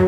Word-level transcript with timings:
Ja. 0.00 0.06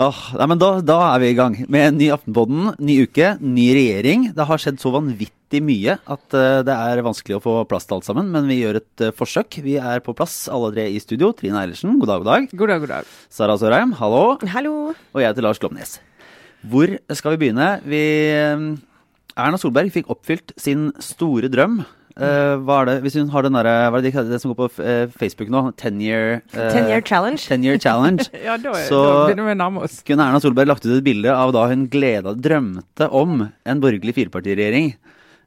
Oh, 0.00 0.16
nei, 0.36 0.46
men 0.48 0.58
da, 0.60 0.68
da 0.84 0.96
er 1.06 1.22
vi 1.22 1.30
i 1.30 1.36
gang 1.38 1.54
med 1.72 1.86
en 1.86 1.96
ny 1.96 2.10
Aftenpodden, 2.12 2.74
ny 2.84 2.98
uke, 3.06 3.30
ny 3.40 3.66
regjering. 3.76 4.26
Det 4.36 4.44
har 4.48 4.60
skjedd 4.60 4.80
så 4.82 4.92
vanvittig 4.92 5.62
mye 5.64 5.96
at 6.04 6.36
uh, 6.36 6.60
det 6.66 6.74
er 6.74 7.00
vanskelig 7.06 7.38
å 7.38 7.42
få 7.44 7.54
plass 7.70 7.88
til 7.88 7.96
alt 7.96 8.08
sammen, 8.08 8.28
men 8.34 8.48
vi 8.50 8.58
gjør 8.62 8.80
et 8.82 9.04
uh, 9.06 9.12
forsøk. 9.16 9.60
Vi 9.64 9.78
er 9.80 10.04
på 10.04 10.12
plass 10.16 10.42
alle 10.52 10.68
tre 10.74 10.84
i 10.92 11.00
studio. 11.00 11.30
Trine 11.36 11.62
Eilertsen, 11.62 11.96
god 12.00 12.12
dag, 12.12 12.24
god 12.24 12.30
dag. 12.30 12.50
God 12.52 12.74
dag, 12.74 12.84
god 12.84 12.92
dag. 12.96 13.14
Sara 13.32 13.56
Sørheim, 13.60 13.96
hallo. 14.02 14.24
Hallo. 14.52 14.74
Og 15.16 15.24
jeg 15.24 15.32
heter 15.32 15.48
Lars 15.48 15.62
Glomnes. 15.64 15.96
Hvor 16.60 16.92
skal 17.16 17.36
vi 17.36 17.40
begynne? 17.46 17.70
Vi, 17.88 18.04
eh, 18.36 18.68
Erna 19.40 19.60
Solberg 19.60 19.92
fikk 19.96 20.12
oppfylt 20.12 20.52
sin 20.60 20.90
store 21.00 21.48
drøm. 21.48 21.80
Eh, 22.20 22.54
hva 22.60 22.80
er 22.82 22.88
det, 22.90 22.94
hvis 23.04 23.14
hun 23.16 23.30
har 23.32 23.42
den 23.46 23.56
der, 23.56 23.68
Hva 23.90 23.98
er 23.98 24.02
det, 24.04 24.12
de 24.12 24.24
det 24.30 24.40
som 24.42 24.52
går 24.52 24.58
på 24.60 24.84
eh, 24.84 25.06
Facebook 25.20 25.48
nå? 25.52 25.62
Ten 25.80 26.00
year, 26.04 26.42
uh, 26.54 26.68
Ten 26.74 26.88
year 26.88 27.00
challenge. 27.00 27.46
10 27.48 27.64
year 27.64 27.78
challenge. 27.78 28.28
Ja, 28.44 28.56
da, 28.56 28.74
Så- 28.86 29.00
da 29.04 29.26
begynner 29.30 29.48
vi 29.48 29.54
å 29.54 29.60
nærme 29.60 29.84
oss. 29.84 30.02
kunne 30.04 30.26
Erna 30.26 30.40
Solberg 30.40 30.68
lagt 30.68 30.84
ut 30.84 30.96
et 30.98 31.04
bilde 31.04 31.32
av 31.32 31.52
da 31.56 31.66
hun 31.70 31.88
gleda, 31.88 32.34
drømte 32.36 33.10
om 33.10 33.48
en 33.64 33.80
borgerlig 33.80 34.14
firepartiregjering. 34.18 34.94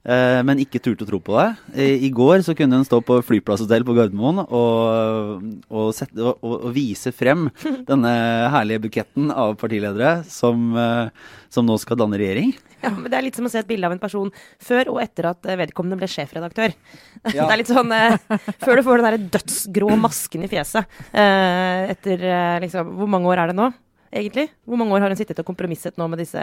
Eh, 0.06 0.40
Men 0.46 0.62
ikke 0.64 0.82
turte 0.84 1.06
å 1.06 1.10
tro 1.10 1.20
på 1.24 1.38
det. 1.38 1.48
I 2.04 2.10
går 2.14 2.44
så 2.46 2.56
kunne 2.58 2.80
hun 2.80 2.88
stå 2.88 3.02
på 3.06 3.20
flyplasshotell 3.26 3.86
på 3.88 3.96
Gardermoen 3.98 4.44
og, 4.44 5.48
og, 5.70 5.88
sette, 5.96 6.20
og, 6.20 6.44
og 6.44 6.70
vise 6.76 7.14
frem 7.16 7.48
denne 7.90 8.14
herlige 8.54 8.86
buketten 8.88 9.32
av 9.32 9.56
partiledere 9.62 10.20
som, 10.30 10.70
eh, 10.78 11.34
som 11.54 11.68
nå 11.68 11.80
skal 11.82 12.00
danne 12.04 12.20
regjering. 12.22 12.54
Ja, 12.84 12.92
men 12.92 13.08
Det 13.08 13.16
er 13.18 13.24
litt 13.24 13.38
som 13.40 13.48
å 13.48 13.52
se 13.52 13.62
et 13.62 13.70
bilde 13.70 13.88
av 13.88 13.94
en 13.96 14.02
person 14.02 14.32
før 14.62 14.92
og 14.94 15.00
etter 15.04 15.30
at 15.30 15.48
eh, 15.48 15.60
vedkommende 15.60 16.00
ble 16.02 16.10
sjefredaktør. 16.12 16.76
Ja. 17.34 17.46
Det 17.48 17.54
er 17.54 17.60
litt 17.62 17.70
sånn 17.72 17.92
eh, 17.96 18.18
Før 18.60 18.76
du 18.76 18.82
får 18.84 19.00
den 19.00 19.06
der 19.08 19.28
dødsgrå 19.38 19.94
masken 19.96 20.44
i 20.44 20.50
fjeset. 20.52 20.90
Eh, 21.16 21.94
etter 21.94 22.26
eh, 22.28 22.58
liksom 22.66 22.90
Hvor 23.00 23.08
mange 23.10 23.30
år 23.32 23.40
er 23.40 23.54
det 23.54 23.56
nå, 23.58 23.70
egentlig? 24.14 24.48
Hvor 24.66 24.80
mange 24.80 24.96
år 24.96 25.06
har 25.06 25.14
hun 25.14 25.20
sittet 25.20 25.40
og 25.42 25.48
kompromisset 25.48 25.98
nå 26.00 26.08
med 26.12 26.22
disse 26.22 26.42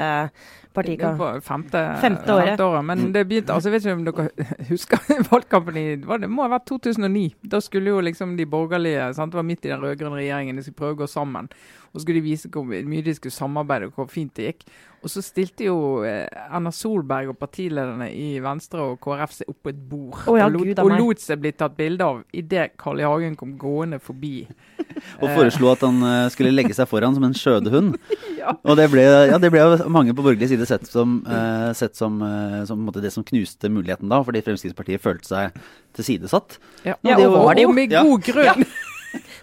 partika... 0.76 1.12
På 1.18 1.30
femte, 1.44 1.82
Femte 2.02 2.34
året. 2.34 2.60
Men 2.86 3.10
det 3.14 3.24
begynte 3.30 3.54
altså, 3.54 3.70
Jeg 3.70 3.76
vet 3.76 3.86
ikke 3.86 3.96
om 3.98 4.06
dere 4.06 4.66
husker 4.70 5.10
valgkampen 5.30 5.78
i 5.80 5.84
det 6.00 6.20
Det 6.24 6.30
må 6.30 6.46
ha 6.46 6.52
vært 6.54 6.68
2009. 6.70 7.26
Da 7.54 7.62
skulle 7.64 7.94
jo 7.94 8.02
liksom 8.04 8.36
de 8.38 8.48
borgerlige 8.50 9.10
sant, 9.16 9.32
Det 9.32 9.40
var 9.40 9.46
midt 9.46 9.66
i 9.66 9.72
den 9.72 9.82
rød-grønne 9.82 10.20
regjeringen. 10.20 10.58
De 10.58 10.66
skulle 10.66 10.80
prøve 10.82 10.98
å 10.98 11.02
gå 11.04 11.10
sammen. 11.10 11.50
Og 11.90 12.02
skulle 12.02 12.20
de 12.20 12.28
vise 12.28 12.50
hvor 12.52 12.66
mye 12.68 13.02
de 13.02 13.14
skulle 13.16 13.34
samarbeide, 13.34 13.90
og 13.90 13.98
hvor 13.98 14.10
fint 14.10 14.32
det 14.36 14.52
gikk. 14.52 14.68
Og 15.00 15.08
så 15.08 15.22
stilte 15.24 15.64
jo 15.64 15.76
eh, 16.04 16.26
Erna 16.28 16.68
Solberg 16.74 17.30
og 17.32 17.38
partilederne 17.40 18.10
i 18.12 18.34
Venstre 18.44 18.84
og 18.84 18.98
KrF 19.00 19.32
seg 19.32 19.48
opp 19.48 19.62
på 19.64 19.72
et 19.72 19.78
bord 19.88 20.18
oh, 20.28 20.36
ja, 20.36 20.44
og, 20.44 20.58
lot, 20.58 20.66
Gud 20.68 20.82
og 20.82 20.90
lot 20.92 21.22
seg 21.22 21.40
bli 21.40 21.54
tatt 21.56 21.78
bilde 21.78 22.04
av 22.04 22.18
idet 22.36 22.74
Carl 22.80 23.00
I. 23.00 23.06
Hagen 23.08 23.38
kom 23.40 23.54
gående 23.60 23.96
forbi. 24.02 24.44
Og 25.22 25.30
foreslo 25.32 25.70
at 25.72 25.86
han 25.86 26.02
eh, 26.04 26.26
skulle 26.34 26.52
legge 26.52 26.76
seg 26.76 26.88
foran 26.90 27.16
som 27.16 27.24
en 27.26 27.36
skjødehund. 27.36 27.96
Ja. 28.40 28.54
Og 28.64 28.72
det 28.78 28.86
ble, 28.88 29.02
ja, 29.04 29.36
det 29.36 29.50
ble 29.52 29.60
mange 29.92 30.14
på 30.16 30.22
borgerlig 30.24 30.46
side 30.48 30.64
sett 30.64 30.86
som, 30.88 31.18
uh, 31.28 31.74
sett 31.76 31.98
som, 31.98 32.14
uh, 32.24 32.62
som 32.64 32.86
det 32.94 33.10
som 33.12 33.24
knuste 33.26 33.68
muligheten 33.68 34.08
da, 34.08 34.22
fordi 34.24 34.40
Fremskrittspartiet 34.46 35.02
følte 35.04 35.28
seg 35.28 35.58
tilsidesatt. 35.98 36.56
Ja, 36.86 36.94
Ja, 37.04 37.18
det 37.18 37.26
og 37.28 37.50
det 37.52 37.66
jo. 37.66 37.68
Og 37.68 37.76
med 37.76 37.92
god 37.92 38.24
grunn. 38.24 38.64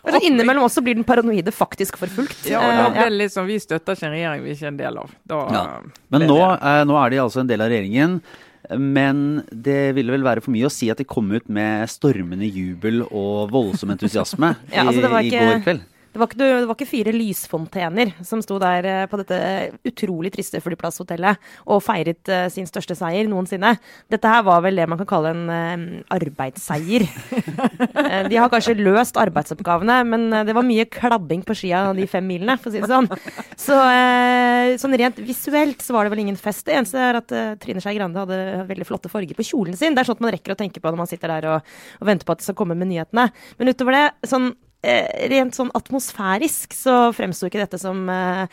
Men 0.08 0.16
så 0.16 0.24
innimellom 0.32 0.64
også 0.66 0.82
blir 0.86 0.96
den 0.98 1.04
paranoide 1.08 1.52
faktisk 1.54 2.00
forfulgt. 2.00 2.46
Ja, 2.48 2.62
og 2.64 2.72
da 2.72 2.86
Eh, 2.88 2.92
ble 2.96 3.06
det 3.12 3.18
litt 3.26 3.34
sånn 3.36 3.48
Vi 3.50 3.58
støtter 3.60 3.98
ikke 3.98 4.08
en 4.08 4.16
regjering 4.16 4.44
vi 4.46 4.54
ikke 4.56 4.64
er 4.70 4.74
en 4.74 4.78
del 4.80 5.00
av. 5.04 5.12
Da 5.28 5.40
Ja. 5.52 5.64
Men 6.16 6.28
nå, 6.32 6.38
eh, 6.56 6.84
nå 6.88 6.96
er 7.06 7.10
de 7.12 7.18
altså 7.26 7.42
en 7.44 7.48
del 7.52 7.62
av 7.62 7.70
regjeringen. 7.74 8.22
Men 8.78 9.44
det 9.52 9.94
ville 9.96 10.12
vel 10.12 10.24
være 10.26 10.42
for 10.44 10.52
mye 10.52 10.68
å 10.68 10.72
si 10.72 10.90
at 10.92 10.98
de 11.00 11.06
kom 11.08 11.30
ut 11.32 11.48
med 11.48 11.88
stormende 11.88 12.48
jubel 12.52 13.02
og 13.06 13.52
voldsom 13.54 13.94
entusiasme 13.94 14.56
Ja, 14.74 14.84
altså 14.84 15.02
det 15.06 15.12
var 15.12 15.22
i, 15.24 15.28
i 15.32 15.38
går 15.40 15.62
kveld. 15.64 15.86
Det 16.18 16.22
var, 16.24 16.32
ikke, 16.32 16.38
det 16.42 16.66
var 16.66 16.74
ikke 16.74 16.90
fire 16.90 17.12
lysfontener 17.14 18.12
som 18.26 18.42
sto 18.42 18.56
der 18.58 18.86
eh, 18.90 19.04
på 19.06 19.20
dette 19.22 19.38
utrolig 19.86 20.32
triste 20.34 20.58
flyplasshotellet 20.66 21.38
og 21.70 21.84
feiret 21.86 22.32
eh, 22.34 22.48
sin 22.50 22.66
største 22.66 22.96
seier 22.98 23.30
noensinne. 23.30 23.76
Dette 24.10 24.32
her 24.32 24.42
var 24.48 24.64
vel 24.66 24.82
det 24.82 24.88
man 24.90 24.98
kan 25.04 25.10
kalle 25.12 25.36
en 25.36 25.52
eh, 25.54 25.86
arbeidsseier. 26.18 27.06
Eh, 28.08 28.28
de 28.30 28.38
har 28.40 28.48
kanskje 28.52 28.76
løst 28.78 29.18
arbeidsoppgavene, 29.20 29.96
men 30.08 30.26
eh, 30.32 30.44
det 30.48 30.54
var 30.56 30.66
mye 30.66 30.86
klabbing 30.92 31.42
på 31.46 31.56
skia 31.58 31.82
de 31.98 32.06
fem 32.10 32.26
milene, 32.30 32.56
for 32.62 32.70
å 32.70 32.74
si 32.74 32.82
det 32.82 32.90
sånn. 32.90 33.08
Så 33.60 33.76
eh, 33.76 34.76
sånn 34.80 34.96
rent 35.02 35.20
visuelt 35.26 35.82
så 35.84 35.96
var 35.96 36.06
det 36.06 36.14
vel 36.14 36.22
ingen 36.24 36.38
fest. 36.40 36.64
Det 36.68 36.78
eneste 36.78 37.02
er 37.02 37.20
at 37.20 37.34
eh, 37.36 37.56
Trine 37.62 37.84
Skei 37.84 37.98
Grande 37.98 38.22
hadde 38.22 38.68
veldig 38.70 38.88
flotte 38.88 39.12
farger 39.12 39.38
på 39.38 39.46
kjolen 39.50 39.76
sin. 39.78 39.98
Det 39.98 40.06
er 40.06 40.10
sånt 40.12 40.24
man 40.24 40.34
rekker 40.36 40.56
å 40.56 40.60
tenke 40.60 40.82
på 40.82 40.94
når 40.94 41.02
man 41.02 41.10
sitter 41.10 41.34
der 41.36 41.50
og, 41.56 41.76
og 42.00 42.10
venter 42.10 42.28
på 42.30 42.38
at 42.38 42.44
det 42.44 42.48
skal 42.48 42.60
komme 42.62 42.78
med 42.80 42.92
nyhetene. 42.94 43.28
Men 43.60 43.74
utover 43.74 43.98
det, 43.98 44.06
sånn 44.30 44.52
eh, 44.54 44.67
rent 45.32 45.58
sånn 45.58 45.72
atmosfærisk 45.78 46.76
så 46.76 46.96
fremsto 47.16 47.50
ikke 47.50 47.60
dette 47.62 47.80
som 47.82 48.08
eh, 48.12 48.46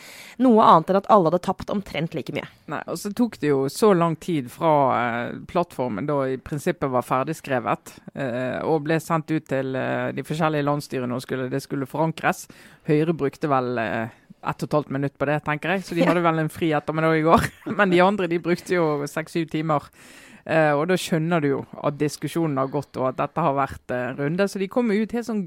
noe 0.42 0.66
annet 0.66 0.90
enn 0.90 0.98
at 0.98 1.10
alle 1.12 1.30
hadde 1.30 1.42
tapt 1.46 1.72
omtrent 1.72 2.16
like 2.16 2.34
mye. 2.34 2.46
Nei, 2.72 2.80
og 2.90 2.98
så 3.00 3.12
tok 3.14 3.38
det 3.42 3.52
jo 3.52 3.64
så 3.72 3.92
lang 3.96 4.16
tid 4.22 4.50
fra 4.52 4.72
eh, 4.96 5.36
plattformen 5.50 6.08
da 6.08 6.20
i 6.32 6.40
prinsippet 6.40 6.90
var 6.92 7.06
ferdigskrevet, 7.06 7.94
eh, 8.14 8.58
og 8.66 8.84
ble 8.88 8.98
sendt 9.02 9.30
ut 9.34 9.46
til 9.50 9.78
eh, 9.78 10.10
de 10.16 10.26
forskjellige 10.26 10.66
landsstyrene 10.66 11.16
og 11.16 11.24
skulle, 11.24 11.48
det 11.52 11.62
skulle 11.64 11.88
forankres. 11.90 12.46
Høyre 12.88 13.16
brukte 13.16 13.50
vel 13.52 13.78
eh, 13.82 14.18
ett 14.44 14.60
og 14.64 14.68
et 14.68 14.76
halvt 14.76 14.92
minutt 14.92 15.16
på 15.18 15.28
det, 15.28 15.38
tenker 15.46 15.74
jeg, 15.74 15.86
så 15.86 15.96
de 15.96 16.04
hadde 16.04 16.24
vel 16.24 16.42
en 16.42 16.52
fri 16.52 16.72
ettermiddag 16.76 17.20
i 17.20 17.24
går. 17.24 17.48
Men 17.78 17.94
de 17.94 18.02
andre 18.04 18.28
de 18.30 18.42
brukte 18.42 18.76
jo 18.76 18.88
seks-syv 19.08 19.48
timer. 19.52 19.88
Eh, 20.44 20.72
og 20.76 20.88
da 20.90 20.98
skjønner 21.00 21.40
du 21.40 21.48
jo 21.48 21.62
at 21.80 21.96
diskusjonen 22.00 22.60
har 22.60 22.72
gått, 22.72 22.92
og 23.00 23.12
at 23.12 23.20
dette 23.22 23.44
har 23.46 23.56
vært 23.56 23.94
eh, 23.94 24.12
runde. 24.18 24.48
Så 24.50 24.60
de 24.60 24.70
kommer 24.72 24.98
ut 24.98 25.16
helt 25.16 25.28
sånn 25.28 25.46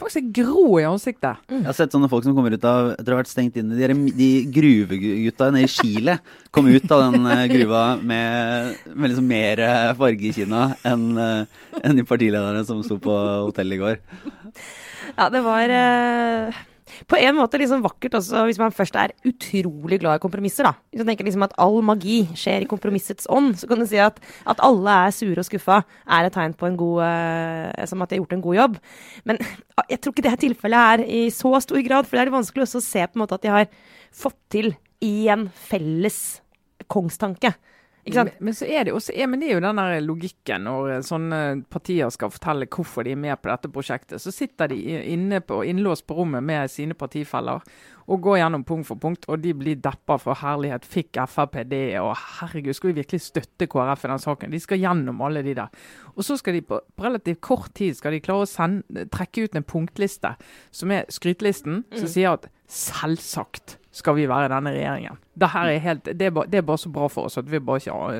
faktisk 0.00 0.32
grå 0.34 0.80
i 0.80 0.86
ansiktet. 0.88 1.42
Jeg 1.52 1.66
har 1.66 1.76
sett 1.76 1.94
sånne 1.94 2.10
folk 2.12 2.26
som 2.26 2.34
kommer 2.36 2.54
ut 2.54 2.66
av 2.68 2.92
etter 2.94 3.12
å 3.12 3.16
ha 3.16 3.22
vært 3.22 3.32
stengt 3.32 3.58
inne. 3.60 3.76
De, 3.78 4.12
de 4.16 4.30
gruvegutta 4.54 5.50
nede 5.52 5.68
i 5.68 5.70
Chile 5.70 6.18
kom 6.54 6.70
ut 6.70 6.88
av 6.94 7.06
den 7.08 7.28
eh, 7.28 7.46
gruva 7.52 7.84
med, 8.00 8.74
med 8.94 9.12
liksom 9.12 9.30
mer 9.30 9.62
eh, 9.66 9.92
farge 9.98 10.28
i 10.28 10.34
kinna 10.36 10.64
enn 10.88 11.08
en 11.22 11.96
de 11.96 12.04
partilederne 12.06 12.64
som 12.68 12.82
sto 12.86 12.98
på 13.02 13.14
hotellet 13.46 13.78
i 13.78 13.82
går. 13.82 14.02
Ja, 15.16 15.28
det 15.32 15.42
var 15.44 15.72
eh, 15.76 16.62
på 17.10 17.18
en 17.18 17.36
måte 17.38 17.60
liksom 17.60 17.82
vakkert 17.84 18.16
også, 18.18 18.44
hvis 18.48 18.60
man 18.60 18.74
først 18.74 18.96
er 18.98 19.14
utrolig 19.28 19.98
glad 20.02 20.18
i 20.18 20.22
kompromisser, 20.22 20.66
da. 20.68 20.74
Hvis 20.90 21.02
man 21.02 21.12
tenker 21.12 21.28
liksom 21.28 21.46
at 21.46 21.56
all 21.62 21.80
magi 21.86 22.22
skjer 22.38 22.64
i 22.64 22.70
kompromissets 22.70 23.28
ånd, 23.32 23.54
så 23.60 23.68
kan 23.70 23.82
du 23.82 23.86
si 23.88 24.00
at 24.02 24.20
at 24.48 24.62
alle 24.64 24.96
er 25.06 25.14
sure 25.14 25.40
og 25.40 25.48
skuffa, 25.48 25.82
er 26.06 26.28
et 26.28 26.36
tegn 26.36 26.54
på 26.58 26.68
en 26.68 26.78
god 26.78 27.02
eh, 27.06 27.86
Som 27.88 28.02
at 28.02 28.10
de 28.10 28.16
har 28.16 28.22
gjort 28.22 28.36
en 28.36 28.44
god 28.44 28.58
jobb. 28.58 28.78
Men 29.24 29.40
ah, 29.76 29.86
jeg 29.90 30.00
tror 30.00 30.14
ikke 30.14 30.26
det 30.26 30.32
er 30.32 30.42
tilfellet 30.46 30.86
her 30.86 31.04
i 31.06 31.24
så 31.34 31.52
stor 31.64 31.82
grad, 31.86 32.06
for 32.06 32.16
det 32.16 32.26
er 32.26 32.34
vanskelig 32.34 32.66
også 32.66 32.82
å 32.82 32.86
se 32.86 33.06
på 33.06 33.18
en 33.18 33.24
måte 33.24 33.38
at 33.38 33.44
de 33.44 33.52
har 33.52 33.68
fått 34.12 34.38
til 34.52 34.74
en 35.02 35.48
felles 35.68 36.18
kongstanke. 36.92 37.54
Men, 38.04 38.30
men, 38.38 38.54
så 38.54 38.66
er 38.66 38.84
det, 38.84 38.92
også, 38.96 39.14
men 39.30 39.38
det 39.38 39.48
er 39.48 39.54
jo 39.54 39.62
den 39.62 39.78
der 39.78 40.00
logikken 40.02 40.64
når 40.66 40.88
eh, 40.96 41.04
sånne 41.06 41.38
partier 41.70 42.10
skal 42.10 42.32
fortelle 42.34 42.66
hvorfor 42.66 43.06
de 43.06 43.12
er 43.14 43.20
med 43.20 43.38
på 43.38 43.50
dette 43.52 43.70
prosjektet. 43.70 44.18
Så 44.22 44.32
sitter 44.34 44.72
de 44.72 44.78
inne 45.12 45.38
på, 45.38 45.60
innlåst 45.70 46.08
på 46.08 46.16
rommet 46.18 46.42
med 46.42 46.70
sine 46.72 46.96
partifeller 46.98 47.62
og 48.10 48.24
går 48.24 48.40
gjennom 48.40 48.64
punkt 48.66 48.88
for 48.88 48.98
punkt, 48.98 49.28
og 49.30 49.38
de 49.44 49.52
blir 49.54 49.78
deppa 49.78 50.16
for 50.18 50.34
herlighet. 50.40 50.86
Fikk 50.88 51.20
Frp 51.30 51.60
det, 51.70 51.84
og 52.02 52.16
herregud, 52.40 52.74
skal 52.74 52.90
vi 52.90 52.98
virkelig 52.98 53.22
støtte 53.22 53.68
KrF 53.70 54.02
i 54.02 54.10
den 54.10 54.24
saken? 54.24 54.54
De 54.54 54.60
skal 54.60 54.82
gjennom 54.82 55.22
alle 55.22 55.44
de 55.46 55.54
der. 55.60 55.84
Og 56.16 56.26
så 56.26 56.36
skal 56.40 56.58
de 56.58 56.64
på, 56.66 56.80
på 56.82 57.06
relativt 57.06 57.40
kort 57.44 57.70
tid 57.78 57.94
skal 57.96 58.16
de 58.16 58.22
klare 58.24 58.42
å 58.42 58.50
sende, 58.50 59.06
trekke 59.14 59.46
ut 59.46 59.54
en 59.58 59.68
punktliste, 59.68 60.34
som 60.74 60.90
er 60.90 61.06
skrytelisten, 61.14 61.84
som 61.94 62.10
sier 62.10 62.34
at 62.34 62.50
selvsagt 62.66 63.78
skal 63.92 64.16
vi 64.16 64.24
være 64.28 64.48
denne 64.48 64.72
regjeringen. 64.72 65.18
Er 65.42 65.70
helt, 65.84 66.06
det, 66.06 66.26
er 66.28 66.32
bare, 66.32 66.48
det 66.48 66.58
er 66.60 66.64
bare 66.64 66.80
så 66.80 66.90
bra 66.92 67.06
for 67.12 67.28
oss 67.28 67.38
at 67.40 67.46
vi 67.48 67.60
bare 67.60 67.80
ikke 67.80 67.94
har 67.96 68.16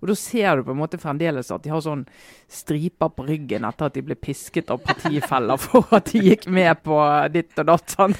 Og 0.00 0.08
da 0.10 0.14
ser 0.18 0.58
du 0.58 0.64
på 0.66 0.74
en 0.74 0.80
måte 0.80 0.98
fremdeles 0.98 1.52
at 1.54 1.62
de 1.62 1.70
har 1.70 1.82
sånn 1.82 2.02
striper 2.50 3.12
på 3.14 3.26
ryggen 3.26 3.66
etter 3.66 3.86
at 3.86 3.94
de 3.94 4.02
ble 4.06 4.16
pisket 4.18 4.70
av 4.74 4.82
partifeller 4.82 5.58
for 5.62 5.86
at 5.94 6.10
de 6.10 6.22
gikk 6.22 6.48
med 6.50 6.82
på 6.86 6.98
ditt 7.34 7.58
og 7.58 7.70
datt. 7.70 7.94
Sånn. 7.94 8.14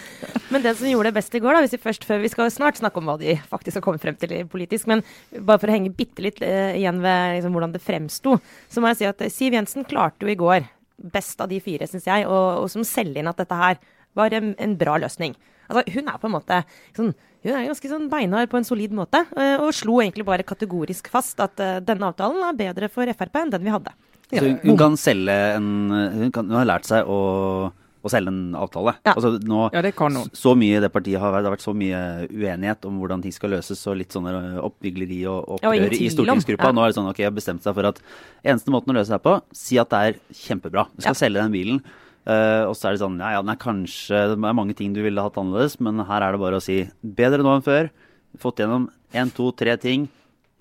Men 0.54 0.64
det 0.64 0.74
som 0.78 0.90
gjorde 0.90 1.10
det 1.10 1.18
best 1.18 1.34
i 1.34 1.42
går, 1.42 1.54
da, 1.54 1.64
hvis 1.64 1.76
vi 1.76 1.82
først, 1.82 2.06
før 2.08 2.22
vi 2.22 2.30
skal 2.32 2.50
snart 2.54 2.80
snakke 2.80 3.02
om 3.02 3.10
hva 3.10 3.18
de 3.20 3.36
faktisk 3.50 3.78
har 3.78 3.84
kommet 3.86 4.02
frem 4.02 4.18
til 4.18 4.34
politisk, 4.50 4.88
men 4.90 5.04
bare 5.38 5.58
for 5.58 5.70
å 5.70 5.76
henge 5.76 5.94
bitte 5.98 6.24
litt 6.24 6.42
uh, 6.42 6.74
igjen 6.78 7.02
ved 7.04 7.38
liksom, 7.38 7.54
hvordan 7.54 7.74
det 7.74 7.84
fremsto, 7.84 8.38
så 8.70 8.82
må 8.82 8.90
jeg 8.92 9.00
si 9.02 9.10
at 9.10 9.22
eh, 9.22 9.34
Siv 9.34 9.54
Jensen 9.54 9.86
klarte 9.88 10.26
jo 10.26 10.32
i 10.32 10.38
går, 10.38 10.66
best 11.14 11.38
av 11.42 11.50
de 11.52 11.60
fire, 11.62 11.86
syns 11.90 12.08
jeg, 12.10 12.26
og, 12.26 12.64
og 12.64 12.72
som 12.72 12.86
selger 12.86 13.22
inn 13.22 13.30
at 13.30 13.38
dette 13.38 13.58
her 13.58 13.78
var 14.18 14.34
en, 14.34 14.54
en 14.58 14.74
bra 14.78 14.96
løsning. 14.98 15.36
Altså, 15.68 15.84
hun 15.94 16.08
er 16.08 16.18
på 16.20 16.28
en 16.30 16.34
måte 16.34 16.60
sånn, 16.96 17.14
hun 17.44 17.54
er 17.54 17.66
ganske 17.68 17.90
sånn 17.92 18.08
beinhard 18.12 18.50
på 18.50 18.58
en 18.60 18.66
solid 18.66 18.94
måte, 18.96 19.24
eh, 19.36 19.56
og 19.60 19.72
slo 19.76 20.00
egentlig 20.02 20.26
bare 20.28 20.46
kategorisk 20.48 21.10
fast 21.12 21.40
at 21.44 21.60
eh, 21.60 21.78
denne 21.84 22.08
avtalen 22.10 22.42
er 22.48 22.56
bedre 22.58 22.88
for 22.92 23.06
Frp 23.18 23.42
enn 23.42 23.52
den 23.54 23.66
vi 23.66 23.74
hadde. 23.74 23.92
Så 24.28 24.44
hun, 24.44 24.58
hun 24.64 24.76
kan 24.76 24.96
selge 25.00 25.34
en 25.56 25.68
Hun, 25.88 26.32
kan, 26.32 26.48
hun 26.50 26.58
har 26.58 26.66
lært 26.68 26.84
seg 26.84 27.06
å 27.08 27.72
å 27.98 28.10
selge 28.12 28.30
en 28.30 28.54
avtale. 28.58 28.94
Ja. 29.06 29.14
Altså 29.14 29.32
nå, 29.42 29.68
Ja, 29.74 29.82
det 29.82 29.94
kan 29.98 30.14
hun. 30.14 30.30
Så 30.36 30.54
mye 30.58 30.80
det 30.82 30.90
partiet 30.94 31.20
har 31.20 31.32
vært, 31.34 31.44
det 31.44 31.50
har 31.50 31.56
vært 31.56 31.64
så 31.66 31.74
mye 31.76 32.00
uenighet 32.30 32.86
om 32.88 32.98
hvordan 33.02 33.24
ting 33.24 33.34
skal 33.34 33.50
løses, 33.56 33.80
og 33.90 33.98
litt 34.00 34.14
sånne 34.14 34.32
oppvigleri 34.64 35.20
og 35.30 35.58
Ja, 35.62 35.72
opprør 35.72 35.96
i 35.98 36.10
stortingsgruppa. 36.14 36.70
Ja. 36.70 36.76
Nå 36.76 36.84
er 36.84 36.92
det 36.92 36.98
sånn, 36.98 37.08
ok, 37.10 37.22
jeg 37.24 37.30
har 37.30 37.38
bestemt 37.38 37.66
seg 37.66 37.74
for 37.78 37.90
at 37.90 37.98
eneste 38.44 38.74
måten 38.74 38.94
å 38.94 38.98
løse 39.00 39.10
det 39.10 39.18
her 39.18 39.24
på, 39.26 39.34
si 39.52 39.80
at 39.82 39.90
det 39.90 40.02
er 40.06 40.20
kjempebra. 40.44 40.86
Du 40.94 41.02
skal 41.02 41.14
Ja. 41.16 41.22
selge 41.26 41.42
den 41.42 41.52
bilen. 41.52 41.82
Eh, 42.28 42.64
og 42.68 42.76
så 42.76 42.88
er 42.88 42.96
det 42.96 43.02
sånn, 43.02 43.18
ja, 43.22 43.34
ja, 43.36 43.40
den 43.44 43.54
er 43.54 43.60
kanskje, 43.62 44.22
det 44.32 44.36
er 44.36 44.60
mange 44.60 44.76
ting 44.78 44.92
du 44.94 45.02
ville 45.04 45.24
hatt 45.24 45.38
annerledes, 45.40 45.78
men 45.84 46.04
her 46.08 46.24
er 46.24 46.36
det 46.36 46.42
bare 46.42 46.60
å 46.60 46.64
si, 46.64 46.82
bedre 47.02 47.44
nå 47.44 47.56
enn 47.56 47.66
før. 47.66 47.90
Fått 48.38 48.62
gjennom 48.62 48.86
en, 49.16 49.34
to, 49.34 49.50
tre 49.56 49.74
ting. 49.80 50.06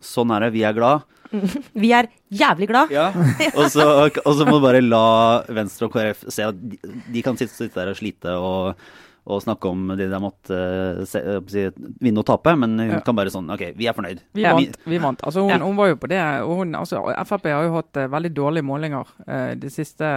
Sånn 0.04 0.32
er 0.34 0.48
det, 0.48 0.54
vi 0.56 0.66
er 0.68 0.76
glad. 0.78 1.06
Vi 1.82 1.90
er 1.92 2.08
jævlig 2.32 2.70
glad. 2.70 2.92
Ja, 2.94 3.10
og 3.60 3.66
så, 3.74 3.84
og 4.08 4.30
så 4.38 4.46
må 4.48 4.58
du 4.58 4.64
bare 4.64 4.80
la 4.80 5.44
Venstre 5.52 5.90
og 5.90 5.96
KrF 5.96 6.24
se 6.32 6.46
at 6.48 6.56
de, 6.56 6.80
de 7.12 7.24
kan 7.26 7.36
sitte, 7.40 7.56
sitte 7.56 7.76
der 7.76 7.92
og 7.92 8.00
slite 8.00 8.36
og, 8.40 8.88
og 9.28 9.42
snakke 9.44 9.68
om 9.68 9.82
det 9.92 10.06
de 10.06 10.10
der 10.14 10.22
måtte 10.24 10.58
se, 11.10 11.20
holdt 11.20 11.50
på 11.50 11.52
å 11.52 11.56
si, 11.58 11.64
vinne 12.06 12.22
og 12.22 12.26
tape, 12.30 12.54
men 12.56 12.78
hun 12.80 12.90
Ja. 12.94 13.00
kan 13.04 13.16
bare 13.18 13.28
sånn 13.34 13.50
OK, 13.52 13.74
vi 13.76 13.88
er 13.90 13.94
fornøyd. 13.98 14.22
Vi 14.34 14.44
vant. 14.48 14.78
vi 14.88 14.98
vant. 15.04 15.20
Altså, 15.28 15.42
hun, 15.44 15.50
Ja. 15.52 15.58
hun 15.66 15.76
var 15.76 15.90
jo 15.92 15.96
på 16.00 16.08
det. 16.08 16.22
og 16.46 16.58
Hun, 16.62 16.72
altså, 16.80 17.02
Frp 17.28 17.50
har 17.52 17.64
jo 17.68 17.74
hatt 17.76 17.98
eh, 17.98 18.08
veldig 18.08 18.32
dårlige 18.34 18.64
målinger 18.64 19.06
eh, 19.28 19.56
de 19.60 19.70
siste 19.70 20.08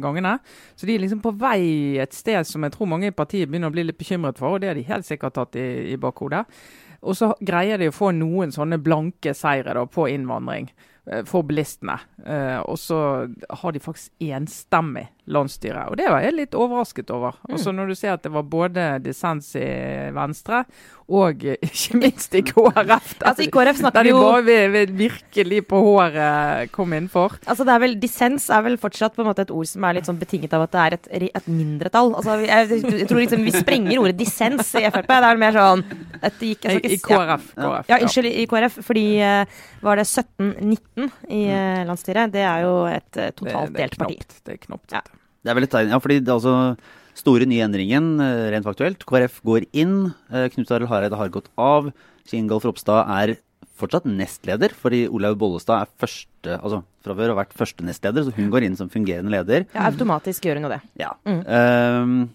gangene. 0.00 0.38
Så 0.76 0.86
de 0.86 0.94
er 0.94 1.00
liksom 1.06 1.22
på 1.24 1.32
vei 1.40 1.96
et 1.98 2.12
sted 2.12 2.44
som 2.46 2.62
jeg 2.62 2.72
tror 2.72 2.86
mange 2.90 3.06
i 3.08 3.16
partiet 3.16 3.48
begynner 3.50 3.70
å 3.70 3.74
bli 3.74 3.84
litt 3.88 3.98
bekymret 3.98 4.36
for, 4.38 4.54
og 4.54 4.60
det 4.60 4.68
har 4.68 4.74
de 4.78 4.82
helt 4.92 5.08
sikkert 5.08 5.34
tatt 5.34 5.56
i, 5.56 5.92
i 5.94 5.96
bakhodet. 5.96 6.44
Og 7.02 7.16
så 7.16 7.30
greier 7.40 7.78
de 7.80 7.88
å 7.88 7.96
få 7.96 8.10
noen 8.12 8.52
sånne 8.52 8.76
blanke 8.82 9.32
seire 9.34 9.72
da, 9.72 9.86
på 9.88 10.04
innvandring 10.12 10.68
eh, 11.08 11.22
for 11.24 11.42
bilistene. 11.48 11.96
Eh, 12.26 12.58
og 12.60 12.76
så 12.76 12.98
har 13.62 13.72
de 13.72 13.80
faktisk 13.80 14.12
enstemmig 14.20 15.06
landsstyre. 15.30 15.86
Og 15.90 15.96
det 16.00 16.08
var 16.10 16.24
jeg 16.26 16.34
litt 16.36 16.54
overrasket 16.58 17.10
over. 17.14 17.36
Mm. 17.46 17.54
Og 17.54 17.60
så 17.62 17.72
når 17.74 17.92
du 17.92 17.94
ser 17.98 18.16
at 18.16 18.24
det 18.26 18.32
var 18.34 18.42
både 18.50 18.86
dissens 19.04 19.52
i 19.58 19.66
Venstre 20.16 20.64
og 21.10 21.42
eh, 21.46 21.56
ikke 21.66 21.98
minst 21.98 22.34
i 22.38 22.42
KrF. 22.46 22.74
der- 23.18 23.28
Altså, 23.30 23.42
I 23.46 23.50
KrF 23.50 23.80
snakker 23.80 23.98
der 23.98 24.08
vi 24.08 24.12
de 24.14 24.20
bare 24.22 24.42
vil, 24.46 24.72
vil 24.74 24.92
virkelig 25.00 25.60
på 25.70 25.80
håret 25.86 26.70
kom 26.74 26.92
innenfor. 26.94 27.38
Altså 27.46 27.66
det 27.66 27.74
er 27.74 27.82
vel, 27.82 27.96
Dissens 28.02 28.48
er 28.50 28.62
vel 28.66 28.76
fortsatt 28.78 29.14
på 29.16 29.22
en 29.24 29.30
måte 29.30 29.42
et 29.46 29.50
ord 29.54 29.66
som 29.70 29.84
er 29.88 29.96
litt 29.98 30.06
sånn 30.10 30.18
betinget 30.20 30.54
av 30.58 30.66
at 30.66 30.74
det 30.74 30.82
er 30.84 30.96
et, 30.98 31.08
et 31.40 31.48
mindretall. 31.50 32.12
Altså, 32.18 32.36
jeg, 32.46 32.70
jeg 33.00 33.08
tror 33.10 33.22
liksom 33.24 33.42
vi 33.46 33.54
sprenger 33.54 33.98
ordet 34.02 34.16
dissens 34.20 34.74
i 34.78 34.84
Frp. 34.90 35.10
Det 35.10 35.30
er 35.30 35.42
mer 35.42 35.58
sånn 35.58 35.84
at 36.20 36.38
det 36.40 36.52
gikk, 36.54 36.68
jeg 36.68 36.82
I, 36.84 36.98
skal 36.98 37.16
i 37.16 37.24
KrF. 37.24 37.48
KrF. 37.54 37.54
KrF 37.60 37.90
Ja, 37.94 38.00
unnskyld, 38.06 38.30
i 38.30 38.46
KrF. 38.50 38.78
Fordi 38.90 39.06
eh, 39.26 39.62
var 39.86 39.98
det 40.00 40.06
17-19 40.10 41.10
i 41.30 41.42
eh, 41.50 41.82
landsstyret? 41.88 42.32
Det 42.34 42.44
er 42.46 42.66
jo 42.66 42.74
et 42.90 43.10
totalt 43.10 43.72
Det, 43.72 43.74
det 43.74 43.82
delt 43.82 43.98
parti. 44.00 44.18
Det 44.46 44.56
er 44.56 44.62
knapt. 44.68 44.94
Ja. 44.94 45.02
Det 45.40 45.50
er 45.50 45.56
vel 45.56 45.66
et 45.66 45.72
tegn, 45.72 45.92
ja, 45.92 46.00
fordi 46.02 46.18
det 46.20 46.28
er 46.28 46.38
altså 46.38 46.56
store 47.16 47.46
nye 47.48 47.64
endringen, 47.64 48.12
eh, 48.22 48.48
rent 48.54 48.66
faktuelt. 48.66 49.04
KrF 49.08 49.40
går 49.46 49.66
inn, 49.72 50.14
eh, 50.32 50.48
Knut 50.52 50.70
Arild 50.70 50.90
Hareide 50.90 51.16
har 51.16 51.32
gått 51.32 51.48
av. 51.56 51.92
Kjell 52.26 52.44
Ingolf 52.44 52.64
Ropstad 52.68 53.08
er 53.08 53.36
fortsatt 53.80 54.04
nestleder, 54.04 54.74
fordi 54.76 55.06
Olaug 55.08 55.38
Bollestad 55.40 55.82
er 55.82 55.92
første, 56.00 56.60
altså 56.60 56.82
fra 57.04 57.16
før 57.16 57.32
har 57.32 57.38
vært 57.40 57.56
første 57.56 57.84
nestleder, 57.86 58.26
så 58.26 58.34
hun 58.36 58.50
går 58.52 58.66
inn 58.66 58.76
som 58.76 58.90
fungerende 58.92 59.32
leder. 59.32 59.66
Ja, 59.72 59.88
automatisk 59.88 60.44
gjør 60.44 60.60
hun 60.60 60.68
jo 60.68 60.72
det. 60.74 60.80
Ja. 61.00 61.14
Mm. 61.24 61.40
Um, 61.48 62.30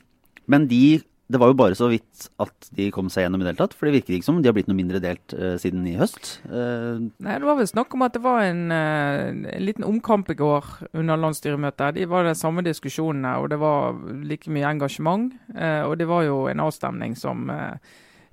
men 0.48 0.68
de 0.68 1.02
Det 1.26 1.40
var 1.42 1.50
jo 1.50 1.58
bare 1.58 1.78
så 1.78 1.88
vidt 1.90 2.28
at 2.44 2.68
de 2.78 2.92
kom 2.94 3.08
seg 3.10 3.26
gjennom 3.26 3.42
i 3.42 3.46
det 3.46 3.56
hele 3.56 3.62
tatt. 3.64 3.74
For 3.74 3.88
det 3.88 3.96
virker 3.96 4.18
ikke 4.18 4.28
som 4.28 4.38
de 4.44 4.50
har 4.50 4.54
blitt 4.54 4.70
noe 4.70 4.78
mindre 4.78 5.02
delt 5.02 5.34
uh, 5.34 5.56
siden 5.62 5.86
i 5.90 5.96
høst. 5.98 6.36
Uh, 6.46 7.02
Nei, 7.18 7.38
Det 7.42 7.50
var 7.50 7.58
vel 7.58 7.70
snakk 7.72 7.96
om 7.98 8.06
at 8.06 8.14
det 8.14 8.22
var 8.22 8.46
en, 8.46 8.64
uh, 8.70 9.34
en 9.50 9.66
liten 9.66 9.88
omkamp 9.88 10.30
i 10.30 10.38
går 10.38 10.70
under 10.94 11.22
landsstyremøtet. 11.24 11.98
De 11.98 12.06
var 12.12 12.30
de 12.30 12.36
samme 12.38 12.62
diskusjonene, 12.66 13.38
og 13.42 13.50
det 13.54 13.60
var 13.62 13.98
like 14.22 14.54
mye 14.54 14.70
engasjement. 14.70 15.34
Og 15.56 15.98
det 15.98 16.06
var 16.10 16.26
jo 16.28 16.44
en 16.52 16.62
avstemning 16.62 17.16
som 17.18 17.50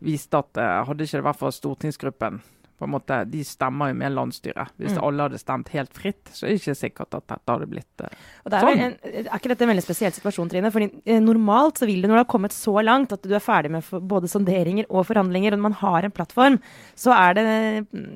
viste 0.02 0.36
at 0.36 0.58
hadde 0.88 1.06
ikke 1.06 1.20
det 1.20 1.26
vært 1.28 1.40
for 1.40 1.54
stortingsgruppen 1.54 2.40
på 2.82 2.88
en 2.88 2.94
måte, 2.96 3.20
De 3.30 3.44
stemmer 3.46 3.92
jo 3.92 3.96
med 4.00 4.12
landsstyret. 4.16 4.72
Hvis 4.80 4.96
Mm. 4.96 5.02
alle 5.06 5.22
hadde 5.28 5.38
stemt 5.38 5.68
helt 5.70 5.92
fritt, 5.94 6.24
så 6.34 6.44
er 6.46 6.50
det 6.52 6.60
ikke 6.60 6.74
sikkert 6.80 7.14
at 7.14 7.26
dette 7.30 7.52
hadde 7.54 7.68
blitt 7.70 8.02
uh, 8.02 8.08
Og 8.44 8.50
det 8.50 8.58
er, 8.58 8.66
Sånn. 8.66 8.80
en, 8.82 8.96
er 9.22 9.38
ikke 9.38 9.52
dette 9.52 9.62
en 9.62 9.70
veldig 9.70 9.84
spesiell 9.86 10.12
situasjon, 10.16 10.50
Trine? 10.50 10.72
Fordi 10.74 10.88
eh, 11.06 11.20
Normalt 11.22 11.78
så 11.78 11.86
vil 11.86 12.02
det, 12.02 12.10
når 12.10 12.18
det 12.18 12.24
har 12.26 12.32
kommet 12.32 12.52
så 12.56 12.74
langt 12.82 13.12
at 13.14 13.22
du 13.22 13.32
er 13.34 13.44
ferdig 13.44 13.70
med 13.70 13.84
for, 13.86 14.00
både 14.02 14.26
sonderinger 14.32 14.86
og 14.90 15.06
forhandlinger, 15.06 15.54
og 15.54 15.62
man 15.68 15.72
har 15.78 16.02
en 16.08 16.10
plattform, 16.10 16.58
så 16.98 17.14
er 17.14 17.34
det 17.38 17.46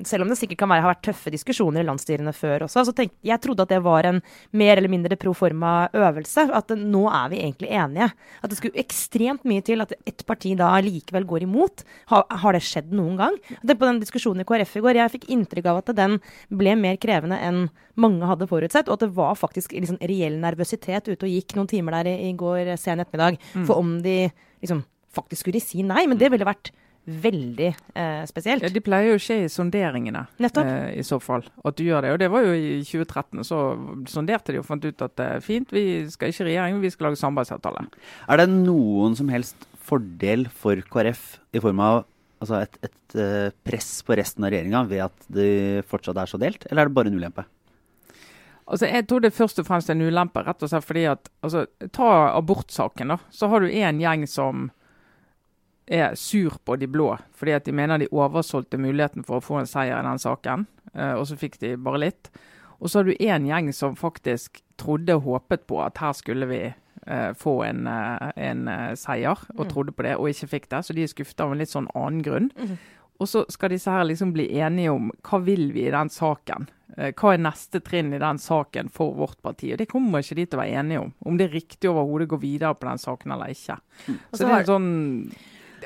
Selv 0.07 0.23
om 0.23 0.29
det 0.29 0.37
sikkert 0.37 0.57
kan 0.59 0.69
være, 0.69 0.81
har 0.81 0.93
vært 0.95 1.05
tøffe 1.07 1.31
diskusjoner 1.31 1.81
i 1.81 1.87
landsstyrene 1.87 2.33
før 2.35 2.65
også, 2.67 2.83
så 2.89 2.93
tenk, 2.93 3.11
jeg 3.23 3.39
trodde 3.39 3.61
at 3.63 3.69
det 3.69 3.79
var 3.83 4.03
en 4.09 4.21
mer 4.51 4.75
eller 4.77 4.89
mindre 4.89 5.15
pro 5.15 5.31
forma 5.33 5.87
øvelse. 5.93 6.49
At 6.51 6.67
det, 6.67 6.77
nå 6.81 7.05
er 7.07 7.29
vi 7.29 7.37
egentlig 7.45 7.69
enige. 7.71 8.11
At 8.43 8.49
det 8.49 8.57
skulle 8.57 8.75
ekstremt 8.83 9.43
mye 9.45 9.61
til 9.63 9.79
at 9.81 9.93
ett 10.05 10.25
parti 10.25 10.55
da 10.57 10.73
likevel 10.81 11.23
går 11.25 11.43
imot. 11.47 11.83
Har, 12.07 12.25
har 12.29 12.53
det 12.53 12.63
skjedd 12.65 12.91
noen 12.91 13.15
gang? 13.17 13.37
Det 13.63 13.77
på 13.77 13.85
den 13.85 13.99
diskusjonen 14.01 14.41
i 14.41 14.43
KrF 14.43 14.56
i 14.63 14.83
går, 14.83 14.99
jeg 15.01 15.13
fikk 15.17 15.29
inntrykk 15.33 15.69
av 15.71 15.81
at 15.81 15.93
den 15.97 16.17
ble 16.49 16.75
mer 16.79 16.97
krevende 17.01 17.37
enn 17.43 17.67
mange 17.97 18.25
hadde 18.29 18.47
forutsett, 18.49 18.87
og 18.87 18.97
at 18.97 19.05
det 19.07 19.13
var 19.17 19.37
faktisk 19.37 19.73
liksom 19.73 19.97
reell 20.01 20.39
nervøsitet 20.41 21.07
ute 21.09 21.25
og 21.25 21.31
gikk 21.31 21.55
noen 21.57 21.69
timer 21.71 21.99
der 21.99 22.11
i, 22.13 22.29
i 22.29 22.33
går 22.37 22.75
sen 22.77 22.99
ettermiddag 23.03 23.39
for 23.65 23.77
om 23.77 23.97
de 24.01 24.29
liksom 24.61 24.83
faktisk 25.13 25.45
skulle 25.45 25.61
si 25.63 25.81
nei. 25.85 26.05
Men 26.07 26.19
det 26.19 26.29
ville 26.33 26.45
vært 26.47 26.71
veldig 27.07 27.69
eh, 27.95 28.23
spesielt. 28.27 28.65
Ja, 28.65 28.69
De 28.69 28.83
pleier 28.83 29.13
jo 29.13 29.15
å 29.17 29.21
skje 29.21 29.37
i 29.45 29.51
sonderingene, 29.51 30.25
eh, 30.43 30.99
i 30.99 31.05
så 31.07 31.19
fall. 31.23 31.45
At 31.63 31.77
du 31.79 31.85
gjør 31.85 32.03
det. 32.03 32.11
Og 32.11 32.19
det 32.19 32.29
var 32.33 32.43
jo 32.43 32.51
i 32.51 32.81
2013. 32.83 33.45
Så 33.47 33.61
sonderte 34.11 34.51
de 34.51 34.59
og 34.59 34.67
fant 34.67 34.83
ut 34.83 35.05
at 35.05 35.15
det 35.15 35.29
er 35.37 35.45
fint, 35.45 35.71
vi 35.71 36.03
skal 36.11 36.33
ikke 36.33 36.43
i 36.43 36.49
regjering, 36.51 36.81
vi 36.83 36.91
skal 36.91 37.09
lage 37.09 37.21
samarbeidsavtale. 37.21 37.87
er 38.27 38.37
det 38.43 38.49
noen 38.51 39.15
som 39.15 39.31
helst 39.31 39.67
fordel 39.87 40.47
for 40.51 40.75
KrF 40.91 41.39
i 41.55 41.63
form 41.63 41.79
av 41.79 42.03
altså 42.39 42.61
et, 42.61 42.79
et 42.85 43.17
eh, 43.19 43.51
press 43.65 43.89
på 44.05 44.17
resten 44.17 44.45
av 44.45 44.53
regjeringa 44.53 44.83
ved 44.89 45.05
at 45.07 45.29
det 45.33 45.85
fortsatt 45.89 46.19
er 46.21 46.29
så 46.29 46.39
delt, 46.41 46.67
eller 46.69 46.85
er 46.85 46.91
det 46.91 46.97
bare 46.97 47.11
en 47.11 47.19
ulempe? 47.19 47.45
Altså, 48.67 48.85
Jeg 48.91 49.07
tror 49.07 49.23
det 49.23 49.33
først 49.35 49.61
og 49.61 49.67
fremst 49.69 49.89
en 49.89 50.03
ulempe, 50.03 50.43
rett 50.43 50.63
og 50.63 50.71
slett 50.71 50.85
fordi 50.85 51.05
at 51.07 51.29
altså, 51.41 51.65
Ta 51.95 52.09
abortsaken, 52.35 53.13
da. 53.13 53.17
Så 53.31 53.47
har 53.47 53.63
du 53.63 53.71
en 53.71 54.01
gjeng 54.01 54.25
som 54.27 54.67
er 55.87 56.17
sur 56.19 56.57
på 56.67 56.75
de 56.75 56.87
blå 56.91 57.13
fordi 57.31 57.53
at 57.55 57.63
de 57.63 57.71
mener 57.71 58.01
de 58.01 58.09
oversolgte 58.11 58.75
muligheten 58.75 59.23
for 59.23 59.39
å 59.39 59.45
få 59.45 59.61
en 59.61 59.69
seier 59.69 59.95
i 59.95 60.03
den 60.03 60.19
saken, 60.19 60.65
eh, 60.93 61.13
og 61.15 61.23
så 61.29 61.37
fikk 61.39 61.59
de 61.63 61.77
bare 61.79 62.03
litt. 62.03 62.31
Og 62.77 62.91
så 62.91 62.99
har 62.99 63.07
du 63.07 63.15
en 63.15 63.47
gjeng 63.47 63.71
som 63.73 63.95
faktisk 63.97 64.61
trodde 64.77 65.15
og 65.15 65.23
håpet 65.25 65.63
på 65.69 65.79
at 65.81 65.97
her 66.03 66.13
skulle 66.13 66.49
vi 66.49 66.61
eh, 67.07 67.33
få 67.33 67.63
en, 67.65 67.87
uh, 67.87 68.31
en 68.35 68.67
eh, 68.67 68.93
seier, 68.95 69.37
og 69.57 69.65
Mm. 69.65 69.71
trodde 69.73 69.91
på 69.95 70.03
det, 70.03 70.15
og 70.17 70.29
ikke 70.29 70.47
fikk 70.49 70.69
det. 70.69 70.85
Så 70.85 70.93
de 70.93 71.03
er 71.03 71.07
skuffa 71.07 71.43
av 71.43 71.51
en 71.51 71.57
litt 71.57 71.69
sånn 71.73 71.87
annen 71.95 72.21
grunn. 72.23 72.51
Mm. 72.57 72.77
Og 73.19 73.27
så 73.27 73.45
skal 73.49 73.69
disse 73.69 73.89
her 73.89 74.03
liksom 74.05 74.31
bli 74.33 74.49
enige 74.59 74.91
om 74.93 75.11
hva 75.23 75.39
vil 75.43 75.71
vi 75.73 75.87
i 75.87 75.91
den 75.91 76.09
saken. 76.09 76.67
Hva 76.97 77.33
er 77.33 77.37
neste 77.41 77.79
trinn 77.83 78.13
i 78.13 78.19
den 78.21 78.37
saken 78.37 78.89
for 78.89 79.13
vårt 79.13 79.41
parti? 79.41 79.71
Og 79.73 79.77
Det 79.77 79.87
kommer 79.89 80.19
ikke 80.19 80.35
de 80.35 80.45
til 80.45 80.59
å 80.59 80.61
være 80.63 80.77
enige 80.79 81.01
om. 81.01 81.13
Om 81.25 81.37
det 81.37 81.47
er 81.49 81.53
riktig 81.59 81.89
overhodet 81.89 82.27
å 82.27 82.31
gå 82.35 82.39
videre 82.41 82.73
på 82.75 82.87
den 82.87 82.97
saken 82.97 83.31
eller 83.33 83.47
ikke. 83.53 83.77
Så 84.05 84.37
så 84.37 84.45
det 84.45 84.53
er 84.53 84.59
en 84.59 84.65
sånn 84.65 85.33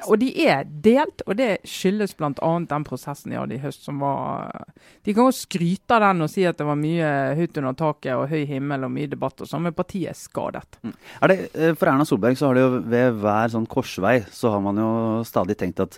og 0.08 0.18
de 0.22 0.30
er 0.46 0.68
delt, 0.84 1.24
og 1.28 1.38
det 1.40 1.50
skyldes 1.68 2.14
bl.a. 2.18 2.52
den 2.70 2.86
prosessen 2.88 3.34
de 3.34 3.40
hadde 3.40 3.58
i 3.58 3.62
høst 3.62 3.86
som 3.88 4.00
var 4.02 4.50
De 5.06 5.14
kan 5.16 5.28
jo 5.28 5.36
skryte 5.36 5.98
av 5.98 6.06
den 6.06 6.26
og 6.26 6.32
si 6.32 6.46
at 6.48 6.60
det 6.60 6.68
var 6.68 6.80
mye 6.80 7.12
høyt 7.38 7.60
under 7.62 7.78
taket 7.78 8.14
og 8.16 8.30
høy 8.32 8.46
himmel 8.50 8.88
og 8.88 8.94
mye 8.96 9.12
debatt 9.12 9.44
og 9.44 9.50
sånn, 9.50 9.66
men 9.68 9.78
partiet 9.78 10.14
er 10.14 10.18
skadet. 10.18 10.80
Er 10.86 11.32
det, 11.32 11.38
eh, 11.54 11.74
for 11.78 11.92
Erna 11.92 12.08
Solberg 12.08 12.40
så 12.40 12.50
har 12.50 12.58
det 12.58 12.66
jo 12.66 12.82
ved 12.94 13.22
hver 13.22 13.54
sånn 13.54 13.70
korsvei 13.70 14.18
så 14.32 14.54
har 14.56 14.64
man 14.64 14.80
jo 14.80 14.92
stadig 15.28 15.58
tenkt 15.60 15.82
at, 15.84 15.98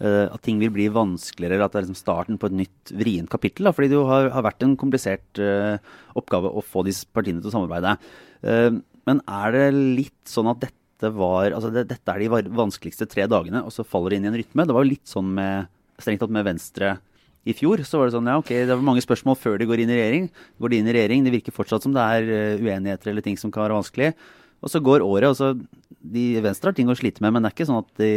eh, 0.00 0.24
at 0.26 0.42
ting 0.44 0.62
vil 0.62 0.72
bli 0.74 0.88
vanskeligere, 0.92 1.58
eller 1.58 1.68
at 1.68 1.74
det 1.74 1.82
er 1.82 1.86
liksom 1.88 2.00
starten 2.00 2.40
på 2.40 2.50
et 2.50 2.58
nytt 2.64 2.94
vrient 2.94 3.32
kapittel. 3.32 3.68
Da, 3.68 3.74
fordi 3.76 3.92
det 3.92 4.06
har, 4.08 4.30
har 4.34 4.46
vært 4.46 4.64
en 4.66 4.78
komplisert 4.80 5.42
uh, 5.42 5.76
oppgave 6.18 6.50
å 6.50 6.64
få 6.64 6.84
disse 6.86 7.06
partiene 7.12 7.42
til 7.42 7.52
å 7.52 7.56
samarbeide. 7.58 7.98
Uh, 8.44 8.80
men 9.08 9.20
er 9.28 9.52
det 9.54 9.66
litt 9.74 10.22
sånn 10.28 10.48
at 10.52 10.64
dette 10.64 10.83
var 11.12 11.52
altså 11.52 11.70
det, 11.74 11.86
Dette 11.90 12.14
er 12.14 12.22
de 12.22 12.50
vanskeligste 12.56 13.08
tre 13.10 13.26
dagene, 13.30 13.64
og 13.64 13.74
så 13.74 13.84
faller 13.86 14.14
det 14.14 14.20
inn 14.20 14.28
i 14.28 14.32
en 14.32 14.38
rytme? 14.40 14.66
Det 14.66 14.76
var 14.76 14.86
jo 14.86 14.92
litt 14.94 15.10
sånn 15.10 15.34
med 15.36 15.68
strengt 16.00 16.24
tatt 16.24 16.32
med 16.34 16.46
Venstre 16.46 16.96
i 17.44 17.54
fjor. 17.56 17.82
Så 17.84 18.00
var 18.00 18.08
det 18.08 18.16
sånn 18.16 18.30
ja, 18.30 18.38
ok, 18.40 18.52
det 18.64 18.72
var 18.72 18.86
mange 18.86 19.04
spørsmål 19.04 19.36
før 19.40 19.58
de 19.60 19.68
går 19.68 19.84
inn 19.84 19.92
i 19.92 19.98
regjering. 19.98 20.30
Går 20.62 20.72
de 20.72 20.80
inn 20.80 20.88
i 20.88 20.96
regjering, 20.96 21.26
det 21.26 21.34
virker 21.36 21.56
fortsatt 21.56 21.84
som 21.84 21.94
det 21.96 22.06
er 22.16 22.32
eh, 22.32 22.62
uenigheter 22.62 23.12
eller 23.12 23.24
ting 23.24 23.38
som 23.40 23.52
kan 23.54 23.66
være 23.66 23.78
vanskelig. 23.78 24.14
Og 24.64 24.72
så 24.72 24.80
går 24.80 25.04
året, 25.04 25.28
og 25.28 25.36
så 25.36 25.52
de 26.00 26.24
Venstre 26.44 26.70
har 26.70 26.76
ting 26.76 26.88
å 26.88 26.96
slite 26.96 27.24
med, 27.24 27.34
men 27.34 27.44
det 27.44 27.50
er 27.50 27.56
ikke 27.56 27.68
sånn 27.68 27.82
at 27.82 27.90
de, 28.00 28.12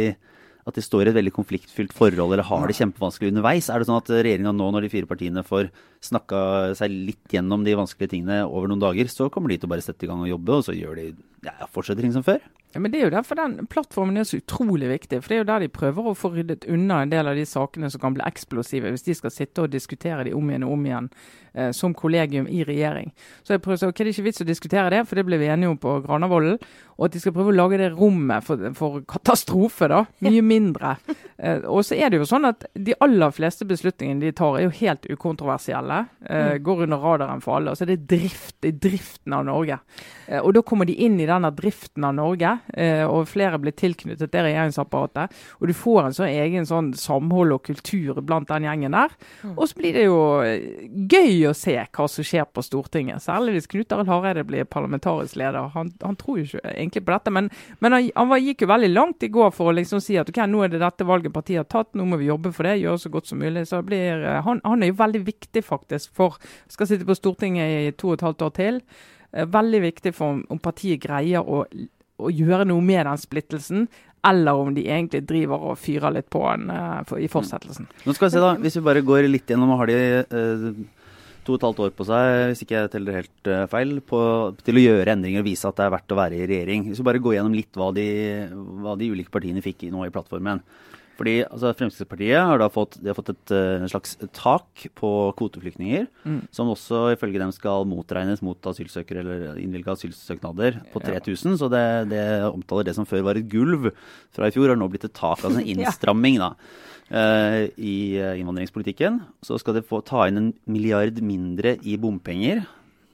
at 0.68 0.76
de 0.76 0.84
står 0.84 1.08
i 1.08 1.12
et 1.12 1.18
veldig 1.18 1.32
konfliktfylt 1.36 1.92
forhold 1.96 2.32
eller 2.32 2.46
har 2.48 2.64
det 2.68 2.76
kjempevanskelig 2.78 3.34
underveis. 3.34 3.68
Er 3.72 3.80
det 3.80 3.88
sånn 3.88 4.00
at 4.00 4.12
regjeringa 4.12 4.54
nå, 4.56 4.70
når 4.72 4.86
de 4.86 4.92
fire 4.92 5.08
partiene 5.10 5.44
får 5.44 5.68
snakka 6.08 6.40
seg 6.78 6.92
litt 6.92 7.36
gjennom 7.36 7.66
de 7.66 7.76
vanskelige 7.76 8.14
tingene 8.16 8.42
over 8.46 8.70
noen 8.70 8.84
dager, 8.84 9.12
så 9.12 9.28
kommer 9.32 9.52
de 9.52 9.60
til 9.60 9.68
å 9.68 9.74
bare 9.74 9.84
sette 9.84 10.08
i 10.08 10.10
gang 10.10 10.24
og 10.24 10.32
jobbe, 10.32 10.56
og 10.56 10.64
så 10.68 10.76
gjør 10.76 11.00
de 11.00 11.10
ja, 11.44 11.68
fortsetter 11.68 12.04
ting 12.04 12.16
som 12.16 12.24
før? 12.24 12.40
Ja, 12.78 12.82
men 12.84 12.92
Det 12.94 13.00
er 13.00 13.08
jo 13.08 13.14
derfor 13.16 13.34
den 13.34 13.66
plattformen 13.66 14.16
er 14.20 14.26
så 14.28 14.38
utrolig 14.38 14.86
viktig. 14.86 15.18
For 15.18 15.32
det 15.32 15.34
er 15.34 15.40
jo 15.42 15.46
der 15.50 15.64
de 15.66 15.68
prøver 15.74 16.12
å 16.12 16.14
få 16.14 16.30
ryddet 16.36 16.68
unna 16.70 17.00
en 17.02 17.10
del 17.10 17.26
av 17.26 17.34
de 17.34 17.42
sakene 17.48 17.90
som 17.90 17.98
kan 18.04 18.14
bli 18.14 18.22
eksplosive, 18.22 18.92
hvis 18.94 19.02
de 19.08 19.16
skal 19.18 19.34
sitte 19.34 19.64
og 19.64 19.72
diskutere 19.74 20.28
de 20.28 20.34
om 20.38 20.46
igjen 20.52 20.62
og 20.68 20.76
om 20.76 20.84
igjen 20.86 21.08
eh, 21.58 21.72
som 21.74 21.90
kollegium 21.98 22.46
i 22.46 22.62
regjering. 22.68 23.10
Så 23.42 23.56
jeg 23.56 23.64
prøver 23.64 23.80
å 23.80 23.82
si, 23.82 23.88
ok, 23.90 23.98
Det 23.98 24.06
er 24.06 24.14
ikke 24.14 24.26
vits 24.28 24.44
å 24.44 24.46
diskutere 24.46 24.90
det, 24.94 25.00
for 25.10 25.18
det 25.18 25.26
ble 25.26 25.40
vi 25.42 25.50
enige 25.50 25.72
om 25.74 25.80
på 25.82 25.96
Granavolden. 26.06 26.60
Og 26.98 27.04
at 27.06 27.12
de 27.14 27.20
skal 27.22 27.34
prøve 27.34 27.50
å 27.52 27.54
lage 27.58 27.78
det 27.78 27.92
rommet 27.94 28.42
for, 28.46 28.62
for 28.78 29.00
katastrofe, 29.10 29.88
da. 29.90 30.04
Mye 30.26 30.42
mindre. 30.42 30.94
Eh, 31.38 31.66
og 31.66 31.82
så 31.86 31.98
er 31.98 32.10
det 32.14 32.18
jo 32.22 32.26
sånn 32.30 32.46
at 32.48 32.64
de 32.74 32.94
aller 33.02 33.34
fleste 33.34 33.66
beslutningene 33.66 34.22
de 34.22 34.32
tar, 34.38 34.56
er 34.58 34.68
jo 34.68 34.76
helt 34.84 35.10
ukontroversielle. 35.10 36.04
Eh, 36.28 36.36
Mm. 36.38 36.62
går 36.62 36.82
under 36.84 36.96
radaren 37.02 37.40
for 37.42 37.56
alle. 37.56 37.70
Og 37.72 37.76
så 37.76 37.82
er 37.82 37.90
det 37.96 38.06
drift, 38.08 38.60
driften 38.62 39.32
av 39.34 39.44
Norge. 39.46 39.78
Eh, 40.28 40.38
og 40.38 40.52
da 40.54 40.62
kommer 40.62 40.86
de 40.86 40.94
inn 41.04 41.18
i 41.20 41.26
denne 41.26 41.50
driften 41.54 42.04
av 42.04 42.14
Norge, 42.14 42.52
og 43.08 43.28
flere 43.30 43.58
blir 43.60 43.74
tilknyttet 43.76 44.32
det 44.32 44.42
regjeringsapparatet. 44.44 45.34
Og 45.58 45.68
du 45.70 45.74
får 45.76 46.00
en 46.02 46.16
sånn 46.16 46.32
egen 46.32 46.66
sånn 46.68 46.92
samhold 46.98 47.54
og 47.56 47.64
kultur 47.66 48.20
blant 48.20 48.48
den 48.50 48.66
gjengen 48.68 48.96
der. 48.96 49.14
Mm. 49.42 49.54
Og 49.56 49.68
så 49.68 49.78
blir 49.78 49.96
det 49.96 50.04
jo 50.06 50.18
eh, 50.44 50.88
gøy 51.10 51.48
å 51.48 51.54
se 51.56 51.76
hva 51.80 52.08
som 52.10 52.26
skjer 52.26 52.48
på 52.52 52.64
Stortinget. 52.64 53.22
Særlig 53.24 53.56
hvis 53.56 53.70
Knut 53.72 53.94
Arild 53.94 54.12
Hareide 54.12 54.44
blir 54.48 54.68
parlamentarisk 54.68 55.38
leder. 55.40 55.70
Han, 55.74 55.92
han 56.02 56.18
tror 56.20 56.40
jo 56.40 56.46
ikke 56.48 56.62
egentlig 56.74 57.04
på 57.06 57.14
dette, 57.14 57.34
men, 57.34 57.50
men 57.84 57.96
han, 57.96 58.08
han 58.14 58.30
var, 58.32 58.42
gikk 58.44 58.64
jo 58.64 58.70
veldig 58.72 58.92
langt 58.92 59.26
i 59.26 59.32
går 59.34 59.52
for 59.56 59.70
å 59.70 59.76
liksom 59.78 60.02
si 60.04 60.18
at 60.20 60.30
ok, 60.30 60.42
nå 60.50 60.64
er 60.64 60.74
det 60.74 60.82
dette 60.84 61.06
valget 61.08 61.34
partiet 61.34 61.62
har 61.62 61.68
tatt, 61.70 61.94
nå 61.98 62.06
må 62.08 62.20
vi 62.20 62.30
jobbe 62.30 62.52
for 62.54 62.68
det, 62.68 62.78
gjøre 62.82 63.02
så 63.04 63.12
godt 63.14 63.30
som 63.30 63.42
mulig. 63.42 63.66
Så 63.68 63.82
blir, 63.86 64.24
eh, 64.24 64.40
han, 64.46 64.62
han 64.64 64.82
er 64.84 64.92
jo 64.92 65.00
veldig 65.02 65.24
viktig 65.28 65.64
faktisk 65.66 66.14
for 66.16 66.36
Skal 66.70 66.88
sitte 66.90 67.06
på 67.08 67.16
Stortinget 67.16 67.88
i 67.88 67.92
to 67.96 68.12
og 68.12 68.18
et 68.18 68.26
halvt 68.26 68.44
år 68.46 68.52
til. 68.56 68.82
Eh, 69.32 69.46
Veldig 69.48 69.80
viktig 69.84 70.14
for 70.16 70.36
om, 70.36 70.42
om 70.52 70.60
partiet 70.62 71.02
greier 71.02 71.44
å, 71.44 71.64
å 72.18 72.30
gjøre 72.34 72.66
noe 72.68 72.84
med 72.84 73.06
den 73.06 73.20
splittelsen, 73.20 73.88
eller 74.28 74.60
om 74.60 74.74
de 74.74 74.84
egentlig 74.88 75.22
driver 75.28 75.70
og 75.70 75.78
fyrer 75.78 76.16
litt 76.16 76.28
på 76.32 76.42
den 76.50 76.70
uh, 76.74 77.00
for, 77.06 77.22
i 77.22 77.30
fortsettelsen. 77.30 77.86
Nå 78.04 78.14
skal 78.16 78.28
vi 78.28 78.34
se 78.34 78.42
da, 78.42 78.54
Hvis 78.58 78.78
vi 78.80 78.86
bare 78.88 79.04
går 79.06 79.28
litt 79.30 79.50
gjennom, 79.50 79.76
har 79.78 79.90
de 79.90 79.98
uh, 80.26 80.70
to 81.46 81.54
og 81.54 81.60
et 81.60 81.66
halvt 81.68 81.84
år 81.86 81.94
på 81.96 82.06
seg, 82.08 82.32
hvis 82.50 82.64
ikke 82.64 82.76
jeg 82.76 82.92
teller 82.92 83.20
helt 83.20 83.50
uh, 83.52 83.62
feil, 83.70 83.94
på, 84.04 84.20
til 84.66 84.80
å 84.80 84.84
gjøre 84.84 85.14
endringer 85.14 85.44
og 85.44 85.48
vise 85.48 85.70
at 85.70 85.78
det 85.78 85.86
er 85.86 85.94
verdt 85.94 86.14
å 86.14 86.18
være 86.18 86.40
i 86.40 86.50
regjering. 86.50 86.88
Hvis 86.90 87.00
vi 87.00 87.08
bare 87.08 87.22
går 87.24 87.38
gjennom 87.38 87.56
litt 87.56 87.78
hva 87.78 87.92
de, 87.96 88.08
hva 88.82 88.98
de 88.98 89.10
ulike 89.14 89.32
partiene 89.32 89.64
fikk 89.64 89.86
nå 89.94 90.04
i 90.04 90.12
plattformen. 90.14 90.64
Fordi 91.18 91.32
altså, 91.48 91.72
Fremskrittspartiet 91.74 92.38
har 92.46 92.60
da 92.62 92.68
fått, 92.70 92.96
de 93.02 93.10
har 93.10 93.16
fått 93.18 93.32
et 93.32 93.52
eh, 93.56 93.86
slags 93.90 94.12
tak 94.36 94.84
på 94.94 95.10
kvoteflyktninger, 95.38 96.06
Mm. 96.24 96.40
som 96.54 96.68
også 96.70 97.08
ifølge 97.16 97.40
dem 97.42 97.50
skal 97.52 97.84
motregnes 97.90 98.40
mot 98.46 98.60
asylsøkere 98.70 99.24
eller 99.24 99.58
innvilga 99.58 99.96
asylsøknader 99.96 100.78
på 100.92 101.02
Ja. 101.02 101.18
3000. 101.18 101.58
Så 101.58 101.68
det, 101.72 101.84
det 102.12 102.22
omtaler 102.52 102.84
det 102.86 102.94
som 102.94 103.06
før 103.08 103.24
var 103.26 103.34
et 103.40 103.48
gulv 103.50 103.90
fra 104.30 104.46
i 104.46 104.54
fjor, 104.54 104.68
har 104.70 104.78
nå 104.78 104.88
blitt 104.92 105.04
et 105.10 105.14
tak, 105.18 105.42
altså 105.42 105.58
en 105.58 105.66
innstramming. 105.74 106.38
da 106.38 106.52
uh, 107.10 107.64
i 107.80 108.18
eh, 108.20 108.36
innvandringspolitikken. 108.38 109.20
Så 109.42 109.58
skal 109.58 109.74
de 109.78 109.82
få 109.82 110.02
ta 110.04 110.26
inn 110.28 110.36
en 110.36 110.50
milliard 110.68 111.18
mindre 111.24 111.78
i 111.82 111.96
bompenger. 111.96 112.66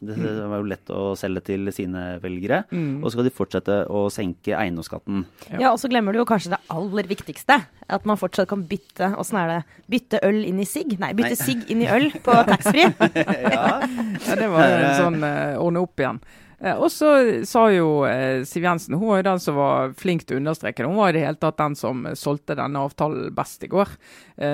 Det 0.09 0.35
var 0.51 0.61
jo 0.61 0.69
lett 0.71 0.93
å 0.95 1.03
selge 1.19 1.45
til 1.51 1.71
sine 1.75 2.05
velgere. 2.23 2.63
Mm. 2.71 3.01
Og 3.01 3.09
så 3.09 3.17
skal 3.17 3.29
de 3.29 3.35
fortsette 3.35 3.79
å 3.89 4.07
senke 4.13 4.55
eiendomsskatten. 4.59 5.25
Ja. 5.51 5.59
Ja, 5.65 5.73
og 5.73 5.81
så 5.83 5.91
glemmer 5.93 6.15
du 6.15 6.21
jo 6.23 6.29
kanskje 6.29 6.55
det 6.55 6.61
aller 6.75 7.09
viktigste. 7.11 7.61
At 7.93 8.07
man 8.09 8.21
fortsatt 8.21 8.49
kan 8.49 8.65
bytte 8.69 9.11
åssen 9.21 9.41
er 9.41 9.51
det, 9.51 9.59
bytte 9.93 10.23
øl 10.25 10.41
inn 10.49 10.63
i 10.63 10.69
sigg? 10.69 10.97
Nei, 11.01 11.13
bytte 11.17 11.37
sigg 11.41 11.69
inn 11.73 11.85
i 11.85 11.91
øl 11.91 12.09
på 12.25 12.37
taxfree. 12.49 12.93
ja. 13.57 13.67
Ja, 13.85 14.39
det 14.41 14.49
var 14.53 14.79
en 14.79 14.97
sånn 15.01 15.21
eh, 15.27 15.61
ordne 15.61 15.85
opp 15.85 16.01
igjen. 16.01 16.23
Eh, 16.61 16.77
og 16.77 16.91
så 16.93 17.11
sa 17.49 17.65
jo 17.73 18.05
eh, 18.09 18.43
Siv 18.49 18.65
Jensen, 18.65 18.95
hun 18.99 19.09
var 19.11 19.21
jo 19.23 19.27
den 19.31 19.41
som 19.43 19.57
var 19.59 19.95
flink 19.99 20.27
til 20.27 20.37
å 20.39 20.43
understreke 20.43 20.83
det. 20.83 20.89
Hun 20.91 21.01
var 21.01 21.11
i 21.11 21.17
det 21.19 21.25
hele 21.27 21.41
tatt 21.41 21.59
den 21.61 21.75
som 21.79 22.05
eh, 22.07 22.15
solgte 22.19 22.57
denne 22.59 22.83
avtalen 22.87 23.33
best 23.35 23.65
i 23.67 23.71
går. 23.73 23.95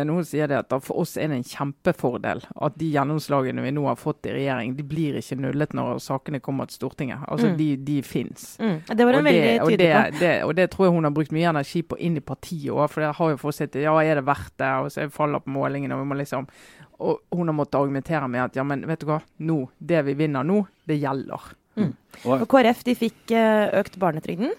Noen 0.04 0.26
sier 0.28 0.44
det 0.50 0.58
at 0.60 0.74
for 0.84 1.00
oss 1.00 1.14
er 1.16 1.30
det 1.32 1.38
en 1.38 1.46
kjempefordel 1.46 2.42
at 2.60 2.74
de 2.76 2.90
gjennomslagene 2.92 3.62
vi 3.64 3.70
nå 3.72 3.86
har 3.86 3.96
fått 3.96 4.26
i 4.28 4.34
regjering, 4.34 4.74
de 4.76 4.84
blir 4.84 5.16
ikke 5.16 5.38
nullet 5.40 5.72
når 5.72 6.02
sakene 6.04 6.40
kommer 6.44 6.68
til 6.68 6.82
Stortinget. 6.82 7.22
Altså, 7.32 7.48
Mm. 7.50 7.56
de, 7.56 7.68
de 7.88 7.94
fins. 8.04 8.42
Mm. 8.60 8.74
Det 8.86 9.06
var 9.06 9.16
hun 9.16 9.20
og, 9.20 9.24
det, 9.24 9.32
veldig 9.32 9.54
og, 9.62 9.70
tydelig 9.70 9.78
det, 9.88 9.94
på. 10.12 10.18
det, 10.20 10.34
og 10.44 10.52
det 10.58 10.66
tror 10.74 10.84
jeg 10.86 10.92
hun 10.98 11.08
har 11.08 11.14
brukt 11.16 11.32
mye 11.32 11.48
energi 11.54 11.80
på 11.82 11.96
inn 11.98 12.18
i 12.20 12.20
partiet 12.20 12.68
òg. 12.74 12.84
For 12.92 13.00
det 13.06 13.14
har 13.16 13.30
jo 13.32 13.40
fortsatt 13.40 13.80
ja, 13.80 13.94
er 14.04 14.20
det 14.20 14.26
verdt 14.28 14.52
det? 14.60 14.70
Og 14.84 14.92
så 14.92 15.08
faller 15.14 15.40
på 15.40 15.54
målingene. 15.56 15.96
Og, 15.96 16.04
vi 16.04 16.10
må 16.12 16.18
liksom, 16.20 16.46
og 17.00 17.24
hun 17.32 17.48
har 17.48 17.56
måttet 17.56 17.80
argumentere 17.80 18.28
med 18.28 18.44
at 18.44 18.60
ja, 18.60 18.66
men 18.68 18.84
vet 18.86 19.00
du 19.00 19.08
hva, 19.08 19.18
nå, 19.48 19.58
det 19.80 20.04
vi 20.10 20.14
vinner 20.20 20.44
nå, 20.44 20.60
det 20.84 21.00
gjelder. 21.00 21.48
Og 22.26 22.48
KrF 22.50 22.82
de 22.84 22.94
fikk 22.98 23.30
eh, 23.32 23.70
økt 23.80 23.96
barnetrygden. 23.98 24.50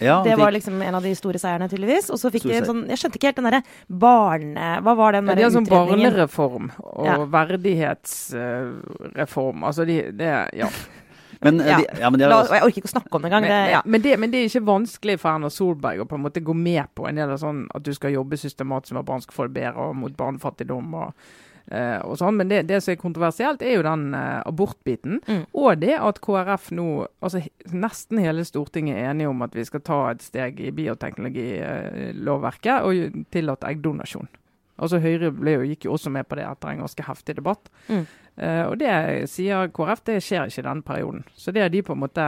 Ja, 0.00 0.22
Det 0.22 0.36
de- 0.36 0.38
var 0.38 0.52
liksom 0.54 0.80
en 0.82 0.94
av 0.94 1.02
de 1.02 1.10
store 1.18 1.38
seierne, 1.42 1.66
tydeligvis. 1.68 2.10
Og 2.10 2.18
så 2.20 2.30
fikk 2.30 2.42
de 2.46 2.54
en 2.60 2.64
sånn 2.68 2.84
Jeg 2.88 2.98
skjønte 3.00 3.16
ikke 3.18 3.26
helt 3.32 3.36
den 3.40 3.48
derre 3.50 3.62
barne... 3.90 4.80
Hva 4.86 4.94
var 4.96 5.12
den 5.16 5.26
Ja, 5.26 5.34
de 5.34 5.42
sånn 5.50 5.66
utredningen? 5.66 6.12
barnereform 6.12 6.70
og 6.84 7.06
Ja. 7.06 7.16
verdighetsreform. 8.28 9.64
altså 9.64 9.84
de, 9.86 10.12
det, 10.12 10.48
ja. 10.58 10.68
men, 11.42 11.60
eh, 11.60 11.66
Ja. 11.66 11.76
de, 11.78 11.84
ja, 12.00 12.10
men 12.10 12.18
de 12.18 12.24
har 12.24 12.30
La, 12.30 12.42
jeg 12.46 12.62
orker 12.62 12.78
ikke 12.82 12.88
å 12.90 12.94
snakke 13.00 13.14
om 13.14 13.22
det 13.22 13.28
engang. 13.32 13.42
Men, 13.42 13.50
Det, 13.50 13.70
ja. 13.72 13.82
men, 13.84 14.00
det, 14.02 14.18
men 14.18 14.30
det 14.30 14.38
er 14.38 14.44
ikke 14.48 14.64
vanskelig 14.66 15.18
for 15.20 15.30
Erna 15.34 15.50
Solberg 15.50 15.98
å 16.00 16.06
på 16.08 16.14
en 16.14 16.22
måte 16.24 16.40
gå 16.44 16.54
med 16.54 16.86
på 16.94 17.08
en 17.08 17.16
del 17.16 17.30
av 17.30 17.38
sånn 17.38 17.66
at 17.74 17.82
du 17.82 17.92
skal 17.94 18.10
jobbe 18.14 18.36
systematisk 18.38 18.92
med 18.92 19.00
at 19.00 19.06
barn 19.06 19.20
skal 19.20 19.34
få 19.34 19.42
det 19.48 19.54
bedre 19.62 19.76
og 19.88 19.96
mot 19.96 20.16
barnefattigdom 20.16 20.94
og, 20.94 21.12
eh, 21.70 21.98
og 22.04 22.18
sånn. 22.20 22.36
Men 22.40 22.48
det, 22.50 22.62
det 22.68 22.80
som 22.84 22.92
er 22.94 22.98
kontroversielt, 23.00 23.62
er 23.62 23.74
jo 23.78 23.82
den 23.86 24.04
eh, 24.14 24.42
abortbiten. 24.48 25.20
Mm. 25.28 25.44
Og 25.54 25.80
det 25.82 25.94
at 25.98 26.20
KrF 26.24 26.70
nå, 26.76 26.88
altså 27.20 27.38
nesten 27.72 28.18
hele 28.24 28.44
Stortinget 28.48 28.96
er 28.98 29.10
enige 29.12 29.28
om 29.32 29.42
at 29.46 29.54
vi 29.56 29.64
skal 29.68 29.80
ta 29.86 30.00
et 30.12 30.22
steg 30.24 30.52
i 30.60 30.70
bioteknologilovverket 30.74 32.78
og 32.84 32.92
jo- 32.94 33.24
tillate 33.34 33.66
eggdonasjon. 33.70 34.28
Altså 34.78 35.00
Høyre 35.02 35.32
jo, 35.34 35.62
gikk 35.66 35.84
jo 35.88 35.92
også 35.96 36.10
med 36.14 36.28
på 36.30 36.36
det 36.38 36.44
etter 36.46 36.68
en 36.70 36.84
ganske 36.84 37.02
heftig 37.08 37.34
debatt. 37.40 37.64
Mm. 37.88 38.04
Eh, 38.38 38.64
og 38.68 38.74
det 38.78 38.92
sier 39.30 39.68
KrF, 39.74 40.00
det 40.06 40.20
skjer 40.22 40.46
ikke 40.46 40.62
i 40.62 40.68
denne 40.68 40.82
perioden. 40.86 41.24
Så 41.34 41.50
det 41.54 41.62
er 41.64 41.68
de 41.74 41.82
på 41.82 41.92
en 41.96 42.02
måte 42.04 42.26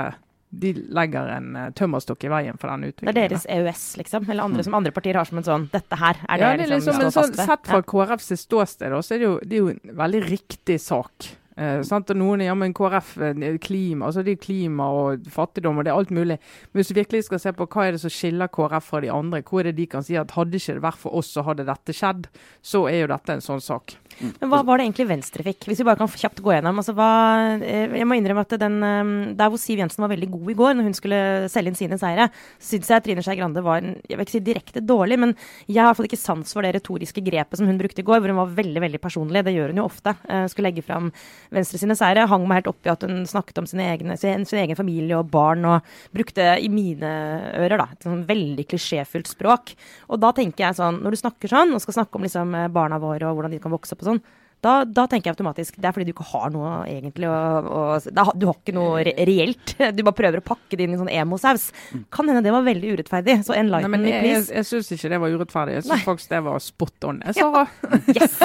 De 0.51 0.73
legger 0.75 1.29
en 1.37 1.53
uh, 1.55 1.67
tømmerstokk 1.79 2.25
i 2.27 2.31
veien 2.33 2.57
for 2.59 2.73
den 2.73 2.89
utviklingen. 2.89 3.15
Det 3.15 3.23
er 3.23 3.35
deres 3.35 3.47
EØS, 3.47 3.85
liksom. 4.01 4.25
Eller 4.31 4.49
andre 4.49 4.65
som 4.67 4.75
andre 4.75 4.91
partier 4.95 5.15
har 5.21 5.29
som 5.29 5.39
en 5.39 5.47
sånn 5.47 5.69
Dette 5.71 5.99
her 6.01 6.19
er 6.27 6.41
det, 6.41 6.43
ja, 6.43 6.57
det 6.59 6.65
er 6.67 6.73
liksom, 6.75 6.99
liksom, 6.99 7.07
en 7.07 7.15
sånn. 7.15 7.37
Sett 7.39 7.71
fra 7.71 7.79
Ja. 7.79 7.87
KrFs 7.93 8.33
ståsted, 8.43 8.97
så 9.07 9.15
er 9.15 9.23
det, 9.23 9.29
jo, 9.29 9.37
det 9.45 9.57
er 9.57 9.63
jo 9.63 9.69
en 9.77 9.95
veldig 10.03 10.23
riktig 10.27 10.81
sak. 10.83 11.31
Eh, 11.61 11.83
sant? 11.85 12.09
Og 12.09 12.17
noen 12.17 12.41
ja, 12.45 12.55
men 12.57 12.73
KrF, 12.77 13.11
eh, 13.21 13.59
klima, 13.61 14.09
altså 14.09 14.25
det 14.25 14.39
er 14.39 14.41
klima 14.41 14.87
og 14.97 15.27
fattigdom 15.29 15.81
og 15.81 15.85
det 15.85 15.93
er 15.93 15.99
alt 15.99 16.13
mulig. 16.15 16.39
Men 16.71 16.81
hvis 16.81 16.89
du 16.89 16.97
virkelig 16.97 17.27
skal 17.27 17.43
se 17.43 17.53
på 17.57 17.67
hva 17.69 17.87
er 17.87 17.97
det 17.97 18.01
som 18.01 18.13
skiller 18.13 18.49
KrF 18.49 18.89
fra 18.89 19.03
de 19.05 19.11
andre, 19.13 19.43
hvor 19.45 19.61
er 19.61 19.69
det 19.71 19.83
de 19.83 19.89
kan 19.93 20.07
si 20.07 20.17
at 20.17 20.33
hadde 20.39 20.57
ikke 20.57 20.79
det 20.79 20.85
vært 20.87 21.03
for 21.03 21.19
oss, 21.21 21.35
så 21.35 21.45
hadde 21.45 21.69
dette 21.69 21.97
skjedd, 21.97 22.31
så 22.65 22.87
er 22.89 23.03
jo 23.03 23.11
dette 23.13 23.37
en 23.37 23.45
sånn 23.45 23.61
sak. 23.65 23.99
Men 24.21 24.51
hva 24.53 24.61
var 24.67 24.81
det 24.81 24.87
egentlig 24.87 25.09
Venstre 25.09 25.45
fikk? 25.47 25.69
Hvis 25.69 25.81
vi 25.81 25.87
bare 25.87 26.01
kan 26.01 26.11
kjapt 26.11 26.43
gå 26.45 26.53
gjennom. 26.53 26.81
Altså, 26.81 26.93
hva, 26.97 27.11
eh, 27.61 27.93
jeg 28.01 28.09
må 28.09 28.17
innrømme 28.19 28.45
at 28.45 28.57
den, 28.61 28.81
eh, 28.85 29.35
der 29.39 29.53
hvor 29.53 29.61
Siv 29.61 29.81
Jensen 29.81 30.03
var 30.03 30.13
veldig 30.13 30.31
god 30.33 30.51
i 30.51 30.57
går, 30.59 30.75
når 30.77 30.89
hun 30.89 30.97
skulle 30.97 31.21
selge 31.53 31.73
inn 31.73 31.79
sine 31.79 32.01
seire, 32.01 32.31
syns 32.61 32.91
jeg 32.91 33.05
Trine 33.05 33.25
Skei 33.25 33.37
Grande 33.39 33.63
var 33.65 33.81
jeg 33.81 34.17
vil 34.17 34.25
ikke 34.27 34.37
si 34.37 34.45
direkte 34.45 34.81
dårlig, 34.85 35.19
men 35.19 35.35
jeg 35.67 35.81
har 35.81 35.89
i 35.89 35.91
hvert 35.91 36.01
fall 36.01 36.11
ikke 36.11 36.21
sans 36.21 36.53
for 36.53 36.63
det 36.63 36.75
retoriske 36.77 37.25
grepet 37.25 37.57
som 37.57 37.69
hun 37.69 37.79
brukte 37.81 38.03
i 38.03 38.07
går, 38.07 38.21
hvor 38.21 38.33
hun 38.33 38.43
var 38.43 38.57
veldig 38.57 38.81
veldig 38.85 39.01
personlig. 39.01 39.45
Det 39.45 39.55
gjør 39.55 39.73
hun 39.73 39.81
jo 39.81 39.89
ofte. 39.89 40.15
Skulle 40.51 40.69
legge 40.69 40.85
fram 40.85 41.11
Venstre 41.55 41.81
sine 41.83 41.97
seire. 41.99 42.27
Hang 42.31 42.47
meg 42.49 42.61
helt 42.61 42.71
opp 42.73 42.87
i 42.87 42.93
at 42.93 43.07
hun 43.07 43.25
snakket 43.29 43.63
om 43.63 43.69
sine 43.71 43.89
egne, 43.93 44.17
sin, 44.21 44.47
sin 44.49 44.63
egen 44.63 44.79
familie 44.79 45.19
og 45.19 45.31
barn, 45.33 45.67
og 45.67 45.89
brukte 46.17 46.47
i 46.63 46.71
mine 46.73 47.11
ører 47.59 47.81
da, 47.83 47.89
et 47.95 48.07
sånn 48.07 48.27
veldig 48.29 48.67
klisjéfylt 48.71 49.31
språk. 49.31 49.75
Og 50.11 50.23
da 50.23 50.33
tenker 50.37 50.69
jeg 50.69 50.79
sånn, 50.81 51.03
når 51.05 51.17
du 51.17 51.23
snakker 51.25 51.53
sånn, 51.53 51.75
og 51.75 51.83
skal 51.85 52.01
snakke 52.01 52.19
om 52.19 52.27
liksom 52.27 52.55
barna 52.75 53.01
våre 53.03 53.31
og 53.31 53.39
hvordan 53.39 53.57
de 53.57 53.63
kan 53.63 53.75
vokse 53.75 53.97
opp 53.97 54.05
og 54.05 54.13
sånn, 54.13 54.23
da, 54.61 54.73
da 54.85 55.07
tenker 55.09 55.31
jeg 55.31 55.37
automatisk 55.39 55.79
det 55.81 55.89
er 55.89 55.95
fordi 55.97 56.11
du 56.11 56.13
ikke 56.13 56.27
har 56.33 56.51
noe 56.53 56.73
egentlig 56.91 57.29
å, 57.31 57.37
å 57.65 57.83
da, 58.13 58.27
Du 58.37 58.47
har 58.51 58.59
ikke 58.59 58.75
noe 58.77 59.05
re 59.07 59.15
reelt. 59.29 59.75
Du 59.97 60.03
bare 60.05 60.17
prøver 60.17 60.43
å 60.43 60.45
pakke 60.45 60.77
det 60.77 60.87
inn 60.87 60.95
i 60.95 61.01
sånn 61.01 61.11
emosaus. 61.13 61.71
Kan 62.13 62.29
hende 62.29 62.45
det 62.45 62.53
var 62.55 62.67
veldig 62.67 62.95
urettferdig. 62.97 63.41
Så 63.47 63.55
en 63.57 63.67
enlighten 63.67 63.93
men 63.95 64.05
me, 64.05 64.13
jeg, 64.13 64.29
jeg, 64.29 64.45
jeg 64.59 64.69
syns 64.69 64.93
ikke 64.97 65.13
det 65.13 65.21
var 65.23 65.35
urettferdig. 65.35 65.77
Jeg 65.79 65.87
Nei. 65.87 65.97
syns 65.97 66.07
faktisk 66.09 66.35
det 66.35 66.43
var 66.47 66.63
spot 66.65 67.09
on. 67.11 67.23
Jeg 67.27 67.39
sa 67.41 67.67
Yes! 68.17 68.37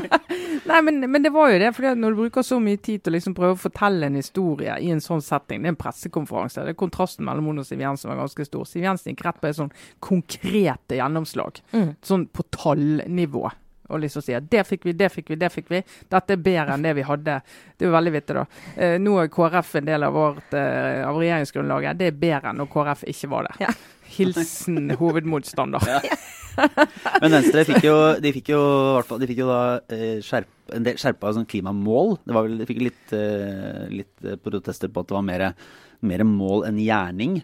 Nei, 0.70 0.80
men, 0.86 1.00
men 1.10 1.24
det 1.24 1.32
var 1.34 1.52
jo 1.52 1.60
det. 1.62 1.72
For 1.76 1.96
Når 1.98 2.14
du 2.14 2.20
bruker 2.24 2.46
så 2.46 2.60
mye 2.62 2.80
tid 2.80 3.04
til 3.04 3.12
å 3.12 3.16
liksom 3.16 3.36
prøve 3.36 3.56
å 3.56 3.60
fortelle 3.60 4.10
en 4.10 4.18
historie 4.18 4.76
i 4.80 4.90
en 4.94 5.02
sånn 5.04 5.22
setting, 5.24 5.62
det 5.62 5.70
er 5.70 5.74
en 5.76 5.80
pressekonferanse, 5.80 6.66
det 6.66 6.74
er 6.74 6.80
kontrasten 6.80 7.26
mellom 7.28 7.50
hun 7.50 7.62
og 7.62 7.68
Siv 7.68 7.82
Jensen 7.82 8.12
var 8.12 8.20
ganske 8.22 8.46
stor. 8.48 8.68
Siv 8.68 8.86
Jensen 8.86 9.12
gikk 9.12 9.24
rett 9.26 9.40
på 9.42 9.50
et 9.50 9.58
sånn 9.58 9.72
konkrete 10.04 11.00
gjennomslag. 11.00 11.62
Mm. 11.74 11.90
Sånn 12.06 12.28
på 12.32 12.46
tallnivå. 12.54 13.48
Og 13.90 14.02
liksom 14.04 14.24
si 14.24 14.34
at 14.36 14.48
det 14.50 14.64
fikk 14.68 14.88
vi, 14.88 14.96
det 14.96 15.10
fikk 15.12 15.32
vi, 15.32 15.38
det 15.40 15.52
fikk 15.52 15.70
vi. 15.72 15.82
Dette 16.10 16.36
er 16.36 16.42
bedre 16.42 16.76
enn 16.76 16.86
det 16.86 16.96
vi 16.98 17.06
hadde. 17.06 17.38
Det 17.76 17.86
er 17.86 17.90
jo 17.90 17.96
veldig 17.96 18.16
vittig, 18.16 18.36
da. 18.40 18.44
Eh, 18.76 18.98
nå 19.02 19.16
er 19.22 19.32
KrF 19.32 19.76
en 19.80 19.88
del 19.88 20.08
av 20.08 20.16
vårt 20.16 20.58
eh, 20.58 21.00
av 21.06 21.20
regjeringsgrunnlaget. 21.20 22.00
Det 22.00 22.10
er 22.10 22.20
bedre 22.26 22.52
enn 22.52 22.62
når 22.62 22.70
KrF 22.74 23.06
ikke 23.14 23.32
var 23.32 23.50
det. 23.50 23.56
Ja. 23.66 23.74
Hilsen 24.10 24.94
hovedmotstander. 25.00 25.86
Men 27.22 27.36
Venstre 27.36 27.64
fikk 27.68 27.84
jo, 27.86 27.96
de 28.22 28.32
fikk 28.34 28.50
jo, 28.52 28.62
de 29.20 29.28
fikk 29.30 29.42
jo 29.42 29.48
da 29.50 29.60
eh, 29.92 30.18
skjerp, 30.24 30.50
en 30.76 30.86
del 30.86 30.98
skjerpa 31.00 31.32
sånn 31.36 31.48
klimamål. 31.50 32.16
Det 32.24 32.36
var 32.36 32.46
vel, 32.46 32.58
de 32.60 32.68
fikk 32.68 32.82
litt, 32.84 33.14
eh, 33.16 33.86
litt 33.92 34.26
eh, 34.26 34.38
protester 34.40 34.90
på 34.90 35.02
at 35.02 35.10
det 35.10 35.16
var 35.16 35.26
mer, 35.26 35.46
mer 36.06 36.26
mål 36.26 36.66
enn 36.70 36.80
gjerning. 36.82 37.40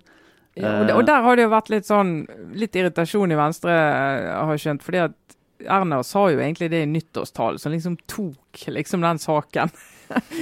Ja, 0.57 0.79
og, 0.81 0.91
og, 0.95 1.03
der 1.05 1.25
har 1.25 1.37
det 1.37 1.45
jo 1.45 1.53
vært 1.53 1.69
litt 1.69 1.89
sånn 1.89 2.13
litt 2.57 2.77
irritasjon 2.79 3.35
i 3.35 3.37
Venstre, 3.37 3.75
har 3.77 4.55
jeg 4.55 4.63
skjønt. 4.65 4.85
fordi 4.87 5.03
at 5.05 5.37
Erna 5.67 6.03
sa 6.07 6.27
jo 6.31 6.41
egentlig 6.41 6.71
det 6.73 6.83
i 6.83 6.91
nyttårstalen, 6.91 7.59
som 7.59 7.73
liksom 7.73 7.97
tok 8.07 8.67
liksom 8.73 9.05
den 9.05 9.19
saken. 9.19 9.73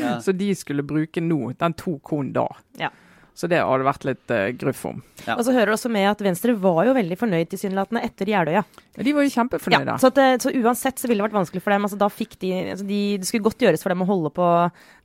Ja. 0.01 0.21
så 0.25 0.33
de 0.33 0.55
skulle 0.55 0.83
bruke 0.83 1.21
nå. 1.25 1.53
Den 1.59 1.77
tok 1.79 2.15
hun 2.15 2.33
da. 2.37 2.49
Ja. 2.81 2.91
Så 3.35 3.49
det 3.51 3.59
har 3.67 3.81
det 3.81 3.87
vært 3.89 4.05
litt 4.07 4.31
uh, 4.31 4.47
gruff 4.55 4.85
om. 4.87 5.01
Ja. 5.25 5.35
Og 5.35 5.43
så 5.43 5.53
hører 5.57 5.73
det 5.73 5.75
også 5.75 5.91
med 5.91 6.07
at 6.07 6.21
Venstre 6.23 6.53
var 6.55 6.85
jo 6.87 6.93
veldig 6.95 7.17
fornøyd 7.19 7.49
tilsynelatende 7.51 8.05
etter 8.07 8.29
Jeløya. 8.31 8.63
Ja, 8.95 9.03
de 9.03 9.15
var 9.17 9.27
jo 9.27 9.33
kjempefornøyde. 9.33 9.91
Ja, 9.91 9.97
så, 9.99 10.11
at, 10.13 10.21
eh, 10.23 10.35
så, 10.39 10.53
uansett 10.55 11.01
så 11.03 11.09
ville 11.11 11.19
det 11.19 11.27
vært 11.27 11.41
vanskelig 11.41 11.65
for 11.65 11.75
dem. 11.75 11.87
Altså, 11.89 11.99
da 11.99 12.07
fikk 12.13 12.37
de, 12.45 12.53
altså, 12.77 12.87
de, 12.87 12.99
Det 13.19 13.27
skulle 13.27 13.47
godt 13.49 13.65
gjøres 13.65 13.83
for 13.83 13.91
dem 13.91 14.05
å 14.05 14.07
holde 14.07 14.31
på, 14.37 14.51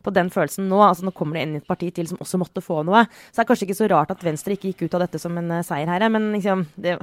på 0.06 0.14
den 0.14 0.30
følelsen 0.34 0.68
nå. 0.70 0.78
Altså, 0.86 1.08
nå 1.08 1.14
kommer 1.18 1.40
det 1.40 1.46
inn 1.48 1.56
et 1.58 1.66
parti 1.66 1.90
til 1.96 2.06
som 2.12 2.22
også 2.22 2.38
måtte 2.38 2.62
få 2.62 2.84
noe. 2.86 3.02
Så 3.32 3.40
det 3.40 3.46
er 3.46 3.50
kanskje 3.50 3.66
ikke 3.66 3.80
så 3.80 3.90
rart 3.90 4.14
at 4.14 4.26
Venstre 4.28 4.54
ikke 4.54 4.76
gikk 4.76 4.84
ut 4.86 5.00
av 5.00 5.08
dette 5.08 5.22
som 5.24 5.40
en 5.42 5.50
uh, 5.56 5.64
seier 5.66 5.90
her, 5.90 6.06
men 6.14 6.30
liksom 6.36 6.68
det, 6.78 7.00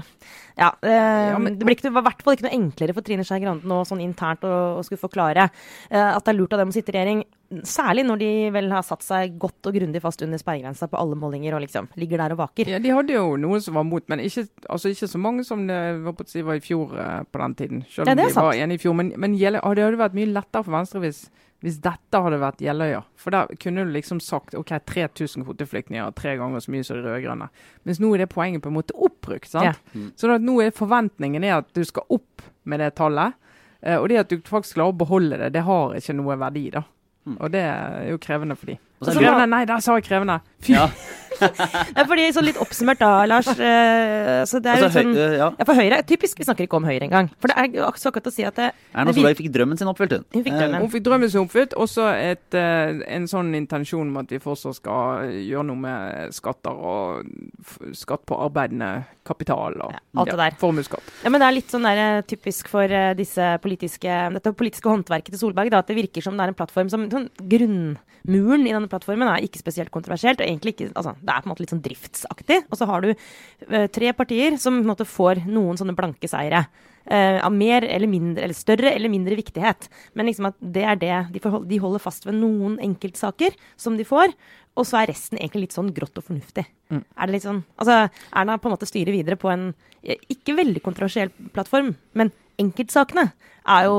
ja, 0.55 0.71
uh, 0.71 0.93
ja 1.33 1.41
men, 1.43 1.59
det, 1.59 1.67
ikke, 1.75 1.89
det 1.89 1.97
var 1.97 2.07
i 2.07 2.11
hvert 2.13 2.23
fall 2.23 2.39
ikke 2.39 2.47
noe 2.47 2.59
enklere 2.61 2.95
for 2.95 3.07
Trine 3.09 3.27
Skei 3.27 3.43
Grande 3.43 3.67
nå 3.67 3.81
sånn 3.89 4.05
internt 4.05 4.47
å, 4.47 4.55
å 4.79 4.87
skulle 4.87 5.03
forklare 5.03 5.49
at 5.91 6.23
det 6.23 6.31
er 6.31 6.39
lurt 6.39 6.55
av 6.55 6.63
dem 6.63 6.71
å 6.71 6.75
sitte 6.77 6.93
i 6.93 6.97
regjering. 7.01 7.27
Særlig 7.63 8.03
når 8.09 8.19
de 8.19 8.29
vel 8.51 8.73
har 8.75 8.83
satt 8.83 9.05
seg 9.07 9.37
godt 9.39 9.69
og 9.71 9.77
grundig 9.77 10.01
fast 10.03 10.23
under 10.25 10.41
sperregrensa 10.41 10.89
på 10.91 10.99
alle 10.99 11.15
målinger 11.19 11.55
og 11.55 11.63
liksom 11.63 11.87
ligger 12.01 12.19
der 12.19 12.35
og 12.35 12.41
vaker. 12.41 12.71
Ja, 12.73 12.81
De 12.83 12.91
hadde 12.91 13.15
jo 13.15 13.37
noen 13.39 13.63
som 13.63 13.79
var 13.79 13.87
mot, 13.87 14.03
men 14.11 14.25
ikke, 14.25 14.49
altså 14.67 14.91
ikke 14.91 15.09
så 15.13 15.21
mange 15.23 15.45
som 15.47 15.63
det 15.69 15.79
var, 16.03 16.17
på, 16.19 16.27
si, 16.27 16.43
var 16.43 16.59
i 16.59 16.65
fjor 16.65 16.97
eh, 16.99 17.21
på 17.31 17.43
den 17.43 17.55
tiden. 17.61 17.85
Selv 17.93 18.09
om 18.09 18.11
ja, 18.11 18.19
de 18.19 18.33
sant. 18.33 18.49
var 18.49 18.63
enige 18.65 18.81
i 18.81 18.83
fjor. 18.83 18.97
Men, 18.99 19.13
men 19.15 19.37
det 19.39 19.61
hadde 19.63 20.01
vært 20.01 20.19
mye 20.19 20.33
lettere 20.33 20.67
for 20.67 20.75
Venstre 20.75 21.05
hvis, 21.05 21.23
hvis 21.63 21.79
dette 21.85 22.23
hadde 22.27 22.43
vært 22.43 22.67
Jeløya. 22.67 23.05
For 23.23 23.37
da 23.37 23.45
kunne 23.63 23.87
du 23.87 23.95
liksom 23.95 24.21
sagt 24.25 24.59
OK, 24.59 24.75
3000 24.91 25.47
kvoteflyktninger, 25.47 26.19
tre 26.19 26.35
ganger 26.41 26.67
så 26.67 26.75
mye 26.75 26.89
som 26.89 26.99
de 26.99 27.07
rød-grønne. 27.07 27.49
Mens 27.87 28.03
nå 28.03 28.11
er 28.17 28.25
det 28.25 28.31
poenget 28.35 28.67
på 28.67 28.75
en 28.75 28.79
måte 28.81 28.99
oppbrukt. 28.99 29.53
sant? 29.55 29.71
Ja. 29.71 29.95
Mm. 29.95 30.11
Så 30.19 30.35
nå 30.35 30.59
er 30.67 30.75
forventningen 30.75 31.47
er 31.47 31.61
at 31.61 31.71
du 31.79 31.85
skal 31.87 32.11
opp 32.11 32.43
med 32.67 32.83
det 32.83 32.97
tallet. 32.99 33.39
Uh, 33.87 34.01
og 34.01 34.09
det 34.11 34.19
at 34.25 34.33
du 34.33 34.41
faktisk 34.43 34.81
klarer 34.81 34.97
å 34.97 34.99
beholde 35.05 35.39
det, 35.39 35.53
det 35.55 35.63
har 35.63 35.95
ikke 35.95 36.17
noe 36.17 36.35
verdi, 36.41 36.67
da. 36.75 36.83
Og 37.27 37.53
det 37.53 37.61
er 37.61 38.11
jo 38.11 38.19
krevende 38.21 38.57
for 38.57 38.67
de. 38.67 38.77
Krevende, 39.05 39.47
nei, 39.53 39.65
da 39.69 39.79
sa 39.85 39.99
jeg 39.99 40.07
krevende. 40.09 40.41
Fy! 40.65 40.77
Ja. 40.77 40.89
ja, 41.97 42.05
fordi 42.09 42.27
så 42.33 42.43
litt 42.45 42.59
oppsummert 42.61 43.01
da, 43.01 43.11
Lars. 43.29 43.49
Eh, 43.53 44.43
så 44.49 44.61
det 44.63 44.73
er 44.73 44.85
altså, 44.87 45.03
sånn, 45.03 45.13
høy, 45.13 45.37
ja. 45.37 45.49
ja. 45.53 45.67
for 45.69 45.79
Høyre, 45.79 46.01
Typisk 46.09 46.41
vi 46.41 46.47
snakker 46.49 46.67
ikke 46.67 46.79
om 46.79 46.87
Høyre 46.89 47.07
engang. 47.07 47.31
For 47.43 47.53
det 47.53 47.57
er 47.61 47.99
så 48.01 48.11
akkurat 48.11 48.31
å 48.31 48.35
si 48.35 48.47
at 48.47 48.57
det, 48.59 48.71
Erna 48.97 49.15
Solberg 49.15 49.41
fikk 49.41 49.51
drømmen 49.55 49.81
sin 49.81 49.91
oppfylt, 49.91 50.17
hun. 50.17 50.27
Hun 50.33 50.47
fikk 50.47 50.57
drømmen, 50.57 50.79
hun 50.85 50.93
fikk 50.93 51.07
drømmen 51.09 51.33
sin 51.33 51.43
oppfylt. 51.43 51.77
Og 51.77 51.91
så 51.93 52.09
uh, 52.09 53.05
en 53.17 53.29
sånn 53.31 53.53
intensjon 53.59 54.09
om 54.09 54.21
at 54.23 54.33
vi 54.33 54.41
fortsatt 54.43 54.81
skal 54.81 55.33
gjøre 55.35 55.67
noe 55.71 55.83
med 55.85 56.35
skatter 56.37 56.81
og 56.93 57.93
skatt 57.97 58.25
på 58.29 58.41
arbeidende 58.47 58.91
kapital 59.27 59.77
og 59.83 59.95
ja, 59.95 60.03
alt 60.23 60.33
det 60.33 60.41
der. 60.41 60.59
formuesskatt. 60.61 61.15
Ja, 61.25 61.33
men 61.33 61.43
det 61.43 61.51
er 61.51 61.57
litt 61.57 61.73
sånn 61.73 61.87
der, 61.87 62.03
eh, 62.03 62.25
typisk 62.29 62.71
for 62.71 62.93
disse 63.19 63.57
politiske, 63.63 64.19
dette 64.37 64.53
politiske 64.57 64.89
håndverket 64.89 65.35
til 65.35 65.43
Solberg, 65.43 65.73
da, 65.75 65.83
at 65.83 65.91
det 65.91 65.99
virker 65.99 66.25
som 66.25 66.39
det 66.39 66.47
er 66.47 66.53
en 66.55 66.59
plattform 66.59 66.91
som 66.93 67.09
sånn 67.11 67.27
grunnmuren 67.51 68.67
i 68.67 68.75
denne 68.75 68.86
plattformen 68.91 69.31
er 69.31 69.45
ikke 69.47 69.63
spesielt 69.63 69.93
kontroversielt. 69.95 70.41
og 70.41 70.47
egentlig 70.47 70.75
ikke, 70.75 70.91
altså, 70.95 71.15
Det 71.21 71.33
er 71.33 71.41
på 71.41 71.49
en 71.49 71.53
måte 71.55 71.65
litt 71.65 71.75
sånn 71.75 71.85
driftsaktig. 71.85 72.59
Og 72.71 72.79
så 72.81 72.89
har 72.91 73.01
du 73.05 73.11
uh, 73.13 73.87
tre 73.87 74.13
partier 74.13 74.59
som 74.59 74.79
på 74.79 74.85
en 74.85 74.93
måte 74.93 75.09
får 75.09 75.47
noen 75.47 75.79
sånne 75.81 75.97
blanke 75.97 76.29
seire. 76.31 76.67
Uh, 77.07 77.39
av 77.39 77.55
mer 77.55 77.85
eller 77.87 78.11
mindre, 78.11 78.43
eller 78.43 78.57
større 78.59 78.91
eller 78.91 79.13
mindre 79.13 79.39
viktighet. 79.39 79.89
Men 80.15 80.27
liksom 80.27 80.51
at 80.51 80.57
det 80.61 80.85
er 80.85 80.97
det. 81.01 81.17
De, 81.35 81.43
forhold, 81.43 81.69
de 81.71 81.83
holder 81.83 82.03
fast 82.03 82.27
ved 82.27 82.39
noen 82.39 82.81
enkeltsaker 82.83 83.55
som 83.77 83.99
de 83.99 84.07
får. 84.07 84.35
Og 84.77 84.85
så 84.85 85.01
er 85.01 85.13
resten 85.13 85.39
egentlig 85.39 85.69
litt 85.69 85.77
sånn 85.77 85.93
grått 85.97 86.19
og 86.21 86.27
fornuftig. 86.27 86.67
Mm. 86.93 87.03
Er 87.03 87.29
det 87.29 87.33
litt 87.33 87.47
sånn, 87.47 87.63
altså 87.81 88.11
Erna 88.37 88.59
på 88.61 88.69
en 88.69 88.75
måte 88.75 88.89
styrer 88.89 89.15
videre 89.15 89.39
på 89.41 89.49
en 89.49 89.71
ikke 90.07 90.55
veldig 90.59 90.83
kontroversiell 90.85 91.33
plattform, 91.55 91.95
men 92.15 92.31
enkeltsakene 92.61 93.31
er 93.67 93.89
jo 93.89 93.97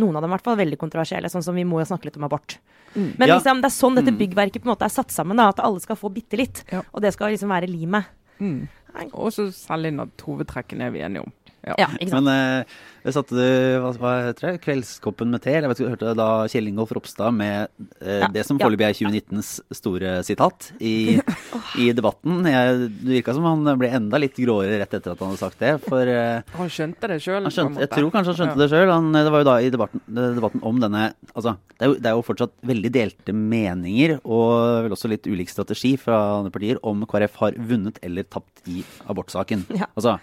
noen 0.00 0.16
av 0.16 0.24
dem 0.24 0.30
i 0.30 0.34
hvert 0.34 0.46
fall 0.46 0.58
veldig 0.60 0.78
kontroversielle, 0.80 1.30
sånn 1.32 1.44
som 1.44 1.56
vi 1.56 1.66
må 1.68 1.82
jo 1.82 1.88
snakke 1.90 2.08
litt 2.08 2.18
om 2.18 2.26
abort. 2.26 2.56
Mm. 2.94 3.12
Men 3.18 3.28
ja. 3.28 3.36
liksom, 3.36 3.62
det 3.62 3.70
er 3.70 3.76
sånn 3.76 3.98
dette 3.98 4.14
mm. 4.14 4.20
byggverket 4.24 4.62
på 4.62 4.68
en 4.68 4.72
måte 4.72 4.86
er 4.88 4.94
satt 4.94 5.14
sammen, 5.14 5.38
da, 5.38 5.50
at 5.52 5.62
alle 5.62 5.82
skal 5.82 5.98
få 5.98 6.10
bitte 6.14 6.40
litt. 6.40 6.64
Ja. 6.72 6.82
Og 6.90 7.04
det 7.04 7.14
skal 7.14 7.34
liksom 7.34 7.52
være 7.54 7.70
limet. 7.70 8.10
Mm. 8.40 8.64
Og 9.12 9.30
så 9.34 9.46
selge 9.54 9.92
inn 9.92 10.02
at 10.02 10.24
hovedtrekkene 10.26 10.88
er 10.88 10.94
vi 10.94 11.04
enige 11.06 11.26
om. 11.26 11.34
Ja. 11.66 11.74
ja 11.76 11.88
ikke 11.98 12.10
sant? 12.12 12.26
Men 12.26 12.64
eh, 13.04 13.12
satte 13.12 13.36
du 13.36 13.44
hva, 13.82 13.90
hva 14.00 14.12
heter 14.26 14.46
det, 14.46 14.60
Kveldskoppen 14.64 15.32
med 15.32 15.42
te? 15.44 15.52
Eller 15.52 15.68
jeg 15.68 15.72
vet 15.72 15.82
ikke, 15.82 15.92
hørte 15.94 16.14
da 16.18 16.28
Kjell 16.52 16.70
Ingolf 16.70 16.92
Ropstad 16.96 17.36
med 17.36 17.68
eh, 18.00 18.20
ja. 18.22 18.30
det 18.32 18.44
som 18.48 18.60
foreløpig 18.60 18.86
er 18.88 18.96
2019s 18.98 19.50
store 19.76 20.14
sitat 20.26 20.70
i, 20.78 21.18
i 21.82 21.90
debatten. 21.96 22.42
Jeg, 22.48 22.88
det 23.00 23.18
virka 23.18 23.36
som 23.36 23.48
han 23.48 23.72
ble 23.80 23.92
enda 24.00 24.20
litt 24.20 24.38
gråere 24.40 24.80
rett 24.80 24.96
etter 24.98 25.14
at 25.14 25.20
han 25.20 25.32
hadde 25.32 25.42
sagt 25.42 25.60
det. 25.62 25.74
For, 25.84 26.12
eh, 26.12 26.56
han 26.56 26.72
skjønte 26.72 27.12
det 27.12 27.20
sjøl? 27.24 27.50
Jeg 27.50 27.92
tror 27.92 28.10
kanskje 28.14 28.34
han 28.34 28.40
skjønte 28.42 28.56
ja. 28.56 28.62
det 28.64 28.70
sjøl. 28.72 28.94
Det 29.20 29.34
var 29.36 29.44
jo 29.44 29.50
da 29.50 29.58
i 29.60 29.72
debatten, 29.76 30.04
debatten 30.40 30.66
om 30.66 30.80
denne 30.82 31.06
altså, 31.34 31.56
det 31.76 31.86
er, 31.86 31.92
jo, 31.92 31.96
det 32.00 32.10
er, 32.10 32.16
jo, 32.18 32.26
fortsatt 32.26 32.56
veldig 32.68 32.90
delte 32.92 33.34
meninger, 33.36 34.18
og 34.24 34.84
vel 34.86 34.96
også 34.96 35.10
litt 35.12 35.28
ulik 35.28 35.52
strategi 35.52 35.94
fra 36.00 36.18
andre 36.40 36.52
partier, 36.54 36.80
om 36.86 37.06
KrF 37.08 37.40
har 37.40 37.56
vunnet 37.70 38.00
eller 38.04 38.28
tapt 38.28 38.68
i 38.70 38.84
abortsaken. 39.10 39.64
Ja. 39.80 39.88
Altså, 39.94 40.18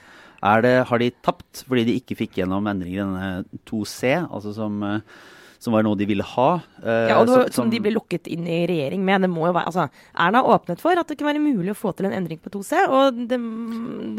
det, 0.65 0.75
har 0.89 1.01
de 1.01 1.09
tapt 1.25 1.63
fordi 1.67 1.87
de 1.87 1.97
ikke 2.01 2.17
fikk 2.19 2.39
gjennom 2.41 2.69
endringer 2.69 2.99
i 2.99 3.03
denne 3.03 3.61
2C, 3.69 4.13
altså 4.27 4.53
som, 4.55 4.77
eh, 4.85 5.19
som 5.63 5.73
var 5.73 5.85
noe 5.85 5.97
de 5.97 6.07
ville 6.09 6.25
ha? 6.35 6.49
Eh, 6.83 7.09
ja, 7.11 7.19
og 7.19 7.27
det, 7.29 7.35
som, 7.35 7.53
som, 7.63 7.73
de 7.73 7.81
ble 7.81 7.95
lukket 7.95 8.29
inn 8.31 8.45
i 8.45 8.63
regjering 8.69 9.03
med. 9.07 9.25
Det 9.25 9.31
må 9.33 9.47
jo 9.49 9.55
være, 9.57 9.71
altså, 9.71 9.87
Erna 10.13 10.43
åpnet 10.45 10.83
for 10.83 10.99
at 10.99 11.09
det 11.09 11.17
kunne 11.17 11.33
være 11.33 11.43
mulig 11.43 11.73
å 11.73 11.79
få 11.79 11.93
til 11.97 12.09
en 12.09 12.17
endring 12.19 12.41
på 12.43 12.53
2C, 12.53 12.83
og 12.87 13.21
det, 13.29 13.39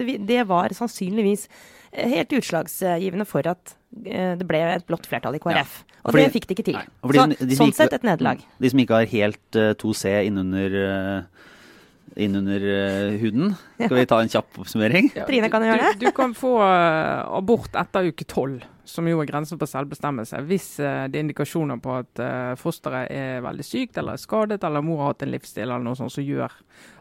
det, 0.00 0.20
det 0.28 0.46
var 0.50 0.74
sannsynligvis 0.76 1.48
helt 1.92 2.32
utslagsgivende 2.36 3.26
for 3.28 3.46
at 3.48 3.74
eh, 4.04 4.34
det 4.38 4.46
ble 4.48 4.60
et 4.74 4.86
blått 4.88 5.06
flertall 5.08 5.38
i 5.38 5.42
KrF. 5.42 5.78
Ja, 5.84 6.00
og 6.08 6.16
det 6.16 6.28
fikk 6.34 6.48
de 6.48 6.56
ikke 6.56 6.66
til. 6.66 6.78
Så, 6.78 7.26
de, 7.30 7.38
de 7.48 7.58
sånn 7.58 7.74
sett 7.76 7.94
et 7.96 8.06
nederlag. 8.06 8.42
De 8.60 8.72
som 8.72 8.82
ikke 8.82 9.00
har 9.02 9.10
helt 9.10 9.58
uh, 9.58 9.72
2C 9.78 10.14
innunder 10.28 10.76
uh, 10.78 11.48
innunder 12.18 12.64
uh, 12.66 13.16
huden. 13.20 13.54
Skal 13.78 13.96
vi 13.96 14.06
ta 14.10 14.18
en 14.22 14.30
kjapp 14.32 14.58
oppsummering? 14.62 15.10
Ja, 15.16 15.26
Trine 15.28 15.50
kan 15.52 15.64
gjøre 15.64 15.78
det. 15.84 15.92
Du, 16.00 16.06
du 16.08 16.14
kan 16.16 16.34
få 16.36 16.56
uh, 16.60 17.24
abort 17.38 17.76
etter 17.78 18.10
uke 18.10 18.26
tolv, 18.28 18.64
som 18.88 19.08
jo 19.08 19.22
er 19.22 19.30
grensen 19.30 19.60
på 19.60 19.68
selvbestemmelse, 19.70 20.42
hvis 20.50 20.68
uh, 20.82 21.06
det 21.06 21.20
er 21.20 21.26
indikasjoner 21.26 21.80
på 21.84 21.98
at 22.00 22.22
fosteret 22.60 23.12
er 23.14 23.42
veldig 23.44 23.66
sykt 23.66 24.00
eller 24.00 24.18
er 24.18 24.22
skadet, 24.22 24.62
eller 24.66 24.84
mor 24.84 25.04
har 25.04 25.14
hatt 25.14 25.26
en 25.26 25.34
livsstil 25.34 25.66
eller 25.68 25.84
noe 25.84 25.98
sånt 25.98 26.14
som 26.14 26.26
gjør 26.26 26.54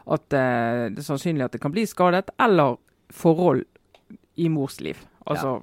at 0.08 0.28
det 0.32 0.40
er 0.40 1.04
sannsynlig 1.04 1.44
at 1.44 1.56
det 1.56 1.60
kan 1.60 1.74
bli 1.74 1.84
skadet, 1.88 2.30
eller 2.40 2.78
forhold 3.12 3.66
i 4.40 4.48
mors 4.52 4.78
liv. 4.80 5.00
Altså 5.28 5.58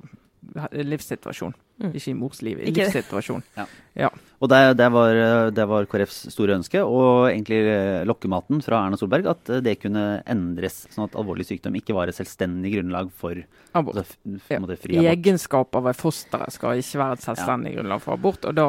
ja. 0.53 0.67
livssituasjon. 0.85 1.55
Mm. 1.75 1.91
Ikke 1.91 2.11
i 2.13 2.15
mors 2.15 2.39
liv, 2.45 2.61
i 2.63 2.71
livssituasjon. 2.71 3.43
Ja. 3.57 3.65
ja. 3.99 4.09
Og 4.43 4.49
det, 4.51 4.59
det, 4.79 4.87
var, 4.93 5.17
det, 5.55 5.65
var, 5.67 5.87
KrFs 5.91 6.21
store 6.31 6.55
ønske, 6.59 6.79
og 6.83 7.27
egentlig 7.29 7.59
lokkematen 8.07 8.61
fra 8.63 8.83
Erna 8.85 8.99
Solberg, 8.99 9.27
at 9.31 9.51
det 9.63 9.77
kunne 9.81 10.21
endres, 10.29 10.83
sånn 10.93 11.07
at 11.07 11.15
alvorlig 11.19 11.47
sykdom 11.47 11.75
ikke 11.79 11.95
var 11.95 12.11
et 12.11 12.17
selvstendig 12.17 12.73
grunnlag 12.75 13.11
for 13.15 13.39
abort. 13.75 13.99
Altså, 13.99 14.19
ja. 14.23 14.59
fri 14.83 14.99
abort. 14.99 15.11
Egenskaper 15.15 15.85
ved 15.87 15.99
fosteret 15.99 16.55
skal 16.55 16.79
ikke 16.79 17.01
være 17.01 17.17
et 17.17 17.25
selvstendig 17.25 17.73
ja. 17.73 17.79
grunnlag 17.79 18.03
for 18.03 18.15
abort. 18.15 18.47
Og 18.47 18.55
da, 18.55 18.67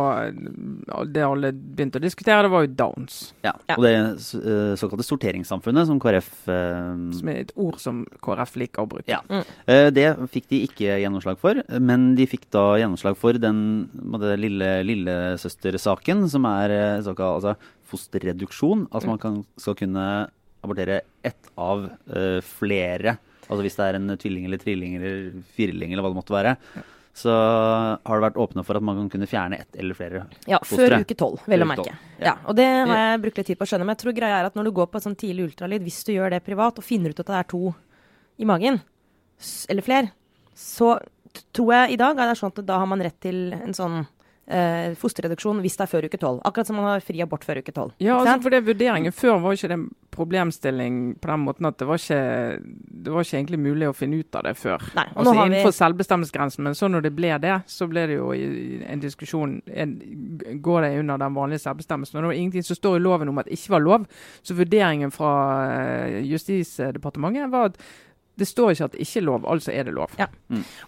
det 1.14 1.26
alle 1.26 1.52
begynte 1.54 2.00
å 2.00 2.04
diskutere, 2.06 2.46
det 2.46 2.52
var 2.54 2.66
jo 2.66 2.72
Downs. 2.82 3.20
Ja, 3.46 3.54
og 3.76 3.86
det 3.86 3.94
eh, 3.98 4.74
såkalte 4.80 5.06
sorteringssamfunnet 5.06 5.90
som 5.90 6.02
KrF 6.02 6.30
eh, 6.50 6.92
Som 7.20 7.30
er 7.30 7.42
et 7.44 7.54
ord 7.54 7.78
som 7.82 8.02
KrF 8.24 8.56
liker 8.62 8.86
å 8.86 8.90
bruke. 8.96 9.10
Ja. 9.10 9.22
Mm. 9.30 9.46
Eh, 9.70 9.88
det 9.94 10.08
fikk 10.34 10.50
de 10.54 10.64
ikke 10.66 10.98
gjennomslag 11.02 11.38
for, 11.42 11.62
men 11.82 12.14
de 12.18 12.26
fikk 12.30 12.48
da 12.54 12.68
gjennomslag 12.80 12.95
for 13.18 13.38
den 13.40 13.60
lille 14.40 14.70
lillesøstersaken, 14.86 16.26
som 16.32 16.48
er 16.48 16.74
eh, 16.74 17.04
såkalt 17.04 17.42
altså, 17.42 17.72
fosterreduksjon. 17.90 18.88
Altså 18.90 19.12
man 19.12 19.22
kan, 19.22 19.38
skal 19.60 19.76
kunne 19.78 20.06
abortere 20.64 21.02
ett 21.22 21.52
av 21.54 21.86
uh, 21.86 22.40
flere 22.42 23.18
Altså 23.46 23.62
hvis 23.62 23.76
det 23.78 23.84
er 23.86 23.96
en 24.00 24.14
tvilling 24.18 24.46
eller 24.48 24.58
trilling 24.58 24.94
eller 24.98 25.18
firling 25.54 25.92
eller 25.92 26.02
hva 26.02 26.10
det 26.10 26.18
måtte 26.18 26.34
være. 26.34 26.54
Så 27.16 27.32
har 27.32 28.18
det 28.18 28.24
vært 28.26 28.40
åpne 28.42 28.64
for 28.66 28.76
at 28.76 28.84
man 28.84 28.98
kan 28.98 29.10
kunne 29.12 29.28
fjerne 29.30 29.60
ett 29.62 29.78
eller 29.78 29.96
flere 29.96 30.24
Ja, 30.50 30.58
før 30.66 30.98
uke 30.98 31.14
tolv, 31.16 31.44
vel 31.48 31.62
å 31.62 31.68
merke. 31.70 31.94
Ja. 32.18 32.26
ja. 32.26 32.34
Og 32.44 32.58
det 32.58 32.66
har 32.66 32.98
jeg 33.00 33.22
brukt 33.22 33.38
litt 33.40 33.48
tid 33.52 33.60
på 33.60 33.64
å 33.64 33.70
skjønne. 33.70 33.86
Men 33.86 33.94
jeg 33.94 34.02
tror 34.02 34.16
greia 34.18 34.40
er 34.40 34.48
at 34.50 34.58
når 34.58 34.68
du 34.68 34.72
går 34.76 34.90
på 34.90 35.00
sånn 35.04 35.14
tidlig 35.16 35.46
ultralyd, 35.52 35.86
hvis 35.86 36.02
du 36.08 36.12
gjør 36.16 36.34
det 36.34 36.42
privat 36.44 36.82
og 36.82 36.84
finner 36.84 37.14
ut 37.14 37.22
at 37.22 37.30
det 37.30 37.38
er 37.38 37.48
to 37.54 37.62
i 38.36 38.48
magen, 38.50 38.82
eller 39.70 39.86
flere, 39.86 40.10
så 40.58 40.96
tror 41.52 41.72
jeg 41.74 41.96
i 41.96 42.00
dag 42.00 42.18
er 42.18 42.32
det 42.32 42.38
sånn 42.40 42.52
at 42.54 42.66
da 42.68 42.78
har 42.82 42.86
man 42.90 43.02
rett 43.04 43.18
til 43.20 43.52
en 43.56 43.74
sånn 43.76 44.06
eh, 44.46 44.94
fosterreduksjon 44.98 45.60
hvis 45.64 45.76
det 45.78 45.86
er 45.86 45.90
før 45.90 46.06
uke 46.08 46.18
tolv. 46.22 46.40
Akkurat 46.46 46.68
som 46.68 46.76
man 46.78 46.86
har 46.92 47.00
fri 47.04 47.20
abort 47.24 47.44
før 47.46 47.58
uke 47.62 47.72
tolv. 47.74 47.94
Ja, 47.98 48.18
altså 48.20 48.42
for 48.44 48.54
det 48.54 48.64
vurderingen 48.66 49.14
Før 49.14 49.40
var 49.42 49.56
ikke 49.56 49.72
det 49.72 49.80
problemstilling 50.16 51.18
på 51.20 51.28
den 51.28 51.42
måten 51.44 51.66
at 51.68 51.76
det 51.76 51.84
var 51.90 51.98
ikke, 52.00 52.20
det 53.04 53.12
var 53.12 53.26
ikke 53.26 53.36
egentlig 53.36 53.58
mulig 53.60 53.88
å 53.90 53.92
finne 53.96 54.20
ut 54.22 54.38
av 54.38 54.46
det 54.46 54.54
før. 54.56 54.80
Nei, 54.96 55.04
altså 55.12 55.34
har 55.34 55.42
vi- 55.42 55.50
Innenfor 55.50 55.74
selvbestemmelsesgrensen, 55.76 56.62
men 56.64 56.72
så 56.78 56.88
når 56.88 57.02
det 57.02 57.12
ble 57.18 57.34
det, 57.42 57.56
så 57.68 57.88
ble 57.90 58.06
det 58.08 58.16
jo 58.16 58.30
en 58.32 59.00
diskusjon 59.02 59.60
en, 59.66 59.92
Går 60.62 60.80
det 60.86 60.98
under 61.00 61.18
den 61.18 61.34
vanlige 61.34 61.60
selvbestemmelsen? 61.66 62.16
Og 62.16 62.22
det 62.22 62.30
var 62.30 62.40
ingenting 62.40 62.64
som 62.64 62.76
står 62.76 62.96
i 62.96 63.02
loven 63.04 63.28
om 63.28 63.38
at 63.38 63.44
det 63.44 63.58
ikke 63.58 63.74
var 63.76 63.80
lov. 63.84 64.06
Så 64.42 64.54
vurderingen 64.56 65.12
fra 65.12 65.34
eh, 65.68 66.22
Justisdepartementet 66.24 67.50
var 67.50 67.66
at 67.74 67.76
det 68.36 68.48
står 68.48 68.74
ikke 68.74 68.88
at 68.88 68.94
det 68.94 69.04
ikke 69.06 69.20
er 69.20 69.26
lov, 69.26 69.44
altså 69.48 69.72
er 69.72 69.86
det 69.88 69.94
lov. 69.96 70.12
Ja. 70.20 70.28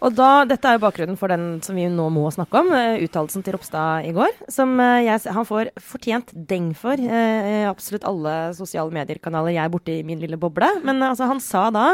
Og 0.04 0.16
da, 0.16 0.44
Dette 0.48 0.68
er 0.68 0.76
jo 0.76 0.82
bakgrunnen 0.84 1.18
for 1.20 1.32
den 1.32 1.46
som 1.64 1.78
vi 1.78 1.86
nå 1.92 2.08
må 2.12 2.26
snakke 2.34 2.60
om, 2.60 2.72
uh, 2.74 3.00
uttalelsen 3.04 3.44
til 3.44 3.56
Ropstad 3.56 4.08
i 4.08 4.14
går. 4.16 4.34
Som 4.52 4.76
eh, 4.82 5.06
jeg, 5.06 5.22
han 5.32 5.46
får 5.48 5.70
fortjent 5.82 6.32
deng 6.48 6.70
for 6.76 7.00
eh, 7.00 7.64
absolutt 7.68 8.06
alle 8.08 8.34
sosiale 8.56 8.92
medier-kanaler 8.94 9.56
jeg 9.56 9.64
er 9.64 9.72
borte 9.72 9.94
i 9.94 10.04
min 10.06 10.20
lille 10.20 10.38
boble. 10.40 10.68
Men 10.84 11.00
altså, 11.06 11.28
han 11.30 11.40
sa 11.44 11.68
da 11.74 11.86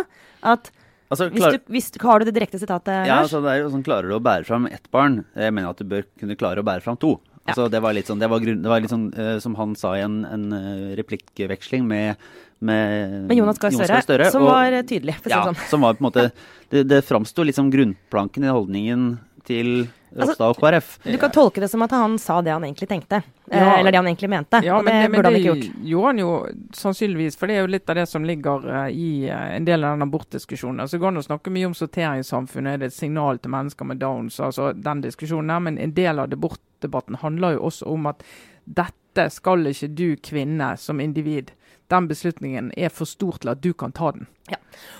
at 0.44 0.72
Altså, 1.12 1.28
hvis 1.30 1.44
du, 1.44 1.58
hvis, 1.70 1.90
Har 2.00 2.18
du 2.18 2.24
det 2.26 2.32
direkte 2.34 2.58
sitatet? 2.58 3.04
ja, 3.06 3.20
altså, 3.20 3.38
det 3.44 3.52
er 3.52 3.58
jo 3.60 3.68
sånn, 3.70 3.84
Klarer 3.86 4.08
du 4.08 4.16
å 4.16 4.24
bære 4.24 4.48
fram 4.48 4.64
ett 4.66 4.88
barn? 4.90 5.20
Jeg 5.36 5.52
mener 5.52 5.70
at 5.70 5.78
du 5.78 5.86
bør 5.86 6.06
kunne 6.18 6.34
klare 6.40 6.64
å 6.64 6.66
bære 6.66 6.82
fram 6.82 6.96
to. 6.98 7.18
Altså, 7.44 7.66
det 7.68 7.82
var 7.84 7.92
litt 7.92 8.08
sånn, 8.08 8.22
det 8.22 8.30
var 8.32 8.40
grunn, 8.40 8.62
det 8.64 8.70
var 8.72 8.80
litt 8.80 8.92
sånn 8.92 9.10
uh, 9.12 9.36
som 9.42 9.56
han 9.58 9.74
sa 9.76 9.92
i 9.98 10.02
en, 10.04 10.22
en 10.24 10.46
eh, 10.56 10.94
replikkveksling 10.96 11.84
med, 11.84 12.22
med, 12.64 13.28
Med 13.28 13.36
Jonas 13.38 13.58
Gahr 13.62 13.70
Støre, 13.76 14.30
som 14.32 14.42
og- 14.42 14.48
var 14.54 14.72
eh, 14.72 14.82
tydelig. 14.88 15.18
For 15.20 15.28
å 15.28 15.32
si 15.32 15.36
Ja, 15.36 15.44
sånn. 15.52 15.68
som 15.70 15.84
var 15.84 15.94
på 15.98 16.04
en 16.04 16.10
måte 16.10 16.30
Det, 16.70 16.82
det 16.88 17.02
framsto 17.06 17.44
litt 17.44 17.54
som 17.58 17.70
grunnplanken 17.70 18.44
i 18.44 18.50
holdningen 18.54 19.18
til 19.44 19.86
Altså, 20.14 20.30
Ropstad 20.30 20.52
og 20.52 20.58
KrF. 20.62 20.90
Du 21.10 21.16
kan 21.18 21.30
tolke 21.34 21.58
det 21.60 21.68
som 21.72 21.82
at 21.82 21.90
han 21.90 22.12
sa 22.22 22.36
det 22.40 22.52
han 22.54 22.62
egentlig 22.62 22.86
tenkte. 22.88 23.16
eh, 23.50 23.58
Ja. 23.58 23.76
eller 23.80 23.90
det 23.90 23.98
han 23.98 24.06
egentlig 24.06 24.28
mente. 24.30 24.60
Ja, 24.62 24.76
men 24.80 24.84
det, 24.86 24.92
det, 25.02 25.10
men 25.10 25.18
burde 25.18 25.26
han 25.32 25.34
ikke 25.40 25.54
gjort. 25.56 25.84
gjorde 25.90 26.06
han 26.06 26.18
jo 26.18 26.28
sannsynligvis, 26.72 27.36
for 27.36 27.46
det 27.50 27.56
er 27.56 27.60
jo 27.64 27.72
litt 27.72 27.90
av 27.90 27.96
det 27.98 28.04
som 28.08 28.24
ligger 28.24 28.68
eh, 28.86 28.92
i 28.94 29.28
en 29.28 29.64
del 29.66 29.82
av 29.84 29.98
den 29.98 30.06
abortdiskusjonen. 30.08 30.80
Altså, 30.84 30.96
det 30.96 31.00
går 31.02 31.08
an 31.10 31.18
å 31.18 31.26
snakke 31.26 31.50
mye 31.50 31.66
om 31.66 31.74
sorteringssamfunnet, 31.74 32.74
er 32.74 32.78
det 32.78 32.86
et 32.92 32.96
signal 32.96 33.38
til 33.42 33.50
mennesker 33.50 33.84
med 33.90 33.98
downs, 33.98 34.38
altså 34.40 34.70
den 34.72 35.02
diskusjonen 35.02 35.48
der, 35.50 35.58
men 35.66 35.78
en 35.82 35.92
del 35.98 36.18
av 36.22 36.30
abortdebatten 36.32 37.18
handler 37.20 37.56
jo 37.58 37.64
også 37.68 37.90
om 37.90 38.06
at 38.06 38.22
dette 38.66 39.26
skal 39.34 39.66
ikke 39.66 39.90
du 39.94 40.06
kvinne 40.16 40.76
som 40.78 41.00
individ. 41.02 41.50
Den 41.92 42.08
beslutningen 42.08 42.70
er 42.76 42.88
for 42.88 43.08
stor 43.08 43.36
til 43.40 43.52
at 43.52 43.60
du 43.62 43.72
kan 43.76 43.92
ta 43.92 44.12
den. 44.14 44.26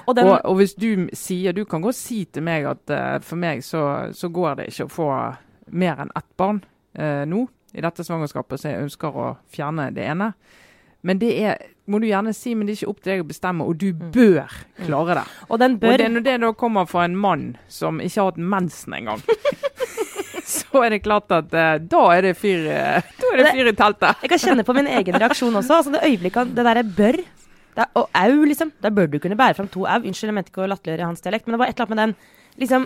Og 0.06 0.16
den, 0.16 0.28
Og, 0.28 0.38
og 0.44 0.56
hvis 0.56 0.74
du 0.74 1.08
sier 1.12 1.52
Du 1.52 1.64
kan 1.68 1.82
godt 1.82 1.96
si 1.98 2.24
til 2.24 2.44
meg 2.46 2.64
at 2.64 2.92
uh, 2.92 3.18
for 3.20 3.36
meg 3.36 3.64
så, 3.64 4.12
så 4.12 4.28
går 4.32 4.60
det 4.60 4.68
ikke 4.70 4.86
å 4.86 4.92
få 4.92 5.08
mer 5.74 6.00
enn 6.04 6.12
ett 6.16 6.30
barn 6.36 6.62
uh, 6.98 7.24
nå 7.28 7.46
i 7.74 7.82
dette 7.82 8.04
svangerskapet, 8.06 8.60
så 8.60 8.70
jeg 8.70 8.84
ønsker 8.84 9.16
å 9.18 9.30
fjerne 9.50 9.88
det 9.90 10.04
ene. 10.06 10.28
Men 11.04 11.18
det 11.18 11.32
er, 11.42 11.64
må 11.90 11.98
du 11.98 12.06
gjerne 12.06 12.32
si, 12.36 12.54
men 12.54 12.68
det 12.68 12.76
er 12.76 12.78
ikke 12.78 12.92
opp 12.92 13.00
til 13.02 13.12
deg 13.12 13.24
å 13.24 13.26
bestemme, 13.28 13.66
og 13.66 13.80
du 13.82 13.90
bør 13.92 14.52
klare 14.78 15.18
det. 15.18 15.24
og 15.48 15.58
den 15.60 15.74
Og 15.82 15.98
det, 15.98 16.06
når 16.12 16.24
det 16.24 16.36
da 16.44 16.52
kommer 16.56 16.86
fra 16.88 17.04
en 17.04 17.16
mann 17.18 17.56
som 17.68 17.98
ikke 18.00 18.20
har 18.20 18.30
hatt 18.30 18.38
mensen 18.38 18.94
engang, 18.94 19.24
så 20.60 20.82
er 20.86 20.90
det 20.96 21.02
klart 21.04 21.30
at 21.34 21.54
eh, 21.54 21.76
da 21.90 22.02
er 22.16 22.28
det 22.28 22.34
fyr, 22.40 22.66
eh, 22.70 22.98
er 23.32 23.42
det 23.42 23.52
fyr 23.52 23.70
i 23.72 23.76
teltet. 23.78 24.22
Jeg 24.24 24.32
kan 24.34 24.42
kjenne 24.46 24.64
på 24.66 24.74
min 24.76 24.86
egen 24.98 25.20
reaksjon 25.20 25.54
også. 25.62 25.80
Altså 25.80 25.94
det 25.96 26.02
øyeblikket 26.06 26.54
Det 26.56 26.64
derre 26.66 26.84
bør 26.84 27.20
det 27.74 27.82
er, 27.82 27.88
Og 27.98 28.06
au, 28.14 28.44
liksom. 28.46 28.70
Da 28.80 28.90
bør 28.94 29.08
du 29.10 29.18
kunne 29.18 29.34
bære 29.38 29.56
fram 29.58 29.66
to 29.68 29.82
au. 29.86 29.98
Unnskyld, 30.02 30.30
jeg 30.30 30.34
mente 30.36 30.52
ikke 30.52 30.62
å 30.62 30.68
latterliggjøre 30.70 31.08
hans 31.10 31.24
dialekt, 31.24 31.46
men 31.48 31.56
det 31.56 31.62
var 31.64 31.72
et 31.72 31.80
eller 31.80 31.88
annet 31.90 31.96
med 31.96 32.04
den 32.04 32.60
liksom 32.62 32.84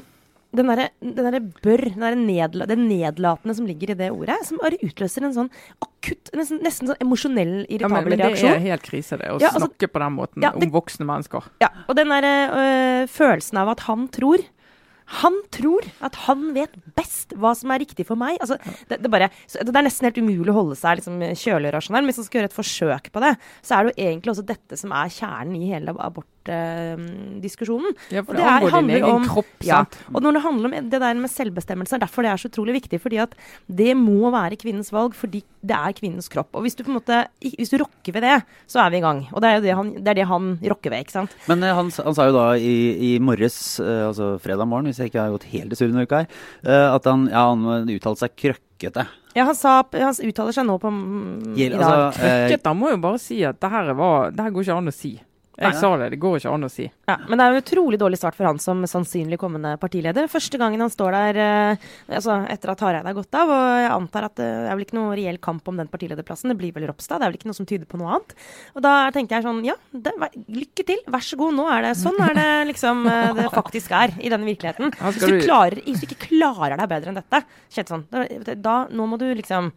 den 0.56 0.64
derre 0.70 0.86
den 1.04 1.16
derre 1.26 1.40
bør, 1.44 1.82
den 1.92 2.00
der 2.00 2.14
nedla, 2.16 2.64
det 2.70 2.78
nedlatende 2.80 3.52
som 3.58 3.66
ligger 3.68 3.90
i 3.92 3.96
det 3.98 4.06
ordet, 4.14 4.38
som 4.48 4.56
bare 4.62 4.78
utløser 4.80 5.26
en 5.28 5.34
sånn 5.36 5.50
akutt, 5.84 6.30
nesten, 6.32 6.62
nesten 6.64 6.88
sånn 6.88 7.02
emosjonell, 7.04 7.52
Ja, 7.66 7.74
irritabel 7.76 7.98
men, 7.98 8.14
men 8.14 8.22
det 8.22 8.28
reaksjon. 8.30 8.54
er 8.54 8.64
helt 8.64 8.86
krise, 8.86 9.18
det. 9.20 9.28
Å 9.28 9.36
Ja, 9.42 9.50
altså- 9.50 9.66
snakke 9.66 9.90
på 9.92 10.00
den 10.00 10.14
måten 10.16 10.42
Ja, 10.42 10.50
det- 10.56 10.64
om 10.64 10.72
voksne 10.72 11.04
mennesker. 11.04 11.50
Ja, 11.60 11.68
og 11.86 11.96
den 12.00 12.08
derre 12.08 12.32
øh, 12.48 13.06
følelsen 13.12 13.60
av 13.60 13.68
at 13.76 13.80
han 13.80 14.08
tror 14.08 14.38
han 15.08 15.36
tror 15.54 15.86
at 16.04 16.16
han 16.26 16.50
vet 16.56 16.74
best 16.98 17.32
hva 17.40 17.54
som 17.56 17.72
er 17.72 17.80
riktig 17.82 18.04
for 18.08 18.20
meg. 18.20 18.36
Altså, 18.44 18.58
det, 18.90 19.00
det, 19.00 19.10
bare, 19.12 19.30
det 19.30 19.72
er 19.72 19.86
nesten 19.86 20.08
helt 20.08 20.20
umulig 20.20 20.52
å 20.52 20.58
holde 20.58 20.76
seg 20.78 21.00
liksom, 21.00 21.22
kjølig 21.32 21.72
rasjonell. 21.74 22.04
Men 22.04 22.12
hvis 22.12 22.20
man 22.20 22.28
skal 22.28 22.40
gjøre 22.40 22.50
et 22.52 22.58
forsøk 22.58 23.12
på 23.14 23.22
det, 23.24 23.34
så 23.64 23.76
er 23.76 23.86
det 23.86 23.94
jo 23.94 24.08
egentlig 24.10 24.34
også 24.34 24.48
dette 24.50 24.80
som 24.80 24.92
er 24.96 25.14
kjernen 25.14 25.56
i 25.56 25.70
hele 25.72 25.96
abortdiskusjonen. 26.48 27.94
Ja, 28.10 28.22
for 28.22 28.32
Og 28.32 28.36
det, 28.36 28.44
det 28.44 28.48
er- 28.48 28.70
handler 28.70 29.04
om- 29.08 29.24
kropp, 29.28 29.46
ja. 29.62 29.84
Og 30.14 30.22
når 30.22 30.32
det 30.34 30.42
handler 30.42 30.64
om 30.64 30.88
det 30.90 31.00
der 31.00 31.14
med 31.14 31.30
selvbestemmelse, 31.30 31.94
er 31.94 31.98
derfor 32.00 32.22
det 32.22 32.30
er 32.32 32.36
så 32.36 32.48
utrolig 32.50 32.82
viktig. 32.82 33.00
Fordi 33.00 33.18
at 33.22 33.34
det 33.68 33.96
må 33.96 34.30
være 34.30 34.56
kvinnens 34.56 34.90
valg, 34.90 35.14
fordi 35.14 35.42
det 35.64 35.76
er 35.76 35.92
kvinnens 35.92 36.28
kropp. 36.28 36.48
Og 36.54 36.62
hvis 36.62 36.74
du 36.76 36.84
på 36.84 36.90
en 36.90 37.00
måte, 37.00 37.26
hvis 37.40 37.70
du 37.70 37.78
rokker 37.78 38.12
ved 38.12 38.22
det, 38.22 38.42
så 38.66 38.84
er 38.86 38.90
vi 38.90 38.96
i 38.98 39.00
gang. 39.00 39.26
Og 39.32 39.40
det 39.40 39.48
er 39.48 39.54
jo 39.56 39.62
det 39.62 39.74
han, 39.76 39.92
det 39.94 40.08
er 40.08 40.14
det 40.14 40.26
han 40.26 40.58
rokker 40.62 40.90
ved, 40.90 41.04
ikke 41.04 41.12
sant. 41.12 41.30
Men 41.48 41.62
eh, 41.62 41.74
han, 41.74 41.90
han 41.90 42.14
sa 42.14 42.26
jo 42.26 42.32
da 42.32 42.52
i, 42.56 43.14
i 43.14 43.18
morges, 43.18 43.80
uh, 43.80 44.08
altså 44.08 44.38
fredag 44.40 44.66
morgen, 44.68 44.86
hvis 44.86 44.98
jeg 44.98 45.10
ikke 45.12 45.20
har 45.20 45.30
gått 45.30 45.48
helt 45.52 45.72
i 45.72 45.76
surr 45.76 45.90
denne 45.92 46.06
uka 46.06 46.24
her, 46.24 46.28
uh, 46.66 46.94
at 46.94 47.04
han, 47.04 47.28
ja, 47.28 47.48
han 47.54 47.88
uttalte 47.88 48.18
seg 48.26 48.36
krøkkete. 48.36 49.06
Ja, 49.36 49.44
han, 49.44 49.54
sa, 49.54 49.82
han 49.92 50.14
uttaler 50.24 50.52
seg 50.56 50.66
nå 50.66 50.78
på 50.80 50.90
mm, 50.90 51.54
i 51.58 51.68
dag. 51.68 51.78
altså, 51.82 52.24
eh, 52.24 52.58
han 52.64 52.78
må 52.78 52.90
jo 52.90 52.96
bare 53.02 53.18
si 53.22 53.42
at 53.46 53.60
det 53.60 53.70
her, 53.70 53.92
var, 53.94 54.30
det 54.34 54.40
her 54.40 54.50
går 54.50 54.62
ikke 54.66 54.76
an 54.78 54.88
å 54.90 54.94
si. 54.94 55.20
Jeg 55.58 55.74
sa 55.80 55.90
det, 55.98 56.10
det 56.12 56.18
går 56.22 56.36
ikke 56.38 56.52
an 56.54 56.66
å 56.66 56.70
si. 56.70 56.84
Ja, 57.08 57.16
men 57.26 57.38
det 57.38 57.44
er 57.44 57.50
jo 57.50 57.58
en 57.58 57.64
utrolig 57.64 57.98
dårlig 57.98 58.18
start 58.20 58.36
for 58.38 58.46
han 58.46 58.60
som 58.62 58.84
sannsynlig 58.86 59.40
kommende 59.40 59.72
partileder. 59.82 60.28
Første 60.30 60.60
gangen 60.60 60.84
han 60.84 60.92
står 60.92 61.16
der 61.16 61.38
eh, 61.42 61.86
altså 62.14 62.36
etter 62.52 62.72
at 62.72 62.84
Hareide 62.84 63.10
er 63.10 63.16
gått 63.16 63.34
av, 63.34 63.50
og 63.50 63.64
jeg 63.82 63.88
antar 63.90 64.28
at 64.28 64.42
eh, 64.44 64.52
det 64.62 64.68
er 64.70 64.78
vel 64.78 64.86
ikke 64.86 64.98
noe 65.00 65.16
reell 65.18 65.40
kamp 65.42 65.70
om 65.70 65.80
den 65.80 65.90
partilederplassen. 65.90 66.52
Det 66.52 66.58
blir 66.60 66.74
vel 66.76 66.86
Ropstad. 66.90 67.18
Det 67.18 67.26
er 67.26 67.32
vel 67.32 67.40
ikke 67.40 67.50
noe 67.50 67.58
som 67.58 67.68
tyder 67.68 67.90
på 67.90 67.98
noe 67.98 68.12
annet. 68.14 68.36
Og 68.78 68.84
da 68.86 68.92
tenker 69.14 69.38
jeg 69.38 69.46
sånn, 69.48 69.62
ja, 69.66 69.74
det, 69.90 70.14
lykke 70.60 70.86
til, 70.92 71.02
vær 71.10 71.26
så 71.26 71.40
god. 71.40 71.56
Nå 71.58 71.66
er 71.74 71.88
det 71.88 71.94
sånn 71.98 72.20
er 72.28 72.36
det 72.38 72.50
liksom 72.70 73.02
eh, 73.10 73.32
det 73.40 73.48
faktisk 73.56 73.96
er 73.98 74.14
i 74.22 74.30
denne 74.30 74.46
virkeligheten. 74.46 74.94
Hvis 74.94 75.24
du, 75.24 75.40
klarer, 75.42 75.82
hvis 75.88 76.04
du 76.04 76.06
ikke 76.06 76.28
klarer 76.28 76.78
deg 76.78 76.92
bedre 76.94 77.10
enn 77.10 77.18
dette, 77.18 77.42
Kjetil, 77.74 78.06
da, 78.12 78.54
da 78.54 78.76
nå 78.94 79.08
må 79.10 79.18
du 79.18 79.26
liksom 79.34 79.72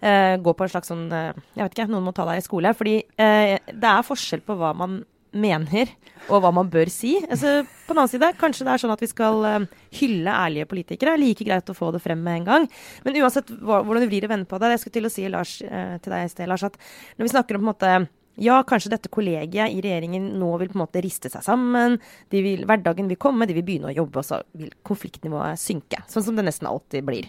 Uh, 0.00 0.40
gå 0.40 0.52
på 0.56 0.64
en 0.64 0.70
slags 0.72 0.88
sånn 0.88 1.10
uh, 1.12 1.36
Jeg 1.52 1.60
vet 1.60 1.74
ikke, 1.74 1.84
noen 1.92 2.06
må 2.06 2.12
ta 2.16 2.24
deg 2.24 2.38
i 2.40 2.44
skole. 2.44 2.72
Fordi 2.72 2.94
uh, 3.20 3.56
det 3.68 3.90
er 3.90 4.06
forskjell 4.06 4.40
på 4.46 4.56
hva 4.56 4.70
man 4.72 5.02
mener, 5.32 5.90
og 6.28 6.42
hva 6.42 6.52
man 6.54 6.70
bør 6.70 6.90
si. 6.92 7.16
Altså, 7.26 7.60
på 7.86 7.94
den 7.94 8.00
annen 8.02 8.12
side, 8.12 8.30
kanskje 8.40 8.66
det 8.66 8.74
er 8.74 8.82
sånn 8.82 8.94
at 8.94 9.02
vi 9.02 9.10
skal 9.10 9.44
eh, 9.48 9.66
hylle 10.00 10.36
ærlige 10.46 10.68
politikere. 10.70 11.18
Like 11.20 11.46
greit 11.46 11.70
å 11.70 11.76
få 11.76 11.90
det 11.94 12.02
frem 12.04 12.22
med 12.24 12.40
en 12.40 12.48
gang. 12.48 12.70
Men 13.06 13.20
uansett 13.22 13.50
hvordan 13.50 14.04
du 14.04 14.10
vrir 14.10 14.26
og 14.26 14.34
vender 14.34 14.50
på 14.50 14.60
det, 14.62 14.72
jeg 14.74 14.84
skulle 14.84 14.98
til 14.98 15.10
å 15.10 15.12
si 15.12 15.28
Lars, 15.30 15.58
eh, 15.66 15.98
til 16.02 16.14
deg 16.14 16.26
i 16.26 16.32
sted, 16.32 16.50
Lars, 16.50 16.66
at 16.66 16.80
når 17.18 17.26
vi 17.26 17.34
snakker 17.34 17.58
om 17.58 17.62
på 17.62 17.68
en 17.68 17.72
måte 17.74 17.92
ja, 18.40 18.60
kanskje 18.64 18.92
dette 18.94 19.10
kollegiet 19.12 19.68
i 19.68 19.82
regjeringen 19.84 20.30
nå 20.40 20.50
vil 20.60 20.70
på 20.70 20.78
en 20.78 20.84
måte 20.84 21.02
riste 21.04 21.28
seg 21.28 21.42
sammen. 21.44 21.98
De 22.32 22.40
vil, 22.44 22.62
hverdagen 22.68 23.10
vil 23.10 23.18
komme, 23.20 23.44
de 23.48 23.56
vil 23.56 23.66
begynne 23.66 23.90
å 23.90 23.96
jobbe, 23.96 24.22
og 24.22 24.24
så 24.24 24.38
vil 24.56 24.70
konfliktnivået 24.86 25.60
synke. 25.60 26.00
Sånn 26.08 26.24
som 26.24 26.38
det 26.38 26.46
nesten 26.46 26.70
alltid 26.70 27.04
blir. 27.04 27.28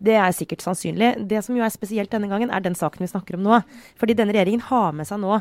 Det 0.00 0.16
er 0.16 0.34
sikkert 0.36 0.64
sannsynlig. 0.64 1.14
Det 1.28 1.40
som 1.44 1.56
jo 1.56 1.64
er 1.64 1.72
spesielt 1.72 2.12
denne 2.12 2.28
gangen, 2.28 2.52
er 2.52 2.64
den 2.64 2.76
saken 2.76 3.04
vi 3.04 3.08
snakker 3.08 3.38
om 3.38 3.44
nå. 3.46 3.62
Fordi 4.00 4.16
denne 4.16 4.34
regjeringen 4.36 4.64
har 4.68 4.92
med 4.96 5.08
seg 5.08 5.20
nå 5.22 5.40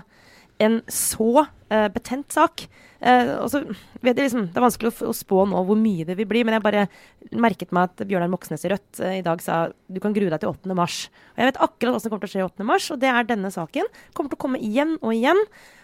en 0.60 0.80
så 0.92 1.46
uh, 1.46 1.88
betent 1.94 2.32
sak. 2.36 2.66
Uh, 3.00 3.40
og 3.40 3.48
så 3.54 3.62
vet 4.04 4.18
jeg 4.18 4.26
liksom, 4.26 4.50
Det 4.52 4.60
er 4.60 4.66
vanskelig 4.66 4.92
å, 4.92 5.08
å 5.08 5.16
spå 5.16 5.46
nå 5.48 5.62
hvor 5.64 5.78
mye 5.80 6.04
det 6.08 6.18
vil 6.20 6.28
bli, 6.28 6.42
men 6.44 6.58
jeg 6.58 6.66
bare 6.66 6.86
merket 7.32 7.72
meg 7.76 7.88
at 7.88 8.04
Bjørnar 8.10 8.32
Moxnes 8.32 8.66
i 8.68 8.74
Rødt 8.74 9.00
uh, 9.00 9.14
i 9.16 9.24
dag 9.24 9.40
sa 9.44 9.62
du 9.88 10.02
kan 10.04 10.16
grue 10.16 10.32
deg 10.32 10.44
til 10.44 10.52
8. 10.52 10.76
mars. 10.76 11.06
Og 11.34 11.44
Jeg 11.44 11.52
vet 11.52 11.64
akkurat 11.64 11.96
hva 11.96 12.04
som 12.04 12.12
kommer 12.12 12.28
til 12.28 12.32
å 12.32 12.36
skje 12.36 12.48
8. 12.52 12.68
mars, 12.68 12.90
og 12.92 13.02
det 13.02 13.12
er 13.12 13.30
denne 13.30 13.52
saken. 13.56 13.92
Kommer 14.18 14.34
til 14.34 14.40
å 14.40 14.46
komme 14.48 14.64
igjen 14.64 14.98
og 15.00 15.16
igjen 15.16 15.40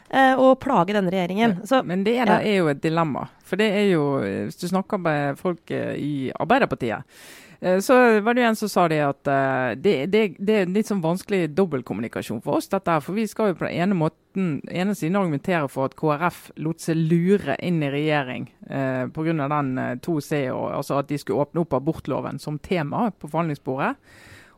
eh, 0.10 0.36
og 0.36 0.60
plage 0.64 0.96
denne 0.96 1.14
regjeringen. 1.14 1.60
Så, 1.68 1.82
Men 1.88 2.04
det 2.06 2.18
er, 2.20 2.32
ja. 2.32 2.40
er 2.42 2.60
jo 2.62 2.70
et 2.72 2.84
dilemma. 2.84 3.28
For 3.46 3.60
det 3.62 3.70
er 3.78 3.88
jo, 3.94 4.06
eh, 4.26 4.46
hvis 4.48 4.60
du 4.62 4.68
snakker 4.70 5.02
med 5.02 5.40
folk 5.42 5.72
eh, 5.74 5.96
i 5.98 6.14
Arbeiderpartiet, 6.34 7.06
eh, 7.06 7.44
så 7.82 7.96
var 8.22 8.36
det 8.36 8.44
jo 8.44 8.48
en 8.50 8.58
som 8.60 8.70
sa 8.70 8.84
det 8.92 9.00
at 9.02 9.30
eh, 9.32 9.72
det, 9.82 9.94
det, 10.14 10.22
det 10.38 10.58
er 10.60 10.70
litt 10.70 10.90
sånn 10.90 11.02
vanskelig 11.02 11.48
dobbeltkommunikasjon 11.58 12.44
for 12.46 12.60
oss. 12.60 12.68
dette 12.70 12.94
her, 12.94 13.02
For 13.02 13.18
vi 13.18 13.26
skal 13.30 13.52
jo 13.52 13.58
på 13.58 13.66
den 13.66 13.80
ene 13.82 13.98
måten, 13.98 14.60
ene 14.70 14.94
siden 14.94 15.18
argumentere 15.18 15.66
for 15.72 15.90
at 15.90 15.96
KrF 15.98 16.52
lot 16.62 16.84
seg 16.84 17.00
lure 17.00 17.56
inn 17.66 17.82
i 17.82 17.90
regjering 17.90 18.46
eh, 18.70 19.08
pga. 19.10 19.50
den 19.50 19.78
eh, 19.82 19.96
2C, 19.98 20.44
og, 20.54 20.68
altså 20.78 21.00
at 21.02 21.10
de 21.10 21.18
skulle 21.18 21.48
åpne 21.48 21.64
opp 21.66 21.74
abortloven 21.80 22.38
som 22.44 22.60
tema 22.60 23.08
på 23.10 23.32
forhandlingsbordet. 23.32 23.96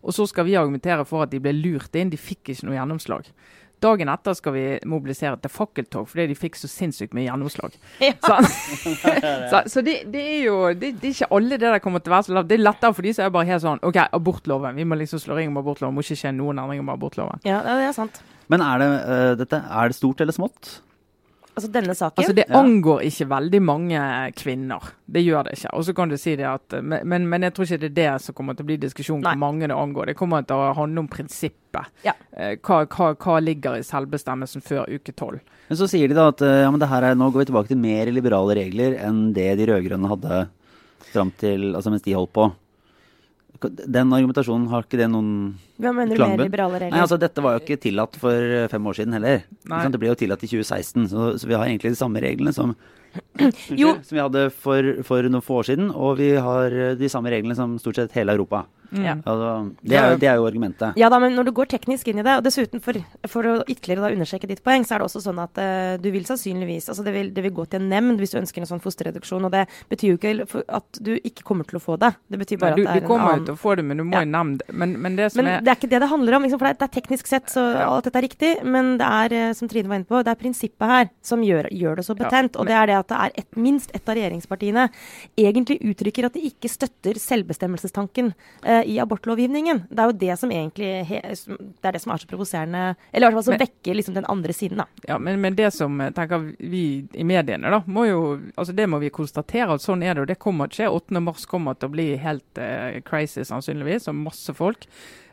Og 0.03 0.13
så 0.13 0.27
skal 0.27 0.45
vi 0.47 0.59
argumentere 0.59 1.05
for 1.07 1.23
at 1.23 1.31
de 1.31 1.39
ble 1.43 1.55
lurt 1.55 1.95
inn, 1.95 2.11
de 2.11 2.19
fikk 2.19 2.51
ikke 2.51 2.67
noe 2.67 2.77
gjennomslag. 2.77 3.31
Dagen 3.83 4.09
etter 4.09 4.33
skal 4.37 4.55
vi 4.55 4.63
mobilisere 4.89 5.37
til 5.41 5.53
fakkeltog 5.53 6.07
fordi 6.09 6.27
de 6.31 6.37
fikk 6.37 6.57
så 6.57 6.69
sinnssykt 6.71 7.13
mye 7.17 7.27
gjennomslag. 7.27 7.75
Ja. 8.07 8.13
Så, 8.23 8.37
så, 9.51 9.61
så 9.69 9.83
det, 9.85 9.99
det 10.13 10.23
er 10.37 10.41
jo 10.47 10.57
det, 10.73 10.93
det 11.01 11.11
er 11.11 11.15
ikke 11.15 11.29
alle 11.37 11.59
det 11.59 11.71
der 11.75 11.83
kommer 11.83 12.01
til 12.01 12.11
å 12.11 12.15
være 12.17 12.27
så 12.27 12.37
lavt. 12.37 12.49
Det 12.49 12.57
er 12.57 12.63
lettere 12.63 12.95
for 12.97 13.07
de 13.07 13.13
som 13.13 13.27
er 13.27 13.35
bare 13.35 13.49
helt 13.51 13.63
sånn 13.63 13.83
OK, 13.85 13.99
abortloven. 14.17 14.77
Vi 14.77 14.87
må 14.87 14.97
liksom 14.99 15.21
slå 15.21 15.37
ring 15.37 15.51
om 15.51 15.61
abortloven. 15.61 15.95
Må 15.95 16.05
ikke 16.05 16.17
skje 16.23 16.33
noen 16.35 16.61
endringer 16.63 16.87
med 16.87 16.97
abortloven. 16.97 17.43
ja, 17.47 17.61
det 17.67 17.87
er 17.89 17.95
sant. 17.95 18.21
Men 18.51 18.63
er 18.63 18.81
det, 18.81 18.91
uh, 19.03 19.31
dette, 19.39 19.59
er 19.59 19.91
det 19.91 19.97
stort 19.97 20.21
eller 20.23 20.35
smått? 20.35 20.77
Altså 21.57 21.69
denne 21.73 21.93
saken. 21.97 22.21
Altså 22.21 22.35
Det 22.37 22.43
angår 22.53 22.99
ikke 23.07 23.25
veldig 23.31 23.59
mange 23.65 24.01
kvinner. 24.37 24.91
Det 25.09 25.23
gjør 25.25 25.47
det 25.47 25.55
ikke. 25.57 25.71
Og 25.73 25.85
så 25.87 25.95
kan 25.97 26.11
du 26.11 26.17
si 26.21 26.35
det 26.37 26.45
at, 26.45 26.75
men, 26.85 27.25
men 27.31 27.47
jeg 27.47 27.55
tror 27.57 27.65
ikke 27.65 27.79
det 27.81 27.89
er 27.89 27.95
det 27.97 28.21
som 28.27 28.35
kommer 28.37 28.53
til 28.57 28.67
å 28.67 28.69
bli 28.69 28.77
diskusjon 28.83 29.23
hvor 29.25 29.39
mange 29.41 29.65
det 29.67 29.73
angår. 29.75 30.11
Det 30.11 30.17
kommer 30.19 30.45
til 30.45 30.61
å 30.61 30.75
handle 30.77 31.01
om 31.03 31.09
prinsippet. 31.09 31.89
Ja. 32.05 32.13
Eh, 32.37 32.55
Hva, 32.61 32.83
hva, 32.85 33.09
hva 33.17 33.39
ligger 33.41 33.79
i 33.79 33.85
selvbestemmelsen 33.87 34.61
før 34.65 34.85
uke 34.93 35.15
tolv? 35.17 35.41
Men 35.67 35.81
så 35.81 35.89
sier 35.89 36.07
de 36.07 36.15
da 36.17 36.27
at 36.31 36.45
eh, 36.45 36.61
ja, 36.63 36.69
men 36.71 36.79
det 36.83 36.91
her 36.93 37.09
er, 37.09 37.17
nå 37.17 37.31
går 37.33 37.43
vi 37.43 37.49
tilbake 37.49 37.73
til 37.73 37.81
mer 37.81 38.13
liberale 38.13 38.55
regler 38.61 38.95
enn 39.01 39.31
det 39.35 39.49
de 39.59 39.67
rød-grønne 39.71 40.13
hadde 40.13 40.43
fram 41.09 41.33
til, 41.41 41.71
altså 41.73 41.89
mens 41.93 42.05
de 42.05 42.13
holdt 42.17 42.33
på. 42.37 42.51
Den 43.65 44.13
argumentasjonen, 44.13 44.67
har 44.71 44.83
ikke 44.85 44.99
det 44.99 45.07
noen 45.11 45.31
Hva 45.81 45.93
mener 45.95 46.13
du 46.15 46.19
klangbunn? 46.19 46.37
mer 46.43 46.49
liberale 46.49 46.79
regler? 46.83 46.93
Nei, 46.95 47.01
altså 47.05 47.17
Dette 47.21 47.41
var 47.43 47.55
jo 47.57 47.63
ikke 47.63 47.79
tillatt 47.81 48.15
for 48.21 48.33
eh, 48.33 48.67
fem 48.71 48.85
år 48.87 48.97
siden 48.99 49.17
heller. 49.17 49.43
Nei. 49.71 49.81
Det 49.93 49.99
ble 50.01 50.11
jo 50.11 50.19
tillatt 50.19 50.43
i 50.45 50.49
2016, 50.51 51.09
så, 51.13 51.27
så 51.39 51.49
vi 51.49 51.57
har 51.57 51.65
egentlig 51.65 51.93
de 51.95 51.99
samme 51.99 52.21
reglene 52.23 52.53
som, 52.55 52.75
Jo. 53.73 53.95
Som 54.05 54.17
vi 54.17 54.21
hadde 54.21 54.49
for, 54.53 54.91
for 55.07 55.25
noen 55.25 55.41
få 55.45 55.61
år 55.61 55.69
siden. 55.71 55.87
Og 55.95 56.17
vi 56.19 56.31
har 56.35 56.73
eh, 56.73 56.95
de 56.99 57.09
samme 57.09 57.31
reglene 57.33 57.55
som 57.57 57.77
stort 57.81 57.97
sett 57.97 58.13
hele 58.17 58.35
Europa. 58.37 58.65
Ja. 58.91 59.17
Altså, 59.25 59.71
det, 59.83 59.97
er, 59.97 60.17
det 60.21 60.27
er 60.31 60.35
jo 60.39 60.45
argumentet. 60.47 60.95
Ja 60.99 61.09
da, 61.09 61.19
men 61.19 61.35
når 61.35 61.49
du 61.49 61.51
går 61.57 61.65
teknisk 61.73 62.07
inn 62.07 62.19
i 62.21 62.25
det, 62.25 62.37
og 62.39 62.43
dessuten 62.45 62.81
for, 62.83 62.97
for 63.27 63.43
å 63.49 63.55
ytterligere 63.67 64.05
da 64.07 64.11
understreke 64.15 64.47
ditt 64.47 64.63
poeng, 64.63 64.85
så 64.87 64.95
er 64.95 65.03
det 65.03 65.07
også 65.09 65.21
sånn 65.25 65.39
at 65.43 65.59
uh, 65.59 65.97
du 66.01 66.09
vil 66.13 66.25
sannsynligvis 66.27 66.89
altså 66.89 67.03
det 67.03 67.13
vil, 67.15 67.31
det 67.35 67.43
vil 67.43 67.53
gå 67.57 67.65
til 67.67 67.81
en 67.81 67.89
nemnd 67.91 68.19
hvis 68.21 68.31
du 68.35 68.39
ønsker 68.41 68.63
en 68.63 68.69
sånn 68.69 68.83
fosterreduksjon. 68.83 69.45
Og 69.47 69.51
det 69.51 69.65
betyr 69.91 70.13
jo 70.13 70.19
ikke 70.19 70.63
at 70.79 71.01
du 71.03 71.13
ikke 71.17 71.43
kommer 71.47 71.67
til 71.67 71.79
å 71.79 71.83
få 71.83 71.97
det. 72.01 72.13
Det 72.27 72.39
betyr 72.41 72.57
Nei, 72.57 72.61
bare 72.63 72.75
du, 72.77 72.83
at 72.85 72.93
det 72.93 73.01
er 73.01 73.03
en 73.03 73.09
kommer 73.11 73.27
jo 73.27 73.33
annen 73.37 73.47
til 73.49 73.57
å 73.57 73.61
få 73.61 73.75
det, 73.79 73.85
men 73.89 73.97
du 73.97 74.03
må 74.07 74.13
Ja. 74.17 74.21
i 74.23 74.31
nemnd. 74.31 74.63
Men, 74.71 74.95
men 75.01 75.15
det 75.19 75.31
som 75.33 75.43
Men 75.43 75.51
er 75.57 75.61
det 75.67 75.73
er 75.73 75.79
ikke 75.81 75.91
det 75.91 76.01
det 76.05 76.09
handler 76.11 76.37
om. 76.37 76.43
Liksom, 76.47 76.59
for 76.61 76.67
det 76.67 76.75
er, 76.75 76.79
det 76.81 76.87
er 76.87 76.95
teknisk 77.01 77.27
sett 77.27 77.51
så 77.51 77.63
Ja. 77.73 77.87
alt 77.91 78.07
dette 78.07 78.21
er 78.21 78.27
riktig. 78.27 78.53
Men 78.63 78.97
det 78.97 79.07
er, 79.07 79.33
eh, 79.49 79.53
som 79.53 79.67
Trine 79.67 79.87
var 79.91 79.99
inne 80.01 80.09
på, 80.09 80.23
det 80.23 80.31
er 80.33 80.39
prinsippet 80.41 80.87
her 80.87 81.09
som 81.21 81.41
gjør, 81.43 81.67
gjør 81.71 81.95
det 81.99 82.05
så 82.07 82.15
Ja, 82.17 82.23
betent. 82.23 82.55
og 82.55 82.65
det 82.67 82.75
er 82.75 82.85
det 82.87 82.95
at 83.01 83.07
det 83.11 83.17
er 83.17 83.31
et, 83.43 83.51
minst 83.57 83.91
ett 83.93 84.07
av 84.07 84.15
regjeringspartiene 84.15 84.89
egentlig 85.37 85.79
uttrykker 85.81 86.25
at 86.25 86.33
de 86.33 86.41
ikke 86.49 86.69
støtter 86.69 87.17
selvbestemmelsestanken 87.19 88.33
eh, 88.63 88.76
i 88.85 88.99
abortlovgivningen. 88.99 89.83
Det 89.89 90.03
er 90.03 90.11
jo 90.11 90.17
det 90.21 90.37
som 90.39 90.51
egentlig 90.51 90.89
det 91.07 91.87
er 91.89 91.95
det 91.95 92.01
som 92.03 92.13
er 92.13 92.21
så 92.21 92.29
provoserende. 92.29 92.83
Eller 93.11 93.27
i 93.27 93.29
hvert 93.31 93.39
fall 93.39 93.47
som 93.47 93.55
Men- 93.57 93.63
vekker 93.65 93.95
liksom 93.95 94.13
den 94.13 94.25
andre 94.29 94.53
siden, 94.53 94.77
da. 94.77 94.85
Ja, 95.07 95.17
men, 95.17 95.41
men 95.41 95.55
det 95.55 95.71
som 95.73 96.01
eh, 96.01 96.11
tenker 96.11 96.53
vi 96.59 97.07
i 97.13 97.23
mediene, 97.23 97.71
da, 97.71 97.81
må 97.85 98.05
jo 98.07 98.21
altså 98.55 98.75
det 98.75 98.87
må 98.89 98.99
vi 98.99 99.09
konstatere 99.09 99.73
at 99.73 99.81
sånn 99.81 100.03
er 100.03 100.15
det. 100.15 100.21
Og 100.21 100.27
det 100.27 100.39
kommer 100.39 100.67
til 100.67 100.87
å 100.87 100.99
skje. 100.99 101.07
8. 101.07 101.23
mars 101.23 101.45
kommer 101.45 101.77
til 101.77 101.89
å 101.89 101.95
bli 101.95 102.07
helt 102.21 102.61
uh, 102.61 102.99
crazy, 103.07 103.43
sannsynligvis, 103.47 104.07
og 104.07 104.15
masse 104.15 104.53
folk. 104.53 104.87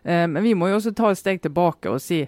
Uh, 0.04 0.26
men 0.28 0.42
vi 0.42 0.54
må 0.54 0.68
jo 0.68 0.80
også 0.80 0.94
ta 0.94 1.10
et 1.10 1.20
steg 1.20 1.42
tilbake 1.44 1.90
og 1.90 2.02
si 2.02 2.24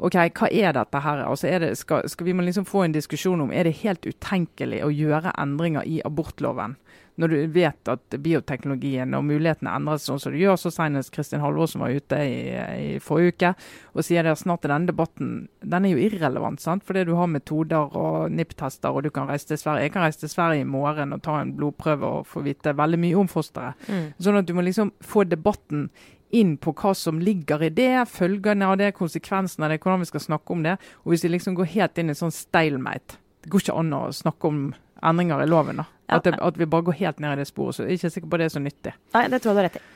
OK, 0.00 0.16
hva 0.16 0.48
er 0.48 0.72
dette 0.72 1.00
her? 1.04 1.24
Altså 1.28 1.48
er 1.50 1.60
det, 1.60 1.74
skal, 1.76 2.06
skal 2.08 2.24
vi 2.24 2.32
må 2.32 2.44
liksom 2.46 2.64
få 2.64 2.86
en 2.86 2.94
diskusjon 2.94 3.42
om 3.44 3.50
er 3.52 3.68
det 3.68 3.82
helt 3.82 4.06
utenkelig 4.08 4.80
å 4.86 4.88
gjøre 4.88 5.34
endringer 5.36 5.84
i 5.84 6.00
abortloven? 6.08 6.78
Når 7.20 7.32
du 7.32 7.38
vet 7.54 7.90
at 7.92 8.16
bioteknologien 8.24 9.14
og 9.16 9.26
mulighetene 9.28 9.74
endres 9.76 10.06
sånn 10.08 10.20
som 10.22 10.32
det 10.32 10.42
gjør, 10.42 10.56
så 10.60 10.72
senest 10.72 11.12
Kristin 11.14 11.42
Halvorsen 11.44 11.82
var 11.84 11.92
ute 11.92 12.20
i, 12.24 12.36
i 12.56 13.00
forrige 13.04 13.34
uke 13.34 13.50
og 13.94 14.06
sier 14.06 14.24
det 14.24 14.32
at 14.32 14.42
snart 14.42 14.64
er 14.64 14.72
denne 14.74 14.90
debatten 14.90 15.34
den 15.60 15.86
er 15.86 15.92
jo 15.94 16.04
irrelevant. 16.06 16.62
sant? 16.62 16.84
Fordi 16.86 17.04
du 17.08 17.14
har 17.18 17.28
metoder 17.30 17.96
og 17.96 18.30
NIPT-tester, 18.32 18.94
og 18.94 19.04
du 19.04 19.10
kan 19.14 19.28
reise 19.28 19.50
til 19.50 19.60
Sverige. 19.60 19.88
Jeg 19.88 19.94
kan 19.94 20.06
reise 20.06 20.22
til 20.22 20.32
Sverige 20.32 20.64
i 20.64 20.68
morgen 20.68 21.12
og 21.12 21.22
ta 21.26 21.40
en 21.40 21.52
blodprøve 21.56 22.14
og 22.20 22.30
få 22.30 22.44
vite 22.46 22.76
veldig 22.76 23.00
mye 23.04 23.20
om 23.20 23.28
fosteret. 23.30 23.90
Sånn 24.22 24.40
at 24.40 24.48
du 24.48 24.54
må 24.56 24.64
liksom 24.66 24.94
få 25.04 25.26
debatten 25.28 25.88
inn 26.30 26.56
på 26.62 26.72
hva 26.78 26.92
som 26.94 27.18
ligger 27.22 27.64
i 27.66 27.72
det, 27.74 28.06
følgene 28.10 28.68
av 28.70 28.78
det, 28.80 28.92
konsekvensene 28.98 29.66
av 29.66 29.74
det, 29.74 29.80
hvordan 29.82 30.04
vi 30.04 30.10
skal 30.12 30.26
snakke 30.28 30.54
om 30.54 30.62
det. 30.66 30.76
Og 31.02 31.12
hvis 31.12 31.26
vi 31.26 31.32
liksom 31.34 31.56
går 31.58 31.72
helt 31.74 31.98
inn 31.98 32.12
i 32.12 32.18
sånn 32.18 32.34
stalemate 32.34 33.18
Det 33.40 33.50
går 33.50 33.64
ikke 33.64 33.78
an 33.80 33.92
å 33.96 34.02
snakke 34.12 34.48
om 34.50 34.58
endringer 35.02 35.42
i 35.44 35.48
loven. 35.50 35.76
da. 35.82 35.86
Ja. 36.10 36.18
At, 36.18 36.24
det, 36.26 36.34
at 36.42 36.58
vi 36.58 36.66
bare 36.66 36.82
går 36.88 36.98
helt 37.00 37.20
ned 37.22 37.38
i 37.38 37.40
det 37.42 37.48
sporet. 37.48 37.76
så 37.76 37.84
Jeg 37.86 37.92
er 37.92 37.98
ikke 38.00 38.10
sikker 38.16 38.30
på 38.32 38.38
det 38.40 38.48
er 38.48 38.54
så 38.56 38.62
nyttig. 38.62 38.92
Nei, 39.14 39.24
det 39.30 39.40
tror 39.42 39.52
jeg 39.52 39.56
du 39.56 39.60
har 39.62 39.68
rett 39.70 39.80
i. 39.80 39.86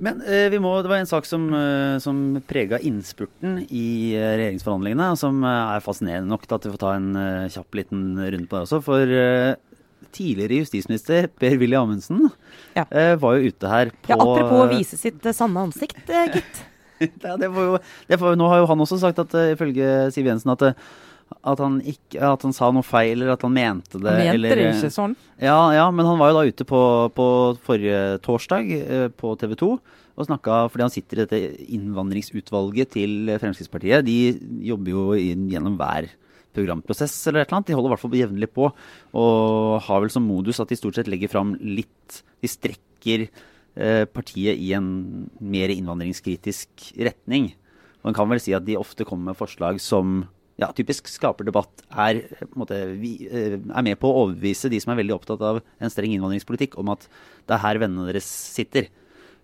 Men 0.00 0.22
eh, 0.24 0.46
vi 0.48 0.56
må, 0.64 0.70
det 0.80 0.88
var 0.88 0.96
en 1.02 1.08
sak 1.10 1.26
som, 1.28 1.42
uh, 1.52 1.98
som 2.00 2.20
prega 2.48 2.78
innspurten 2.88 3.58
i 3.68 4.14
eh, 4.16 4.30
regjeringsforhandlingene, 4.40 5.10
og 5.12 5.18
som 5.20 5.42
eh, 5.44 5.74
er 5.76 5.82
fascinerende 5.84 6.32
nok 6.32 6.46
til 6.48 6.56
at 6.56 6.64
vi 6.64 6.72
får 6.72 6.80
ta 6.80 6.92
en 6.96 7.10
eh, 7.20 7.48
kjapp 7.52 7.76
liten 7.76 8.06
runde 8.16 8.48
på 8.48 8.56
det 8.56 8.62
også. 8.64 8.80
For 8.86 9.12
eh, 9.12 9.58
tidligere 10.16 10.62
justisminister 10.62 11.28
Per-Willy 11.36 11.76
Amundsen 11.76 12.30
Ja. 12.78 12.86
eh, 12.88 13.12
var 13.20 13.36
jo 13.36 13.52
ute 13.52 13.68
her 13.74 13.92
på 14.00 14.14
Ja, 14.14 14.16
apropos 14.16 14.64
å 14.64 14.70
vise 14.72 14.96
sitt 14.96 15.20
eh, 15.28 15.36
sanne 15.36 15.66
ansikt, 15.68 16.00
eh, 16.08 16.32
gitt. 16.38 16.64
ja, 17.28 17.36
det 17.36 17.52
var 17.52 17.68
jo, 17.68 17.76
det 18.08 18.18
var, 18.24 18.40
nå 18.40 18.48
har 18.54 18.64
jo 18.64 18.70
han 18.72 18.80
også 18.88 18.98
sagt 19.04 19.20
at 19.20 19.36
eh, 19.36 19.52
ifølge 19.52 19.92
Siv 20.16 20.32
Jensen 20.32 20.54
at, 20.56 20.64
eh, 20.70 20.90
at, 21.30 21.60
han 21.62 21.78
ikke, 21.86 22.20
at 22.26 22.44
han 22.44 22.54
sa 22.56 22.68
noe 22.74 22.84
feil, 22.86 23.16
eller 23.18 23.34
at 23.36 23.44
han 23.46 23.54
mente 23.54 23.98
det. 23.98 24.10
Han 24.10 24.20
Mente 24.20 24.36
eller, 24.36 24.60
det 24.60 24.68
ikke 24.74 24.92
sånn? 24.94 25.16
Ja, 25.40 25.58
ja, 25.76 25.86
men 25.94 26.08
han 26.08 26.20
var 26.20 26.32
jo 26.32 26.38
da 26.40 26.46
ute 26.50 26.66
på, 26.68 26.82
på 27.16 27.26
forrige 27.64 28.20
torsdag 28.24 28.72
eh, 28.80 29.08
på 29.14 29.34
TV 29.40 29.56
2 29.60 29.72
og 30.20 30.26
snakka 30.28 30.56
fordi 30.68 30.84
han 30.84 30.92
sitter 30.92 31.16
i 31.16 31.24
dette 31.24 31.68
innvandringsutvalget 31.72 32.90
til 32.92 33.30
Fremskrittspartiet. 33.40 34.04
De 34.04 34.16
jobber 34.68 34.92
jo 34.92 35.04
inn, 35.16 35.46
gjennom 35.48 35.78
hver 35.80 36.10
programprosess 36.56 37.14
eller 37.30 37.42
et 37.44 37.48
eller 37.48 37.60
annet. 37.60 37.70
De 37.70 37.78
holder 37.78 37.88
i 37.88 37.94
hvert 37.94 38.02
fall 38.02 38.18
jevnlig 38.18 38.50
på 38.52 38.66
og 38.68 39.78
har 39.86 40.02
vel 40.02 40.12
som 40.12 40.26
modus 40.26 40.60
at 40.60 40.68
de 40.68 40.78
stort 40.78 40.98
sett 40.98 41.08
legger 41.10 41.30
fram 41.32 41.54
litt 41.62 42.20
De 42.40 42.48
strekker 42.50 43.28
eh, 43.28 44.04
partiet 44.08 44.58
i 44.58 44.72
en 44.76 44.90
mer 45.40 45.72
innvandringskritisk 45.72 46.90
retning. 46.98 47.52
Man 48.04 48.16
kan 48.16 48.28
vel 48.30 48.40
si 48.42 48.54
at 48.56 48.64
de 48.66 48.78
ofte 48.80 49.06
kommer 49.08 49.30
med 49.30 49.40
forslag 49.40 49.80
som 49.80 50.24
ja, 50.60 50.68
typisk 50.76 51.08
skaper 51.08 51.46
debatt, 51.48 51.84
er, 51.90 52.22
på 52.44 52.60
måte, 52.60 52.78
vi, 53.00 53.14
eh, 53.30 53.56
er 53.56 53.84
med 53.86 53.98
på 54.00 54.10
å 54.10 54.24
overbevise 54.26 54.70
de 54.72 54.80
som 54.82 54.92
er 54.92 55.00
veldig 55.00 55.16
opptatt 55.16 55.44
av 55.46 55.60
en 55.62 55.92
streng 55.92 56.12
innvandringspolitikk, 56.14 56.76
om 56.80 56.92
at 56.92 57.06
det 57.48 57.56
er 57.56 57.64
her 57.64 57.80
vennene 57.80 58.10
deres 58.10 58.28
sitter. 58.28 58.90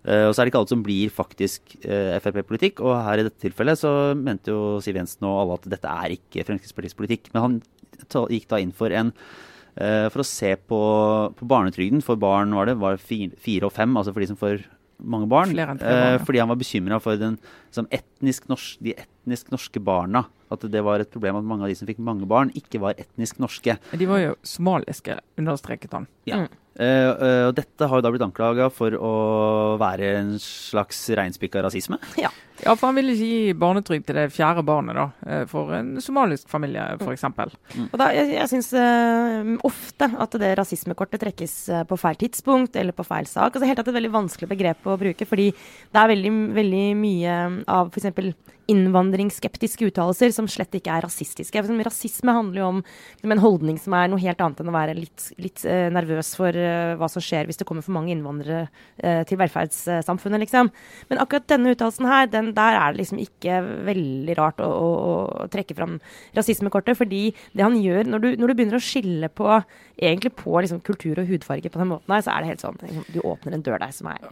Eh, 0.07 0.27
og 0.27 0.35
så 0.35 0.41
er 0.41 0.47
det 0.47 0.53
ikke 0.53 0.61
alt 0.61 0.71
som 0.71 0.85
blir 0.85 1.11
faktisk 1.13 1.75
eh, 1.81 2.15
Frp-politikk, 2.23 2.83
og 2.85 2.95
her 3.07 3.19
i 3.19 3.27
dette 3.27 3.41
tilfellet 3.47 3.81
så 3.81 3.91
mente 4.15 4.53
jo 4.53 4.77
Siv 4.83 4.99
Jensen 4.99 5.27
og 5.27 5.41
alle 5.41 5.59
at 5.59 5.67
dette 5.73 5.97
er 6.05 6.15
ikke 6.15 6.45
Fremskrittspartiets 6.47 6.97
politikk. 6.97 7.29
Men 7.33 7.43
han 7.43 7.59
gikk 8.31 8.47
da 8.51 8.61
inn 8.61 8.75
for 8.75 8.93
en 8.93 9.11
eh, 9.75 10.07
for 10.13 10.21
å 10.23 10.27
se 10.27 10.53
på, 10.69 10.81
på 11.33 11.49
barnetrygden 11.49 12.05
for 12.05 12.19
barn 12.21 12.53
var 12.55 12.69
det, 12.69 12.77
var 12.79 13.01
fire 13.01 13.67
og 13.67 13.73
fem, 13.75 13.97
altså 13.97 14.13
for 14.13 14.23
de 14.23 14.29
som 14.29 14.39
får 14.39 14.63
mange 15.03 15.29
barn. 15.29 15.53
Flere 15.53 15.77
tre 15.77 15.91
barn, 15.93 16.13
eh, 16.15 16.25
fordi 16.25 16.39
han 16.39 16.49
var 16.49 16.59
bekymra 16.59 16.99
for 17.01 17.19
den, 17.19 17.37
som 17.71 17.87
etnisk 17.91 18.47
norsk, 18.49 18.79
de 18.83 18.95
etnisk 18.97 19.51
norske 19.53 19.79
barna. 19.83 20.25
At 20.51 20.63
det 20.71 20.83
var 20.83 20.99
et 20.99 21.11
problem 21.11 21.35
at 21.35 21.43
mange 21.43 21.63
av 21.63 21.69
de 21.69 21.75
som 21.75 21.87
fikk 21.87 21.99
mange 21.99 22.27
barn, 22.27 22.51
ikke 22.55 22.79
var 22.79 22.93
etnisk 22.93 23.39
norske. 23.43 23.77
De 23.91 24.05
var 24.07 24.23
jo 24.23 24.35
somaliske, 24.43 25.19
understreket 25.37 25.91
han. 25.91 26.07
Ja. 26.25 26.45
Eh, 26.45 26.47
og 26.77 27.55
dette 27.57 27.87
har 27.89 27.99
jo 27.99 28.05
da 28.05 28.11
blitt 28.13 28.25
anklaga 28.25 28.67
for 28.73 28.93
å 28.93 29.13
være 29.81 30.11
en 30.19 30.35
slags 30.41 31.07
reinspikka 31.17 31.63
rasisme. 31.65 31.97
Ja. 32.21 32.29
Ja, 32.63 32.73
for 32.73 32.89
han 32.89 32.97
ville 32.97 33.13
ikke 33.13 33.27
gi 33.27 33.53
barnetrygd 33.59 34.07
til 34.07 34.17
det 34.17 34.25
fjerde 34.33 34.63
barnet, 34.65 34.97
da. 34.97 35.05
eh, 35.29 35.43
For 35.49 35.73
en 35.77 35.97
somalisk 36.01 36.49
familie, 36.49 36.83
f.eks. 36.97 37.25
Og 37.27 37.97
da, 38.01 38.09
jeg 38.15 38.33
jeg 38.37 38.51
syns 38.51 38.71
uh, 38.73 39.51
ofte 39.67 40.09
at 40.17 40.37
det 40.41 40.55
rasismekortet 40.57 41.21
trekkes 41.21 41.55
eh, 41.69 41.85
på 41.87 41.99
feil 41.99 42.17
tidspunkt 42.23 42.77
eller 42.79 42.97
på 42.97 43.05
feil 43.07 43.29
sak. 43.29 43.53
Altså 43.53 43.69
helt 43.69 43.81
tatt 43.81 43.91
et 43.91 43.99
veldig 43.99 44.13
vanskelig 44.13 44.49
begrep 44.49 44.89
å 44.89 44.97
bruke, 44.99 45.29
fordi 45.29 45.51
det 45.53 46.01
er 46.01 46.13
veldig, 46.13 46.33
veldig 46.57 46.85
mye 46.97 47.37
av 47.69 47.93
f.eks. 47.93 48.09
innvandringsskeptiske 48.71 49.87
uttalelser 49.89 50.33
som 50.35 50.47
slett 50.51 50.75
ikke 50.77 50.91
er 50.93 51.05
rasistiske. 51.05 51.63
Rasisme 51.87 52.33
handler 52.35 52.61
jo 52.61 52.67
om 52.73 52.81
liksom, 52.81 53.33
en 53.33 53.43
holdning 53.43 53.79
som 53.81 53.95
er 53.97 54.11
noe 54.11 54.21
helt 54.21 54.41
annet 54.43 54.61
enn 54.61 54.71
å 54.71 54.75
være 54.75 54.97
litt, 54.97 55.29
litt 55.41 55.63
eh, 55.67 55.87
nervøs 55.93 56.33
for 56.39 56.57
eh, 56.57 56.95
hva 56.99 57.09
som 57.11 57.23
skjer 57.23 57.47
hvis 57.47 57.61
det 57.61 57.67
kommer 57.69 57.85
for 57.85 57.95
mange 57.95 58.13
innvandrere 58.13 58.67
eh, 58.97 59.23
til 59.29 59.39
velferdssamfunnet, 59.41 60.43
liksom. 60.43 60.71
Men 61.11 61.23
akkurat 61.23 61.47
denne 61.49 61.73
uttalelsen 61.75 62.09
her, 62.09 62.29
den, 62.33 62.51
der 62.57 62.79
er 62.81 62.93
det 62.93 63.03
liksom 63.03 63.23
ikke 63.23 63.61
veldig 63.87 64.37
rart 64.39 64.63
å, 64.63 64.67
å, 64.67 64.91
å 65.45 65.49
trekke 65.53 65.77
fram 65.77 65.97
rasismekortet. 66.37 66.99
Fordi 66.99 67.23
det 67.55 67.65
han 67.65 67.79
gjør, 67.79 68.07
når 68.11 68.23
du, 68.23 68.29
når 68.41 68.51
du 68.51 68.59
begynner 68.59 68.81
å 68.81 68.83
skille 68.83 69.31
på 69.31 69.49
egentlig 69.97 70.35
på 70.37 70.59
liksom, 70.59 70.83
kultur 70.85 71.23
og 71.23 71.29
hudfarge 71.31 71.71
på 71.71 71.81
den 71.81 71.93
måten 71.95 72.13
her, 72.13 72.25
så 72.25 72.35
er 72.35 72.43
det 72.43 72.55
helt 72.55 72.65
sånn 72.65 72.81
liksom, 72.83 73.11
Du 73.15 73.21
åpner 73.23 73.57
en 73.57 73.65
dør 73.65 73.79
der 73.81 73.95
som 73.95 74.11
er 74.11 74.27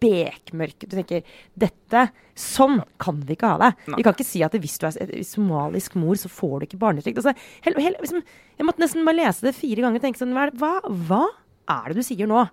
bekmørk. 0.00 0.86
Du 0.86 0.98
tenker 0.98 1.38
dette 1.58 2.08
Sånn 2.40 2.78
kan 2.96 3.18
vi 3.28 3.34
ikke 3.36 3.50
ha 3.52 3.58
det. 3.60 3.70
Vi 3.98 4.04
kan 4.04 4.14
ikke 4.14 4.24
si 4.24 4.40
at 4.40 4.54
hvis 4.56 4.78
du 4.80 4.86
er 4.88 5.10
somalisk 5.28 5.96
mor, 6.00 6.16
så 6.16 6.30
får 6.32 6.54
du 6.54 6.66
ikke 6.68 6.78
barnetrygd. 6.80 7.20
Altså, 7.20 7.34
liksom, 7.76 8.22
jeg 8.56 8.64
måtte 8.68 8.80
nesten 8.80 9.04
bare 9.04 9.18
lese 9.18 9.44
det 9.44 9.56
fire 9.58 9.84
ganger 9.84 10.00
og 10.00 10.06
tenke 10.06 10.22
sånn 10.22 10.32
Hva, 10.32 10.78
hva, 10.88 11.24
er 11.68 11.90
det 11.90 12.00
du 12.00 12.06
sier 12.06 12.30
nå? 12.30 12.46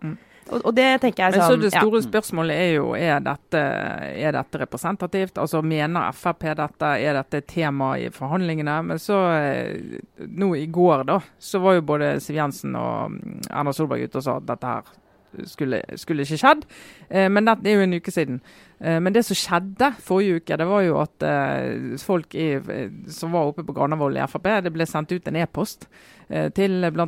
Og, 0.47 0.61
og 0.61 0.75
det 0.75 0.85
tenker 1.03 1.25
jeg 1.25 1.35
Men 1.35 1.43
så 1.43 1.57
Det 1.59 1.71
store 1.73 1.99
ja. 1.99 2.05
spørsmålet 2.05 2.59
er 2.65 2.69
jo 2.77 2.91
er 2.97 3.23
dette, 3.23 3.63
er 4.11 4.35
dette 4.35 4.61
representativt. 4.63 5.39
Altså 5.41 5.61
Mener 5.63 6.15
Frp 6.15 6.47
dette? 6.57 6.91
Er 7.03 7.19
dette 7.19 7.41
et 7.41 7.49
tema 7.51 7.93
i 7.99 8.07
forhandlingene? 8.13 8.77
Men 8.91 9.01
så 9.01 9.19
eh, 9.37 9.99
nå 10.27 10.53
i 10.59 10.67
går 10.71 11.07
da, 11.07 11.19
så 11.39 11.63
var 11.63 11.77
jo 11.77 11.87
både 11.89 12.15
Siv 12.23 12.39
Jensen 12.39 12.75
og 12.79 13.15
mm, 13.15 13.43
Erna 13.49 13.75
Solberg 13.75 14.07
ute 14.07 14.21
og 14.21 14.27
sa 14.27 14.39
at 14.41 14.47
dette 14.47 14.71
her 14.75 14.95
skulle, 15.45 15.81
skulle 15.99 16.25
ikke 16.25 16.39
skjedd. 16.41 16.63
Eh, 17.09 17.27
men 17.31 17.49
det 17.49 17.71
er 17.71 17.77
jo 17.79 17.85
en 17.85 17.97
uke 17.97 18.13
siden. 18.13 18.39
Eh, 18.79 18.99
men 19.03 19.13
det 19.15 19.25
som 19.27 19.37
skjedde 19.37 19.91
forrige 20.05 20.41
uke, 20.41 20.57
det 20.59 20.67
var 20.69 20.85
jo 20.85 20.97
at 21.01 21.25
eh, 21.27 21.97
folk 22.01 22.35
i, 22.37 22.47
eh, 22.57 22.95
som 23.13 23.35
var 23.35 23.51
oppe 23.51 23.65
på 23.67 23.75
Granavolden 23.75 24.23
i 24.23 24.29
Frp, 24.31 24.49
det 24.65 24.73
ble 24.75 24.87
sendt 24.89 25.13
ut 25.13 25.27
en 25.27 25.39
e-post 25.41 25.87
eh, 26.29 26.49
til 26.55 26.87
bl.a. 26.93 27.07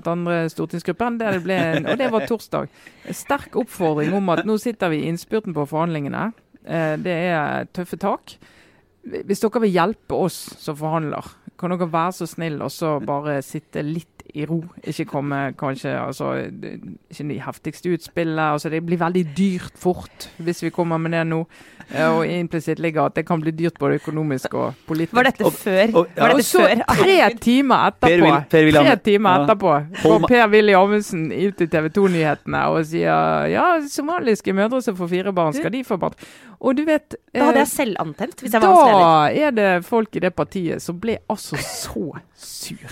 stortingsgruppen, 0.51 1.19
der 1.21 1.37
det 1.37 1.43
ble, 1.47 1.59
og 1.85 1.99
det 2.01 2.11
var 2.13 2.27
torsdag. 2.29 2.69
Sterk 3.15 3.57
oppfordring 3.59 4.13
om 4.17 4.31
at 4.35 4.45
nå 4.47 4.59
sitter 4.61 4.93
vi 4.93 5.03
i 5.03 5.09
innspurten 5.11 5.55
på 5.57 5.67
forhandlingene. 5.69 6.29
Eh, 6.65 6.95
det 7.01 7.17
er 7.31 7.69
tøffe 7.73 7.99
tak. 8.01 8.37
Hvis 9.09 9.41
dere 9.41 9.61
vil 9.63 9.73
hjelpe 9.73 10.17
oss 10.27 10.37
som 10.59 10.77
forhandler, 10.77 11.25
kan 11.59 11.71
dere 11.73 11.87
være 11.91 12.15
så 12.19 12.27
snill 12.29 12.59
og 12.63 12.71
så 12.71 12.97
bare 13.03 13.39
sitte 13.43 13.81
litt 13.83 14.18
i 14.35 14.45
ro. 14.45 14.63
Ikke 14.83 15.05
komme 15.05 15.53
kanskje 15.57 15.93
altså, 15.99 16.33
Ikke 17.09 17.27
de 17.29 17.39
heftigste 17.39 17.93
utspillene. 17.95 18.51
Altså, 18.53 18.69
det 18.69 18.83
blir 18.85 18.97
veldig 19.01 19.25
dyrt 19.37 19.77
fort 19.79 20.29
hvis 20.39 20.63
vi 20.63 20.69
kommer 20.69 20.97
med 20.97 21.11
det 21.11 21.25
nå. 21.27 21.45
Eh, 21.89 22.05
Og 22.05 22.25
implisitt 22.29 22.77
ligger 22.79 23.05
at 23.09 23.15
det 23.15 23.25
kan 23.25 23.41
bli 23.41 23.51
dyrt 23.51 23.79
både 23.79 23.97
økonomisk 23.99 24.53
og 24.53 24.73
politisk. 24.87 25.13
Var 25.17 25.23
dette 25.23 25.45
Og- 25.45 25.53
før? 25.53 25.95
og- 25.95 26.07
ja. 26.15 26.21
Var 26.21 26.29
og 26.29 26.37
dette 26.37 26.45
så 26.45 26.59
før? 26.59 26.83
tre 26.99 27.35
timer 27.41 27.91
Per 27.99 28.07
etterpå 28.09 28.49
Per 28.49 28.71
Tre 28.71 28.95
timer 29.03 29.45
etterpå 29.47 29.71
går 30.03 30.19
ma- 30.19 30.27
Per-Willy 30.27 30.73
Amundsen 30.73 31.31
ut 31.31 31.61
i 31.61 31.65
TV 31.67 31.89
2-nyhetene 31.89 32.61
og 32.69 32.85
sier 32.85 33.47
ja, 33.49 33.79
somaliske 33.89 34.53
mødre 34.53 34.81
som 34.83 34.95
får 34.95 35.09
fire 35.09 35.33
barn, 35.33 35.53
skal 35.53 35.71
de 35.71 35.83
få 35.83 35.97
barn? 35.99 36.13
Og 36.61 36.75
du 36.75 36.83
vet 36.85 37.15
Da 37.33 37.45
hadde 37.45 37.57
jeg 37.63 37.67
selv 37.67 37.95
antent, 37.99 38.35
hvis 38.41 38.51
jeg 38.53 38.61
var 38.61 38.67
hans 38.75 38.85
leder. 38.85 38.99
da 38.99 39.47
er 39.47 39.51
det 39.77 39.85
folk 39.85 40.15
i 40.15 40.19
det 40.19 40.35
partiet 40.35 40.81
som 40.81 40.99
ble 40.99 41.17
altså 41.29 41.55
så 41.57 42.11
sur. 42.35 42.89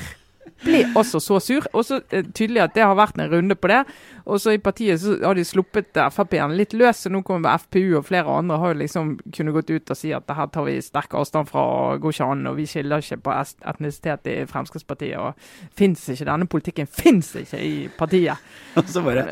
Ble 0.63 0.84
altså 0.98 1.22
så 1.24 1.39
sur. 1.43 1.65
Og 1.74 1.86
så 1.86 2.02
eh, 2.10 2.26
tydelig 2.34 2.63
at 2.65 2.76
det 2.78 2.86
har 2.86 2.98
vært 2.98 3.20
en 3.20 3.30
runde 3.32 3.58
på 3.58 3.70
det. 3.72 3.84
Og 4.28 4.41
så 4.43 4.56
i 4.56 4.62
partiet 4.62 5.00
så 5.00 5.15
har 5.22 5.38
de 5.38 5.46
sluppet 5.48 5.96
Frp-en 6.12 6.56
litt 6.58 6.74
løs, 6.76 7.06
så 7.06 7.12
nå 7.12 7.22
kommer 7.26 7.56
FPU 7.62 7.98
og 8.00 8.08
flere 8.10 8.34
andre 8.41 8.58
har 8.60 8.74
jo 8.74 8.80
liksom 8.82 9.13
kunnet 9.36 9.56
gått 9.56 9.72
ut 9.72 9.93
og 9.93 10.00
si 10.00 10.12
at 10.15 10.26
det 10.28 10.36
her 10.36 10.50
tar 10.52 10.67
vi 10.67 10.76
sterk 10.84 11.15
avstand 11.15 11.48
fra 11.48 11.63
og 11.63 12.02
går 12.04 12.15
ikke 12.15 12.28
an, 12.34 12.43
og 12.52 12.58
vi 12.60 12.67
skiller 12.67 13.04
ikke 13.04 13.22
på 13.24 13.36
etnisitet 13.38 14.28
i 14.34 14.36
Fremskrittspartiet. 14.50 15.15
Og 15.22 15.72
fins 15.78 16.04
ikke 16.12 16.28
denne 16.28 16.50
politikken 16.52 16.91
fins 16.91 17.32
ikke 17.39 17.62
i 17.63 17.74
partiet. 17.98 18.43
Og 18.78 18.91
så 18.91 19.02
bare 19.02 19.24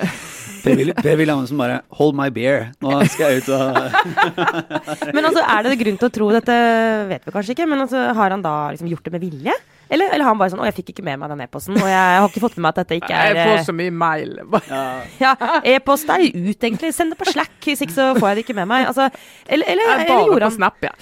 Per 0.63 0.73
Willy 1.19 1.31
Amundsen 1.31 1.59
bare 1.59 1.81
Hold 1.99 2.15
my 2.17 2.29
beer. 2.33 2.71
Nå 2.81 2.97
skal 3.11 3.35
jeg 3.35 3.43
ut 3.43 3.51
og 3.53 3.75
Men 5.15 5.27
altså, 5.27 5.43
er 5.43 5.65
det 5.65 5.77
grunn 5.81 5.99
til 5.99 6.07
å 6.07 6.13
tro 6.13 6.29
Dette 6.33 6.55
vet 7.11 7.27
vi 7.27 7.33
kanskje 7.35 7.55
ikke, 7.55 7.67
men 7.69 7.83
altså, 7.83 8.07
har 8.17 8.33
han 8.33 8.43
da 8.45 8.55
liksom 8.73 8.89
gjort 8.89 9.05
det 9.05 9.13
med 9.15 9.25
vilje? 9.25 9.55
Eller, 9.89 10.09
eller 10.15 10.25
han 10.25 10.37
bare 10.39 10.49
sånn 10.49 10.61
Å, 10.63 10.65
jeg 10.65 10.75
fikk 10.79 10.87
ikke 10.95 11.03
med 11.05 11.19
meg 11.21 11.29
den 11.29 11.41
e-posten, 11.45 11.75
og 11.77 11.85
jeg 11.89 12.19
har 12.19 12.25
ikke 12.29 12.41
fått 12.41 12.55
med 12.57 12.63
meg 12.65 12.71
at 12.73 12.79
dette 12.81 12.97
ikke 12.97 13.13
er 13.13 13.35
Jeg 13.35 13.47
får 13.49 13.57
eh, 13.59 13.65
så 13.67 13.75
mye 13.77 13.93
mail. 13.93 14.31
Ja, 15.23 15.31
e-post 15.61 16.09
er 16.09 16.23
ut, 16.25 16.63
egentlig. 16.65 16.89
Send 16.97 17.13
det 17.13 17.19
på 17.19 17.27
Slack, 17.29 17.53
hvis 17.65 17.83
ikke 17.85 17.93
så 17.95 18.07
får 18.17 18.27
jeg 18.31 18.39
det 18.39 18.43
ikke 18.47 18.57
med 18.57 18.69
meg. 18.71 18.87
Altså, 18.89 19.09
eller, 19.45 19.69
eller, 19.75 19.85
Jeg 19.91 19.99
er 19.99 20.05
eller 20.09 20.29
gjorde 20.31 20.39
på 20.39 20.49
han 20.49 20.55
Snap, 20.57 20.85
ja. 20.89 20.93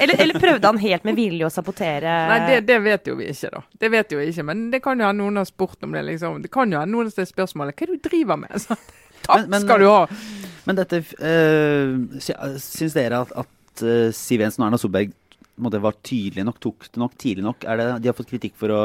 eller, 0.00 0.14
eller 0.26 0.40
prøvde 0.44 0.70
han 0.70 0.78
helt 0.84 1.08
med 1.10 1.18
vilje 1.18 1.48
å 1.48 1.52
sabotere 1.54 2.14
Nei, 2.30 2.38
det, 2.52 2.60
det 2.70 2.78
vet 2.84 3.10
jo 3.10 3.16
vi 3.18 3.30
ikke, 3.32 3.50
da. 3.56 3.64
Det 3.84 3.90
vet 3.96 4.14
jo 4.14 4.20
vi 4.22 4.28
ikke, 4.30 4.46
Men 4.52 4.66
det 4.72 4.82
kan 4.84 5.00
jo 5.02 5.08
hende 5.08 5.24
noen 5.24 5.40
har 5.42 5.48
spurt 5.50 5.82
om 5.86 5.92
det. 5.96 6.04
liksom. 6.12 6.38
Det 6.44 6.52
kan 6.54 6.70
jo 6.72 6.78
hende 6.80 6.94
noen 6.94 7.10
stiller 7.12 7.30
spørsmålet 7.32 7.74
hva 7.74 7.86
er 7.88 7.92
det 7.94 7.98
du 8.02 8.08
driver 8.10 8.40
med. 8.44 8.54
Takk 9.26 9.42
Men- 9.46 9.50
men- 9.56 9.66
skal 9.66 9.80
du 9.80 9.88
ha. 9.90 10.00
Men 10.64 10.78
dette 10.78 10.98
øh, 11.00 12.20
Syns 12.60 12.94
dere 12.96 13.18
at, 13.24 13.32
at 13.44 13.82
eh, 13.84 14.08
Siv 14.16 14.40
Jensen 14.44 14.62
og 14.64 14.68
Erna 14.70 14.78
Solberg 14.80 15.10
måte, 15.56 15.78
var 15.82 15.96
tydelig 16.02 16.44
nok, 16.46 16.58
tok 16.62 16.86
det 16.94 17.00
nok 17.00 17.16
tidlig 17.20 17.44
nok? 17.44 17.64
Er 17.68 17.80
det, 17.80 17.86
de 18.02 18.10
har 18.10 18.16
fått 18.16 18.30
kritikk 18.30 18.56
for 18.58 18.72
å, 18.74 18.82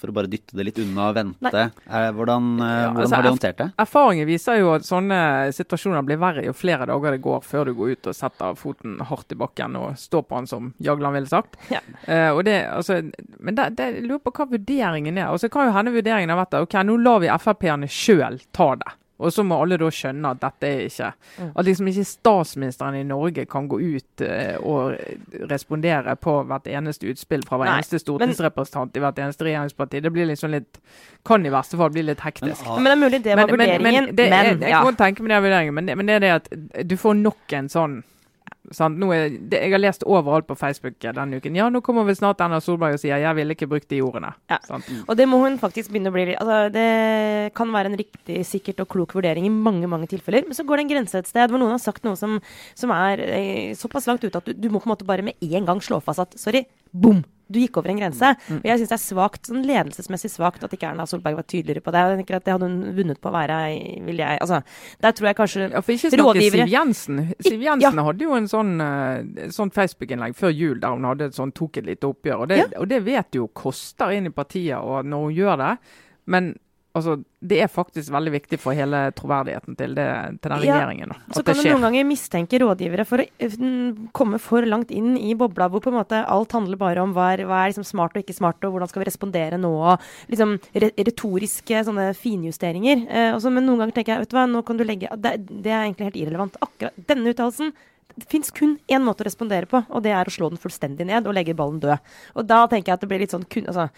for 0.00 0.12
å 0.12 0.14
bare 0.16 0.30
dytte 0.30 0.56
det 0.58 0.66
litt 0.68 0.80
unna 0.82 1.08
og 1.10 1.16
vente. 1.18 1.64
Er, 1.86 2.10
hvordan 2.16 2.50
eh, 2.60 2.72
Ja, 2.72 2.90
hvordan 2.90 3.02
altså, 3.02 3.16
har 3.16 3.26
de 3.26 3.32
håndtert 3.34 3.60
det? 3.62 3.68
Erfaringen 3.86 4.28
viser 4.28 4.60
jo 4.60 4.72
at 4.76 4.86
sånne 4.86 5.20
situasjoner 5.56 6.06
blir 6.06 6.20
verre 6.22 6.46
jo 6.46 6.54
flere 6.56 6.88
dager 6.90 7.16
det 7.16 7.22
går 7.24 7.42
før 7.46 7.70
du 7.70 7.74
går 7.78 7.96
ut 7.96 8.10
og 8.12 8.18
setter 8.18 8.58
foten 8.58 8.98
hardt 9.10 9.34
i 9.34 9.40
bakken 9.40 9.78
og 9.80 9.96
står 10.00 10.26
på 10.26 10.40
den, 10.40 10.50
som 10.50 10.70
Jagland 10.82 11.18
ville 11.18 11.32
sagt. 11.32 11.58
Ja. 11.72 11.82
Uh, 12.06 12.36
og 12.36 12.44
det, 12.48 12.58
altså, 12.70 13.00
men 13.38 13.58
det, 13.58 13.72
det, 13.78 13.90
jeg 13.96 14.06
lurer 14.06 14.22
på 14.24 14.34
hva 14.36 14.48
vurderingen 14.52 15.18
er. 15.18 15.32
Og 15.32 15.42
så 15.42 15.50
kan 15.52 15.68
jo 15.68 15.74
hende 15.76 15.94
vurderingen 15.94 16.32
har 16.32 16.42
vært 16.44 16.58
at 16.58 16.68
ok, 16.68 16.78
nå 16.86 17.00
lar 17.02 17.22
vi 17.24 17.32
Frp-ene 17.36 17.90
sjøl 17.90 18.40
ta 18.56 18.72
det. 18.80 18.94
Og 19.16 19.32
så 19.32 19.44
må 19.46 19.56
alle 19.62 19.78
da 19.80 19.88
skjønne 19.92 20.32
at 20.34 20.42
dette 20.42 20.68
er 20.68 20.86
ikke 20.86 21.12
Mm. 21.36 21.50
At 21.58 21.64
liksom 21.66 21.88
ikke 21.90 22.04
statsministeren 22.04 22.94
i 22.96 23.02
Norge 23.04 23.44
kan 23.46 23.66
gå 23.68 23.76
ut 23.80 24.22
eh, 24.24 24.56
og 24.56 24.96
respondere 25.50 26.14
på 26.16 26.32
hvert 26.48 26.66
eneste 26.66 27.10
utspill 27.10 27.44
fra 27.44 27.58
hver 27.60 27.68
Nei, 27.68 27.74
eneste 27.80 28.00
stortingsrepresentant 28.00 28.96
i 28.96 29.02
hvert 29.04 29.18
eneste 29.20 29.44
regjeringsparti. 29.44 30.00
Det 30.00 30.12
blir 30.12 30.28
liksom 30.30 30.54
litt 30.54 30.80
Kan 31.26 31.44
i 31.46 31.52
verste 31.52 31.76
fall 31.76 31.92
bli 31.92 32.06
litt 32.06 32.22
hektisk. 32.24 32.64
Men, 32.64 32.82
Men 32.82 32.84
det 32.84 32.92
er 32.92 33.02
mulig 33.02 33.22
det 33.24 33.36
var 33.36 33.50
vurderingen, 33.50 33.82
men, 33.82 34.16
det 34.16 34.28
er, 34.32 34.50
jeg 34.54 34.70
ja. 34.70 34.82
kan 34.82 34.96
tenke 34.96 35.22
meg 35.22 35.34
det 35.34 35.36
er 35.36 35.46
vurderingen, 35.48 35.74
men 35.74 35.86
det, 35.86 35.96
men 35.96 36.06
det 36.06 36.14
er 36.14 36.24
det 36.24 36.32
at 36.40 36.86
du 36.88 36.96
får 36.96 37.18
nok 37.20 37.56
en 37.60 37.68
sånn 37.72 38.02
sant? 38.74 38.98
Nå 38.98 39.10
er, 39.14 39.28
det, 39.30 39.60
Jeg 39.62 39.74
har 39.74 39.82
lest 39.82 40.04
overalt 40.06 40.46
på 40.48 40.56
Facebook 40.58 40.98
denne 41.02 41.40
uken. 41.40 41.56
Ja, 41.58 41.68
nå 41.70 41.82
kommer 41.84 42.06
vel 42.06 42.16
snart 42.18 42.40
Erna 42.42 42.60
Solberg 42.60 42.96
og 42.96 43.02
sier 43.02 43.18
'jeg 43.18 43.34
ville 43.36 43.54
ikke 43.54 43.68
brukt 43.68 43.88
de 43.88 44.00
ordene'. 44.02 44.34
Ja. 44.50 44.58
Sant? 44.66 44.84
Og 45.08 45.16
det 45.16 45.28
må 45.28 45.38
hun 45.42 45.58
faktisk 45.58 45.90
begynne 45.90 46.10
å 46.10 46.12
bli 46.12 46.26
litt- 46.26 46.40
altså, 46.40 46.72
Det 46.72 47.54
kan 47.54 47.68
være 47.72 47.86
en 47.86 47.96
riktig, 47.96 48.44
sikkert 48.44 48.80
og 48.80 48.88
klok 48.88 49.12
vurdering 49.14 49.46
i 49.46 49.48
mange 49.48 49.86
mange 49.86 50.08
tilfeller. 50.08 50.44
Men 50.44 50.54
så 50.54 50.66
går 50.66 50.76
det 50.76 50.84
en 50.84 50.96
grense 50.96 51.14
et 51.18 51.26
sted 51.26 51.50
hvor 51.50 51.58
noen 51.58 51.70
har 51.70 51.78
sagt 51.78 52.04
noe 52.04 52.16
som, 52.16 52.40
som 52.74 52.90
er 52.90 53.20
eh, 53.20 53.74
såpass 53.74 54.06
langt 54.06 54.24
ute 54.24 54.36
at 54.36 54.44
du, 54.44 54.52
du 54.52 54.68
må 54.68 54.80
på 54.80 54.86
en 54.90 54.96
måte 54.96 55.06
bare 55.06 55.22
med 55.22 55.34
en 55.40 55.64
gang 55.66 55.80
slå 55.80 56.02
fast 56.02 56.20
at 56.20 56.38
sorry, 56.38 56.66
bom! 56.92 57.24
Du 57.48 57.60
gikk 57.60 57.76
over 57.78 57.90
en 57.92 57.98
grense. 58.00 58.32
Mm. 58.48 58.56
Og 58.58 58.64
jeg 58.66 58.78
syns 58.80 58.88
det 58.90 58.96
er 58.96 59.02
svagt, 59.04 59.46
sånn 59.46 59.62
ledelsesmessig 59.66 60.30
svakt 60.32 60.64
at 60.66 60.72
ikke 60.74 60.88
Erna 60.90 61.04
Solberg 61.06 61.36
var 61.38 61.46
tydeligere 61.46 61.84
på 61.86 61.92
det. 61.94 62.00
Jeg 62.02 62.18
tenker 62.22 62.36
at 62.40 62.44
Det 62.44 62.52
hadde 62.56 62.66
hun 62.70 62.96
vunnet 62.96 63.20
på 63.22 63.30
å 63.30 63.34
være, 63.36 63.58
vil 64.08 64.16
jeg 64.18 64.40
Altså, 64.42 64.62
der 65.00 65.12
tror 65.12 65.28
jeg 65.30 65.36
kanskje 65.36 65.70
Ja, 65.70 65.80
for 65.80 65.92
ikke 65.92 66.10
Rådgivere. 66.22 66.66
Siv 66.66 66.74
Jensen. 66.74 67.20
Siv 67.46 67.60
Jensen 67.62 68.02
hadde 68.08 68.26
jo 68.26 68.34
en 68.34 68.48
sånn, 68.50 68.72
eh, 68.82 69.48
sånn 69.54 69.70
Facebook-innlegg 69.70 70.34
før 70.34 70.50
jul 70.54 70.80
der 70.80 70.88
hun 70.96 71.04
hadde 71.04 71.30
sånn, 71.32 71.52
tok 71.54 71.78
et 71.78 71.86
lite 71.86 72.10
oppgjør. 72.10 72.40
Og 72.40 72.48
det, 72.48 72.58
Ja. 72.58 72.66
og 72.80 72.88
det 72.88 73.02
vet 73.04 73.30
du 73.30 73.38
jo 73.44 73.48
koster 73.48 74.10
inn 74.10 74.26
i 74.26 74.30
partiet 74.30 74.78
og 74.82 75.04
når 75.06 75.22
hun 75.28 75.34
gjør 75.34 75.56
det. 75.58 75.78
Men 76.26 76.56
altså, 76.96 77.16
det 77.46 77.58
er 77.62 77.70
faktisk 77.70 78.10
veldig 78.14 78.32
viktig 78.34 78.58
for 78.60 78.76
hele 78.76 79.02
troverdigheten 79.16 79.76
til, 79.78 79.94
det, 79.98 80.06
til 80.42 80.52
den 80.52 80.64
Ja, 80.66 80.78
regjeringen. 80.80 81.14
Så 81.36 81.42
kan 81.46 81.58
du 81.58 81.62
noen 81.68 81.84
ganger 81.86 82.06
mistenke 82.08 82.60
rådgivere 82.62 83.06
for 83.08 83.22
å 83.22 83.26
eh, 83.26 83.56
mm, 83.60 84.10
komme 84.16 84.40
for 84.42 84.66
langt 84.66 84.92
inn 84.94 85.14
i 85.20 85.34
bobla, 85.38 85.68
hvor 85.72 85.84
på 85.84 85.92
en 85.92 85.98
måte 85.98 86.22
alt 86.22 86.56
handler 86.56 86.80
bare 86.80 87.04
om 87.04 87.14
hva 87.16 87.32
er, 87.34 87.44
hva 87.48 87.62
er 87.62 87.72
liksom 87.72 87.86
smart 87.86 88.16
og 88.16 88.24
ikke 88.24 88.36
smart, 88.36 88.62
og 88.64 88.74
hvordan 88.74 88.92
skal 88.92 89.04
vi 89.04 89.10
respondere 89.10 89.60
nå, 89.60 89.72
og 89.92 90.32
liksom 90.32 90.56
re 90.74 90.92
retoriske 90.96 91.82
sånne 91.86 92.08
finjusteringer. 92.18 93.04
Eh, 93.06 93.32
også, 93.36 93.52
men 93.52 93.68
noen 93.68 93.84
ganger 93.84 94.00
tenker 94.00 94.16
jeg, 94.16 94.26
vet 94.26 94.32
du 94.32 94.38
hva, 94.38 94.46
nå 94.50 94.64
kan 94.66 94.80
du 94.80 94.86
legge 94.86 95.12
Det, 95.20 95.36
det 95.48 95.72
er 95.72 95.84
egentlig 95.84 96.10
helt 96.10 96.22
irrelevant. 96.22 96.58
Akkurat 96.64 97.06
denne 97.08 97.32
uttalelsen 97.34 97.74
det 98.16 98.28
fins 98.30 98.50
kun 98.54 98.76
én 98.88 99.02
måte 99.04 99.24
å 99.24 99.26
respondere 99.28 99.68
på, 99.68 99.82
og 99.92 100.02
det 100.04 100.12
er 100.16 100.28
å 100.28 100.32
slå 100.32 100.48
den 100.52 100.60
fullstendig 100.60 101.04
ned 101.08 101.26
og 101.28 101.34
legge 101.36 101.56
ballen 101.56 101.80
død. 101.82 102.12
Og 102.40 102.46
da 102.48 102.62
tenker 102.70 102.92
jeg 102.92 102.96
at 102.96 103.02
det 103.04 103.08
blir 103.10 103.20
litt 103.20 103.34
sånn 103.34 103.44
kun, 103.52 103.66
altså, 103.68 103.88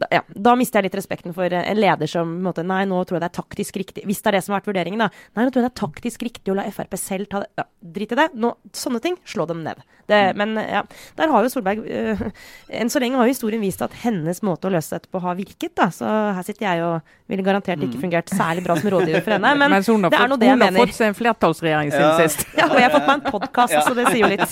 da, 0.00 0.08
ja, 0.16 0.22
da 0.32 0.54
mister 0.56 0.80
jeg 0.80 0.88
litt 0.88 0.96
respekten 0.96 1.36
for 1.36 1.52
eh, 1.52 1.66
en 1.72 1.80
leder 1.80 2.08
som 2.10 2.30
en 2.38 2.46
måte, 2.46 2.64
Nei, 2.66 2.84
nå 2.88 3.02
tror 3.04 3.18
jeg 3.18 3.26
det 3.26 3.30
er 3.30 3.36
taktisk 3.36 3.80
riktig. 3.82 4.06
Hvis 4.08 4.22
det 4.24 4.32
er 4.32 4.38
det 4.38 4.44
som 4.46 4.54
har 4.54 4.62
vært 4.62 4.72
vurderingen, 4.72 5.04
da. 5.04 5.10
Nei, 5.36 5.44
nå 5.44 5.52
tror 5.52 5.60
jeg 5.60 5.68
det 5.68 5.74
er 5.74 5.82
taktisk 5.82 6.24
riktig 6.24 6.54
å 6.54 6.56
la 6.56 6.64
Frp 6.72 6.96
selv 7.00 7.28
ta 7.32 7.44
det. 7.44 7.52
Ja, 7.60 7.66
drit 7.98 8.16
i 8.16 8.18
det. 8.18 8.30
Nå, 8.40 8.54
sånne 8.76 9.02
ting, 9.04 9.20
slå 9.28 9.46
dem 9.50 9.60
ned. 9.66 9.84
Det, 10.06 10.18
Men 10.38 10.52
eh, 10.58 10.68
ja, 10.76 10.82
der 11.18 11.32
har 11.32 11.42
jo 11.42 11.50
Solberg 11.50 11.80
eh, 11.90 12.20
Enn 12.80 12.90
så 12.92 13.00
lenge 13.02 13.18
har 13.18 13.26
jo 13.26 13.34
historien 13.34 13.62
vist 13.64 13.82
at 13.82 13.94
hennes 14.04 14.38
måte 14.46 14.68
å 14.68 14.72
løse 14.74 14.94
dette 14.94 15.10
på 15.10 15.18
har 15.24 15.34
virket, 15.38 15.72
da. 15.78 15.88
Så 15.94 16.06
her 16.06 16.42
sitter 16.46 16.66
jeg 16.68 16.84
og 16.86 17.00
ville 17.30 17.42
garantert 17.46 17.82
ikke 17.82 17.98
fungert 18.04 18.30
særlig 18.30 18.62
bra 18.66 18.76
som 18.78 18.90
rådgiver 18.94 19.24
for 19.26 19.36
henne. 19.36 19.54
Men 19.58 19.70
Mens 19.76 19.90
hun 19.90 20.06
har 20.06 20.14
det 20.14 20.20
er 20.20 20.24
fått, 20.26 20.30
nå 20.34 20.40
det 20.42 20.46
jeg 20.50 20.54
hun 20.56 20.62
har 20.62 20.70
mener. 20.72 20.86
fått 20.86 20.98
seg 21.00 21.10
en 21.12 21.18
flertallsregjering 21.22 21.90
siden 21.94 22.06
Ja. 22.06 22.16
sist. 22.22 22.46
Ja, 22.60 22.70
og 22.70 22.78
jeg 22.78 22.86
har 22.88 22.94
fått 22.98 23.08
meg 23.10 23.16
en 23.18 23.32
podkast, 23.34 23.78
så 23.82 23.94
det 23.98 24.06
sier 24.12 24.22
jo 24.22 24.32
litt. 24.36 24.50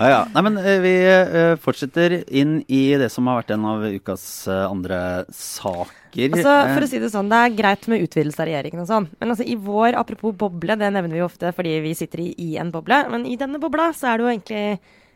Ja, 0.00 0.08
ja. 0.08 0.20
Nei, 0.32 0.42
men 0.46 0.56
eh, 0.56 0.78
vi 0.80 0.92
eh, 1.04 1.54
fortsetter 1.60 2.14
inn 2.32 2.62
i 2.72 2.82
det 2.96 3.10
som 3.12 3.26
har 3.28 3.42
vært 3.42 3.52
en 3.52 3.66
av 3.68 3.82
ukas 3.84 4.22
eh, 4.48 4.62
andre 4.64 5.00
saker. 5.28 6.30
Altså, 6.38 6.54
for 6.72 6.86
å 6.86 6.88
si 6.88 7.00
det 7.02 7.10
sånn, 7.12 7.28
Det 7.28 7.40
er 7.44 7.58
greit 7.58 7.84
med 7.92 8.06
utvidelse 8.06 8.40
av 8.40 8.48
regjeringen 8.48 8.80
og 8.82 8.88
sånn, 8.88 9.10
men 9.20 9.34
altså, 9.34 9.44
i 9.44 9.58
vår, 9.60 9.98
apropos 10.00 10.32
boble, 10.40 10.78
det 10.80 10.88
nevner 10.88 11.12
vi 11.12 11.20
jo 11.20 11.28
ofte 11.28 11.52
fordi 11.54 11.76
vi 11.84 11.92
sitter 11.98 12.24
i, 12.24 12.30
i 12.40 12.48
en 12.62 12.72
boble, 12.72 13.02
men 13.12 13.28
i 13.28 13.36
denne 13.40 13.60
bobla 13.60 13.90
så 13.96 14.08
er 14.08 14.16
det 14.16 14.24
jo 14.24 14.32
egentlig 14.32 14.64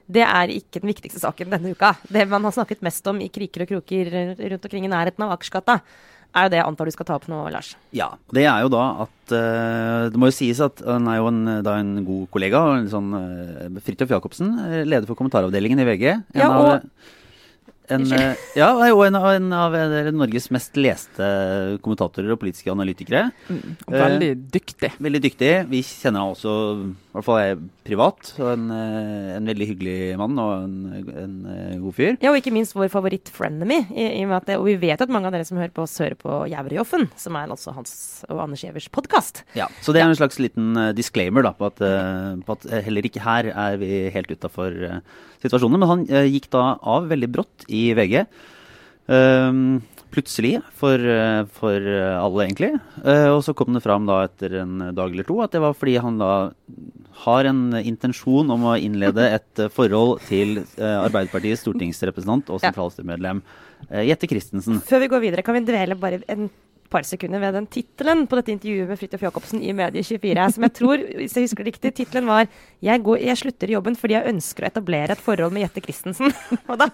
det 0.05 0.25
er 0.27 0.53
ikke 0.53 0.83
den 0.83 0.91
viktigste 0.93 1.23
saken 1.23 1.55
denne 1.55 1.73
uka. 1.73 1.95
Det 2.13 2.27
man 2.29 2.45
har 2.45 2.53
snakket 2.53 2.85
mest 2.85 3.07
om 3.09 3.23
i 3.25 3.31
kriker 3.33 3.65
og 3.65 3.71
kroker 3.71 4.11
rundt 4.37 4.67
omkring 4.69 4.85
i 4.85 4.93
nærheten 4.93 5.25
av 5.25 5.33
Akersgata, 5.33 5.79
er 6.35 6.47
jo 6.47 6.53
det 6.53 6.59
jeg 6.61 6.67
antar 6.67 6.89
du 6.91 6.95
skal 6.95 7.07
ta 7.09 7.17
opp 7.19 7.27
nå, 7.31 7.41
Lars. 7.55 7.73
Ja. 7.95 8.09
Det 8.35 8.45
er 8.45 8.65
jo 8.65 8.71
da 8.75 8.85
at 9.07 9.35
eh, 9.39 10.11
Det 10.11 10.21
må 10.21 10.31
jo 10.31 10.37
sies 10.37 10.61
at 10.65 10.83
han 10.87 11.07
er 11.11 11.21
jo 11.21 11.29
en, 11.31 11.43
da 11.67 11.77
en 11.81 11.93
god 12.07 12.31
kollega. 12.35 12.63
sånn, 12.91 13.13
uh, 13.15 13.83
Fridtjof 13.85 14.11
Jacobsen, 14.17 14.51
eh, 14.67 14.81
leder 14.89 15.07
for 15.07 15.19
kommentaravdelingen 15.19 15.81
i 15.81 15.87
VG. 15.93 16.09
En 16.15 16.41
Ja, 16.41 16.49
og- 16.59 16.73
av, 16.73 16.89
en, 17.93 18.05
eh, 18.17 18.35
ja, 18.57 18.71
og 18.95 19.05
en, 19.05 19.15
en 19.15 19.53
av 19.53 19.75
eh, 19.77 20.11
Norges 20.11 20.51
mest 20.55 20.77
leste 20.81 21.27
kommentatorer 21.85 22.33
og 22.33 22.41
politiske 22.41 22.73
analytikere. 22.73 23.27
Mm, 23.49 23.77
veldig 23.93 24.31
dyktig. 24.55 24.93
Veldig 25.05 25.21
dyktig. 25.27 25.53
Vi 25.69 25.83
kjenner 25.85 26.25
han 26.25 26.33
også 26.33 26.95
I 27.15 27.17
hvert 27.21 27.27
fall 27.29 27.39
er 27.39 27.59
privat. 27.87 28.31
Og 28.43 28.49
en, 28.51 28.63
eh, 28.75 29.35
en 29.37 29.47
veldig 29.47 29.67
hyggelig 29.69 29.99
mann 30.19 30.39
og 30.43 30.65
en, 30.65 31.05
en 31.23 31.37
eh, 31.47 31.77
god 31.79 31.95
fyr. 31.95 32.17
Ja, 32.19 32.33
og 32.33 32.41
ikke 32.41 32.51
minst 32.51 32.75
vår 32.75 32.89
favoritt-frenemy. 32.91 33.77
I, 33.95 34.07
i 34.19 34.25
og, 34.27 34.51
og 34.57 34.65
vi 34.67 34.75
vet 34.83 35.05
at 35.05 35.13
mange 35.15 35.31
av 35.31 35.37
dere 35.37 35.47
som 35.47 35.61
hører 35.61 35.71
på 35.77 35.85
oss, 35.85 35.95
hører 36.03 36.19
på 36.19 36.41
Jævrejoffen, 36.51 37.07
som 37.15 37.39
er 37.39 37.55
altså 37.55 37.77
hans 37.77 37.95
og 38.27 38.43
Anders 38.43 38.65
Gjevers 38.67 38.91
podkast. 38.91 39.45
Ja, 39.55 39.69
Så 39.79 39.95
det 39.95 40.03
er 40.03 40.11
en 40.11 40.19
slags 40.19 40.43
liten 40.43 40.75
eh, 40.75 40.91
disclaimer 40.99 41.47
da, 41.47 41.55
på 41.55 41.71
at, 41.71 41.79
på 41.79 42.59
at 42.59 42.67
heller 42.89 43.07
ikke 43.07 43.23
her 43.23 43.53
er 43.53 43.79
vi 43.79 43.93
helt 44.11 44.35
utafor 44.35 44.75
situasjonen. 45.39 45.79
Men 45.79 45.93
han 45.93 46.27
gikk 46.35 46.51
da 46.51 46.67
av 46.83 47.07
veldig 47.15 47.31
brått 47.31 47.69
i 47.71 47.87
VG. 47.95 48.25
Ehm, 49.13 49.83
plutselig 50.15 50.59
for, 50.79 50.99
eh, 50.99 51.43
for 51.59 51.77
eh, 51.77 52.15
alle, 52.19 52.47
egentlig. 52.47 52.73
Eh, 53.03 53.29
og 53.33 53.43
så 53.47 53.55
kom 53.57 53.75
det 53.75 53.83
fram 53.85 54.07
da 54.09 54.23
etter 54.29 54.61
en 54.63 54.91
dag 54.95 55.13
eller 55.13 55.27
to 55.27 55.41
at 55.45 55.55
det 55.55 55.63
var 55.65 55.77
fordi 55.77 55.97
han 56.03 56.21
da 56.23 56.33
har 57.25 57.49
en 57.51 57.63
intensjon 57.79 58.51
om 58.51 58.67
å 58.71 58.77
innlede 58.79 59.27
et 59.37 59.61
forhold 59.71 60.25
til 60.27 60.65
Arbeiderpartiets 60.83 61.63
stortingsrepresentant 61.63 62.51
og 62.51 62.59
sentralstyremedlem 62.65 63.39
Jette 64.09 64.27
Christensen. 64.27 64.81
Før 64.83 65.05
vi 65.05 65.11
går 65.13 65.23
videre, 65.23 65.45
kan 65.47 65.55
vi 65.55 65.63
dvele 65.69 65.95
bare 66.01 66.19
en 66.33 66.49
par 66.95 67.07
sekunder 67.07 67.43
ved 67.43 67.57
den 67.59 67.67
tittelen 67.71 68.25
på 68.31 68.39
dette 68.39 68.53
intervjuet 68.55 68.91
med 68.91 69.01
Fridtjof 69.01 69.25
Jacobsen 69.27 69.63
i 69.65 69.73
Medie24, 69.75 70.47
som 70.55 70.67
jeg 70.67 70.75
tror, 70.79 71.03
hvis 71.19 71.35
jeg 71.35 71.49
husker 71.49 71.65
det 71.65 71.73
riktig, 71.73 71.93
tittelen 71.99 72.31
var 72.31 72.47
jeg, 72.85 73.03
går, 73.03 73.19
'Jeg 73.25 73.41
slutter 73.41 73.71
i 73.71 73.75
jobben 73.75 73.97
fordi 73.99 74.15
jeg 74.15 74.31
ønsker 74.31 74.65
å 74.65 74.69
etablere 74.69 75.17
et 75.17 75.25
forhold 75.25 75.53
med 75.55 75.65
Jette 75.65 75.83
Christensen'. 75.83 76.35
og 76.71 76.79
da 76.79 76.91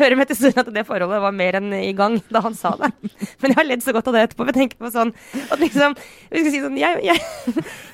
hører 0.00 0.16
vi 0.16 0.28
til 0.30 0.38
stunden 0.40 0.62
at 0.62 0.72
det 0.72 0.86
forholdet 0.88 1.22
var 1.26 1.34
mer 1.36 1.58
enn 1.60 1.72
i 1.76 1.92
gang 1.96 2.16
da 2.32 2.40
han 2.46 2.56
sa 2.56 2.72
det. 2.80 2.92
Men 3.42 3.52
jeg 3.52 3.58
har 3.58 3.68
ledd 3.68 3.84
så 3.84 3.92
godt 3.96 4.08
av 4.08 4.16
det 4.16 4.24
etterpå. 4.28 4.46
Jeg 4.48 4.58
tenker 4.60 4.80
på 4.80 4.92
sånn 4.94 5.12
at 5.50 5.60
liksom 5.60 5.96
Vi 6.30 6.42
skal 6.42 6.52
si 6.52 6.62
sånn 6.62 6.78
Jeg, 6.80 7.02
jeg, 7.04 7.18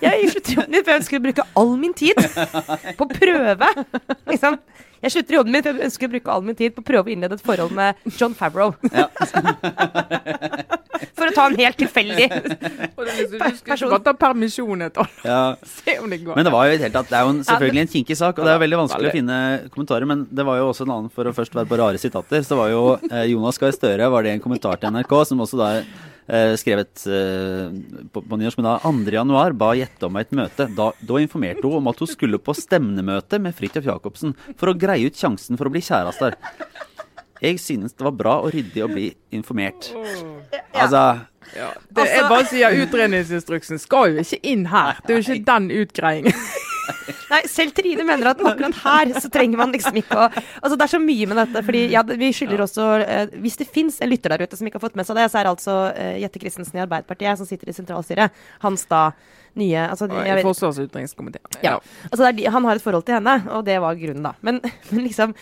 jeg 0.05 0.31
slutter 0.33 0.53
i 0.53 0.57
jobben 0.61 0.73
min 0.77 0.85
for 0.85 0.93
jeg 0.93 1.03
ønsker 1.03 1.19
å 1.19 1.27
bruke 1.27 1.49
all 1.59 1.75
min 1.81 1.97
tid 1.97 2.19
på 2.99 3.07
å 3.07 3.13
prøve. 3.13 3.69
Liksom. 4.31 4.59
Jeg 5.03 5.15
slutter 5.17 5.35
i 5.35 5.39
jobben 5.41 5.57
min 5.57 5.65
for 5.65 5.73
jeg 5.73 5.89
ønsker 5.89 6.07
å 6.07 6.13
bruke 6.13 6.37
all 6.37 6.45
min 6.47 6.59
tid 6.59 6.77
på 6.77 6.85
å 6.85 6.89
prøve 6.93 7.11
å 7.11 7.15
innlede 7.15 7.39
et 7.39 7.47
forhold 7.47 7.75
med 7.75 7.99
John 8.19 8.37
Favreau. 8.39 8.77
For 8.79 10.69
ta 11.37 11.47
en 11.51 11.57
helt 11.59 11.79
tilfeldig 11.81 12.29
er 13.13 13.19
liksom, 13.19 13.39
du 13.39 13.57
skal 13.59 13.73
Person. 13.73 13.91
bare 13.93 14.05
ta 14.07 14.15
permisjon 14.19 14.87
et 14.87 15.01
år. 15.03 15.11
Ja. 15.27 15.41
Se 15.77 15.97
om 16.03 16.13
det 16.13 16.23
går. 16.25 16.37
Men 16.39 16.49
det 16.49 16.53
var 16.55 16.69
jo 16.69 16.79
helt 16.85 17.01
at 17.03 17.11
det 17.11 17.19
er 17.19 17.27
jo 17.27 17.35
en, 17.35 17.43
selvfølgelig 17.49 17.85
en 17.85 17.93
kinkig 17.97 18.19
sak, 18.19 18.39
og 18.39 18.49
det 18.49 18.55
er 18.55 18.63
veldig 18.63 18.81
vanskelig 18.85 19.11
å 19.11 19.17
finne 19.17 19.41
kommentarer. 19.75 20.09
Men 20.09 20.25
det 20.31 20.47
var 20.49 20.61
jo 20.61 20.71
også 20.71 20.87
en 20.87 20.95
annen, 20.97 21.11
for 21.13 21.29
å 21.29 21.35
først 21.37 21.59
være 21.59 21.71
på 21.71 21.81
rare 21.81 22.01
sitater, 22.03 22.47
så 22.47 22.59
var 22.59 22.73
jo 22.73 22.87
eh, 23.11 23.27
Jonas 23.33 23.61
Gahr 23.63 23.75
Støre 23.77 24.09
var 24.13 24.27
det 24.27 24.37
en 24.37 24.45
kommentar 24.45 24.81
til 24.81 24.95
NRK, 24.95 25.15
som 25.29 25.43
også 25.45 25.61
da 25.61 25.71
eh, 25.79 26.55
skrevet 26.61 27.05
eh, 27.09 27.75
på, 28.13 28.23
på 28.23 28.41
nyårs, 28.41 28.59
men 28.61 28.69
da 28.69 28.77
2. 28.85 28.95
januar 29.17 29.57
ba 29.59 29.73
Jette 29.79 30.09
om 30.09 30.21
et 30.21 30.33
møte. 30.37 30.69
Da, 30.77 30.91
da 30.99 31.23
informerte 31.23 31.67
hun 31.67 31.81
om 31.81 31.93
at 31.93 32.03
hun 32.03 32.11
skulle 32.11 32.41
på 32.43 32.57
stemnemøte 32.57 33.41
med 33.43 33.57
Fridtjof 33.59 33.89
Jacobsen 33.93 34.37
for 34.57 34.73
å 34.73 34.79
greie 34.79 35.09
ut 35.09 35.19
sjansen 35.19 35.61
for 35.61 35.69
å 35.69 35.75
bli 35.75 35.85
kjærester. 35.85 36.39
Jeg 37.43 37.59
synes 37.61 37.97
det 37.99 38.07
var 38.07 38.15
bra 38.15 38.39
og 38.45 38.53
ryddig 38.55 38.85
å 38.85 38.91
bli 38.91 39.11
informert. 39.35 39.91
Altså 40.73 41.05
Ja, 41.53 41.73
det, 41.91 42.05
er 42.07 42.29
bare 42.31 42.47
at 42.47 42.77
Utredningsinstruksen 42.87 43.81
skal 43.83 44.15
jo 44.15 44.23
ikke 44.23 44.39
inn 44.47 44.69
her. 44.71 45.01
Det 45.05 45.13
er 45.13 45.19
jo 45.19 45.35
ikke 45.35 45.49
den 45.51 45.73
utgreiingen. 45.83 46.39
Nei, 47.33 47.41
selv 47.49 47.75
Trine 47.77 48.05
mener 48.07 48.33
at 48.33 48.41
akkurat 48.43 48.79
her 48.83 49.13
så 49.23 49.31
trenger 49.33 49.61
man 49.61 49.73
liksom 49.75 49.97
ikke 50.01 50.19
å 50.19 50.25
Altså 50.29 50.77
Det 50.77 50.85
er 50.85 50.93
så 50.95 51.01
mye 51.03 51.29
med 51.31 51.39
dette. 51.39 51.63
fordi 51.67 51.83
ja, 51.93 52.03
vi 52.03 52.31
skylder 52.35 52.65
også 52.65 52.87
eh, 53.05 53.37
Hvis 53.45 53.59
det 53.61 53.69
fins 53.71 54.01
en 54.03 54.11
lytter 54.11 54.35
der 54.35 54.45
ute 54.45 54.59
som 54.59 54.69
ikke 54.69 54.81
har 54.81 54.87
fått 54.87 54.99
med 54.99 55.09
seg 55.09 55.21
det, 55.21 55.29
så 55.33 55.41
er 55.41 55.47
det 55.47 55.55
altså 55.55 55.77
eh, 55.93 56.17
Jette 56.25 56.43
Christensen 56.43 56.81
i 56.81 56.85
Arbeiderpartiet 56.85 57.41
som 57.41 57.49
sitter 57.49 57.71
i 57.71 57.77
sentralstyret. 57.77 58.43
Hans 58.65 58.85
da 58.91 59.11
nye 59.59 59.85
altså, 59.85 60.09
jeg 60.09 60.45
Forsvars- 60.47 60.81
og 60.81 60.89
utenrikskomiteen. 60.89 61.61
Ja. 61.65 61.77
Altså, 62.09 62.31
det 62.33 62.47
er 62.47 62.55
han 62.55 62.65
har 62.65 62.79
et 62.79 62.85
forhold 62.85 63.05
til 63.05 63.19
henne, 63.19 63.35
og 63.53 63.67
det 63.67 63.77
var 63.85 63.99
grunnen, 64.01 64.25
da. 64.25 64.33
Men, 64.41 64.63
men 64.91 65.05
liksom 65.05 65.37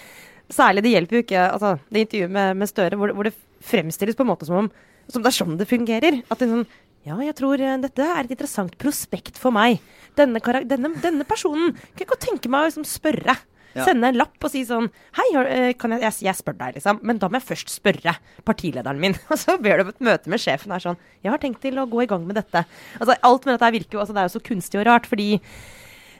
Særlig, 0.50 0.82
det 0.86 0.92
hjelper 0.96 1.16
jo 1.18 1.22
ikke 1.24 1.42
altså, 1.52 1.72
det 1.94 2.04
intervjuet 2.06 2.32
med, 2.34 2.56
med 2.58 2.68
Støre, 2.70 2.96
hvor, 2.98 3.10
det- 3.10 3.16
hvor 3.18 3.28
det 3.28 3.34
fremstilles 3.62 4.16
på 4.18 4.24
en 4.26 4.30
måte 4.32 4.46
som 4.48 4.56
om 4.64 4.70
som 5.10 5.22
det 5.24 5.30
er 5.32 5.34
sånn 5.40 5.56
det 5.58 5.66
fungerer. 5.66 6.20
At 6.30 6.38
det 6.38 6.46
er 6.48 6.54
sånn 6.54 6.66
Ja, 7.08 7.16
jeg 7.24 7.34
tror 7.38 7.58
eh, 7.64 7.78
dette 7.80 8.04
er 8.04 8.24
et 8.26 8.30
interessant 8.34 8.74
prospekt 8.78 9.38
for 9.40 9.50
meg. 9.56 9.78
Denne, 10.18 10.38
denne, 10.68 10.90
denne 11.00 11.24
personen 11.26 11.72
kan 11.72 12.02
jeg 12.04 12.10
godt 12.10 12.26
tenke 12.26 12.50
meg 12.52 12.60
å 12.66 12.68
liksom 12.68 12.84
spørre. 12.86 13.34
Ja. 13.72 13.84
Sende 13.86 14.08
en 14.10 14.18
lapp 14.18 14.34
og 14.42 14.50
si 14.50 14.64
sånn 14.66 14.88
Hei, 15.16 15.26
eh, 15.40 15.72
kan 15.78 15.94
jeg, 15.94 16.02
jeg, 16.02 16.16
jeg 16.26 16.34
spør 16.40 16.56
deg, 16.58 16.74
liksom. 16.76 16.98
Men 17.06 17.18
da 17.22 17.28
må 17.30 17.38
jeg 17.38 17.46
først 17.48 17.70
spørre 17.72 18.16
partilederen 18.44 18.98
min. 19.00 19.14
Og 19.30 19.38
så 19.38 19.54
ber 19.62 19.78
du 19.80 19.84
om 19.86 19.92
et 19.94 20.00
møte 20.10 20.30
med 20.32 20.42
sjefen. 20.42 20.74
Er 20.76 20.82
sånn 20.84 20.98
Jeg 21.22 21.30
har 21.32 21.38
tenkt 21.42 21.62
til 21.64 21.78
å 21.80 21.86
gå 21.90 22.02
i 22.04 22.08
gang 22.10 22.26
med 22.28 22.36
dette. 22.38 22.64
Altså, 23.00 23.14
alt 23.30 23.46
med 23.48 23.54
dette 23.56 23.72
virker 23.78 23.96
jo 23.98 24.02
altså, 24.04 24.14
Det 24.16 24.22
er 24.24 24.28
jo 24.30 24.34
så 24.36 24.44
kunstig 24.50 24.80
og 24.82 24.86
rart, 24.90 25.06
fordi 25.10 25.28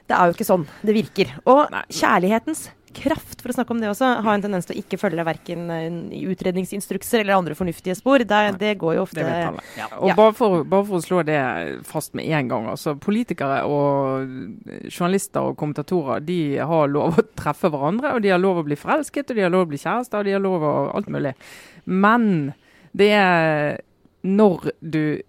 det 0.09 0.17
er 0.17 0.27
jo 0.27 0.35
ikke 0.35 0.47
sånn 0.49 0.63
det 0.83 0.95
virker. 0.97 1.29
Og 1.47 1.69
kjærlighetens 1.93 2.65
kraft, 2.93 3.41
for 3.41 3.51
å 3.51 3.55
snakke 3.55 3.73
om 3.75 3.79
det 3.81 3.89
også, 3.91 4.09
har 4.25 4.33
en 4.37 4.43
tendens 4.43 4.67
til 4.67 4.75
å 4.75 4.81
ikke 4.81 4.99
følge 5.01 5.25
verken 5.27 5.69
utredningsinstrukser 6.31 7.21
eller 7.23 7.37
andre 7.39 7.55
fornuftige 7.57 7.95
spor. 7.97 8.23
Det, 8.27 8.41
det 8.61 8.73
går 8.81 8.95
jo 8.97 9.03
ofte 9.05 9.23
Det. 9.25 9.37
Ja. 9.77 9.87
Og 9.99 10.09
Ja. 10.11 10.15
bare, 10.17 10.33
for, 10.37 10.63
bare 10.63 10.85
for 10.89 10.99
å 10.99 11.05
slå 11.05 11.23
det 11.27 11.39
fast 11.87 12.13
med 12.17 12.25
en 12.29 12.47
gang. 12.51 12.67
altså 12.71 12.95
Politikere 12.99 13.61
og 13.65 14.27
journalister 14.91 15.51
og 15.51 15.57
kommentatorer 15.57 16.23
de 16.25 16.57
har 16.57 16.87
lov 16.91 17.19
å 17.19 17.25
treffe 17.35 17.69
hverandre, 17.71 18.15
og 18.15 18.21
de 18.23 18.29
har 18.33 18.39
lov 18.41 18.61
å 18.61 18.67
bli 18.67 18.75
forelsket, 18.79 19.29
og 19.31 19.35
de 19.35 19.45
har 19.47 19.53
lov 19.53 19.67
å 19.67 19.71
bli 19.71 19.81
kjærester, 19.81 20.19
og 20.19 20.25
de 20.25 20.35
har 20.37 20.43
lov 20.43 20.61
å 20.67 20.73
alt 20.95 21.09
mulig. 21.11 21.35
Men 21.85 22.53
det 22.97 23.11
er 23.17 23.79
når 24.23 24.71
du 24.81 25.21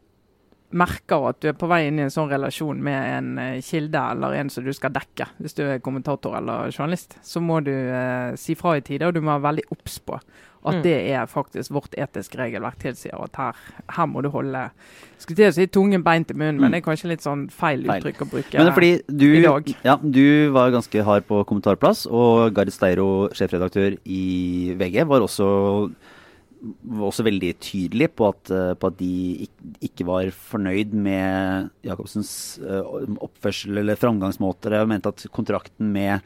merker 0.73 1.29
at 1.31 1.41
du 1.43 1.49
er 1.51 1.57
på 1.59 1.69
vei 1.71 1.87
inn 1.89 1.99
i 2.01 2.07
en 2.07 2.13
sånn 2.15 2.31
relasjon 2.33 2.81
med 2.83 3.09
en 3.17 3.33
eh, 3.39 3.61
kilde 3.65 3.99
eller 4.13 4.39
en 4.41 4.51
som 4.53 4.65
du 4.65 4.73
skal 4.77 4.95
dekke, 4.95 5.27
hvis 5.43 5.55
du 5.59 5.65
er 5.67 5.83
kommentator 5.85 6.37
eller 6.39 6.71
journalist, 6.73 7.19
så 7.23 7.43
må 7.45 7.61
du 7.65 7.73
eh, 7.75 8.33
si 8.41 8.57
fra 8.59 8.77
i 8.79 8.85
tide, 8.87 9.07
og 9.09 9.15
du 9.15 9.21
må 9.21 9.35
være 9.37 9.49
veldig 9.51 9.69
obs 9.77 9.99
på 10.07 10.21
at 10.65 10.77
Mm. 10.77 10.83
det 10.85 11.11
er 11.11 11.27
faktisk 11.27 11.73
vårt 11.75 11.95
etiske 11.99 12.39
regelverk 12.39 12.77
tilsier 12.79 13.19
at 13.19 13.35
her, 13.35 13.57
her 13.97 14.07
må 14.07 14.23
du 14.23 14.29
holde 14.31 14.71
Skulle 15.19 15.37
til 15.41 15.49
å 15.49 15.55
si 15.57 15.67
tungen 15.67 16.05
beint 16.07 16.31
i 16.31 16.35
munnen, 16.35 16.61
men 16.61 16.71
det 16.71 16.79
er 16.79 16.85
kanskje 16.87 17.09
litt 17.11 17.25
sånn 17.25 17.49
feil 17.51 17.83
Feil. 17.83 17.99
uttrykk 17.99 18.23
å 18.23 18.29
bruke. 18.31 18.59
Men 18.63 18.71
fordi 18.73 18.93
i 19.27 19.43
dag. 19.43 19.73
ja, 19.83 19.97
du 19.97 20.51
var 20.55 20.71
ganske 20.71 21.03
hard 21.03 21.27
på 21.27 21.45
kommentarplass, 21.51 22.07
og 22.07 22.55
Gard 22.55 22.71
Steiro, 22.71 23.29
sjefredaktør 23.35 23.99
i 24.07 24.75
VG, 24.79 25.03
var 25.11 25.27
også, 25.27 25.91
var 26.63 27.09
også 27.09 27.25
veldig 27.27 27.51
tydelig 27.63 28.09
på 28.17 28.29
at, 28.31 28.51
eh, 28.55 28.73
på 28.79 28.91
at 28.93 28.99
de 29.01 29.49
ikke, 29.83 30.07
var 30.07 30.31
fornøyd 30.35 30.95
med 30.95 31.71
Jacobsens 31.87 32.33
eh, 32.63 32.93
oppførsel 33.23 33.83
eller 33.83 33.99
framgangsmåter. 33.99 34.79
Og 34.81 34.93
mente 34.93 35.11
at 35.11 35.27
kontrakten 35.35 35.91
med, 35.95 36.23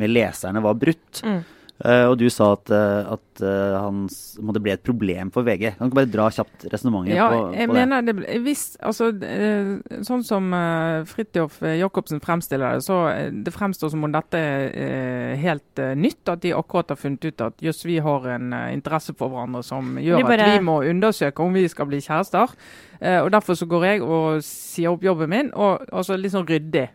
med 0.00 0.12
leserne 0.12 0.62
var 0.64 0.78
brutt. 0.80 1.20
Mm. 1.24 1.42
Eh, 1.82 2.04
og 2.06 2.14
du 2.20 2.28
sa 2.30 2.52
at, 2.54 2.70
uh, 2.70 3.14
at 3.16 3.40
uh, 3.42 3.80
han 3.82 4.04
s- 4.06 4.36
måtte 4.38 4.60
bli 4.62 4.70
et 4.70 4.82
problem 4.86 5.32
for 5.34 5.42
VG. 5.42 5.72
Kan 5.74 5.88
du 5.88 5.90
ikke 5.90 5.98
bare 5.98 6.10
dra 6.12 6.28
kjapt 6.30 6.68
resonnementet 6.70 7.16
Ja, 7.16 7.24
på, 7.32 7.40
jeg 7.50 7.66
på 7.66 7.74
det? 7.74 7.80
mener 7.80 8.04
det 8.06 8.14
ble- 8.20 8.36
hvis, 8.44 8.62
altså, 8.78 9.08
eh, 9.26 9.98
Sånn 10.06 10.22
som 10.22 10.52
uh, 10.54 11.02
Fridtjof 11.10 11.56
eh, 11.66 11.80
Jacobsen 11.80 12.22
fremstiller 12.22 12.76
det, 12.76 12.84
så 12.86 13.00
eh, 13.10 13.26
det 13.34 13.52
fremstår 13.56 13.90
som 13.90 14.06
om 14.06 14.14
dette 14.14 14.38
er 14.38 14.70
eh, 14.70 15.34
helt 15.42 15.82
eh, 15.82 15.96
nytt. 15.98 16.22
At 16.30 16.44
de 16.46 16.54
akkurat 16.54 16.94
har 16.94 17.00
funnet 17.02 17.26
ut 17.26 17.42
at 17.48 17.58
jøss, 17.66 17.82
vi 17.90 17.98
har 18.06 18.30
en 18.36 18.52
eh, 18.54 18.70
interesse 18.78 19.12
for 19.18 19.34
hverandre 19.34 19.64
som 19.66 19.96
gjør 19.98 20.22
bare- 20.30 20.46
at 20.46 20.60
vi 20.60 20.64
må 20.70 20.78
undersøke 20.86 21.42
om 21.42 21.52
vi 21.58 21.66
skal 21.68 21.90
bli 21.90 21.98
kjærester. 22.06 22.54
Eh, 23.02 23.18
og 23.18 23.32
Derfor 23.34 23.58
så 23.58 23.66
går 23.66 23.84
jeg 23.90 24.02
og 24.06 24.44
sier 24.46 24.94
opp 24.94 25.02
jobben 25.02 25.28
min, 25.34 25.50
og 25.58 25.82
altså 25.90 26.14
litt 26.16 26.32
sånn 26.38 26.46
ryddig. 26.46 26.86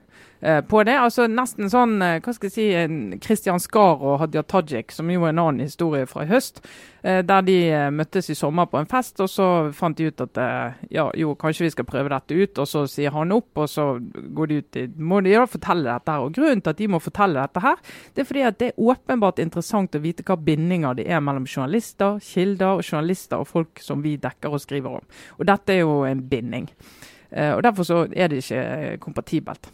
Eh, 0.42 0.62
På 0.62 0.84
det, 0.84 0.96
altså 0.98 1.28
Nesten 1.28 1.70
sånn 1.72 2.02
eh, 2.02 2.20
hva 2.24 2.34
skal 2.36 2.50
jeg 2.50 2.54
si, 2.56 3.18
Kristian 3.24 3.60
Skar 3.60 4.02
og 4.02 4.20
Hadia 4.22 4.44
Tajik, 4.44 4.92
som 4.92 5.10
jo 5.12 5.24
er 5.26 5.34
en 5.34 5.42
annen 5.44 5.66
historie 5.68 6.08
fra 6.10 6.24
i 6.24 6.30
høst. 6.30 6.62
eh, 7.04 7.22
Der 7.24 7.42
de 7.42 7.58
møttes 7.92 8.30
i 8.30 8.36
sommer 8.36 8.66
på 8.72 8.80
en 8.80 8.90
fest, 8.90 9.20
og 9.20 9.30
så 9.30 9.48
fant 9.74 9.98
de 9.98 10.08
ut 10.10 10.22
at 10.22 10.40
ja, 10.92 11.10
jo, 11.16 11.36
kanskje 11.36 11.66
vi 11.66 11.70
skal 11.70 11.86
prøve 11.86 12.10
dette 12.10 12.36
ut. 12.36 12.60
Og 12.60 12.68
så 12.68 12.86
sier 12.88 13.12
han 13.16 13.32
opp, 13.32 13.52
og 13.58 13.70
så 13.70 13.88
går 14.00 14.48
de 14.48 14.58
ut 14.60 14.80
i 14.82 14.88
Må 14.98 15.22
de 15.22 15.34
ja, 15.36 15.46
fortelle 15.46 15.88
dette 15.92 16.12
her? 16.12 16.26
Og 16.26 16.34
grunnen 16.36 16.62
til 16.62 16.74
at 16.74 16.78
de 16.78 16.88
må 16.88 17.00
fortelle 17.00 17.40
dette 17.40 17.64
her, 17.64 17.80
det 18.16 18.24
er 18.24 18.30
fordi 18.32 18.46
at 18.48 18.60
det 18.60 18.72
er 18.72 18.84
åpenbart 18.94 19.40
interessant 19.40 19.96
å 19.96 20.04
vite 20.04 20.24
hva 20.28 20.36
bindinger 20.36 20.96
det 21.00 21.08
er 21.08 21.24
mellom 21.24 21.48
journalister, 21.48 22.20
kilder 22.24 22.80
og 22.80 22.84
journalister 22.84 23.40
og 23.40 23.48
folk 23.48 23.80
som 23.84 24.04
vi 24.04 24.18
dekker 24.18 24.54
og 24.54 24.62
skriver 24.64 25.00
om. 25.02 25.10
Og 25.40 25.48
dette 25.48 25.74
er 25.74 25.84
jo 25.84 26.04
en 26.08 26.24
binding. 26.30 26.70
Og 27.30 27.62
Derfor 27.64 27.86
så 27.86 27.98
er 28.10 28.28
det 28.32 28.42
ikke 28.42 28.98
kompatibelt. 29.04 29.70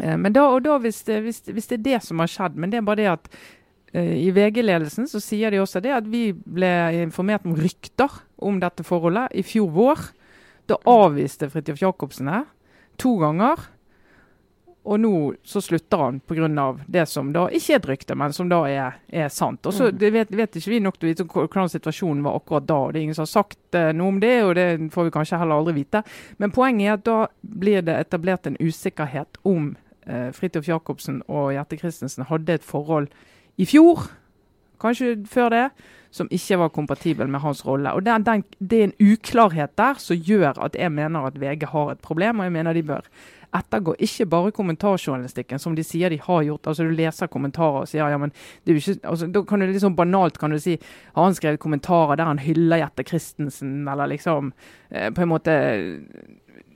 Eh, 0.00 0.16
Men 0.16 0.32
da 0.32 0.46
og 0.50 0.62
da, 0.64 0.78
hvis 0.78 1.02
det, 1.04 1.20
hvis, 1.22 1.42
hvis 1.46 1.66
det 1.70 1.78
er 1.80 1.84
det 1.90 2.02
som 2.02 2.18
har 2.18 2.26
skjedd, 2.30 2.56
men 2.56 2.70
det 2.70 2.78
er 2.78 2.86
bare 2.88 2.96
det 3.02 3.10
at 3.12 3.28
uh, 3.94 4.14
i 4.16 4.30
VG-ledelsen 4.34 5.06
så 5.10 5.20
sier 5.22 5.50
de 5.54 5.60
også 5.62 5.80
det 5.84 5.92
at 5.94 6.08
vi 6.10 6.32
ble 6.32 6.72
informert 7.04 7.44
om 7.46 7.54
rykter 7.54 8.10
om 8.38 8.58
dette 8.60 8.82
forholdet 8.84 9.28
i 9.34 9.42
fjor 9.46 9.70
vår. 9.70 10.08
Da 10.66 10.78
avviste 10.88 11.50
Fridtjof 11.52 11.80
Jacobsen 11.82 12.26
det 12.32 12.42
to 12.98 13.16
ganger. 13.20 13.70
Og 14.84 14.98
nå 15.00 15.10
så 15.48 15.62
slutter 15.64 15.96
han 15.96 16.18
pga. 16.20 16.76
det 16.86 17.06
som 17.08 17.30
da 17.32 17.46
ikke 17.48 17.72
er 17.72 17.78
et 17.78 17.86
rykte, 17.88 18.14
men 18.14 18.32
som 18.36 18.50
da 18.50 18.58
er, 18.68 18.98
er 19.08 19.28
sant. 19.32 19.64
Og 19.66 19.72
så 19.72 19.88
Mm. 19.90 20.12
vet, 20.12 20.28
vet 20.30 20.56
ikke 20.56 20.70
vi 20.70 20.80
nok 20.80 20.98
til 20.98 21.08
å 21.08 21.12
vite 21.14 21.24
hvordan 21.24 21.70
situasjonen 21.72 22.22
var 22.22 22.36
akkurat 22.36 22.66
da. 22.66 22.90
Det 22.92 22.98
er 22.98 23.02
ingen 23.02 23.14
som 23.14 23.22
har 23.22 23.32
sagt 23.32 23.74
eh, 23.74 23.92
noe 23.92 24.08
om 24.08 24.20
det, 24.20 24.42
og 24.44 24.54
det 24.54 24.92
får 24.92 25.04
vi 25.04 25.10
kanskje 25.10 25.38
heller 25.40 25.56
aldri 25.56 25.72
vite. 25.72 26.02
Men 26.36 26.50
poenget 26.52 26.86
er 26.86 26.92
at 26.98 27.04
da 27.04 27.26
blir 27.40 27.80
det 27.82 27.96
etablert 27.96 28.46
en 28.46 28.56
usikkerhet 28.60 29.38
om 29.42 29.74
eh, 30.06 30.30
Fridtjof 30.32 30.68
Jacobsen 30.68 31.22
og 31.28 31.52
Gjerte 31.54 31.78
Christensen 31.80 32.28
hadde 32.28 32.58
et 32.58 32.66
forhold 32.66 33.08
i 33.56 33.66
fjor, 33.68 34.08
kanskje 34.82 35.16
før 35.30 35.52
det, 35.54 35.66
som 36.14 36.28
ikke 36.30 36.58
var 36.60 36.74
kompatibel 36.74 37.30
med 37.30 37.42
hans 37.42 37.64
rolle. 37.66 37.92
Og 37.92 38.04
den, 38.06 38.26
den, 38.26 38.44
Det 38.58 38.78
er 38.78 38.84
en 38.84 39.12
uklarhet 39.12 39.78
der 39.78 39.94
som 39.98 40.16
gjør 40.16 40.60
at 40.62 40.76
jeg 40.78 40.92
mener 40.92 41.26
at 41.26 41.40
VG 41.40 41.66
har 41.66 41.90
et 41.90 41.98
problem, 41.98 42.38
og 42.38 42.44
jeg 42.44 42.52
mener 42.52 42.72
de 42.72 42.82
bør 42.82 43.08
ettergå 43.54 43.94
ikke 44.02 44.26
bare 44.26 44.52
kommentarjournalistikken, 44.54 45.58
som 45.62 45.76
de 45.76 45.84
sier 45.86 46.10
de 46.10 46.18
har 46.20 46.42
gjort. 46.42 46.66
altså 46.66 46.84
Du 46.84 46.90
leser 46.90 47.30
kommentarer 47.30 47.84
og 47.84 47.88
sier 47.88 48.10
ja, 48.10 48.18
men 48.18 48.32
det 48.64 48.72
er 48.72 48.78
jo 48.78 48.82
ikke, 48.82 49.08
altså, 49.08 49.26
da 49.26 49.42
kan 49.42 49.60
du 49.60 49.66
liksom 49.66 49.96
banalt 49.96 50.38
kan 50.38 50.50
du 50.50 50.58
si 50.58 50.78
har 51.14 51.22
han 51.22 51.34
skrevet 51.34 51.62
kommentarer 51.62 52.16
der 52.16 52.30
han 52.30 52.42
hyller 52.42 52.82
Jette 52.82 53.06
Christensen, 53.06 53.88
eller 53.88 54.10
liksom 54.10 54.52
eh, 54.90 55.10
på 55.14 55.22
en 55.22 55.30
måte 55.30 55.54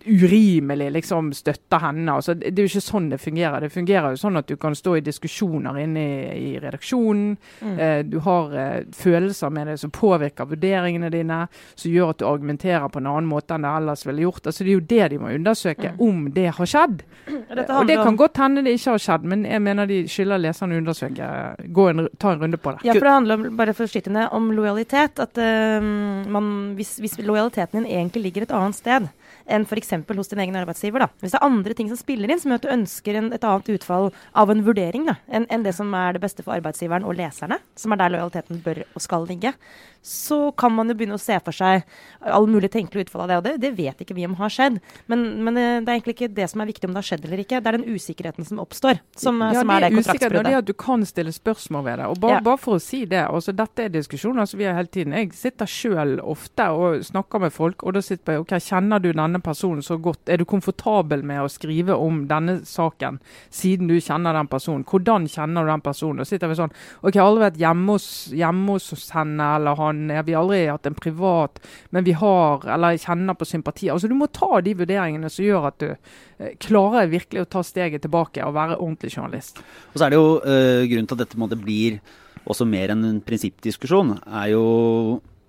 urimelig 0.08 0.92
liksom 0.92 1.32
støtter 1.32 1.78
henne. 1.78 2.12
Altså, 2.12 2.34
det 2.34 2.52
er 2.54 2.66
jo 2.66 2.70
ikke 2.70 2.84
sånn 2.84 3.08
det 3.12 3.20
fungerer. 3.20 3.64
Det 3.64 3.72
fungerer 3.72 4.14
jo 4.14 4.20
sånn 4.20 4.40
at 4.40 4.48
du 4.48 4.56
kan 4.60 4.76
stå 4.76 4.96
i 4.98 5.04
diskusjoner 5.04 5.78
inne 5.82 6.04
i, 6.04 6.52
i 6.52 6.52
redaksjonen. 6.62 7.34
Mm. 7.60 7.74
Eh, 7.78 7.98
du 8.08 8.18
har 8.24 8.54
eh, 8.56 8.78
følelser 8.96 9.52
med 9.54 9.72
det 9.72 9.78
som 9.82 9.92
påvirker 9.94 10.48
vurderingene 10.48 11.10
dine, 11.12 11.40
som 11.74 11.92
gjør 11.92 12.14
at 12.14 12.22
du 12.22 12.26
argumenterer 12.28 12.88
på 12.92 13.02
en 13.02 13.10
annen 13.10 13.28
måte 13.30 13.56
enn 13.56 13.66
det 13.66 13.74
ellers 13.82 14.06
ville 14.08 14.24
gjort. 14.26 14.46
Altså, 14.46 14.64
det 14.64 14.72
er 14.72 14.78
jo 14.78 14.86
det 14.94 15.10
de 15.12 15.20
må 15.22 15.34
undersøke, 15.34 15.92
mm. 15.94 16.02
om 16.08 16.24
det 16.38 16.48
har 16.58 16.72
skjedd. 16.72 17.04
Og 17.28 17.88
det 17.88 17.98
kan 18.00 18.18
godt 18.18 18.42
hende 18.42 18.64
det 18.64 18.78
ikke 18.78 18.96
har 18.96 19.04
skjedd, 19.04 19.28
men 19.28 19.44
jeg 19.48 19.64
mener 19.64 19.90
de 19.90 20.00
skylder 20.10 20.42
leserne 20.42 20.76
å 20.76 20.82
undersøke. 20.82 21.30
Gå 21.74 21.88
en, 21.92 22.06
ta 22.20 22.32
en 22.32 22.42
runde 22.44 22.60
på 22.60 22.74
det. 22.74 22.86
Ja, 22.88 22.96
for 22.96 23.08
det 23.08 23.16
handler 23.18 23.40
om, 23.40 23.48
bare 23.58 23.76
for 23.76 23.88
å 23.88 23.92
skyte 23.92 24.14
ned, 24.14 24.30
om 24.36 24.50
lojalitet. 24.56 25.20
At 25.22 25.38
uh, 25.40 25.84
man, 26.32 26.50
hvis, 26.78 26.96
hvis 27.02 27.18
lojaliteten 27.20 27.82
din 27.82 27.90
egentlig 27.90 28.28
ligger 28.28 28.46
et 28.46 28.54
annet 28.56 28.78
sted, 28.78 29.08
enn 29.48 29.66
f.eks. 29.66 29.94
hos 30.06 30.32
din 30.32 30.42
egen 30.44 30.58
arbeidsgiver. 30.60 31.04
Da. 31.04 31.10
Hvis 31.22 31.34
det 31.34 31.40
er 31.40 31.48
andre 31.48 31.76
ting 31.76 31.90
som 31.90 32.00
spiller 32.00 32.30
inn, 32.30 32.40
som 32.40 32.52
gjør 32.52 32.62
at 32.62 32.66
du 32.66 32.74
ønsker 32.74 33.18
en, 33.18 33.30
et 33.34 33.44
annet 33.48 33.70
utfall 33.78 34.10
av 34.38 34.52
en 34.52 34.64
vurdering 34.66 35.08
enn 35.08 35.46
en 35.48 35.64
det 35.64 35.74
som 35.76 35.92
er 35.96 36.16
det 36.16 36.22
beste 36.24 36.44
for 36.44 36.56
arbeidsgiveren 36.58 37.06
og 37.08 37.16
leserne, 37.18 37.60
som 37.78 37.94
er 37.94 38.02
der 38.02 38.14
lojaliteten 38.14 38.60
bør 38.64 38.84
og 38.92 39.04
skal 39.04 39.26
ligge, 39.28 39.54
så 40.02 40.52
kan 40.56 40.72
man 40.72 40.88
jo 40.88 40.96
begynne 40.96 41.18
å 41.18 41.20
se 41.20 41.36
for 41.44 41.54
seg 41.54 41.82
alle 42.22 42.50
mulige 42.50 42.72
tenkelig 42.76 43.06
utfall 43.06 43.24
av 43.24 43.30
det. 43.30 43.38
Og 43.38 43.44
det, 43.46 43.54
det 43.64 43.72
vet 43.76 44.02
ikke 44.02 44.16
vi 44.16 44.26
om 44.28 44.36
har 44.38 44.52
skjedd. 44.52 44.78
Men, 45.10 45.24
men, 45.44 45.58
eh, 45.58 45.80
det 45.82 45.90
er 45.90 45.98
egentlig 45.98 46.14
ikke 46.16 46.30
det 46.36 46.46
som 46.52 46.62
er 46.62 46.70
viktig 46.70 46.88
om 46.88 46.94
det 46.94 47.02
har 47.02 47.08
skjedd 47.10 47.26
eller 47.26 47.42
ikke. 47.42 47.60
Det 47.60 47.72
er 47.72 47.78
den 47.78 47.96
usikkerheten 47.96 48.48
som 48.48 48.62
oppstår, 48.62 49.02
som, 49.18 49.42
ja, 49.42 49.60
som 49.60 49.72
er 49.74 49.84
det 49.84 49.90
kontraktsbruddet. 49.96 50.46
Det 50.48 50.54
er 50.54 50.62
at 50.62 50.70
du 50.70 50.74
kan 50.78 51.04
stille 51.08 51.34
spørsmål 51.34 51.84
ved 51.88 52.00
det. 52.02 52.08
Og 52.12 52.22
bare, 52.22 52.38
ja. 52.38 52.44
bare 52.46 52.62
for 52.62 52.78
å 52.78 52.82
si 52.82 53.02
det, 53.10 53.24
altså 53.26 53.54
dette 53.56 53.84
er 53.84 53.94
diskusjoner 53.94 54.48
som 54.48 54.62
vi 54.62 54.68
har 54.68 54.78
hele 54.78 54.92
tiden. 54.94 55.16
Jeg 55.18 55.34
sitter 55.36 55.70
sjøl 55.70 56.16
ofte 56.22 56.70
og 56.72 57.04
snakker 57.10 57.44
med 57.44 57.54
folk, 57.54 57.84
og 57.84 57.98
da 57.98 58.04
sitter 58.04 58.38
jeg 58.38 58.46
ok, 58.46 58.56
kjenner 58.70 59.02
du 59.02 59.10
denne 59.12 59.37
personen 59.44 59.84
så 59.84 59.96
godt? 60.02 60.28
Er 60.28 60.40
du 60.40 60.46
komfortabel 60.48 61.22
med 61.26 61.42
å 61.42 61.50
skrive 61.52 61.96
om 61.98 62.22
denne 62.30 62.58
saken, 62.68 63.18
siden 63.54 63.90
du 63.90 63.96
kjenner 63.96 64.36
den 64.36 64.50
personen? 64.50 64.84
Hvordan 64.88 65.28
kjenner 65.30 65.66
du 65.66 65.72
den 65.72 65.84
personen? 65.84 66.22
Og 66.22 66.28
sitter 66.28 66.50
vi 66.50 66.58
sånn 66.58 66.74
OK, 67.02 67.14
jeg 67.14 67.22
har 67.22 67.30
aldri 67.30 67.44
vært 67.46 67.60
hjemme 67.62 67.96
hos, 67.96 68.08
hjemme 68.34 68.76
hos 68.76 69.08
henne 69.14 69.48
eller 69.56 69.78
han 69.78 70.04
Vi 70.26 70.34
har 70.34 70.42
aldri 70.42 70.60
hatt 70.68 70.88
en 70.90 70.98
privat, 70.98 71.60
men 71.94 72.06
vi 72.06 72.14
har, 72.18 72.68
eller 72.74 73.00
kjenner 73.00 73.38
på 73.38 73.48
sympati. 73.48 73.90
Altså 73.92 74.10
Du 74.10 74.16
må 74.18 74.30
ta 74.32 74.60
de 74.64 74.76
vurderingene 74.78 75.30
som 75.32 75.46
gjør 75.46 75.70
at 75.72 75.80
du 75.82 75.88
eh, 75.90 76.54
klarer 76.62 77.10
virkelig 77.10 77.44
å 77.44 77.50
ta 77.56 77.64
steget 77.66 78.04
tilbake 78.06 78.44
og 78.46 78.56
være 78.56 78.78
ordentlig 78.78 79.14
journalist. 79.14 79.62
Og 79.92 79.98
så 79.98 80.06
er 80.06 80.14
det 80.14 80.20
jo 80.20 80.30
øh, 80.38 80.86
Grunnen 80.88 81.08
til 81.08 81.18
at 81.18 81.24
dette 81.26 81.40
måte 81.40 81.58
blir 81.58 82.00
også 82.48 82.66
mer 82.68 82.94
enn 82.94 83.04
en 83.04 83.20
prinsippdiskusjon, 83.24 84.14
er 84.26 84.52
jo 84.54 84.64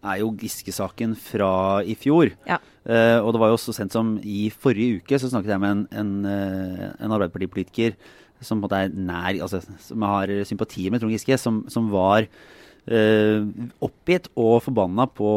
er 0.04 0.22
jo 0.22 0.32
Giske-saken 0.40 1.16
fra 1.20 1.52
i 1.84 1.96
fjor. 2.00 2.32
Ja. 2.48 2.60
Uh, 2.90 3.20
og 3.22 3.34
det 3.36 3.42
var 3.42 3.52
jo 3.52 3.60
så 3.62 3.76
sent 3.76 3.94
som 3.94 4.16
i 4.24 4.48
forrige 4.50 5.02
uke 5.02 5.20
så 5.20 5.30
snakket 5.30 5.54
jeg 5.54 5.62
med 5.62 5.76
en, 5.76 5.84
en, 6.02 6.14
uh, 6.26 6.86
en 6.98 7.12
Arbeiderpartipolitiker 7.14 7.98
som 8.40 8.62
på 8.62 8.64
en 8.64 8.64
måte 8.64 8.80
er 8.86 8.94
nær, 8.96 9.36
altså, 9.44 9.60
som 9.84 10.06
har 10.08 10.32
sympati 10.48 10.88
med 10.88 11.02
Trond 11.02 11.12
Giske, 11.12 11.36
som, 11.38 11.66
som 11.72 11.90
var 11.92 12.24
uh, 12.24 13.42
oppgitt 13.84 14.30
og 14.40 14.62
forbanna 14.64 15.10
på, 15.12 15.34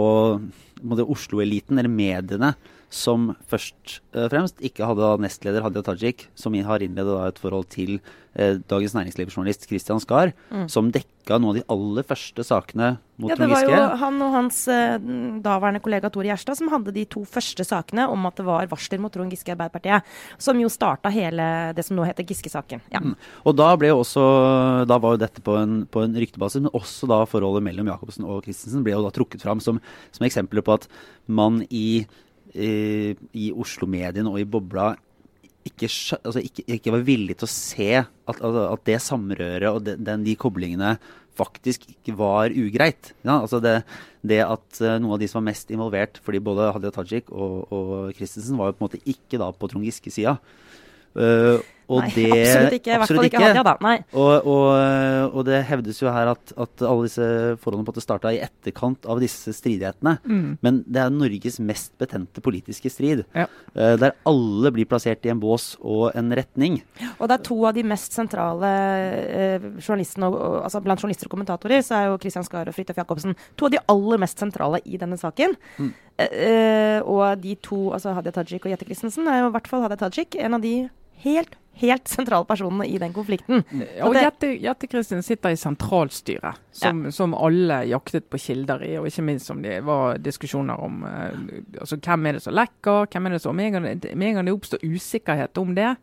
på 0.78 1.00
Oslo-eliten, 1.10 1.80
eller 1.82 1.90
mediene, 1.90 2.52
som 2.92 3.30
først 3.48 4.00
og 4.12 4.18
eh, 4.20 4.28
fremst 4.32 4.58
ikke 4.64 4.86
hadde 4.86 5.14
nestleder 5.24 5.64
Hadia 5.64 5.82
Tajik, 5.86 6.26
som 6.36 6.52
har 6.52 6.84
innledet 6.84 7.14
et 7.24 7.38
forhold 7.40 7.70
til 7.72 7.94
eh, 8.36 8.58
Dagens 8.68 8.92
Næringsliv-journalist 8.98 9.64
Christian 9.70 10.00
Skar, 10.02 10.34
mm. 10.52 10.66
som 10.72 10.90
dekka 10.92 11.38
noen 11.40 11.54
av 11.54 11.58
de 11.58 11.64
aller 11.72 12.04
første 12.04 12.44
sakene 12.44 12.90
mot 13.16 13.32
Trond 13.32 13.48
Giske. 13.48 13.62
Ja, 13.64 13.70
det 13.70 13.78
var 13.78 13.94
jo 13.94 14.00
han 14.02 14.18
og 14.26 14.34
hans 14.36 14.58
eh, 14.68 14.98
daværende 15.44 15.80
kollega 15.84 16.10
Tore 16.12 16.28
Gjerstad 16.28 16.58
som 16.60 16.68
hadde 16.72 16.92
de 16.92 17.06
to 17.08 17.24
første 17.28 17.64
sakene 17.64 18.04
om 18.12 18.28
at 18.28 18.36
det 18.36 18.46
var 18.46 18.68
varsler 18.70 19.00
mot 19.00 19.14
Trond 19.14 19.32
Giske 19.32 19.48
i 19.48 19.54
Arbeiderpartiet, 19.54 20.10
som 20.36 20.60
jo 20.60 20.68
starta 20.72 21.12
hele 21.14 21.46
det 21.76 21.86
som 21.88 21.96
nå 21.96 22.04
heter 22.08 22.28
Giske-saken. 22.28 22.84
Ja. 22.92 23.00
Mm. 23.00 23.14
Og 23.48 23.56
da 23.56 23.70
ble 23.80 23.94
jo 23.94 24.02
også 24.02 24.22
Da 24.88 24.98
var 25.00 25.14
jo 25.14 25.22
dette 25.22 25.40
på 25.44 25.54
en, 25.56 25.86
på 25.88 26.02
en 26.04 26.18
ryktebasis, 26.20 26.66
men 26.66 26.76
også 26.76 27.08
da 27.08 27.22
forholdet 27.30 27.64
mellom 27.64 27.88
Jacobsen 27.88 28.28
og 28.28 28.44
Christensen 28.44 28.84
ble 28.84 28.92
jo 28.98 29.06
da 29.06 29.14
trukket 29.14 29.44
fram 29.44 29.64
som, 29.64 29.80
som 30.12 30.28
eksempler 30.28 30.64
på 30.66 30.76
at 30.76 30.86
man 31.30 31.62
i 31.70 32.04
i, 32.54 33.14
i 33.38 33.48
Oslo-mediene 33.52 34.30
og 34.30 34.40
i 34.40 34.48
bobla 34.48 34.92
ikke, 35.62 35.86
altså 36.18 36.40
ikke, 36.42 36.64
ikke, 36.74 36.92
var 36.94 37.04
villig 37.06 37.36
til 37.38 37.46
å 37.46 37.52
se 37.52 37.90
at, 38.02 38.40
at 38.42 38.86
det 38.88 38.98
samrøret 39.04 39.68
og 39.70 39.84
de, 39.86 39.94
den, 39.94 40.24
de 40.26 40.34
koblingene 40.38 40.96
faktisk 41.38 41.86
ikke 41.88 42.14
var 42.18 42.52
ugreit. 42.52 43.12
Ja, 43.22 43.38
altså 43.38 43.60
det, 43.62 43.78
det, 44.20 44.42
at 44.44 44.82
uh, 44.82 44.98
noen 44.98 45.14
av 45.16 45.22
de 45.22 45.28
som 45.30 45.40
var 45.40 45.48
mest 45.52 45.70
involvert, 45.72 46.20
fordi 46.24 46.42
både 46.44 46.72
Hadia 46.74 46.92
Tajik 46.94 47.30
og, 47.32 47.72
og 47.72 47.94
Christensen 48.16 48.58
var 48.58 48.70
jo 48.70 48.76
på 48.76 48.82
en 48.82 48.88
måte 48.90 49.02
ikke 49.08 49.40
da 49.40 49.48
på 49.54 49.70
Trond 49.70 49.86
Giske-sida. 49.86 50.36
Uh, 51.16 51.62
og 51.90 52.02
Nei, 52.04 52.10
det, 52.14 52.26
absolutt 52.30 52.76
ikke. 52.78 52.92
I 52.92 53.00
hvert 53.00 53.12
fall 53.12 53.28
ikke 53.28 53.42
Hadia, 53.42 53.64
da. 53.66 53.74
Nei. 53.84 53.96
Og, 54.12 54.48
og, 54.48 54.68
og, 55.32 55.40
det 55.48 55.62
hevdes 55.68 56.00
jo 56.02 56.10
her 56.12 56.32
at, 56.32 56.54
at 56.54 56.84
alle 56.86 57.08
disse 57.08 57.26
forholdene 57.62 57.86
på 57.86 57.92
en 57.92 57.96
måte 57.96 58.04
starta 58.04 58.32
i 58.32 58.40
etterkant 58.44 59.08
av 59.10 59.22
disse 59.22 59.54
stridighetene. 59.56 60.16
Mm. 60.22 60.46
Men 60.64 60.80
det 60.86 61.02
er 61.02 61.14
Norges 61.14 61.58
mest 61.62 61.94
betente 62.00 62.44
politiske 62.44 62.92
strid. 62.92 63.24
Ja. 63.36 63.48
Uh, 63.74 63.94
der 64.00 64.16
alle 64.28 64.72
blir 64.74 64.88
plassert 64.88 65.26
i 65.26 65.32
en 65.32 65.42
bås 65.42 65.72
og 65.80 66.12
en 66.18 66.32
retning. 66.36 66.80
Og 67.18 67.26
det 67.28 67.38
er 67.38 67.46
to 67.48 67.58
av 67.68 67.76
de 67.76 67.84
mest 67.86 68.14
sentrale 68.16 68.70
eh, 69.22 69.66
journalistene, 69.80 70.28
altså 70.62 70.82
blant 70.84 71.02
journalister 71.02 71.28
og 71.28 71.36
kommentatorer, 71.36 71.82
så 71.84 71.98
er 71.98 72.08
jo 72.10 72.20
Kristian 72.22 72.46
Skar 72.46 72.70
og 72.70 72.76
Fridtjof 72.76 73.02
Jacobsen 73.02 73.36
to 73.56 73.68
av 73.68 73.74
de 73.74 73.82
aller 73.92 74.22
mest 74.22 74.42
sentrale 74.42 74.82
i 74.84 75.00
denne 75.00 75.18
saken. 75.20 75.56
Mm. 75.78 75.92
Eh, 76.22 76.98
og 77.08 77.42
de 77.42 77.56
to, 77.64 77.90
altså 77.96 78.14
Hadia 78.16 78.34
Tajik 78.34 78.66
og 78.66 78.72
Jette 78.72 78.86
Christensen, 78.88 79.28
er 79.28 79.42
jo 79.42 79.50
i 79.50 79.54
hvert 79.56 79.70
fall 79.70 79.84
Hadia 79.86 80.00
Tajik 80.00 80.38
en 80.40 80.58
av 80.58 80.64
de 80.64 80.76
helt 81.24 81.56
helt 81.80 82.08
sentrale 82.08 82.46
personene 82.48 82.86
i 82.86 82.98
den 83.00 83.14
konflikten. 83.14 83.62
Ja, 83.96 84.06
og 84.06 84.16
Jette 84.16 84.88
Kristin 84.90 85.22
sitter 85.24 85.54
i 85.54 85.58
sentralstyret, 85.58 86.60
som, 86.72 87.04
ja. 87.06 87.12
som, 87.14 87.34
alle 87.34 87.82
jaktet 87.90 88.28
på 88.30 88.40
kilder 88.40 88.84
i. 88.86 88.92
Og 89.00 89.08
ikke 89.08 89.24
minst 89.26 89.48
som 89.50 89.62
det 89.64 89.80
var 89.86 90.20
diskusjoner 90.22 90.82
om 90.82 91.02
uh, 91.06 91.30
altså, 91.80 91.98
hvem 91.98 92.28
er 92.28 92.38
det 92.38 92.44
som 92.44 92.56
lekker, 92.56 93.08
hvem 93.12 93.30
er 93.30 93.36
det 93.36 93.42
som 93.44 93.56
Med 93.56 93.72
en 93.72 94.34
gang 94.38 94.46
det 94.46 94.54
oppstår 94.54 94.84
usikkerhet 94.84 95.58
om 95.58 95.74
det, 95.78 95.94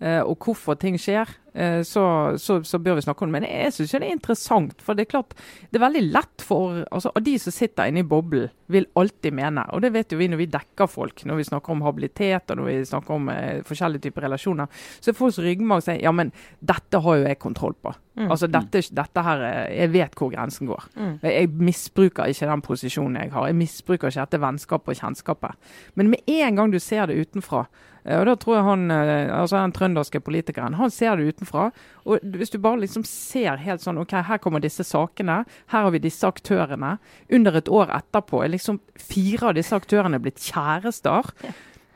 og 0.00 0.36
hvorfor 0.42 0.74
ting 0.76 0.98
skjer, 1.00 1.30
Eh, 1.54 1.82
så, 1.82 2.34
så, 2.38 2.64
så, 2.64 2.78
bør 2.78 2.94
vi 2.94 3.02
snakke 3.02 3.24
om 3.24 3.30
det. 3.30 3.40
Men 3.40 3.46
jeg 3.46 3.74
syns 3.76 3.92
det 3.94 4.00
er 4.02 4.10
interessant. 4.10 4.80
For 4.82 4.98
det 4.98 5.06
er 5.06 5.12
klart, 5.12 5.36
det 5.70 5.78
er 5.78 5.84
veldig 5.86 6.02
lett 6.08 6.42
for 6.42 6.80
altså, 6.90 7.12
Og 7.14 7.22
de 7.22 7.36
som 7.38 7.54
sitter 7.54 7.90
inne 7.90 8.02
i 8.02 8.08
boblen, 8.08 8.50
vil 8.66 8.86
alltid 8.96 9.34
mene, 9.36 9.60
og 9.76 9.82
det 9.84 9.90
vet 9.92 10.14
jo 10.14 10.16
vi 10.16 10.24
når 10.32 10.38
vi 10.40 10.46
dekker 10.48 10.88
folk, 10.88 11.20
når 11.28 11.36
vi 11.36 11.44
snakker 11.44 11.74
om 11.74 11.82
habilitet 11.84 12.48
og 12.48 12.56
når 12.56 12.68
vi 12.70 12.76
snakker 12.88 13.12
om 13.12 13.26
eh, 13.28 13.58
forskjellige 13.68 14.06
typer 14.06 14.24
relasjoner, 14.24 14.78
så 15.04 15.12
er 15.12 15.18
folks 15.18 15.36
ryggmarg 15.44 15.84
sier 15.84 16.00
ja, 16.00 16.14
men 16.16 16.32
dette 16.64 17.02
har 17.04 17.18
jo 17.20 17.26
jeg 17.28 17.38
kontroll 17.42 17.76
på. 17.76 17.92
Mm. 18.16 18.30
Altså 18.30 18.48
dette, 18.48 18.80
dette, 18.96 19.24
her, 19.28 19.44
eh, 19.50 19.76
Jeg 19.82 19.92
vet 19.92 20.16
hvor 20.16 20.32
grensen 20.32 20.70
går. 20.72 20.88
Mm. 20.96 21.14
Jeg 21.28 21.52
misbruker 21.60 22.32
ikke 22.32 22.48
den 22.48 22.64
posisjonen 22.64 23.20
jeg 23.20 23.34
har. 23.36 23.50
Jeg 23.52 23.60
misbruker 23.60 24.08
ikke 24.08 24.24
dette 24.24 24.40
vennskapet 24.48 24.94
og 24.94 25.02
kjennskapet. 25.02 25.74
Men 25.94 26.14
med 26.16 26.24
en 26.40 26.56
gang 26.56 26.72
du 26.72 26.80
ser 26.80 27.12
det 27.12 27.20
utenfra, 27.20 27.66
og 28.04 28.26
da 28.28 28.34
tror 28.36 28.56
jeg 28.58 28.64
han, 28.66 28.82
altså 28.92 29.56
Den 29.62 29.72
trønderske 29.72 30.20
politikeren 30.20 30.76
han 30.76 30.90
ser 30.92 31.16
det 31.16 31.34
utenfra. 31.34 31.70
og 32.04 32.20
Hvis 32.20 32.52
du 32.52 32.58
bare 32.58 32.82
liksom 32.82 33.04
ser 33.08 33.56
helt 33.64 33.80
sånn 33.80 34.00
OK, 34.02 34.12
her 34.28 34.40
kommer 34.44 34.60
disse 34.60 34.84
sakene. 34.84 35.44
Her 35.72 35.86
har 35.86 35.94
vi 35.94 36.02
disse 36.04 36.28
aktørene. 36.28 36.98
Under 37.32 37.56
et 37.56 37.70
år 37.72 37.94
etterpå 37.96 38.42
er 38.44 38.52
liksom 38.52 38.82
fire 39.00 39.48
av 39.48 39.56
disse 39.56 39.76
aktørene 39.76 40.20
blitt 40.20 40.42
kjærester. 40.44 41.32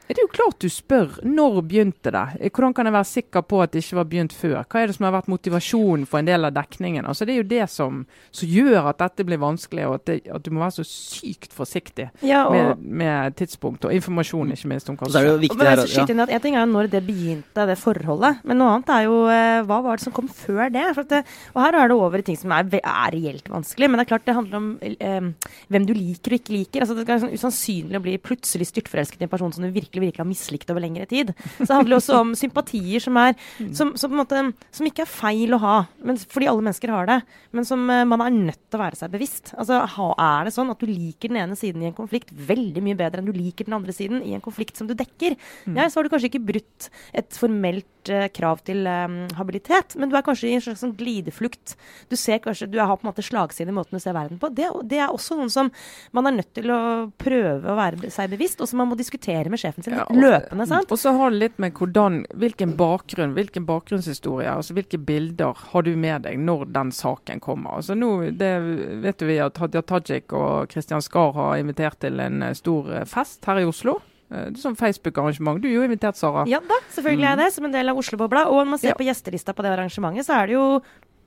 Det 0.09 0.17
er 0.17 0.25
jo 0.25 0.33
klart 0.33 0.57
du 0.65 0.69
spør. 0.73 1.19
Når 1.27 1.61
begynte 1.69 2.13
det? 2.15 2.51
Hvordan 2.55 2.75
kan 2.77 2.89
jeg 2.89 2.95
være 2.97 3.09
sikker 3.11 3.45
på 3.45 3.61
at 3.61 3.75
det 3.75 3.83
ikke 3.85 3.99
var 3.99 4.09
begynt 4.09 4.35
før? 4.37 4.63
Hva 4.65 4.81
er 4.81 4.89
det 4.89 4.97
som 4.97 5.07
har 5.09 5.15
vært 5.19 5.29
motivasjonen 5.29 6.07
for 6.09 6.23
en 6.23 6.31
del 6.31 6.49
av 6.49 6.55
dekningen? 6.57 7.05
Altså, 7.09 7.27
det 7.29 7.35
er 7.35 7.43
jo 7.43 7.49
det 7.51 7.67
som, 7.73 8.01
som 8.33 8.49
gjør 8.49 8.89
at 8.89 9.03
dette 9.03 9.27
blir 9.29 9.41
vanskelig, 9.43 9.85
og 9.89 9.99
at, 9.99 10.07
det, 10.09 10.17
at, 10.33 10.45
du 10.45 10.55
må 10.55 10.63
være 10.65 10.79
så 10.79 10.87
sykt 10.89 11.53
forsiktig 11.57 12.09
ja, 12.25 12.47
med, 12.53 12.81
med, 12.81 13.37
tidspunkt 13.39 13.85
og 13.85 13.93
informasjon, 13.95 14.55
ikke 14.57 14.73
minst 14.73 14.89
om 14.89 14.97
hva 14.97 15.11
som 15.11 15.19
skjer. 15.19 15.45
Ja. 15.99 16.27
En 16.27 16.45
ting 16.45 16.57
er 16.57 16.65
jo 16.65 16.71
når 16.73 16.91
det 16.93 17.03
begynte, 17.07 17.67
det 17.69 17.79
forholdet. 17.81 18.41
Men 18.49 18.61
noe 18.63 18.79
annet 18.79 18.95
er 18.95 19.05
jo 19.07 19.21
eh, 19.33 19.61
hva 19.69 19.81
var 19.85 20.01
det 20.01 20.07
som 20.07 20.17
kom 20.17 20.31
før 20.33 20.73
det? 20.73 20.87
det 21.13 21.23
og 21.53 21.63
her 21.63 21.77
er 21.83 21.91
det 21.91 21.99
over 21.99 22.23
i 22.23 22.27
ting 22.27 22.39
som 22.39 22.53
er, 22.57 22.69
er, 22.81 23.13
reelt 23.15 23.49
vanskelig. 23.53 23.91
Men 23.91 24.01
det 24.01 24.07
er 24.07 24.13
klart 24.15 24.27
det 24.29 24.37
handler 24.39 24.61
om 24.61 24.71
eh, 24.81 25.53
hvem 25.69 25.89
du 25.89 25.95
liker 25.97 26.35
og 26.35 26.41
ikke 26.41 26.57
liker. 26.57 26.85
Altså, 26.85 26.97
det 26.97 27.07
er 27.07 27.23
sånn 27.27 27.37
usannsynlig 27.37 28.01
å 28.01 28.05
bli 28.05 28.17
plutselig 28.23 28.71
styrtforelsket 28.73 29.23
i 29.23 29.29
en 29.29 29.33
person 29.33 29.55
som 29.55 29.67
du 29.67 29.71
virkelig 29.75 29.98
virkelig 30.03 30.19
virkelig 30.19 30.25
har 30.25 30.29
mislikt 30.29 30.73
over 30.73 30.83
lengre 30.83 31.07
tid. 31.09 31.33
Så 31.59 31.67
det 31.67 31.77
handler 31.77 31.99
også 31.99 32.21
om 32.23 32.35
sympatier 32.39 33.03
som, 33.03 33.17
er, 33.21 33.37
som, 33.77 33.95
som, 33.99 34.15
måte, 34.17 34.43
som 34.75 34.89
ikke 34.89 35.05
er 35.05 35.11
feil 35.11 35.55
å 35.55 35.61
ha, 35.63 35.77
men, 36.05 36.19
fordi 36.19 36.49
alle 36.51 36.65
mennesker 36.65 36.93
har 36.93 37.09
det. 37.09 37.19
Men 37.53 37.69
som 37.69 37.85
uh, 37.89 38.05
man 38.09 38.25
er 38.25 38.35
nødt 38.35 38.61
til 38.69 38.79
å 38.79 38.83
være 38.83 38.99
seg 39.01 39.13
bevisst. 39.15 39.55
Altså, 39.59 39.83
Er 39.85 40.49
det 40.49 40.55
sånn 40.57 40.73
at 40.73 40.81
du 40.81 40.89
liker 40.89 41.33
den 41.33 41.41
ene 41.45 41.59
siden 41.59 41.85
i 41.85 41.91
en 41.91 41.97
konflikt 41.97 42.33
veldig 42.33 42.85
mye 42.85 42.99
bedre 42.99 43.23
enn 43.23 43.29
du 43.29 43.37
liker 43.37 43.69
den 43.69 43.79
andre 43.79 43.95
siden 43.95 44.23
i 44.25 44.35
en 44.37 44.45
konflikt 44.45 44.79
som 44.79 44.89
du 44.89 44.97
dekker, 44.99 45.37
mm. 45.67 45.77
ja, 45.77 45.89
så 45.89 46.01
har 46.01 46.07
du 46.07 46.13
kanskje 46.13 46.33
ikke 46.33 46.47
brutt 46.53 46.91
et 47.17 47.39
formelt 47.39 47.87
uh, 48.13 48.27
krav 48.35 48.63
til 48.67 48.87
um, 48.87 49.21
habilitet, 49.39 49.97
men 49.99 50.11
du 50.11 50.17
er 50.19 50.25
kanskje 50.27 50.51
i 50.51 50.57
en 50.57 50.65
slags 50.65 50.83
sånn 50.85 50.95
glideflukt. 50.99 51.77
Du 52.11 52.17
ser 52.19 52.41
kanskje, 52.45 52.71
du 52.71 52.79
har 52.81 52.97
på 52.97 53.07
en 53.07 53.11
måte 53.11 53.25
slagside 53.25 53.73
i 53.73 53.77
måten 53.77 53.99
du 53.99 54.03
ser 54.03 54.17
verden 54.17 54.41
på. 54.41 54.51
Det, 54.55 54.69
det, 54.91 55.01
er 55.05 55.15
også 55.15 55.39
noen 55.39 55.53
som 55.53 55.71
man 56.17 56.31
er 56.31 56.39
nødt 56.41 56.53
til 56.57 56.73
å 56.75 56.81
prøve 57.21 57.73
å 57.73 57.77
være 57.79 58.13
seg 58.15 58.33
bevisst, 58.33 58.63
og 58.63 58.71
som 58.71 58.83
man 58.83 58.91
må 58.93 58.99
diskutere 58.99 59.53
med 59.53 59.61
sjefen 59.61 59.87
sin 59.87 59.97
ja, 59.99 60.07
og, 60.09 60.19
løpende. 60.19 60.69
sant? 60.71 60.93
Og 60.93 61.01
så 61.01 61.15
har 61.17 61.35
det 61.35 61.43
litt 61.45 61.63
med 61.63 61.77
hvordan, 61.79 62.23
hvilken 62.39 62.75
bakgrunn, 62.79 63.37
hvilken 63.39 63.67
bakgrunnshistorie, 63.69 64.51
altså 64.53 64.77
hvilke 64.79 65.01
bilder 65.01 65.57
har 65.73 65.87
du 65.87 65.95
med 65.99 66.27
deg 66.27 66.41
når 66.43 66.69
den 66.75 66.93
saken 66.95 67.43
kommer. 67.45 67.79
Altså 67.79 67.97
nå, 67.99 68.13
det 68.39 68.53
vet 69.05 69.27
vi 69.27 69.41
at 69.43 69.59
Hadia 69.63 69.83
Tajik 69.87 70.35
og 70.37 70.71
Kristian 70.73 71.05
Skar 71.05 71.35
har 71.37 71.57
invitert 71.61 72.01
til 72.03 72.21
en 72.23 72.43
eh, 72.43 72.57
stor 72.59 72.93
eh, 72.93 73.09
fest 73.09 73.45
her 73.49 73.63
i 73.63 73.67
Oslo. 73.69 73.99
Eh, 74.29 74.49
sånn 74.61 74.77
Facebook-arrangement. 74.77 75.61
Du 75.63 75.69
er 75.71 75.79
jo 75.79 75.85
invitert, 75.87 76.19
Sara. 76.21 76.45
Ja 76.51 76.61
da, 76.65 76.81
selvfølgelig 76.95 77.25
er 77.25 77.31
jeg 77.31 77.39
mm. 77.39 77.45
det, 77.45 77.53
som 77.57 77.69
en 77.69 77.77
del 77.77 77.93
av 77.93 78.01
Oslo-bobla. 78.01 78.47
Og 78.53 78.63
når 78.63 78.73
man 78.75 78.83
ser 78.83 78.93
ja. 78.93 78.99
på 78.99 79.07
gjestelista 79.09 79.55
på 79.57 79.65
det 79.65 79.73
arrangementet, 79.73 80.29
så 80.29 80.37
er 80.37 80.51
det 80.51 80.59
jo 80.59 80.67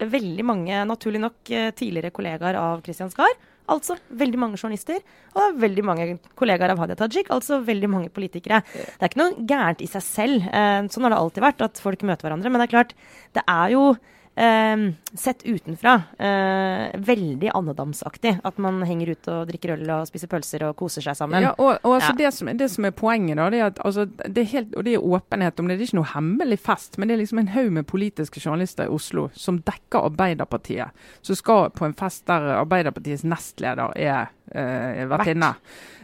veldig 0.01 0.45
mange, 0.45 0.83
naturlig 0.89 1.21
nok, 1.21 1.39
tidligere 1.77 2.13
kollegaer 2.13 2.57
av 2.57 2.85
Kristian 2.85 3.11
Skar. 3.13 3.33
Altså 3.71 3.95
veldig 4.17 4.39
mange 4.41 4.57
journalister 4.57 4.97
og 5.37 5.59
veldig 5.61 5.83
mange 5.85 6.05
kollegaer 6.35 6.73
av 6.73 6.81
Hadia 6.81 6.97
Tajik. 6.97 7.29
Altså 7.33 7.61
veldig 7.63 7.89
mange 7.89 8.09
politikere. 8.13 8.63
Det 8.73 8.97
er 8.97 9.11
ikke 9.11 9.21
noe 9.21 9.45
gærent 9.47 9.83
i 9.85 9.89
seg 9.89 10.03
selv. 10.03 10.47
sånn 10.91 11.05
har 11.05 11.13
det 11.13 11.19
alltid 11.21 11.45
vært, 11.45 11.61
at 11.69 11.83
folk 11.83 12.01
møter 12.01 12.27
hverandre. 12.27 12.49
Men 12.49 12.59
det 12.59 12.67
er 12.67 12.73
klart, 12.73 12.95
det 13.37 13.45
er 13.45 13.75
jo 13.75 13.85
Uh, 14.31 14.93
sett 15.13 15.41
utenfra 15.43 15.93
uh, 16.19 16.99
veldig 17.03 17.49
andedamsaktig. 17.53 18.37
At 18.47 18.57
man 18.63 18.79
henger 18.87 19.11
ut 19.11 19.27
og 19.27 19.49
drikker 19.49 19.73
øl 19.75 19.91
og 19.91 20.07
spiser 20.07 20.31
pølser 20.31 20.63
og 20.69 20.77
koser 20.79 21.03
seg 21.03 21.17
sammen. 21.19 21.43
Ja, 21.43 21.51
og, 21.57 21.81
og 21.83 21.97
altså 21.97 22.13
ja. 22.13 22.17
det, 22.21 22.31
som, 22.37 22.51
det, 22.57 22.69
som, 22.71 22.87
er 22.87 22.95
poenget, 22.95 23.35
da, 23.41 23.49
det 23.51 23.59
er 23.59 23.67
at 23.73 23.81
altså, 23.83 24.07
det 24.07 24.45
er 24.45 24.49
helt, 24.53 24.75
og 24.79 24.87
det 24.87 24.95
er 24.95 25.09
åpenhet 25.19 25.59
om 25.59 25.67
det. 25.67 25.77
Det 25.77 25.85
er 25.85 25.91
ikke 25.91 25.99
noe 25.99 26.13
hemmelig 26.13 26.59
fest, 26.63 26.95
men 26.97 27.11
det 27.11 27.17
er 27.17 27.23
liksom 27.25 27.43
en 27.43 27.53
haug 27.57 27.71
med 27.75 27.89
politiske 27.91 28.43
journalister 28.43 28.87
i 28.87 28.95
Oslo 28.95 29.27
som 29.35 29.59
dekker 29.67 30.07
Arbeiderpartiet. 30.13 31.03
Som 31.27 31.39
skal 31.39 31.67
på 31.75 31.89
en 31.89 31.97
fest 31.97 32.23
der 32.31 32.53
Arbeiderpartiets 32.61 33.27
nestleder 33.27 33.97
er 33.99 34.31
uh, 34.55 35.03
vertinne. 35.11 35.53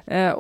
Uh, 0.08 0.36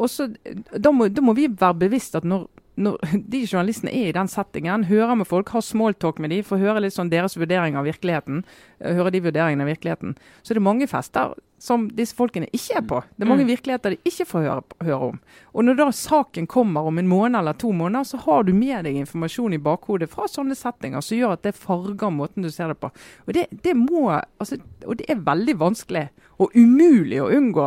da 0.76 0.92
må, 0.96 1.08
da 1.12 1.24
må 1.24 1.36
vi 1.40 1.48
være 1.48 1.86
bevisst 1.88 2.20
at 2.20 2.28
når 2.28 2.50
når 2.78 3.02
de 3.34 3.44
journalistene 3.46 3.94
er 3.94 4.12
i 4.12 4.16
den 4.16 4.30
settingen, 4.32 4.86
hører 4.92 5.18
med 5.18 5.30
folk, 5.30 5.50
har 5.56 5.66
smalltalk 5.66 6.22
med 6.22 6.36
de, 6.36 6.44
får 6.46 6.62
høre 6.62 6.86
litt 6.86 6.96
sånn 6.96 7.12
deres 7.14 7.38
vurdering 7.40 7.78
av 7.80 7.88
virkeligheten, 7.90 8.44
hører 8.84 9.08
høre 9.08 9.16
de 9.16 9.24
vurderingene 9.26 9.66
av 9.66 9.72
virkeligheten, 9.72 10.16
så 10.44 10.54
er 10.54 10.60
det 10.60 10.68
mange 10.68 10.88
fester 10.90 11.36
som 11.58 11.88
disse 11.98 12.14
folkene 12.14 12.46
ikke 12.54 12.76
er 12.78 12.84
på. 12.86 13.00
Det 13.18 13.26
er 13.26 13.30
mange 13.32 13.46
mm. 13.48 13.50
virkeligheter 13.50 13.96
de 13.96 13.98
ikke 14.06 14.28
får 14.30 14.44
høre, 14.46 14.64
høre, 14.86 15.08
om. 15.08 15.16
Og 15.58 15.66
når 15.66 15.80
da 15.80 15.88
saken 15.96 16.46
kommer 16.50 16.86
om 16.86 17.00
en 17.02 17.10
måned 17.10 17.40
eller 17.40 17.58
to 17.58 17.72
måneder, 17.74 18.06
så 18.06 18.20
har 18.28 18.46
du 18.46 18.54
med 18.54 18.86
deg 18.86 19.00
informasjon 19.02 19.56
i 19.58 19.62
bakhodet 19.66 20.12
fra 20.12 20.28
sånne 20.30 20.58
settinger 20.58 21.02
som 21.02 21.18
gjør 21.18 21.34
at 21.34 21.48
det 21.48 21.56
farger 21.58 22.14
måten 22.14 22.46
du 22.46 22.52
ser 22.54 22.70
det 22.70 22.78
på. 22.82 22.92
Og 23.26 23.34
det, 23.34 23.48
det 23.66 23.74
må, 23.74 24.06
altså, 24.38 24.60
og 24.86 25.00
det 25.02 25.10
er 25.10 25.26
veldig 25.26 25.58
vanskelig 25.64 26.06
og 26.38 26.54
umulig 26.54 27.18
å 27.24 27.32
unngå 27.34 27.66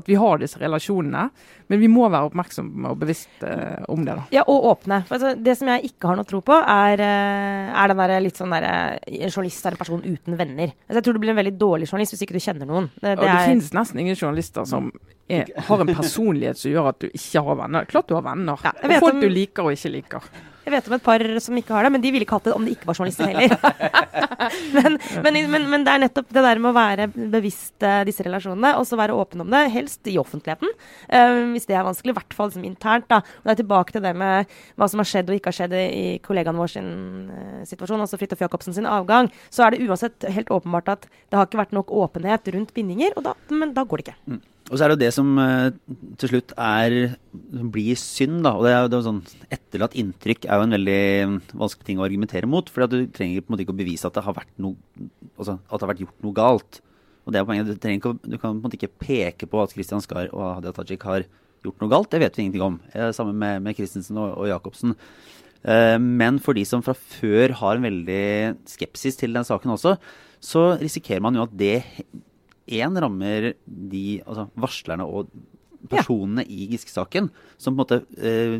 at 0.00 0.10
vi 0.10 0.18
har 0.18 0.42
disse 0.42 0.58
relasjonene. 0.58 1.28
Men 1.68 1.82
vi 1.82 1.88
må 1.92 2.06
være 2.08 2.30
oppmerksomme 2.30 2.92
og 2.92 3.00
bevisst 3.00 3.42
uh, 3.44 3.84
om 3.92 4.04
det. 4.06 4.14
da. 4.16 4.24
Ja, 4.32 4.44
og 4.48 4.70
åpne. 4.70 5.02
Altså, 5.04 5.34
det 5.36 5.54
som 5.58 5.68
jeg 5.68 5.90
ikke 5.90 6.10
har 6.10 6.16
noe 6.18 6.28
tro 6.28 6.40
på, 6.44 6.56
er, 6.56 7.02
eh, 7.04 7.68
er 7.68 7.92
den 7.92 8.00
der 8.00 8.14
litt 8.24 8.40
sånn 8.40 8.54
derre 8.54 8.72
En 9.04 9.28
journalist 9.28 9.66
er 9.68 9.76
en 9.76 9.82
person 9.82 10.00
uten 10.04 10.38
venner. 10.38 10.72
Altså, 10.86 10.98
jeg 11.00 11.06
tror 11.06 11.18
du 11.18 11.22
blir 11.22 11.34
en 11.34 11.40
veldig 11.42 11.54
dårlig 11.60 11.90
journalist 11.90 12.16
hvis 12.16 12.24
ikke 12.24 12.38
du 12.38 12.44
kjenner 12.44 12.68
noen. 12.68 12.88
Det, 12.96 13.12
det, 13.12 13.20
det 13.20 13.36
finnes 13.50 13.70
nesten 13.76 14.00
ingen 14.00 14.16
journalister 14.16 14.68
som 14.68 14.90
er, 15.28 15.50
har 15.68 15.82
en 15.84 15.94
personlighet 15.94 16.60
som 16.60 16.72
gjør 16.72 16.92
at 16.92 17.00
du 17.04 17.08
ikke 17.10 17.42
har 17.44 17.58
venner. 17.62 17.88
Klart 17.88 18.08
du 18.08 18.16
har 18.16 18.24
venner. 18.24 18.60
Ja, 18.64 18.72
og 18.72 18.94
folk 19.02 19.18
om, 19.18 19.24
du 19.24 19.28
liker 19.32 19.68
og 19.68 19.76
ikke 19.76 19.92
liker. 19.92 20.30
Jeg 20.68 20.74
vet 20.74 20.88
om 20.90 20.94
et 20.98 21.04
par 21.04 21.22
som 21.40 21.56
ikke 21.56 21.72
har 21.72 21.86
det, 21.86 21.90
men 21.94 22.02
de 22.02 22.10
ville 22.12 22.26
ikke 22.26 22.36
hatt 22.36 22.48
det 22.50 22.52
om 22.52 22.64
de 22.66 22.74
ikke 22.74 22.88
var 22.90 22.98
journalister 22.98 23.30
heller. 23.30 23.54
men, 24.76 24.98
men, 25.24 25.38
men, 25.48 25.64
men, 25.72 25.86
det 25.86 25.94
er 25.94 26.02
nettopp 26.02 26.28
det 26.36 26.42
der 26.44 26.60
med 26.60 26.70
å 26.70 26.76
være 26.76 27.06
bevisst 27.32 27.86
uh, 27.86 28.02
disse 28.04 28.26
relasjonene, 28.26 28.74
og 28.76 28.84
så 28.84 28.98
være 29.00 29.16
åpen 29.16 29.46
om 29.46 29.48
det, 29.54 29.62
helst 29.72 30.10
i 30.12 30.18
offentligheten. 30.20 30.74
Uh, 31.08 31.54
hvis 31.54 31.64
det 31.70 31.78
er 31.78 31.86
vanskelig, 31.88 32.12
i 32.12 32.18
hvert 32.18 32.36
fall 32.36 32.52
liksom, 32.52 32.66
internt. 32.68 33.08
da. 33.08 33.22
Og 33.40 33.48
det 33.48 33.54
er 33.54 33.60
tilbake 33.62 33.96
til 33.96 34.04
det 34.04 34.12
med 34.20 34.52
hva 34.76 34.90
som 34.92 35.00
har 35.00 35.08
skjedd 35.08 35.32
og 35.32 35.38
ikke 35.38 35.54
har 35.54 35.58
skjedd 35.62 35.78
i 35.78 36.04
kollegaen 36.26 36.60
vår 36.60 36.74
sin 36.74 36.92
uh, 37.32 37.64
situasjon, 37.70 38.04
altså 38.04 38.20
Fridtjof 38.20 38.44
Jacobsen 38.44 38.76
sin 38.76 38.90
avgang. 38.90 39.32
Så 39.48 39.64
er 39.64 39.72
det 39.72 39.88
uansett 39.88 40.28
helt 40.36 40.52
åpenbart 40.52 40.92
at 40.98 41.08
det 41.08 41.40
har 41.40 41.48
ikke 41.48 41.62
vært 41.64 41.76
nok 41.80 41.96
åpenhet 42.04 42.52
rundt 42.52 42.76
bindinger, 42.76 43.16
og 43.16 43.24
da, 43.30 43.36
men 43.56 43.72
da 43.72 43.88
går 43.88 44.04
det 44.04 44.10
ikke. 44.10 44.20
Mm. 44.28 44.44
Og 44.68 44.76
så 44.76 44.84
er 44.84 44.90
det 44.90 44.98
jo 44.98 45.00
det 45.00 45.12
som 45.16 45.28
uh, 45.40 45.70
til 46.20 46.32
slutt 46.32 46.52
er, 46.60 46.96
blir 47.72 47.96
synd, 47.96 48.42
da. 48.44 48.52
Og 48.58 48.66
det 48.66 48.74
er 48.74 48.84
jo 48.92 49.00
sånn, 49.06 49.22
etterlatt 49.54 49.96
inntrykk 49.96 50.44
er 50.44 50.60
jo 50.60 50.66
en 50.66 50.76
veldig 50.76 51.04
vanskelig 51.62 51.88
ting 51.88 52.02
å 52.02 52.04
argumentere 52.04 52.50
mot. 52.50 52.68
For 52.68 52.84
du 52.84 53.06
trenger 53.14 53.40
på 53.40 53.48
en 53.48 53.56
måte 53.56 53.64
ikke 53.64 53.76
å 53.76 53.80
bevise 53.80 54.10
at 54.10 54.18
det 54.18 54.26
har 54.26 54.36
vært, 54.36 54.52
noe, 54.60 54.76
altså, 55.38 55.56
at 55.56 55.72
det 55.72 55.86
har 55.86 55.92
vært 55.94 56.04
gjort 56.04 56.26
noe 56.26 56.36
galt. 56.36 56.80
Og 57.24 57.32
det 57.32 57.40
er 57.40 57.48
poenget. 57.48 57.72
Du, 57.72 57.88
ikke, 57.92 58.14
du 58.20 58.36
kan 58.36 58.52
på 58.52 58.54
en 58.56 58.62
måte 58.66 58.76
ikke 58.80 58.92
peke 59.00 59.48
på 59.48 59.64
at 59.64 59.72
Kristian 59.76 60.04
Skar 60.04 60.28
og 60.34 60.44
Hadia 60.58 60.74
Tajik 60.76 61.08
har 61.08 61.24
gjort 61.64 61.82
noe 61.82 61.92
galt. 61.92 62.12
Det 62.12 62.20
vet 62.22 62.36
vi 62.36 62.46
ingenting 62.46 62.68
om. 62.68 62.78
Eh, 62.92 63.10
sammen 63.16 63.36
med, 63.40 63.64
med 63.64 63.76
Christensen 63.76 64.20
og, 64.20 64.34
og 64.36 64.52
Jacobsen. 64.52 64.96
Uh, 65.58 65.98
men 65.98 66.36
for 66.38 66.54
de 66.54 66.62
som 66.68 66.84
fra 66.86 66.94
før 66.94 67.56
har 67.58 67.76
en 67.76 67.88
veldig 67.88 68.68
skepsis 68.70 69.18
til 69.18 69.32
den 69.34 69.44
saken 69.44 69.72
også, 69.74 69.96
så 70.38 70.64
risikerer 70.78 71.24
man 71.24 71.34
jo 71.34 71.48
at 71.48 71.56
det 71.58 71.80
én 72.68 73.00
rammer 73.00 73.52
de 73.66 74.04
altså 74.24 74.48
varslerne 74.58 75.06
og 75.06 75.30
personene 75.88 76.44
ja. 76.44 76.50
i 76.50 76.68
Giske-saken, 76.72 77.30
som 77.60 77.76
på 77.76 77.76
en 77.76 77.82
måte 77.84 78.00
eh, 78.18 78.58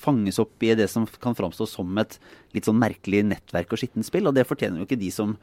fanges 0.00 0.38
opp 0.42 0.62
i 0.62 0.72
det 0.78 0.88
som 0.90 1.06
kan 1.20 1.36
framstå 1.36 1.66
som 1.68 1.98
et 2.00 2.16
litt 2.54 2.68
sånn 2.68 2.78
merkelig 2.80 3.24
nettverk 3.26 3.74
og 3.74 3.82
skittent 3.82 4.06
spill. 4.06 4.28
Og 4.30 4.36
det 4.36 4.46
fortjener 4.48 4.80
jo 4.80 4.88
ikke 4.88 5.00
de 5.00 5.10
som, 5.14 5.36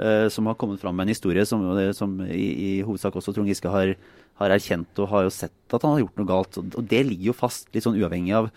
eh, 0.00 0.26
som 0.32 0.48
har 0.48 0.58
kommet 0.60 0.82
fram 0.82 0.96
med 0.96 1.06
en 1.06 1.14
historie 1.14 1.44
som, 1.48 1.64
som 1.96 2.18
i, 2.26 2.48
i, 2.50 2.72
hovedsak 2.86 3.16
også 3.18 3.34
Trond 3.36 3.50
Giske 3.52 3.72
har, 3.72 3.94
har, 4.40 4.54
erkjent 4.56 5.02
og 5.02 5.10
har 5.12 5.26
jo 5.28 5.34
sett 5.34 5.74
at 5.76 5.82
han 5.82 5.96
har 5.96 6.04
gjort 6.06 6.20
noe 6.20 6.30
galt. 6.30 6.60
Og, 6.60 6.78
og 6.78 6.88
det 6.90 7.04
ligger 7.08 7.32
jo 7.32 7.40
fast, 7.44 7.68
litt 7.74 7.86
sånn 7.86 7.98
uavhengig 8.00 8.36
av, 8.38 8.52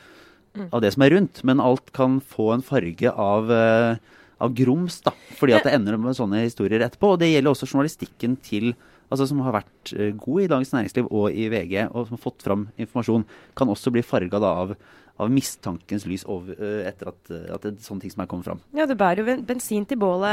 mm. 0.55 0.69
av, 0.71 0.81
det 0.83 0.95
som 0.95 1.05
er 1.05 1.17
rundt. 1.17 1.43
Men 1.47 1.63
alt 1.63 1.91
kan 1.95 2.21
få 2.23 2.53
en 2.55 2.65
farge 2.65 3.11
av 3.11 3.51
eh, 3.53 4.13
av 4.43 4.53
grums, 4.57 4.99
da. 5.05 5.13
Fordi 5.39 5.55
at 5.55 5.67
det 5.67 5.75
ender 5.75 5.97
med 6.01 6.17
sånne 6.17 6.43
historier 6.43 6.83
etterpå. 6.85 7.13
Og 7.13 7.21
det 7.21 7.31
gjelder 7.31 7.53
også 7.53 7.69
journalistikken 7.69 8.35
til 8.43 8.73
altså 9.13 9.27
som 9.29 9.41
har 9.45 9.53
vært 9.59 9.93
eh, 9.93 10.13
god 10.17 10.43
i 10.43 10.49
Dagens 10.51 10.73
Næringsliv 10.73 11.09
og 11.13 11.27
i 11.29 11.47
VG, 11.53 11.75
og 11.91 12.07
som 12.07 12.17
har 12.17 12.23
fått 12.23 12.45
fram 12.45 12.67
informasjon, 12.73 13.25
kan 13.57 13.71
også 13.71 13.93
bli 13.93 14.03
farga 14.05 14.41
av 14.41 14.75
av 15.15 15.31
mistankens 15.31 16.03
lys 16.09 16.25
over, 16.27 16.57
uh, 16.59 16.81
etter 16.87 17.07
at, 17.07 17.19
uh, 17.31 17.43
at, 17.55 17.63
det 17.63 17.71
er 17.71 17.85
sånne 17.85 18.03
ting 18.03 18.11
som 18.11 18.23
er 18.23 18.29
kommet 18.31 18.49
fram. 18.49 18.61
Ja, 18.75 18.87
det 18.89 18.97
bærer 18.99 19.21
jo 19.21 19.35
bensin 19.47 19.85
til 19.87 19.99
bålet 20.01 20.27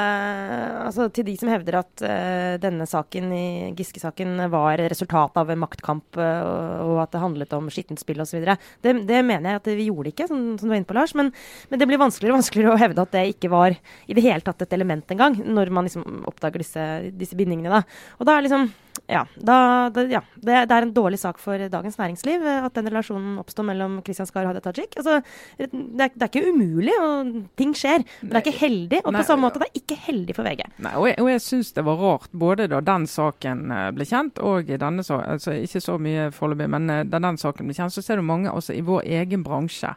altså 0.82 1.06
til 1.14 1.26
de 1.28 1.36
som 1.38 1.50
hevder 1.52 1.78
at 1.82 2.02
uh, 2.02 2.54
denne 2.62 2.88
saken 2.90 3.30
Giske-saken 3.78 4.42
var 4.52 4.82
resultat 4.90 5.38
av 5.38 5.50
en 5.52 5.62
maktkamp 5.62 6.18
og 6.18 6.98
at 7.02 7.12
det 7.14 7.22
handlet 7.22 7.54
om 7.56 7.68
skittent 7.72 8.00
spill 8.02 8.20
osv. 8.24 8.42
Det, 8.82 8.94
det 9.08 9.20
mener 9.24 9.54
jeg 9.54 9.60
at 9.60 9.70
vi 9.70 9.88
gjorde 9.88 10.12
ikke, 10.12 10.26
som, 10.30 10.42
som, 10.58 10.66
du 10.66 10.72
var 10.72 10.80
inne 10.80 10.88
på, 10.88 10.96
Lars. 10.96 11.14
Men, 11.18 11.30
men, 11.70 11.80
det 11.80 11.88
blir 11.88 12.00
vanskeligere 12.02 12.34
og 12.34 12.40
vanskeligere 12.40 12.74
å 12.74 12.80
hevde 12.82 13.04
at 13.06 13.14
det 13.14 13.24
ikke 13.34 13.52
var 13.52 13.76
i 13.76 14.16
det 14.16 14.24
hele 14.24 14.44
tatt 14.44 14.66
et 14.66 14.76
element 14.76 15.14
engang, 15.14 15.38
når 15.46 15.72
man 15.74 15.88
liksom 15.88 16.24
oppdager 16.28 16.62
disse, 16.64 16.88
disse 17.16 17.38
bindingene. 17.38 17.80
da. 17.80 18.16
Og 18.18 18.28
da 18.28 18.36
er 18.36 18.46
liksom 18.48 18.70
ja, 19.06 19.26
da, 19.34 19.90
da, 19.90 20.04
ja. 20.06 20.20
Det, 20.34 20.52
det, 20.68 20.74
er 20.74 20.86
en 20.86 20.94
dårlig 20.94 21.18
sak 21.20 21.40
for 21.42 21.58
Dagens 21.72 21.98
Næringsliv 21.98 22.44
at 22.52 22.74
den 22.76 22.88
relasjonen 22.90 23.38
oppstår 23.42 23.66
mellom 23.66 23.98
Kristian 24.06 24.28
Skar 24.28 24.46
og 24.46 24.52
Hadia 24.52 24.62
Tajik. 24.76 24.96
Altså, 25.00 25.18
det, 25.58 25.68
er, 25.68 26.12
det, 26.14 26.22
er, 26.26 26.28
ikke 26.30 26.52
umulig, 26.52 26.94
og 27.02 27.32
ting 27.60 27.74
skjer. 27.76 28.06
Men 28.22 28.32
det 28.34 28.40
er 28.40 28.46
ikke 28.46 28.62
heldig. 28.62 29.02
Og 29.04 29.14
Nei, 29.14 29.22
på 29.22 29.28
samme 29.30 29.46
måte, 29.46 29.62
det 29.62 29.70
er 29.70 29.82
ikke 29.82 30.00
heldig 30.08 30.36
for 30.38 30.48
VG. 30.48 30.64
Nei, 30.86 30.94
og 30.98 31.08
jeg, 31.10 31.18
og 31.22 31.30
jeg 31.32 31.44
syns 31.46 31.72
det 31.76 31.86
var 31.88 32.02
rart, 32.02 32.34
både 32.44 32.68
da 32.72 32.82
den 32.84 33.06
saken 33.10 33.64
eh, 33.72 33.88
ble 33.96 34.08
kjent, 34.08 34.42
og 34.42 34.72
denne 34.82 35.06
saken 35.06 35.36
altså 35.36 35.56
Ikke 35.62 35.82
så 35.82 35.96
mye 36.02 36.28
foreløpig, 36.34 36.68
men 36.72 36.90
eh, 36.92 37.06
da 37.08 37.20
den 37.22 37.40
saken 37.40 37.68
ble 37.68 37.76
kjent, 37.76 37.94
så 37.94 38.04
ser 38.04 38.20
du 38.20 38.26
mange 38.26 38.52
altså 38.52 38.76
i 38.76 38.84
vår 38.84 39.06
egen 39.22 39.44
bransje 39.46 39.94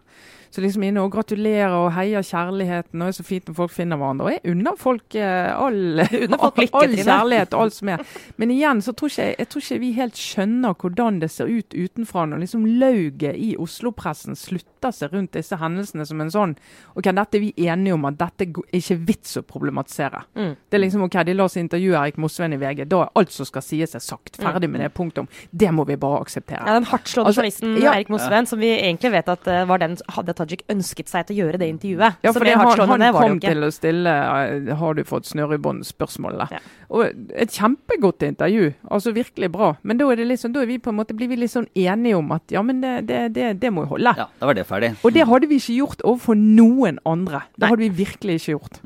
så 0.52 0.64
liksom 0.64 0.86
inne 0.88 1.04
og 1.04 1.14
gratulerer 1.16 1.76
og 1.78 1.92
heier 1.96 2.26
kjærligheten, 2.26 3.02
og 3.02 3.08
det 3.08 3.14
er 3.14 3.18
så 3.20 3.28
fint 3.28 3.50
når 3.50 3.58
folk 3.60 3.74
finner 3.76 4.00
hverandre. 4.02 4.28
Og 4.28 4.36
jeg 4.36 4.56
unner 4.56 4.80
folk 4.80 5.18
eh, 5.20 5.52
all, 5.52 6.04
folk 6.60 6.78
all 6.82 6.96
kjærlighet 6.96 7.56
og 7.56 7.66
alt 7.66 7.78
som 7.78 7.94
er. 7.96 8.06
Men 8.42 8.54
igjen 8.56 8.84
så 8.86 8.96
tror 8.96 9.12
ikke 9.12 9.30
jeg, 9.30 9.38
jeg 9.40 9.52
tror 9.52 9.66
ikke 9.66 9.82
vi 9.84 9.92
helt 10.00 10.20
skjønner 10.20 10.78
hvordan 10.82 11.20
det 11.24 11.32
ser 11.34 11.52
ut 11.52 11.76
utenfra 11.76 12.26
når 12.30 12.44
liksom 12.46 12.66
lauget 12.80 13.36
i 13.36 13.52
Oslo-pressen 13.62 14.38
slutter 14.40 14.94
seg 14.96 15.14
rundt 15.16 15.34
disse 15.36 15.58
hendelsene 15.60 16.06
som 16.06 16.22
en 16.22 16.32
sånn 16.34 16.56
OK, 16.96 17.10
dette 17.10 17.40
er 17.40 17.44
vi 17.44 17.68
enige 17.68 17.96
om 17.96 18.06
at 18.08 18.18
dette 18.20 18.46
er 18.46 18.80
ikke 18.80 18.98
vits 19.08 19.38
å 19.40 19.44
problematisere. 19.46 20.22
Mm. 20.38 20.54
Det 20.70 20.78
er 20.78 20.84
liksom 20.84 21.06
OK, 21.08 21.18
de 21.28 21.36
la 21.36 21.48
oss 21.48 21.58
intervjue 21.60 21.98
Erik 22.00 22.20
Mosveen 22.22 22.56
i 22.56 22.60
VG. 22.62 22.86
Da 22.92 23.02
er 23.06 23.14
alt 23.20 23.34
som 23.34 23.48
skal 23.48 23.64
sies, 23.66 23.96
er 23.98 24.04
sagt. 24.04 24.40
Ferdig 24.40 24.70
med 24.72 24.84
det. 24.84 24.92
Punktum. 24.96 25.28
Det 25.52 25.72
må 25.76 25.86
vi 25.90 25.98
bare 26.00 26.22
akseptere. 26.24 26.64
Ja, 26.64 26.78
Den 26.78 26.88
hardtslående 26.90 27.32
Altså, 27.32 27.42
journalisten 27.42 27.78
ja. 27.82 27.96
Erik 27.96 28.12
Mosveen, 28.14 28.48
som 28.50 28.62
vi 28.62 28.72
egentlig 28.76 29.12
vet 29.16 29.32
at 29.32 29.50
uh, 29.50 29.64
var 29.70 29.82
den 29.82 29.98
Hadde 30.16 30.36
Tajik 30.46 30.64
ønsket 30.72 31.10
seg 31.10 31.28
til 31.28 31.36
å 31.36 31.40
gjøre 31.44 31.60
det 31.62 31.70
intervjuet. 31.74 32.22
Ja, 32.24 32.32
for 32.32 32.46
det 32.46 32.56
han, 32.56 32.82
han 32.90 33.04
det 33.04 33.12
kom 33.16 33.40
til 33.44 33.66
å 33.66 33.72
stille 33.74 34.14
eh, 34.14 34.74
'Har 34.78 34.98
du 34.98 35.04
fått 35.04 35.30
snørr 35.30 35.56
i 35.58 35.62
bånd?'-spørsmålet. 35.62 36.54
Ja. 36.54 36.60
Og 36.90 37.06
Et 37.36 37.50
kjempegodt 37.52 38.22
intervju. 38.24 38.74
Altså 38.92 39.12
virkelig 39.12 39.52
bra. 39.52 39.74
Men 39.84 39.98
da 39.98 40.10
er, 40.12 40.22
det 40.22 40.28
liksom, 40.28 40.54
da 40.54 40.62
er 40.62 40.70
vi 40.70 40.78
på 40.78 40.94
en 40.94 41.00
måte, 41.00 41.16
blir 41.18 41.28
vi 41.28 41.40
litt 41.42 41.52
sånn 41.52 41.68
enige 41.74 42.20
om 42.20 42.32
at 42.36 42.44
ja, 42.54 42.62
men 42.62 42.82
det, 42.82 43.08
det, 43.10 43.34
det, 43.36 43.54
det 43.62 43.74
må 43.74 43.86
jo 43.86 43.96
holde. 43.96 44.14
Ja, 44.18 44.28
da 44.40 44.46
var 44.46 44.58
det 44.58 44.68
ferdig. 44.70 44.94
Og 45.04 45.14
det 45.16 45.26
hadde 45.28 45.50
vi 45.50 45.60
ikke 45.62 45.80
gjort 45.80 46.06
overfor 46.06 46.38
noen 46.38 47.02
andre. 47.06 47.46
Det 47.56 47.66
Nei. 47.66 47.72
hadde 47.74 47.86
vi 47.88 47.90
virkelig 48.06 48.40
ikke 48.42 48.56
gjort. 48.56 48.80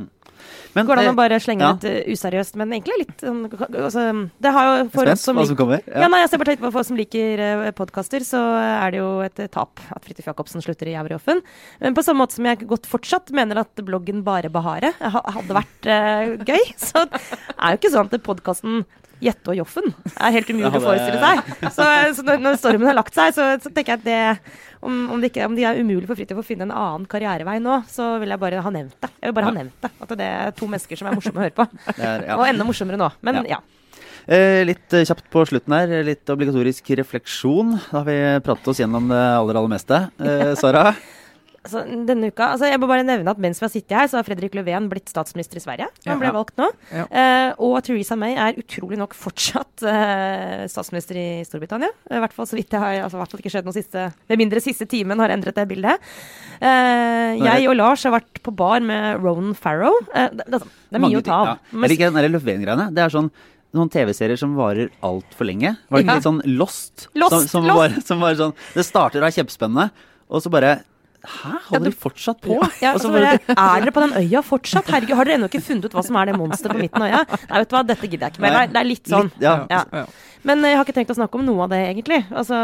Men, 0.76 0.86
Går 0.86 1.00
det 1.00 1.04
an 1.04 1.10
eh, 1.10 1.16
å 1.16 1.18
bare 1.18 1.40
slenge 1.42 1.66
ja. 1.66 1.72
litt 1.74 1.86
eh, 1.90 2.14
useriøst, 2.14 2.58
men 2.62 2.74
egentlig 2.76 2.98
litt 3.02 3.24
sånn 3.24 3.42
altså, 3.50 4.04
Det 4.42 4.52
har 4.54 4.68
jo 4.68 4.76
for 4.94 5.10
Spent 5.10 5.16
oss 5.16 5.26
som 5.26 5.42
som 5.50 5.58
kommer. 5.58 5.82
Ja, 5.88 6.10
nei, 6.12 6.22
jeg 6.24 6.32
ser 6.32 6.42
bare 6.42 6.54
tenkt 6.54 6.64
på 6.64 6.72
For 6.74 6.84
oss 6.84 6.92
som 6.92 7.00
liker 7.00 7.42
uh, 7.42 7.66
podkaster, 7.78 8.26
så 8.28 8.42
er 8.60 8.94
det 8.94 9.02
jo 9.02 9.10
et 9.26 9.42
eh, 9.42 9.50
tap 9.52 9.82
at 9.96 10.06
Fridtjof 10.06 10.30
Jacobsen 10.30 10.64
slutter 10.64 10.92
i 10.92 10.96
Javrioffen. 10.96 11.42
Men 11.82 11.98
på 11.98 12.06
samme 12.06 12.24
måte 12.24 12.38
som 12.38 12.48
jeg 12.50 12.68
godt 12.70 12.90
fortsatt 12.90 13.34
mener 13.36 13.64
at 13.64 13.84
bloggen 13.86 14.22
Bare 14.28 14.52
Bahare 14.54 14.94
hadde 15.00 15.58
vært 15.58 15.90
eh, 15.90 16.36
gøy, 16.46 16.72
så 16.90 17.06
er 17.08 17.74
jo 17.74 17.82
ikke 17.82 17.94
sånn 17.96 18.12
at 18.12 18.26
podkasten 18.26 18.84
Jette 19.24 19.52
og 19.52 19.58
Joffen 19.60 19.90
er 20.16 20.36
helt 20.38 20.50
umulig 20.52 20.80
å 20.80 20.84
forestille 20.84 21.20
seg. 21.20 21.72
Så, 21.76 21.88
så 22.16 22.26
når, 22.28 22.44
når 22.46 22.60
stormen 22.62 22.88
har 22.88 22.98
lagt 22.98 23.18
seg, 23.18 23.34
så, 23.36 23.50
så 23.60 23.72
tenker 23.72 23.98
jeg 23.98 24.02
at 24.02 24.06
det 24.06 24.20
om, 24.80 25.10
om, 25.12 25.20
det 25.20 25.34
ikke, 25.34 25.48
om 25.50 25.58
de 25.58 25.66
er 25.68 25.80
umulig 25.82 26.08
for 26.08 26.16
Fridtjof 26.16 26.40
å 26.40 26.46
finne 26.48 26.68
en 26.68 26.72
annen 26.72 27.08
karrierevei 27.10 27.58
nå, 27.64 27.82
så 27.92 28.14
vil 28.22 28.32
jeg 28.32 28.42
bare 28.42 28.62
ha 28.64 28.72
nevnt 28.72 28.96
det. 28.96 29.12
Jeg 29.20 29.32
vil 29.32 29.36
bare 29.36 29.50
ha 29.52 29.58
nevnt 29.58 29.84
det. 29.84 29.92
At 30.06 30.14
det 30.22 30.30
er 30.30 30.56
to 30.56 30.70
mennesker 30.72 31.02
som 31.02 31.10
er 31.10 31.18
morsomme 31.20 31.42
å 31.42 31.46
høre 31.48 31.58
på. 31.58 31.68
Er, 31.98 32.30
ja. 32.30 32.40
Og 32.40 32.46
enda 32.48 32.68
morsommere 32.68 33.00
nå. 33.02 33.12
Men 33.28 33.44
ja. 33.50 33.60
Eh, 34.30 34.62
litt 34.68 34.94
eh, 34.94 35.08
kjapt 35.10 35.28
på 35.34 35.44
slutten 35.50 35.74
her, 35.74 35.94
litt 36.06 36.32
obligatorisk 36.32 36.92
refleksjon. 37.00 37.76
Da 37.90 38.02
har 38.02 38.08
vi 38.08 38.18
pratet 38.46 38.72
oss 38.72 38.80
gjennom 38.80 39.10
det 39.12 39.20
aller, 39.20 39.60
aller 39.60 39.74
meste. 39.74 40.04
Eh, 40.22 40.54
Sara? 40.60 40.94
Altså, 41.60 41.82
denne 42.08 42.30
uka, 42.32 42.54
altså 42.54 42.70
jeg 42.70 42.80
må 42.80 42.88
bare 42.88 43.04
nevne 43.04 43.34
at 43.34 43.40
Mens 43.42 43.60
vi 43.60 43.66
har 43.66 43.72
sittet 43.74 43.96
her, 43.98 44.08
så 44.08 44.20
har 44.20 44.28
Fredrik 44.28 44.54
Löfven 44.56 44.88
blitt 44.92 45.12
statsminister 45.12 45.60
i 45.60 45.64
Sverige. 45.64 45.90
Han 46.08 46.22
ble 46.22 46.30
Ja. 46.30 46.36
valgt 46.36 46.56
nå. 46.62 46.70
Ja. 46.94 47.06
Uh, 47.12 47.50
og 47.68 47.84
Theresa 47.84 48.16
May 48.20 48.38
er 48.40 48.60
utrolig 48.62 49.00
nok 49.00 49.16
fortsatt 49.18 49.84
uh, 49.84 50.64
statsminister 50.72 51.20
i 51.20 51.28
Storbritannia. 51.48 51.92
I 52.10 52.22
hvert 52.24 52.36
fall 52.36 52.48
så 52.48 52.56
vidt 52.56 52.72
det 52.72 52.80
har 52.80 53.02
altså, 53.04 53.20
hvert 53.20 53.36
fall 53.36 53.44
ikke 53.44 53.54
skjedd 53.54 53.68
noe 53.68 53.76
siste 53.76 54.08
Med 54.32 54.42
mindre 54.42 54.64
siste 54.64 54.88
timen 54.90 55.20
har 55.20 55.34
endret 55.36 55.60
det 55.60 55.68
bildet. 55.70 56.00
Uh, 56.64 57.36
jeg 57.40 57.68
og 57.70 57.78
Lars 57.80 58.04
har 58.08 58.16
vært 58.16 58.42
på 58.44 58.56
bar 58.56 58.84
med 58.84 59.20
Ronan 59.24 59.56
Farrow. 59.58 59.96
Eh, 60.16 60.30
det, 60.34 60.48
det, 60.50 60.62
er 60.96 61.04
mye 61.04 61.20
å 61.20 61.26
ta 61.26 61.38
av. 61.38 61.54
Ja. 61.54 61.80
Jeg 61.84 61.94
liker 61.94 62.14
den 62.16 62.34
Löfven-greiene. 62.34 62.90
Det 62.96 63.04
er 63.04 63.14
sånn 63.14 63.32
noen 63.76 63.92
TV-serier 63.94 64.40
som 64.40 64.56
varer 64.58 64.90
altfor 65.06 65.46
lenge. 65.46 65.76
Var 65.90 66.00
det 66.00 66.06
ikke 66.06 66.16
Ja. 66.16 66.22
litt 66.22 66.30
sånn 66.30 66.42
Lost? 66.58 67.10
Lost, 67.14 67.36
som, 67.36 67.48
som, 67.48 67.68
Lost. 67.68 67.78
Var, 67.78 67.98
som 68.06 68.24
var 68.24 68.38
sånn 68.40 68.56
Det 68.74 68.86
starter 68.86 69.22
og 69.22 69.30
er 69.30 69.36
kjempespennende, 69.38 69.90
og 70.30 70.42
så 70.42 70.52
bare 70.54 70.80
Hæ, 71.20 71.52
holder 71.68 71.90
de 71.90 71.96
fortsatt 72.00 72.40
på? 72.44 72.56
Ja, 72.80 72.94
altså 72.94 73.12
bare, 73.12 73.34
er 73.50 73.84
dere 73.84 73.92
på 73.96 74.04
den 74.06 74.16
øya 74.22 74.42
fortsatt? 74.46 74.88
Herregud, 74.88 75.18
Har 75.20 75.28
dere 75.28 75.40
ennå 75.40 75.50
ikke 75.52 75.62
funnet 75.66 75.90
ut 75.90 75.98
hva 75.98 76.04
som 76.06 76.16
er 76.22 76.32
det 76.32 76.38
monsteret 76.40 76.78
på 76.78 76.82
midten 76.86 77.04
av 77.04 77.12
øya? 77.12 77.22
Nei, 77.36 77.60
vet 77.60 77.70
du 77.70 77.76
hva, 77.76 77.84
dette 77.90 78.10
gidder 78.10 78.26
jeg 78.30 78.36
ikke 78.38 78.46
mer. 78.46 78.56
Nei. 78.56 78.66
Det 78.72 78.82
er 78.82 78.88
litt 78.88 79.12
sånn. 79.12 79.32
Litt, 79.34 79.44
ja. 79.44 79.56
Ja. 79.68 80.06
Men 80.48 80.64
jeg 80.64 80.78
har 80.80 80.86
ikke 80.88 80.96
tenkt 80.96 81.12
å 81.12 81.18
snakke 81.18 81.36
om 81.36 81.44
noe 81.44 81.66
av 81.66 81.74
det, 81.74 81.82
egentlig. 81.90 82.22
Altså, 82.32 82.56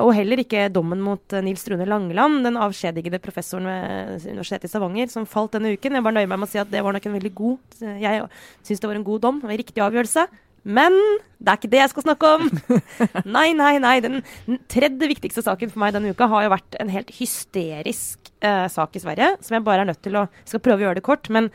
og 0.00 0.14
heller 0.16 0.40
ikke 0.40 0.70
dommen 0.72 1.02
mot 1.04 1.36
eh, 1.36 1.44
Nils 1.44 1.66
Rune 1.68 1.84
Langeland, 1.88 2.40
den 2.48 2.56
avskjedigede 2.56 3.20
professoren 3.20 3.68
ved 3.68 4.24
Universitetet 4.30 4.70
i 4.70 4.72
Stavanger, 4.72 5.12
som 5.12 5.28
falt 5.28 5.58
denne 5.58 5.74
uken. 5.76 5.98
Jeg 5.98 6.06
bare 6.06 6.16
nøyer 6.16 6.30
meg 6.32 6.40
med 6.40 6.48
å 6.48 6.52
si 6.54 6.62
at 6.62 6.72
det 6.72 6.80
var 6.86 6.96
nok 6.96 7.08
en 7.10 7.18
veldig 7.18 7.34
god 7.36 7.82
Jeg 8.00 8.24
syns 8.64 8.80
det 8.80 8.88
var 8.88 8.96
en 8.96 9.08
god 9.10 9.26
dom, 9.26 9.42
en 9.44 9.60
riktig 9.60 9.84
avgjørelse. 9.84 10.24
Men 10.68 10.94
det 11.38 11.52
er 11.52 11.58
ikke 11.60 11.70
det 11.72 11.80
jeg 11.80 11.92
skal 11.94 12.04
snakke 12.04 12.30
om! 12.36 12.48
Nei, 13.36 13.46
nei, 13.56 13.78
nei. 13.80 13.94
Den 14.04 14.20
den 14.48 14.58
tredje 14.68 15.08
viktigste 15.08 15.44
saken 15.46 15.72
for 15.72 15.80
meg 15.80 15.94
denne 15.96 16.12
uka 16.12 16.28
har 16.28 16.44
jo 16.44 16.52
vært 16.52 16.76
en 16.82 16.92
helt 16.92 17.12
hysterisk 17.16 18.30
uh, 18.44 18.66
sak 18.72 18.98
i 18.98 19.02
Sverige, 19.02 19.30
som 19.44 19.56
jeg 19.56 19.64
bare 19.64 19.86
er 19.86 19.90
nødt 19.92 20.02
til 20.04 20.18
å 20.18 20.26
skal 20.42 20.62
prøve 20.64 20.82
å 20.82 20.88
gjøre 20.88 21.00
det 21.00 21.06
kort, 21.06 21.30
men, 21.32 21.48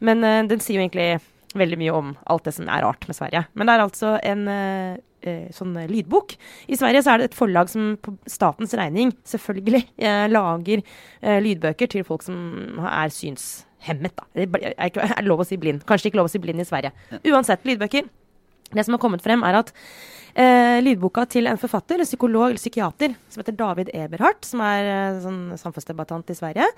men 0.00 0.24
uh, 0.24 0.42
den 0.48 0.62
sier 0.64 0.80
jo 0.80 0.86
egentlig 0.86 1.20
veldig 1.56 1.78
mye 1.80 1.94
om 1.94 2.14
alt 2.32 2.46
det 2.48 2.54
som 2.56 2.68
er 2.68 2.84
rart 2.84 3.06
med 3.08 3.18
Sverige. 3.18 3.44
Men 3.54 3.68
det 3.68 3.76
er 3.76 3.84
altså 3.84 4.16
en 4.24 4.42
eh, 4.50 5.46
sånn 5.54 5.76
lydbok. 5.90 6.36
I 6.72 6.78
Sverige 6.78 7.04
så 7.04 7.14
er 7.14 7.22
det 7.22 7.30
et 7.30 7.38
forlag 7.38 7.70
som 7.72 7.94
på 8.02 8.16
statens 8.30 8.74
regning 8.78 9.14
selvfølgelig 9.28 9.82
eh, 9.96 10.26
lager 10.32 10.82
eh, 10.82 11.40
lydbøker 11.44 11.90
til 11.92 12.06
folk 12.08 12.26
som 12.26 12.36
er 12.82 13.12
synshemmet. 13.14 14.16
Da. 14.16 14.28
Det 14.36 14.48
er 14.76 15.02
er 15.06 15.26
lov 15.26 15.44
å 15.44 15.48
si 15.48 15.58
blind. 15.60 15.84
Kanskje 15.88 16.10
ikke 16.10 16.22
lov 16.22 16.30
å 16.30 16.34
si 16.34 16.42
blind 16.42 16.62
i 16.62 16.68
Sverige. 16.68 16.94
Uansett, 17.24 17.66
lydbøker. 17.68 18.08
Det 18.72 18.84
som 18.84 18.96
har 18.96 19.02
kommet 19.02 19.24
frem, 19.24 19.44
er 19.46 19.60
at 19.60 19.72
eh, 20.34 20.78
lydboka 20.82 21.26
til 21.32 21.48
en 21.50 21.60
forfatter, 21.60 22.00
en 22.00 22.08
psykolog 22.08 22.50
eller 22.50 22.60
psykiater, 22.60 23.14
som 23.30 23.42
heter 23.42 23.56
David 23.58 23.92
Eberhardt, 23.94 24.46
som 24.48 24.62
er 24.64 24.90
eh, 24.90 25.20
sånn 25.24 25.40
samfunnsdebattant 25.60 26.32
i 26.32 26.38
Sverige, 26.38 26.68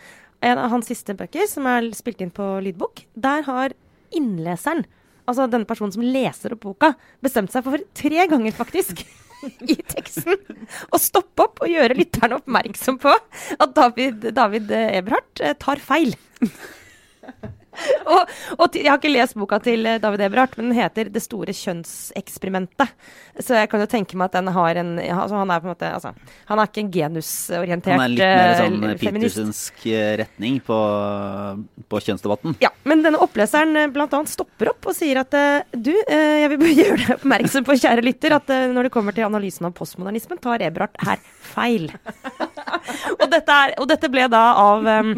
en 0.44 0.62
av 0.62 0.72
hans 0.74 0.88
siste 0.90 1.16
bøker, 1.18 1.48
som 1.50 1.66
er 1.70 1.90
spilt 1.96 2.22
inn 2.24 2.34
på 2.34 2.46
lydbok, 2.64 3.04
der 3.18 3.46
har 3.48 3.76
innleseren, 4.14 4.84
altså 5.28 5.48
denne 5.50 5.68
personen 5.68 5.94
som 5.94 6.04
leser 6.04 6.54
opp 6.54 6.64
boka, 6.66 6.92
bestemt 7.24 7.52
seg 7.52 7.66
for 7.66 7.88
tre 7.98 8.28
ganger, 8.30 8.54
faktisk. 8.56 9.04
I 9.70 9.76
teksten. 9.86 10.34
Å 10.90 10.98
stoppe 10.98 11.44
opp 11.44 11.60
og 11.62 11.70
gjøre 11.70 11.94
lytterne 11.94 12.40
oppmerksom 12.40 12.96
på 12.98 13.12
at 13.14 13.76
David, 13.76 14.32
David 14.34 14.72
Eberhardt 14.74 15.44
eh, 15.44 15.54
tar 15.62 15.78
feil. 15.82 16.16
og, 18.14 18.34
og 18.58 18.78
jeg 18.78 18.88
har 18.88 19.00
ikke 19.00 19.12
lest 19.12 19.36
boka 19.38 19.60
til 19.62 19.86
eh, 19.88 20.00
David 20.02 20.26
Eberhardt, 20.28 20.58
men 20.58 20.70
den 20.70 20.78
heter 20.78 21.10
'Det 21.12 21.22
store 21.22 21.54
kjønnseksperimentet'. 21.56 22.94
Så 23.38 23.54
jeg 23.54 23.70
kan 23.70 23.80
jo 23.80 23.86
tenke 23.86 24.16
meg 24.18 24.30
at 24.32 24.38
den 24.38 24.50
har 24.50 24.80
en 24.80 24.96
altså 24.98 25.38
Han 25.38 25.50
er 25.50 25.60
på 25.62 25.68
en 25.68 25.74
måte 25.74 25.88
altså, 25.94 26.10
Han 26.48 26.58
er 26.58 26.66
ikke 26.66 26.82
en 26.82 26.90
genusorientert 26.90 27.94
feminist. 27.94 27.94
han 27.94 28.02
er 28.02 28.14
litt 28.14 28.24
mer 28.24 28.48
eh, 28.48 28.58
sånn 28.58 28.98
feminist. 29.02 29.38
Petersensk 29.38 29.86
eh, 29.86 30.12
retning 30.22 30.58
på, 30.64 30.78
på 31.88 32.00
kjønnsdebatten. 32.06 32.56
Ja, 32.64 32.72
men 32.88 33.04
denne 33.06 33.20
oppleseren 33.22 33.76
eh, 33.78 33.90
blant 33.94 34.14
annet 34.16 34.32
stopper 34.32 34.72
opp 34.72 34.90
og 34.90 34.96
sier 34.96 35.22
at 35.22 35.34
eh, 35.38 35.66
du, 35.72 35.92
eh, 36.08 36.42
jeg 36.42 36.52
vil 36.54 36.74
gjøre 36.82 36.98
deg 37.04 37.14
oppmerksom 37.18 37.66
på, 37.68 37.78
kjære 37.84 38.06
lytter, 38.06 38.36
at 38.38 38.52
eh, 38.54 38.66
når 38.72 38.88
det 38.88 38.94
kommer 38.94 39.16
til 39.16 39.28
analysen 39.28 39.68
av 39.68 39.76
postmodernismen, 39.78 40.40
tar 40.42 40.64
Eberhardt 40.66 40.98
her 41.06 41.22
feil. 41.48 41.88
og, 43.20 43.26
dette 43.30 43.60
er, 43.62 43.74
og 43.78 43.88
dette 43.90 44.10
ble 44.12 44.26
da 44.32 44.44
av 44.58 44.86
um, 44.86 45.14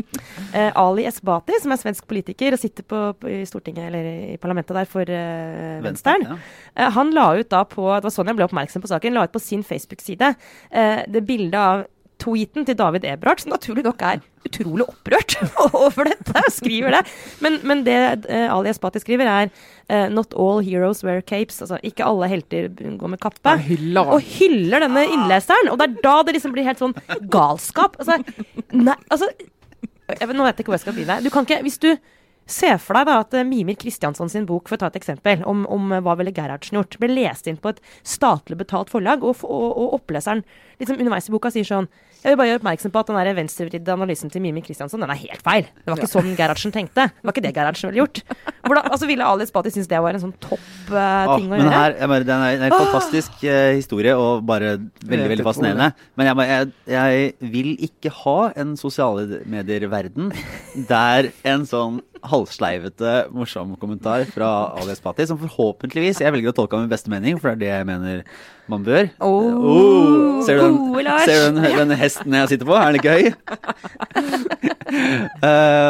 eh, 0.53 0.71
Ali 0.79 1.07
Esbati, 1.09 1.57
som 1.63 1.75
er 1.75 1.81
svensk 1.81 2.07
politiker 2.11 2.50
og 2.57 2.63
sitter 2.63 2.87
på, 2.87 3.01
på, 3.21 3.31
i 3.31 3.45
Stortinget, 3.49 3.87
eller 3.91 4.11
i 4.35 4.41
parlamentet 4.41 4.77
der 4.77 4.89
for 4.91 5.03
uh, 5.07 5.79
Venstre, 5.85 6.17
Ja. 6.25 6.37
uh, 6.79 6.91
han 6.97 7.15
la 7.17 7.31
ut 7.39 7.51
da 7.53 7.65
på 7.69 7.87
Det 7.97 8.09
var 8.09 8.15
sånn 8.15 8.31
jeg 8.33 8.39
ble 8.39 8.49
oppmerksom 8.49 8.83
på 8.85 8.91
saken. 8.91 9.15
La 9.17 9.25
ut 9.29 9.33
på 9.35 9.43
sin 9.43 9.65
Facebook-side 9.67 10.35
uh, 10.35 11.01
det 11.09 11.27
bildet 11.29 11.59
av 11.61 11.87
tweeten 12.21 12.67
til 12.69 12.77
David 12.77 13.07
Ebrard, 13.09 13.41
som 13.41 13.53
naturlig 13.55 13.81
nok 13.87 14.03
er 14.05 14.19
utrolig 14.45 14.85
opprørt 14.85 15.39
over 15.87 16.11
dette, 16.11 16.43
skriver 16.53 16.93
det. 16.99 17.01
Men, 17.41 17.57
men 17.65 17.85
det 17.87 17.97
uh, 18.27 18.53
Ali 18.53 18.69
Espati 18.73 19.01
skriver, 19.01 19.25
er 19.25 19.49
uh, 19.89 20.09
'Not 20.13 20.35
all 20.37 20.61
heroes 20.65 21.01
wear 21.05 21.23
capes'. 21.25 21.63
Altså 21.65 21.79
ikke 21.83 22.05
alle 22.05 22.29
helter 22.29 22.69
går 23.01 23.15
med 23.15 23.21
kappe. 23.25 23.55
Og 24.17 24.21
hyller 24.37 24.85
denne 24.85 25.07
innleseren. 25.09 25.73
Og 25.73 25.81
det 25.81 25.89
er 25.89 25.97
da 26.05 26.19
det 26.27 26.37
liksom 26.37 26.53
blir 26.53 26.69
helt 26.69 26.83
sånn 26.83 26.97
galskap. 27.33 27.97
Altså, 28.01 28.21
nei, 28.73 28.97
altså 29.09 29.31
jeg 30.11 30.27
vet, 30.29 30.37
Nå 30.37 30.45
vet 30.45 30.57
jeg 30.59 30.65
ikke 30.65 30.73
hvor 30.73 30.79
jeg 30.81 30.85
skal 30.87 30.97
begynne. 30.97 31.21
Du 31.25 31.31
kan 31.33 31.47
ikke, 31.47 31.63
hvis 31.65 31.79
du 31.81 31.91
Se 32.51 32.71
for 32.83 32.99
deg 32.99 33.07
da 33.07 33.19
at 33.23 33.35
eh, 33.39 33.47
Mimir 33.47 33.79
Kristiansson 33.79 34.31
sin 34.33 34.47
bok 34.49 34.69
for 34.69 34.77
å 34.77 34.83
ta 34.83 34.91
et 34.91 34.99
eksempel, 34.99 35.45
om, 35.49 35.63
om 35.71 35.93
eh, 35.95 36.03
hva 36.03 36.17
ville 36.19 36.35
Gerhardsen 36.35 36.81
gjort, 36.81 36.99
ble 36.99 37.13
lest 37.13 37.47
inn 37.51 37.61
på 37.61 37.71
et 37.71 37.83
statlig 38.03 38.59
betalt 38.61 38.91
forlag, 38.91 39.23
og, 39.23 39.45
og, 39.47 39.69
og 39.71 39.99
oppleseren 40.01 40.43
liksom 40.81 40.99
underveis 40.99 41.29
i 41.29 41.35
boka 41.35 41.51
sier 41.53 41.67
sånn 41.69 41.87
Jeg 42.21 42.33
vil 42.33 42.39
bare 42.41 42.51
gjøre 42.51 42.61
oppmerksom 42.61 42.93
på 42.93 43.01
at 43.01 43.11
den 43.11 43.19
der 43.21 43.37
venstrevridde 43.37 43.95
analysen 43.95 44.33
til 44.33 44.43
Mimir 44.45 44.65
Kristiansson, 44.67 45.01
den 45.01 45.13
er 45.13 45.21
helt 45.23 45.45
feil. 45.45 45.69
Det 45.71 45.89
var 45.89 46.01
ikke 46.01 46.11
sånn 46.11 46.35
Gerhardsen 46.37 46.75
tenkte. 46.75 47.07
Det 47.09 47.25
var 47.25 47.33
ikke 47.33 47.45
det 47.47 47.53
Gerhardsen 47.57 47.89
ville 47.89 48.03
gjort. 48.03 48.21
Hvordan, 48.67 48.91
altså 48.91 49.09
Ville 49.09 49.25
Ali 49.25 49.47
Spati 49.49 49.73
synes 49.73 49.89
det 49.89 50.03
var 50.05 50.19
en 50.19 50.25
sånn 50.27 50.35
topp 50.43 50.93
Åh, 50.93 51.33
ting 51.39 51.47
å 51.49 51.55
men 51.55 51.65
gjøre? 51.65 51.79
her, 51.79 51.97
jeg 51.97 52.13
bare, 52.13 52.27
det 52.29 52.35
er 52.35 52.59
en 52.59 52.67
helt 52.67 52.77
fantastisk 52.77 53.41
uh, 53.47 53.71
historie, 53.79 54.13
og 54.21 54.45
bare 54.51 54.75
veldig 55.01 55.31
veldig 55.33 55.47
fascinerende. 55.49 55.89
Men 56.21 56.29
jeg, 56.29 56.51
jeg, 56.51 56.71
jeg 56.93 57.51
vil 57.57 57.73
ikke 57.89 58.13
ha 58.21 58.39
en 58.61 58.77
sosiale 58.81 59.41
medier-verden 59.49 60.35
der 60.91 61.33
en 61.49 61.65
sånn 61.69 62.03
halvsleivete, 62.27 63.13
morsom 63.35 63.77
kommentar 63.81 64.25
fra 64.31 64.51
Ali 64.81 64.95
Pati, 65.03 65.27
som 65.29 65.39
forhåpentligvis 65.41 66.21
Jeg 66.21 66.33
velger 66.35 66.53
å 66.53 66.57
tolke 66.57 66.77
ham 66.77 66.89
i 66.89 66.93
beste 66.93 67.13
mening, 67.13 67.39
for 67.41 67.51
det 67.51 67.55
er 67.55 67.61
det 67.61 67.71
jeg 67.71 67.89
mener 67.89 68.25
man 68.71 68.85
bør. 68.87 69.09
Oh, 69.19 69.51
Oh, 69.61 70.43
ser 70.47 70.61
du 70.61 70.63
den, 70.63 70.77
gode 70.95 71.17
ser 71.27 71.41
du 71.41 71.61
den, 71.61 71.79
den 71.81 71.97
hesten 71.99 72.37
jeg 72.39 72.53
sitter 72.53 72.69
på? 72.69 72.77
Er 72.79 72.93
den 72.93 73.01
ikke 73.01 73.17
høy? 73.19 73.25
Eh, 74.91 75.90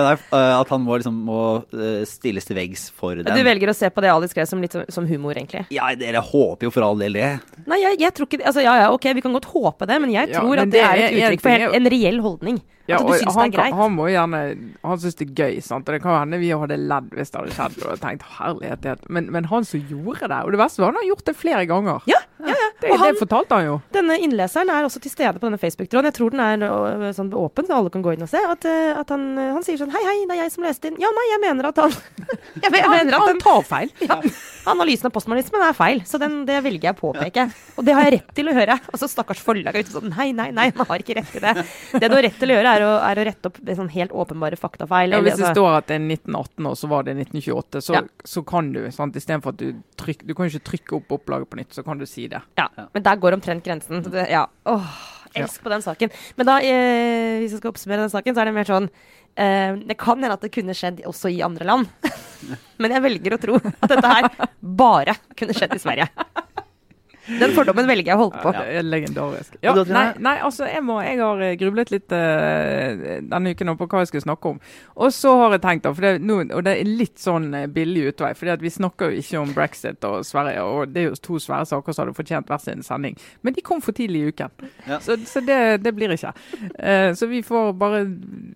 at 0.62 0.72
han 0.72 0.82
må 0.84 0.98
liksom 1.00 1.16
må 1.26 1.40
eh, 1.74 2.02
stilles 2.08 2.46
til 2.48 2.58
veggs 2.58 2.88
for 2.96 3.18
den. 3.18 3.28
Du 3.28 3.44
velger 3.46 3.72
å 3.72 3.76
se 3.76 3.90
på 3.92 4.04
det 4.04 4.10
Ali 4.12 4.28
skrev 4.30 4.48
som 4.50 4.62
litt 4.62 4.76
som, 4.88 5.06
humor, 5.10 5.36
egentlig? 5.36 5.66
Ja, 5.74 5.90
dere 5.98 6.22
håper 6.24 6.68
jo 6.68 6.72
for 6.74 6.86
all 6.86 7.00
del 7.00 7.16
det. 7.18 7.30
Nei, 7.70 7.80
jeg, 7.82 8.00
jeg 8.02 8.16
tror 8.16 8.28
ikke 8.30 8.40
det. 8.42 8.48
Altså, 8.50 8.64
ja, 8.64 8.76
ja, 8.84 8.90
ok, 8.94 9.10
vi 9.18 9.24
kan 9.24 9.36
godt 9.36 9.50
håpe 9.52 9.88
det, 9.90 10.00
men 10.02 10.12
jeg 10.14 10.30
Ja, 10.32 10.40
tror 10.42 10.54
men 10.54 10.64
at 10.64 10.72
det, 10.72 10.78
det 10.78 10.84
er 10.86 11.00
et 11.00 11.10
en 11.10 11.22
uttrykk 11.24 11.44
for 11.46 11.56
helt, 11.56 11.78
en 11.80 11.90
reell 11.94 12.20
holdning. 12.24 12.60
Ja, 12.90 12.98
at 12.98 13.06
du 13.06 13.12
syns 13.20 13.36
det 13.36 13.44
er 13.44 13.52
greit. 13.54 13.74
han 13.78 13.92
må 13.94 14.06
gjerne 14.10 14.38
Han 14.82 14.98
syns 14.98 15.18
det 15.20 15.26
er 15.28 15.34
gøy, 15.44 15.60
sant. 15.62 15.86
Og 15.86 15.94
det 15.94 16.00
kan 16.02 16.16
hende 16.16 16.40
vi 16.42 16.48
hadde 16.50 16.78
ledd 16.80 17.12
hvis 17.14 17.30
det 17.30 17.38
hadde 17.38 17.54
skjedd. 17.54 17.76
Og 17.86 18.00
tenkt 18.02 18.24
herlighet. 18.38 19.04
Men, 19.06 19.28
men 19.30 19.46
han 19.52 19.66
som 19.68 19.84
gjorde 19.86 20.26
det 20.32 20.40
Og 20.46 20.54
det 20.56 20.60
verste 20.62 20.82
var 20.82 20.90
han 20.90 20.98
har 20.98 21.06
gjort 21.12 21.26
det 21.28 21.36
flere 21.38 21.66
ganger. 21.70 22.02
Ja, 22.10 22.18
ja, 22.42 22.56
ja. 22.56 22.69
Det, 22.80 22.90
han- 22.96 23.12
det 23.12 23.18
fortalte 23.20 23.54
han 23.58 23.64
jo. 23.66 23.74
Denne 23.92 24.16
innleseren 24.24 24.70
er 24.72 24.84
også 24.88 25.00
til 25.04 25.10
stede 25.12 25.34
på 25.38 25.46
denne 25.48 25.58
Facebook-tråden. 25.60 26.08
Jeg 26.10 26.14
tror 26.16 26.30
den 26.30 26.40
er 26.40 27.12
sånn 27.16 27.32
åpen, 27.36 27.66
så 27.68 27.76
alle 27.76 27.90
kan 27.92 28.02
gå 28.02 28.14
inn 28.16 28.22
og 28.24 28.28
se. 28.32 28.40
At, 28.40 28.64
at 28.64 29.08
han, 29.12 29.26
han 29.36 29.62
sier 29.66 29.76
sånn 29.80 29.92
Hei, 29.94 30.02
hei, 30.06 30.16
det 30.26 30.36
er 30.38 30.42
jeg 30.44 30.52
som 30.56 30.64
leste 30.64 30.88
inn. 30.88 30.96
Ja, 31.02 31.10
nei, 31.12 31.26
jeg 31.34 31.40
mener 31.44 31.68
at 31.70 31.76
han 31.84 31.90
Jeg, 31.90 32.72
jeg 32.72 32.88
mener 32.90 33.14
at 33.14 33.20
Han 33.20 33.28
den 33.34 33.42
tar 33.44 33.62
feil. 33.68 33.92
ja, 34.00 34.20
analysen 34.68 35.08
av 35.08 35.14
postmodernismen 35.14 35.62
er 35.64 35.76
feil, 35.76 36.02
så 36.08 36.18
den, 36.20 36.40
det 36.48 36.58
velger 36.64 36.90
jeg 36.90 36.96
å 36.96 36.98
påpeke. 37.00 37.46
Og 37.80 37.86
det 37.86 37.94
har 37.96 38.06
jeg 38.08 38.14
rett 38.18 38.32
til 38.36 38.50
å 38.50 38.54
høre. 38.56 38.76
Og 38.92 39.00
så 39.00 39.08
stakkars 39.10 39.40
forlag 39.44 39.74
er 39.76 39.84
ute 39.84 39.94
sånn 39.94 40.10
Nei, 40.10 40.30
nei, 40.36 40.50
nei, 40.52 40.66
man 40.76 40.88
har 40.90 41.02
ikke 41.02 41.16
rett 41.20 41.30
til 41.32 41.44
det. 41.44 41.54
Det 42.02 42.08
du 42.10 42.16
har 42.16 42.24
rett 42.26 42.38
til 42.40 42.52
å 42.52 42.56
gjøre, 42.58 42.74
er 42.76 42.84
å, 42.86 42.90
er 43.10 43.20
å 43.22 43.26
rette 43.30 43.50
opp 43.50 43.60
sånn 43.80 43.92
helt 43.94 44.12
åpenbare 44.12 44.58
faktafeil. 44.60 45.14
Ja, 45.16 45.22
hvis 45.24 45.38
det 45.38 45.46
altså- 45.46 45.54
står 45.56 45.78
at 45.78 45.86
det 45.90 45.96
er 46.00 46.04
1918 46.06 46.70
og 46.72 46.76
så 46.80 46.90
var 46.90 47.06
det 47.06 47.16
1928, 47.16 47.84
så, 47.86 47.94
Ja. 47.94 48.02
så 48.24 48.44
kan 48.46 48.72
du 48.72 48.82
sant, 48.90 49.16
Istedenfor 49.20 49.54
at 49.54 49.60
du 49.60 49.82
trykker 50.00 50.26
Du 50.26 50.34
kan 50.34 50.46
ikke 50.46 50.64
trykke 50.64 50.96
opp 50.96 51.16
opplaget 51.20 51.50
på 51.50 51.56
nytt, 51.60 51.72
så 51.74 51.84
kan 51.84 51.98
du 51.98 52.06
si 52.06 52.26
det. 52.28 52.40
Ja, 52.58 52.68
men 52.94 53.02
der 53.02 53.16
går 53.16 53.36
omtrent 53.38 53.64
grensen. 53.64 54.02
Det, 54.02 54.28
ja. 54.30 54.46
Åh, 54.66 54.92
elsk 55.34 55.62
på 55.62 55.70
den 55.70 55.82
saken. 55.82 56.10
Men 56.36 56.46
da, 56.46 56.58
eh, 56.58 57.38
hvis 57.40 57.54
jeg 57.54 57.60
skal 57.62 57.72
oppsummere 57.72 58.04
den 58.04 58.12
saken, 58.12 58.34
så 58.34 58.42
er 58.42 58.50
det 58.50 58.54
mer 58.54 58.68
sånn 58.68 58.90
Det 59.40 59.96
kan 59.96 60.18
hende 60.20 60.36
at 60.36 60.42
det 60.44 60.50
kunne 60.52 60.74
skjedd 60.76 60.98
også 61.08 61.30
i 61.32 61.38
andre 61.44 61.64
land. 61.64 61.86
men 62.82 62.92
jeg 62.92 63.04
velger 63.06 63.36
å 63.36 63.40
tro 63.40 63.56
at 63.60 63.88
dette 63.88 64.10
her 64.12 64.28
bare 64.60 65.14
kunne 65.38 65.56
skjedd 65.56 65.78
i 65.78 65.80
Sverige. 65.80 66.08
Den 67.38 67.52
fordommen 67.54 67.86
velger 67.88 68.10
jeg 68.12 68.18
å 68.18 68.24
holde 68.24 68.40
på. 68.42 68.52
Ja, 68.56 68.64
det 68.66 68.82
legendarisk. 68.88 69.56
Ja, 69.62 69.74
nei, 69.86 70.04
nei, 70.18 70.34
altså, 70.44 70.66
jeg, 70.68 70.82
må, 70.86 70.96
jeg 71.04 71.20
har 71.20 71.42
eh, 71.46 71.54
grublet 71.60 71.92
litt 71.94 72.12
uh, 72.14 73.20
denne 73.30 73.52
uken 73.54 73.72
på 73.78 73.86
hva 73.90 74.02
jeg 74.02 74.10
skulle 74.10 74.24
snakke 74.26 74.52
om. 74.54 74.58
Og 75.00 75.12
så 75.14 75.32
har 75.42 75.54
jeg 75.56 75.62
tenkt, 75.64 75.84
da, 75.86 75.92
for 75.96 76.06
det, 76.06 76.12
nå- 76.26 76.38
og 76.56 76.64
det 76.66 76.74
er 76.80 76.90
litt 76.90 77.20
sånn 77.22 77.48
eh, 77.54 77.66
billig 77.70 78.08
utvei, 78.12 78.32
for 78.38 78.50
vi 78.60 78.72
snakker 78.74 79.12
jo 79.14 79.22
ikke 79.22 79.42
om 79.44 79.52
brexit 79.56 80.04
og 80.08 80.24
Sverige, 80.26 80.64
og 80.66 80.90
det 80.94 81.04
er 81.04 81.08
jo 81.10 81.20
to 81.22 81.38
svære 81.42 81.68
saker 81.70 81.94
som 81.96 82.04
hadde 82.06 82.16
fortjent 82.18 82.50
hver 82.50 82.62
sin 82.64 82.82
sending. 82.86 83.18
Men 83.46 83.56
de 83.56 83.64
kom 83.66 83.82
for 83.84 83.96
tidlig 83.96 84.24
i 84.24 84.32
uken, 84.34 84.50
Ja. 84.88 84.98
så, 85.04 85.16
så 85.28 85.42
det, 85.44 85.60
det 85.84 85.94
blir 85.96 86.14
ikke. 86.16 86.32
Uh, 86.80 87.12
så 87.16 87.28
vi 87.30 87.42
får 87.46 87.72
bare 87.78 88.02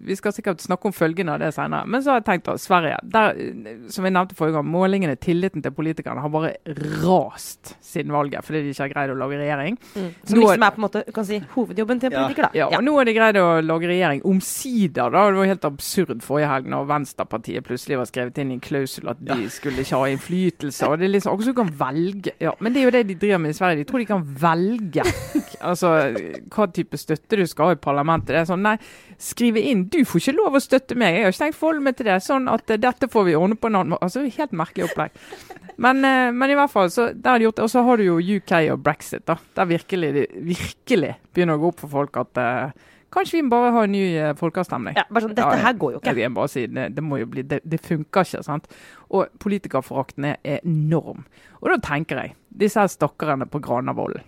Vi 0.05 0.17
skal 0.19 0.33
sikkert 0.37 0.61
snakke 0.61 0.89
om 0.91 0.93
følgene 0.95 1.35
av 1.37 1.41
det 1.41 1.53
senere. 1.57 1.87
Men 1.89 2.03
så 2.05 2.13
har 2.13 2.21
jeg 2.21 2.27
tenkt, 2.29 2.47
da, 2.49 2.57
Sverige. 2.61 2.99
Der, 3.15 3.37
som 3.93 4.05
jeg 4.05 4.13
nevnte 4.17 4.37
forrige 4.37 4.59
gang, 4.59 4.67
målingene, 4.69 5.15
tilliten 5.21 5.63
til 5.65 5.73
politikerne 5.75 6.21
har 6.25 6.33
bare 6.33 6.51
rast 7.05 7.75
siden 7.85 8.13
valget. 8.13 8.45
Fordi 8.65 8.71
de 8.71 8.75
ikke 8.75 8.85
har 8.87 8.93
greid 8.95 9.13
å 9.13 9.19
lage 9.21 9.39
regjering. 9.39 9.77
Mm. 9.95 10.11
Som 10.25 10.39
Nå- 10.39 10.45
liksom 10.49 10.63
er 10.65 10.71
på 10.71 10.81
en 10.81 10.85
måte 10.89 11.05
du 11.07 11.13
kan 11.13 11.25
si, 11.29 11.39
hovedjobben 11.55 12.01
til 12.01 12.07
en 12.07 12.13
Ja. 12.13 12.23
politiker, 12.25 12.43
da. 12.43 12.51
Ja, 12.55 12.67
og 12.79 12.85
nå 12.85 12.95
har 12.97 13.05
de 13.05 13.15
greid 13.15 13.37
å 13.37 13.47
lage 13.65 13.87
regjering 13.91 14.23
omsider. 14.25 15.11
da, 15.13 15.27
Det 15.31 15.37
var 15.37 15.45
helt 15.47 15.65
absurd 15.65 16.23
forrige 16.23 16.49
helg 16.49 16.67
når 16.67 16.87
Venstrepartiet 16.89 17.65
plutselig 17.65 17.97
var 17.99 18.05
skrevet 18.07 18.39
inn 18.39 18.51
i 18.51 18.55
en 18.55 18.61
klausul 18.61 19.09
at 19.11 19.23
de 19.25 19.49
skulle 19.51 19.79
ikke 19.85 19.99
ha 19.99 20.05
innflytelse. 20.07 20.89
og 20.89 20.99
det 20.99 21.05
er 21.09 21.13
liksom 21.19 21.33
Akkurat 21.35 21.45
som 21.45 21.55
du 21.55 21.63
kan 21.63 21.73
velge. 21.79 22.33
Ja, 22.41 22.53
Men 22.61 22.73
det 22.73 22.81
er 22.81 22.85
jo 22.85 22.91
det 22.91 23.07
de 23.09 23.15
driver 23.15 23.39
med 23.39 23.51
i 23.51 23.59
Sverige. 23.59 23.77
De 23.77 23.85
tror 23.85 23.99
de 23.99 24.07
kan 24.07 24.23
velge 24.25 25.03
altså, 25.61 26.15
hva 26.51 26.67
type 26.73 26.97
støtte 26.97 27.37
du 27.37 27.47
skal 27.47 27.67
ha 27.67 27.73
i 27.73 27.77
parlamentet. 27.77 28.27
Det 28.35 28.37
er 28.37 28.45
sånn, 28.55 28.63
nei, 28.63 28.79
skrive 29.19 29.59
inn 29.63 29.85
Du 29.89 29.99
får 30.05 30.21
ikke 30.21 30.37
lov 30.37 30.55
å 30.55 30.61
støtte 30.63 30.97
meg. 30.97 31.15
Jeg 31.15 31.25
har 31.25 31.33
ikke 31.33 31.45
tenkt 31.45 31.57
å 31.57 31.61
forholde 31.61 31.83
meg 31.83 31.97
til 31.97 32.07
det. 32.07 32.23
Sånn 32.23 32.49
at 32.53 32.71
eh, 32.71 32.77
dette 32.77 33.09
får 33.11 33.25
vi 33.27 33.35
ordne 33.35 33.57
på 33.57 33.67
en 33.67 33.75
annen 33.77 33.91
måte. 33.91 34.03
Altså, 34.03 34.25
Helt 34.39 34.53
merkelig 34.53 34.89
opplegg. 34.91 35.11
Men, 35.77 36.05
eh, 36.05 36.33
men 36.33 36.51
i 36.51 36.57
hvert 36.59 36.71
fall, 36.71 36.91
så 36.91 37.09
der 37.13 37.31
har 37.31 37.39
de 37.39 37.49
gjort 37.49 37.57
det. 37.59 37.67
Og 37.67 37.71
så 37.71 37.83
har 37.87 37.99
du 37.99 38.05
jo 38.07 38.19
UK 38.19 38.53
og 38.73 38.83
brexit, 38.85 39.25
da. 39.27 39.37
Der 39.57 39.71
virkelig, 39.71 40.11
det 40.15 40.27
virkelig 40.35 41.15
begynner 41.35 41.59
å 41.59 41.65
gå 41.65 41.73
opp 41.73 41.83
for 41.83 41.93
folk 41.93 42.19
at 42.21 42.41
uh, 42.41 42.93
kanskje 43.15 43.41
vi 43.41 43.49
bare 43.51 43.73
har 43.75 43.89
en 43.89 43.95
ny 43.95 44.05
uh, 44.19 44.31
folkeavstemning. 44.39 44.99
Ja, 44.99 45.07
bare 45.11 45.27
sånn, 45.27 45.35
Dette 45.39 45.59
her 45.65 45.77
går 45.81 45.97
jo 45.97 46.03
ikke. 46.03 46.15
Jeg 46.15 46.27
jeg 46.27 46.37
bare 46.39 46.53
si, 46.53 46.67
det, 46.71 46.87
det 46.95 47.05
må 47.05 47.19
jo 47.23 47.29
bli, 47.35 47.47
det, 47.51 47.61
det 47.67 47.83
funker 47.83 48.29
ikke. 48.29 48.45
sant? 48.47 48.71
Og 49.11 49.35
politikerforakten 49.43 50.31
er 50.31 50.63
enorm. 50.63 51.27
Og 51.63 51.71
da 51.73 51.81
tenker 51.83 52.23
jeg, 52.23 52.39
disse 52.55 52.83
her 52.83 52.91
stakkarene 52.93 53.51
på 53.51 53.63
Granavolden, 53.65 54.23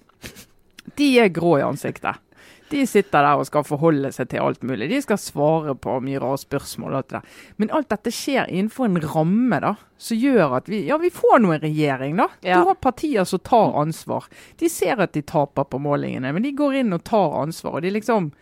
de 0.97 1.11
er 1.21 1.35
grå 1.35 1.57
i 1.61 1.67
ansiktet. 1.67 2.23
De 2.71 2.81
sitter 2.87 3.23
der 3.23 3.39
og 3.39 3.47
skal 3.47 3.63
forholde 3.65 4.11
seg 4.13 4.29
til 4.33 4.41
alt 4.43 4.63
mulig. 4.67 4.89
De 4.91 5.01
skal 5.05 5.19
svare 5.23 5.75
på 5.79 6.01
mye 6.03 6.19
rare 6.23 6.39
spørsmål. 6.43 6.93
og 6.93 6.97
alt 6.99 7.09
det 7.09 7.21
der. 7.21 7.43
Men 7.63 7.71
alt 7.71 7.89
dette 7.93 8.11
skjer 8.11 8.49
innenfor 8.51 8.89
en 8.89 9.01
ramme 9.01 9.61
da, 9.63 9.75
som 9.99 10.19
gjør 10.19 10.57
at 10.59 10.69
vi 10.69 10.81
ja, 10.89 10.97
vi 10.99 11.11
får 11.15 11.39
nå 11.45 11.53
en 11.55 11.61
regjering. 11.63 12.17
da. 12.17 12.27
Ja. 12.43 12.59
Du 12.61 12.67
har 12.73 12.75
partier 12.75 13.25
som 13.25 13.39
tar 13.39 13.77
ansvar. 13.81 14.27
De 14.59 14.69
ser 14.69 14.99
at 15.01 15.13
de 15.13 15.23
taper 15.23 15.65
på 15.65 15.79
målingene, 15.79 16.33
men 16.35 16.43
de 16.43 16.53
går 16.53 16.81
inn 16.83 16.93
og 16.93 17.05
tar 17.05 17.39
ansvar. 17.43 17.75
og 17.79 17.83
de 17.83 17.91
liksom 17.91 18.33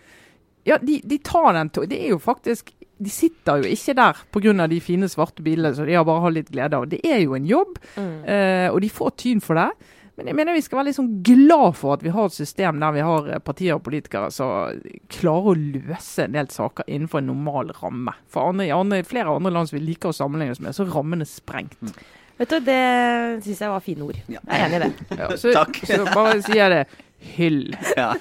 ja, 0.65 0.79
de, 0.81 1.01
de 1.05 1.19
tar 1.19 1.53
den 1.53 1.69
to... 1.69 1.83
Det 1.85 1.99
er 2.01 2.15
jo 2.15 2.19
faktisk 2.19 2.71
De 2.97 3.11
sitter 3.11 3.61
jo 3.61 3.69
ikke 3.69 3.93
der 3.99 4.17
pga. 4.33 4.67
de 4.71 4.79
fine 4.81 5.09
svarte 5.13 5.43
bilene, 5.45 5.75
så 5.77 5.85
de 5.85 5.93
har 5.93 6.05
bare 6.09 6.23
har 6.25 6.31
litt 6.33 6.49
glede 6.51 6.73
av. 6.79 6.87
Det 6.89 7.01
er 7.05 7.19
jo 7.21 7.35
en 7.35 7.45
jobb, 7.45 7.77
Mm. 7.97 8.25
eh, 8.25 8.71
og 8.73 8.81
de 8.81 8.89
får 8.89 9.11
tyn 9.19 9.41
for 9.43 9.55
det. 9.55 9.69
Men 10.15 10.29
jeg 10.31 10.37
mener 10.39 10.55
vi 10.55 10.63
skal 10.63 10.79
være 10.79 10.89
litt 10.91 10.99
sånn 10.99 11.15
glad 11.27 11.75
for 11.79 11.97
at 11.97 12.03
vi 12.05 12.13
har 12.15 12.29
et 12.29 12.37
system 12.37 12.79
der 12.83 12.93
vi 12.95 13.03
har 13.03 13.31
eh, 13.35 13.41
partier 13.43 13.79
og 13.79 13.83
politikere 13.87 14.29
som 14.35 14.83
klarer 15.11 15.49
å 15.51 15.55
løse 15.59 16.27
en 16.29 16.37
del 16.37 16.51
saker 16.55 16.87
innenfor 16.87 17.19
en 17.23 17.33
normal 17.33 17.73
ramme. 17.81 18.15
For 18.31 18.53
andre, 18.53 18.69
i 18.69 18.75
andre, 18.75 19.01
flere 19.09 19.35
andre 19.35 19.51
land 19.57 19.71
som 19.71 19.79
vi 19.81 19.87
liker 19.89 20.13
å 20.13 20.17
sammenligne 20.17 20.55
oss 20.55 20.63
med, 20.63 20.77
så 20.77 20.87
er 20.87 20.93
rammene 20.95 21.27
sprengt. 21.27 21.81
Vet 22.39 22.51
du, 22.51 22.61
Det 22.67 22.79
syns 23.47 23.65
jeg 23.65 23.73
var 23.73 23.83
fine 23.83 24.07
ord. 24.07 24.21
Ja. 24.31 24.43
Jeg 24.47 24.55
er 24.55 24.69
enig 24.69 24.79
i 24.79 24.85
det. 24.85 24.93
Ja, 25.25 25.29
så, 25.39 25.51
Takk. 25.55 25.83
så 25.87 26.01
bare 26.11 26.39
sier 26.47 26.63
jeg 26.63 26.73
det. 26.77 26.85
Hyll. 27.35 27.61
Ja. 27.99 28.15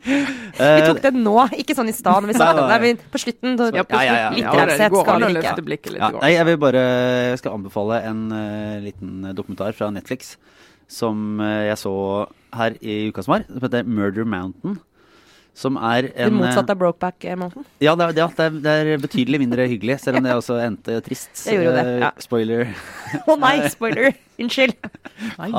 Vi 0.00 0.84
tok 0.86 1.00
det 1.02 1.10
nå, 1.12 1.34
ikke 1.60 1.74
sånn 1.76 1.90
i 1.90 1.92
stad 1.92 2.22
når 2.24 2.30
vi 2.30 2.36
om 2.40 2.60
det. 2.70 2.76
Men 2.80 3.00
på 3.12 3.20
slutten. 3.20 3.56
da, 3.58 3.66
Ja, 3.74 3.82
ja, 3.84 4.00
ja, 4.00 4.14
ja. 4.14 4.28
Litt 4.32 4.46
raushet 4.48 4.94
skal 4.96 5.24
vi 5.26 5.42
ikke. 5.42 5.64
blikket 5.66 5.92
litt. 5.96 6.20
Nei, 6.22 6.30
jeg 6.32 6.46
vil 6.48 6.56
bare 6.62 6.84
jeg 7.34 7.40
skal 7.42 7.58
anbefale 7.58 7.98
en 8.08 8.22
uh, 8.32 8.78
liten 8.80 9.34
dokumentar 9.36 9.76
fra 9.76 9.90
Netflix 9.92 10.38
som 10.90 11.40
eh, 11.40 11.70
jeg 11.70 11.80
så 11.84 11.96
her 12.56 12.76
i 12.82 13.02
uka 13.10 13.22
som 13.24 13.36
var. 13.36 13.48
Som 13.48 13.66
heter 13.66 13.86
Murder 13.86 14.26
Mountain. 14.28 14.78
Som 15.60 15.76
er 15.76 16.06
en 16.14 16.30
Det 16.30 16.36
motsatte 16.38 16.72
av 16.72 16.78
Brokeback 16.80 17.24
Mountain. 17.36 17.64
Ja, 17.82 17.92
det 17.98 18.06
er, 18.06 18.12
det, 18.16 18.24
er- 18.46 18.58
det, 18.64 18.74
er, 18.80 19.02
betydelig 19.02 19.40
mindre 19.42 19.66
hyggelig, 19.68 19.98
selv 20.00 20.20
om 20.20 20.24
det 20.24 20.36
også 20.38 20.56
endte 20.62 21.00
trist. 21.04 21.32
Det 21.42 21.56
gjorde 21.58 21.74
det, 21.76 21.86
Eh, 21.90 22.04
ja. 22.04 22.10
Spoiler. 22.22 22.70
Å 23.30 23.36
nei, 23.40 23.56
spoiler! 23.72 24.14
Unnskyld. 24.40 24.76
Nei. 25.36 25.50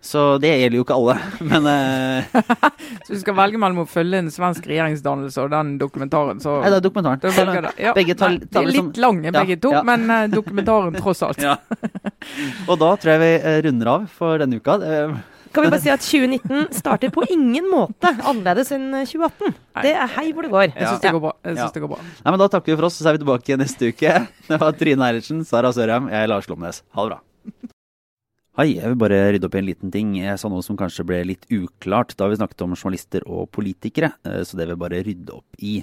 Så 0.00 0.38
det 0.40 0.52
gjelder 0.60 0.78
jo 0.78 0.84
ikke 0.84 0.94
alle, 0.96 1.14
men 1.50 1.66
uh... 1.66 2.42
Så 3.06 3.12
du 3.16 3.18
skal 3.20 3.34
velge 3.34 3.58
mellom 3.60 3.80
å 3.82 3.86
følge 3.90 4.20
en 4.22 4.28
svensk 4.32 4.66
regjeringsdannelse 4.70 5.42
og 5.42 5.50
den 5.52 5.72
dokumentaren, 5.80 6.38
så 6.40 6.58
Nei, 6.62 6.70
det 6.70 6.78
er 6.78 6.84
dokumentaren. 6.86 7.20
da 7.24 7.32
velger 7.34 7.66
det. 7.66 7.72
Ja, 7.82 7.94
Begge 7.96 8.14
tar- 8.18 8.36
nei, 8.36 8.46
tar 8.46 8.62
er 8.62 8.70
liksom- 8.70 8.92
litt 8.92 9.00
lange 9.02 9.26
Ja, 9.30 9.34
begge 9.40 9.56
to, 9.64 9.72
ja. 9.74 9.82
men 9.82 10.06
uh, 10.10 10.20
dokumentaren 10.30 10.94
tross 11.00 11.22
alt. 11.26 11.42
Ja. 11.48 11.56
Og 12.68 12.78
da 12.80 12.92
tror 13.00 13.12
jeg 13.14 13.20
vi 13.22 13.32
eh, 13.48 13.58
runder 13.66 13.90
av 13.92 14.06
for 14.12 14.38
denne 14.42 14.58
uka. 14.60 14.74
Kan 15.54 15.64
vi 15.64 15.70
bare 15.72 15.80
si 15.80 15.90
at 15.92 16.02
2019 16.04 16.66
starter 16.76 17.12
på 17.14 17.24
ingen 17.32 17.68
måte 17.72 18.10
annerledes 18.20 18.70
enn 18.74 18.90
2018. 18.92 19.54
Det 19.86 19.94
er 19.94 20.12
hei 20.18 20.26
hvor 20.36 20.44
det 20.44 20.50
går. 20.52 20.66
Jeg 20.74 20.90
syns 20.90 21.04
det 21.06 21.14
går 21.14 21.24
bra. 21.24 21.32
Jeg 21.46 21.54
synes 21.56 21.64
Ja. 21.64 21.70
det 21.78 21.84
går 21.86 21.92
bra. 21.94 22.00
Nei, 22.04 22.34
men 22.34 22.42
Da 22.42 22.50
takker 22.52 22.74
vi 22.74 22.76
for 22.82 22.90
oss, 22.90 22.98
så 23.00 23.08
er 23.08 23.16
vi 23.16 23.24
tilbake 23.24 23.56
neste 23.62 23.90
uke. 23.94 24.14
Det 24.50 24.60
var 24.60 24.76
Trine 24.76 25.08
Eilertsen, 25.08 25.40
Sara 25.48 25.72
Sørheim, 25.72 26.10
jeg 26.12 26.26
er 26.26 26.30
Lars 26.34 26.50
Lomnes. 26.52 26.82
Ha 26.94 27.06
det 27.08 27.16
bra. 27.16 27.72
Hei, 28.58 28.72
jeg 28.74 28.90
vil 28.90 28.96
bare 28.98 29.18
rydde 29.30 29.46
opp 29.46 29.54
i 29.54 29.58
en 29.60 29.66
liten 29.68 29.90
ting. 29.94 30.16
Jeg 30.18 30.38
sa 30.42 30.48
noe 30.50 30.64
som 30.66 30.74
kanskje 30.74 31.04
ble 31.06 31.20
litt 31.28 31.44
uklart 31.54 32.16
da 32.18 32.26
vi 32.26 32.40
snakket 32.40 32.64
om 32.64 32.72
journalister 32.74 33.22
og 33.30 33.52
politikere, 33.54 34.08
eh, 34.26 34.40
så 34.42 34.58
det 34.58 34.64
vil 34.64 34.72
jeg 34.74 34.80
bare 34.82 34.98
rydde 35.06 35.36
opp 35.36 35.60
i. 35.62 35.74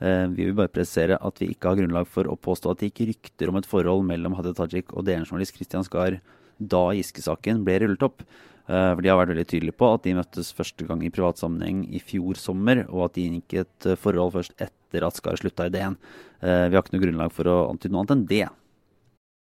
Eh, 0.00 0.26
Vi 0.32 0.46
vil 0.46 0.56
bare 0.56 0.72
presisere 0.72 1.18
at 1.20 1.36
vi 1.36 1.50
ikke 1.52 1.68
har 1.68 1.76
grunnlag 1.76 2.08
for 2.08 2.24
å 2.24 2.38
påstå 2.40 2.70
at 2.70 2.78
det 2.78 2.94
gikk 2.94 3.10
rykter 3.10 3.50
om 3.52 3.56
et 3.60 3.68
forhold 3.68 4.08
mellom 4.08 4.38
Hadia 4.38 4.54
Tajik 4.54 4.96
og 4.96 5.04
DN-journalist 5.04 5.52
Christian 5.52 5.84
Skar 5.84 6.22
da 6.58 6.82
Giske-saken 6.96 7.62
ble 7.62 7.78
rullet 7.80 8.02
opp. 8.02 8.22
Eh, 8.70 8.94
For 8.94 9.02
De 9.02 9.08
har 9.10 9.20
vært 9.20 9.36
veldig 9.36 9.46
tydelige 9.46 9.76
på 9.76 9.92
at 9.92 10.02
de 10.04 10.14
møttes 10.14 10.54
første 10.56 10.88
gang 10.88 11.04
i 11.04 11.10
privat 11.12 11.36
sammenheng 11.36 11.84
i 11.92 12.00
fjor 12.00 12.40
sommer, 12.40 12.86
og 12.88 13.04
at 13.04 13.20
de 13.20 13.28
inngikk 13.28 13.66
et 13.66 13.98
forhold 14.00 14.32
først 14.32 14.56
etter 14.58 15.04
at 15.04 15.12
Skar 15.12 15.36
slutta 15.36 15.66
i 15.66 15.68
DN. 15.68 15.98
Vi 16.40 16.72
har 16.72 16.80
ikke 16.80 16.96
noe 16.96 17.04
grunnlag 17.04 17.32
for 17.32 17.44
å 17.44 17.68
antyde 17.68 17.92
noe 17.92 18.00
annet 18.00 18.16
enn 18.16 18.26
det. 18.26 18.48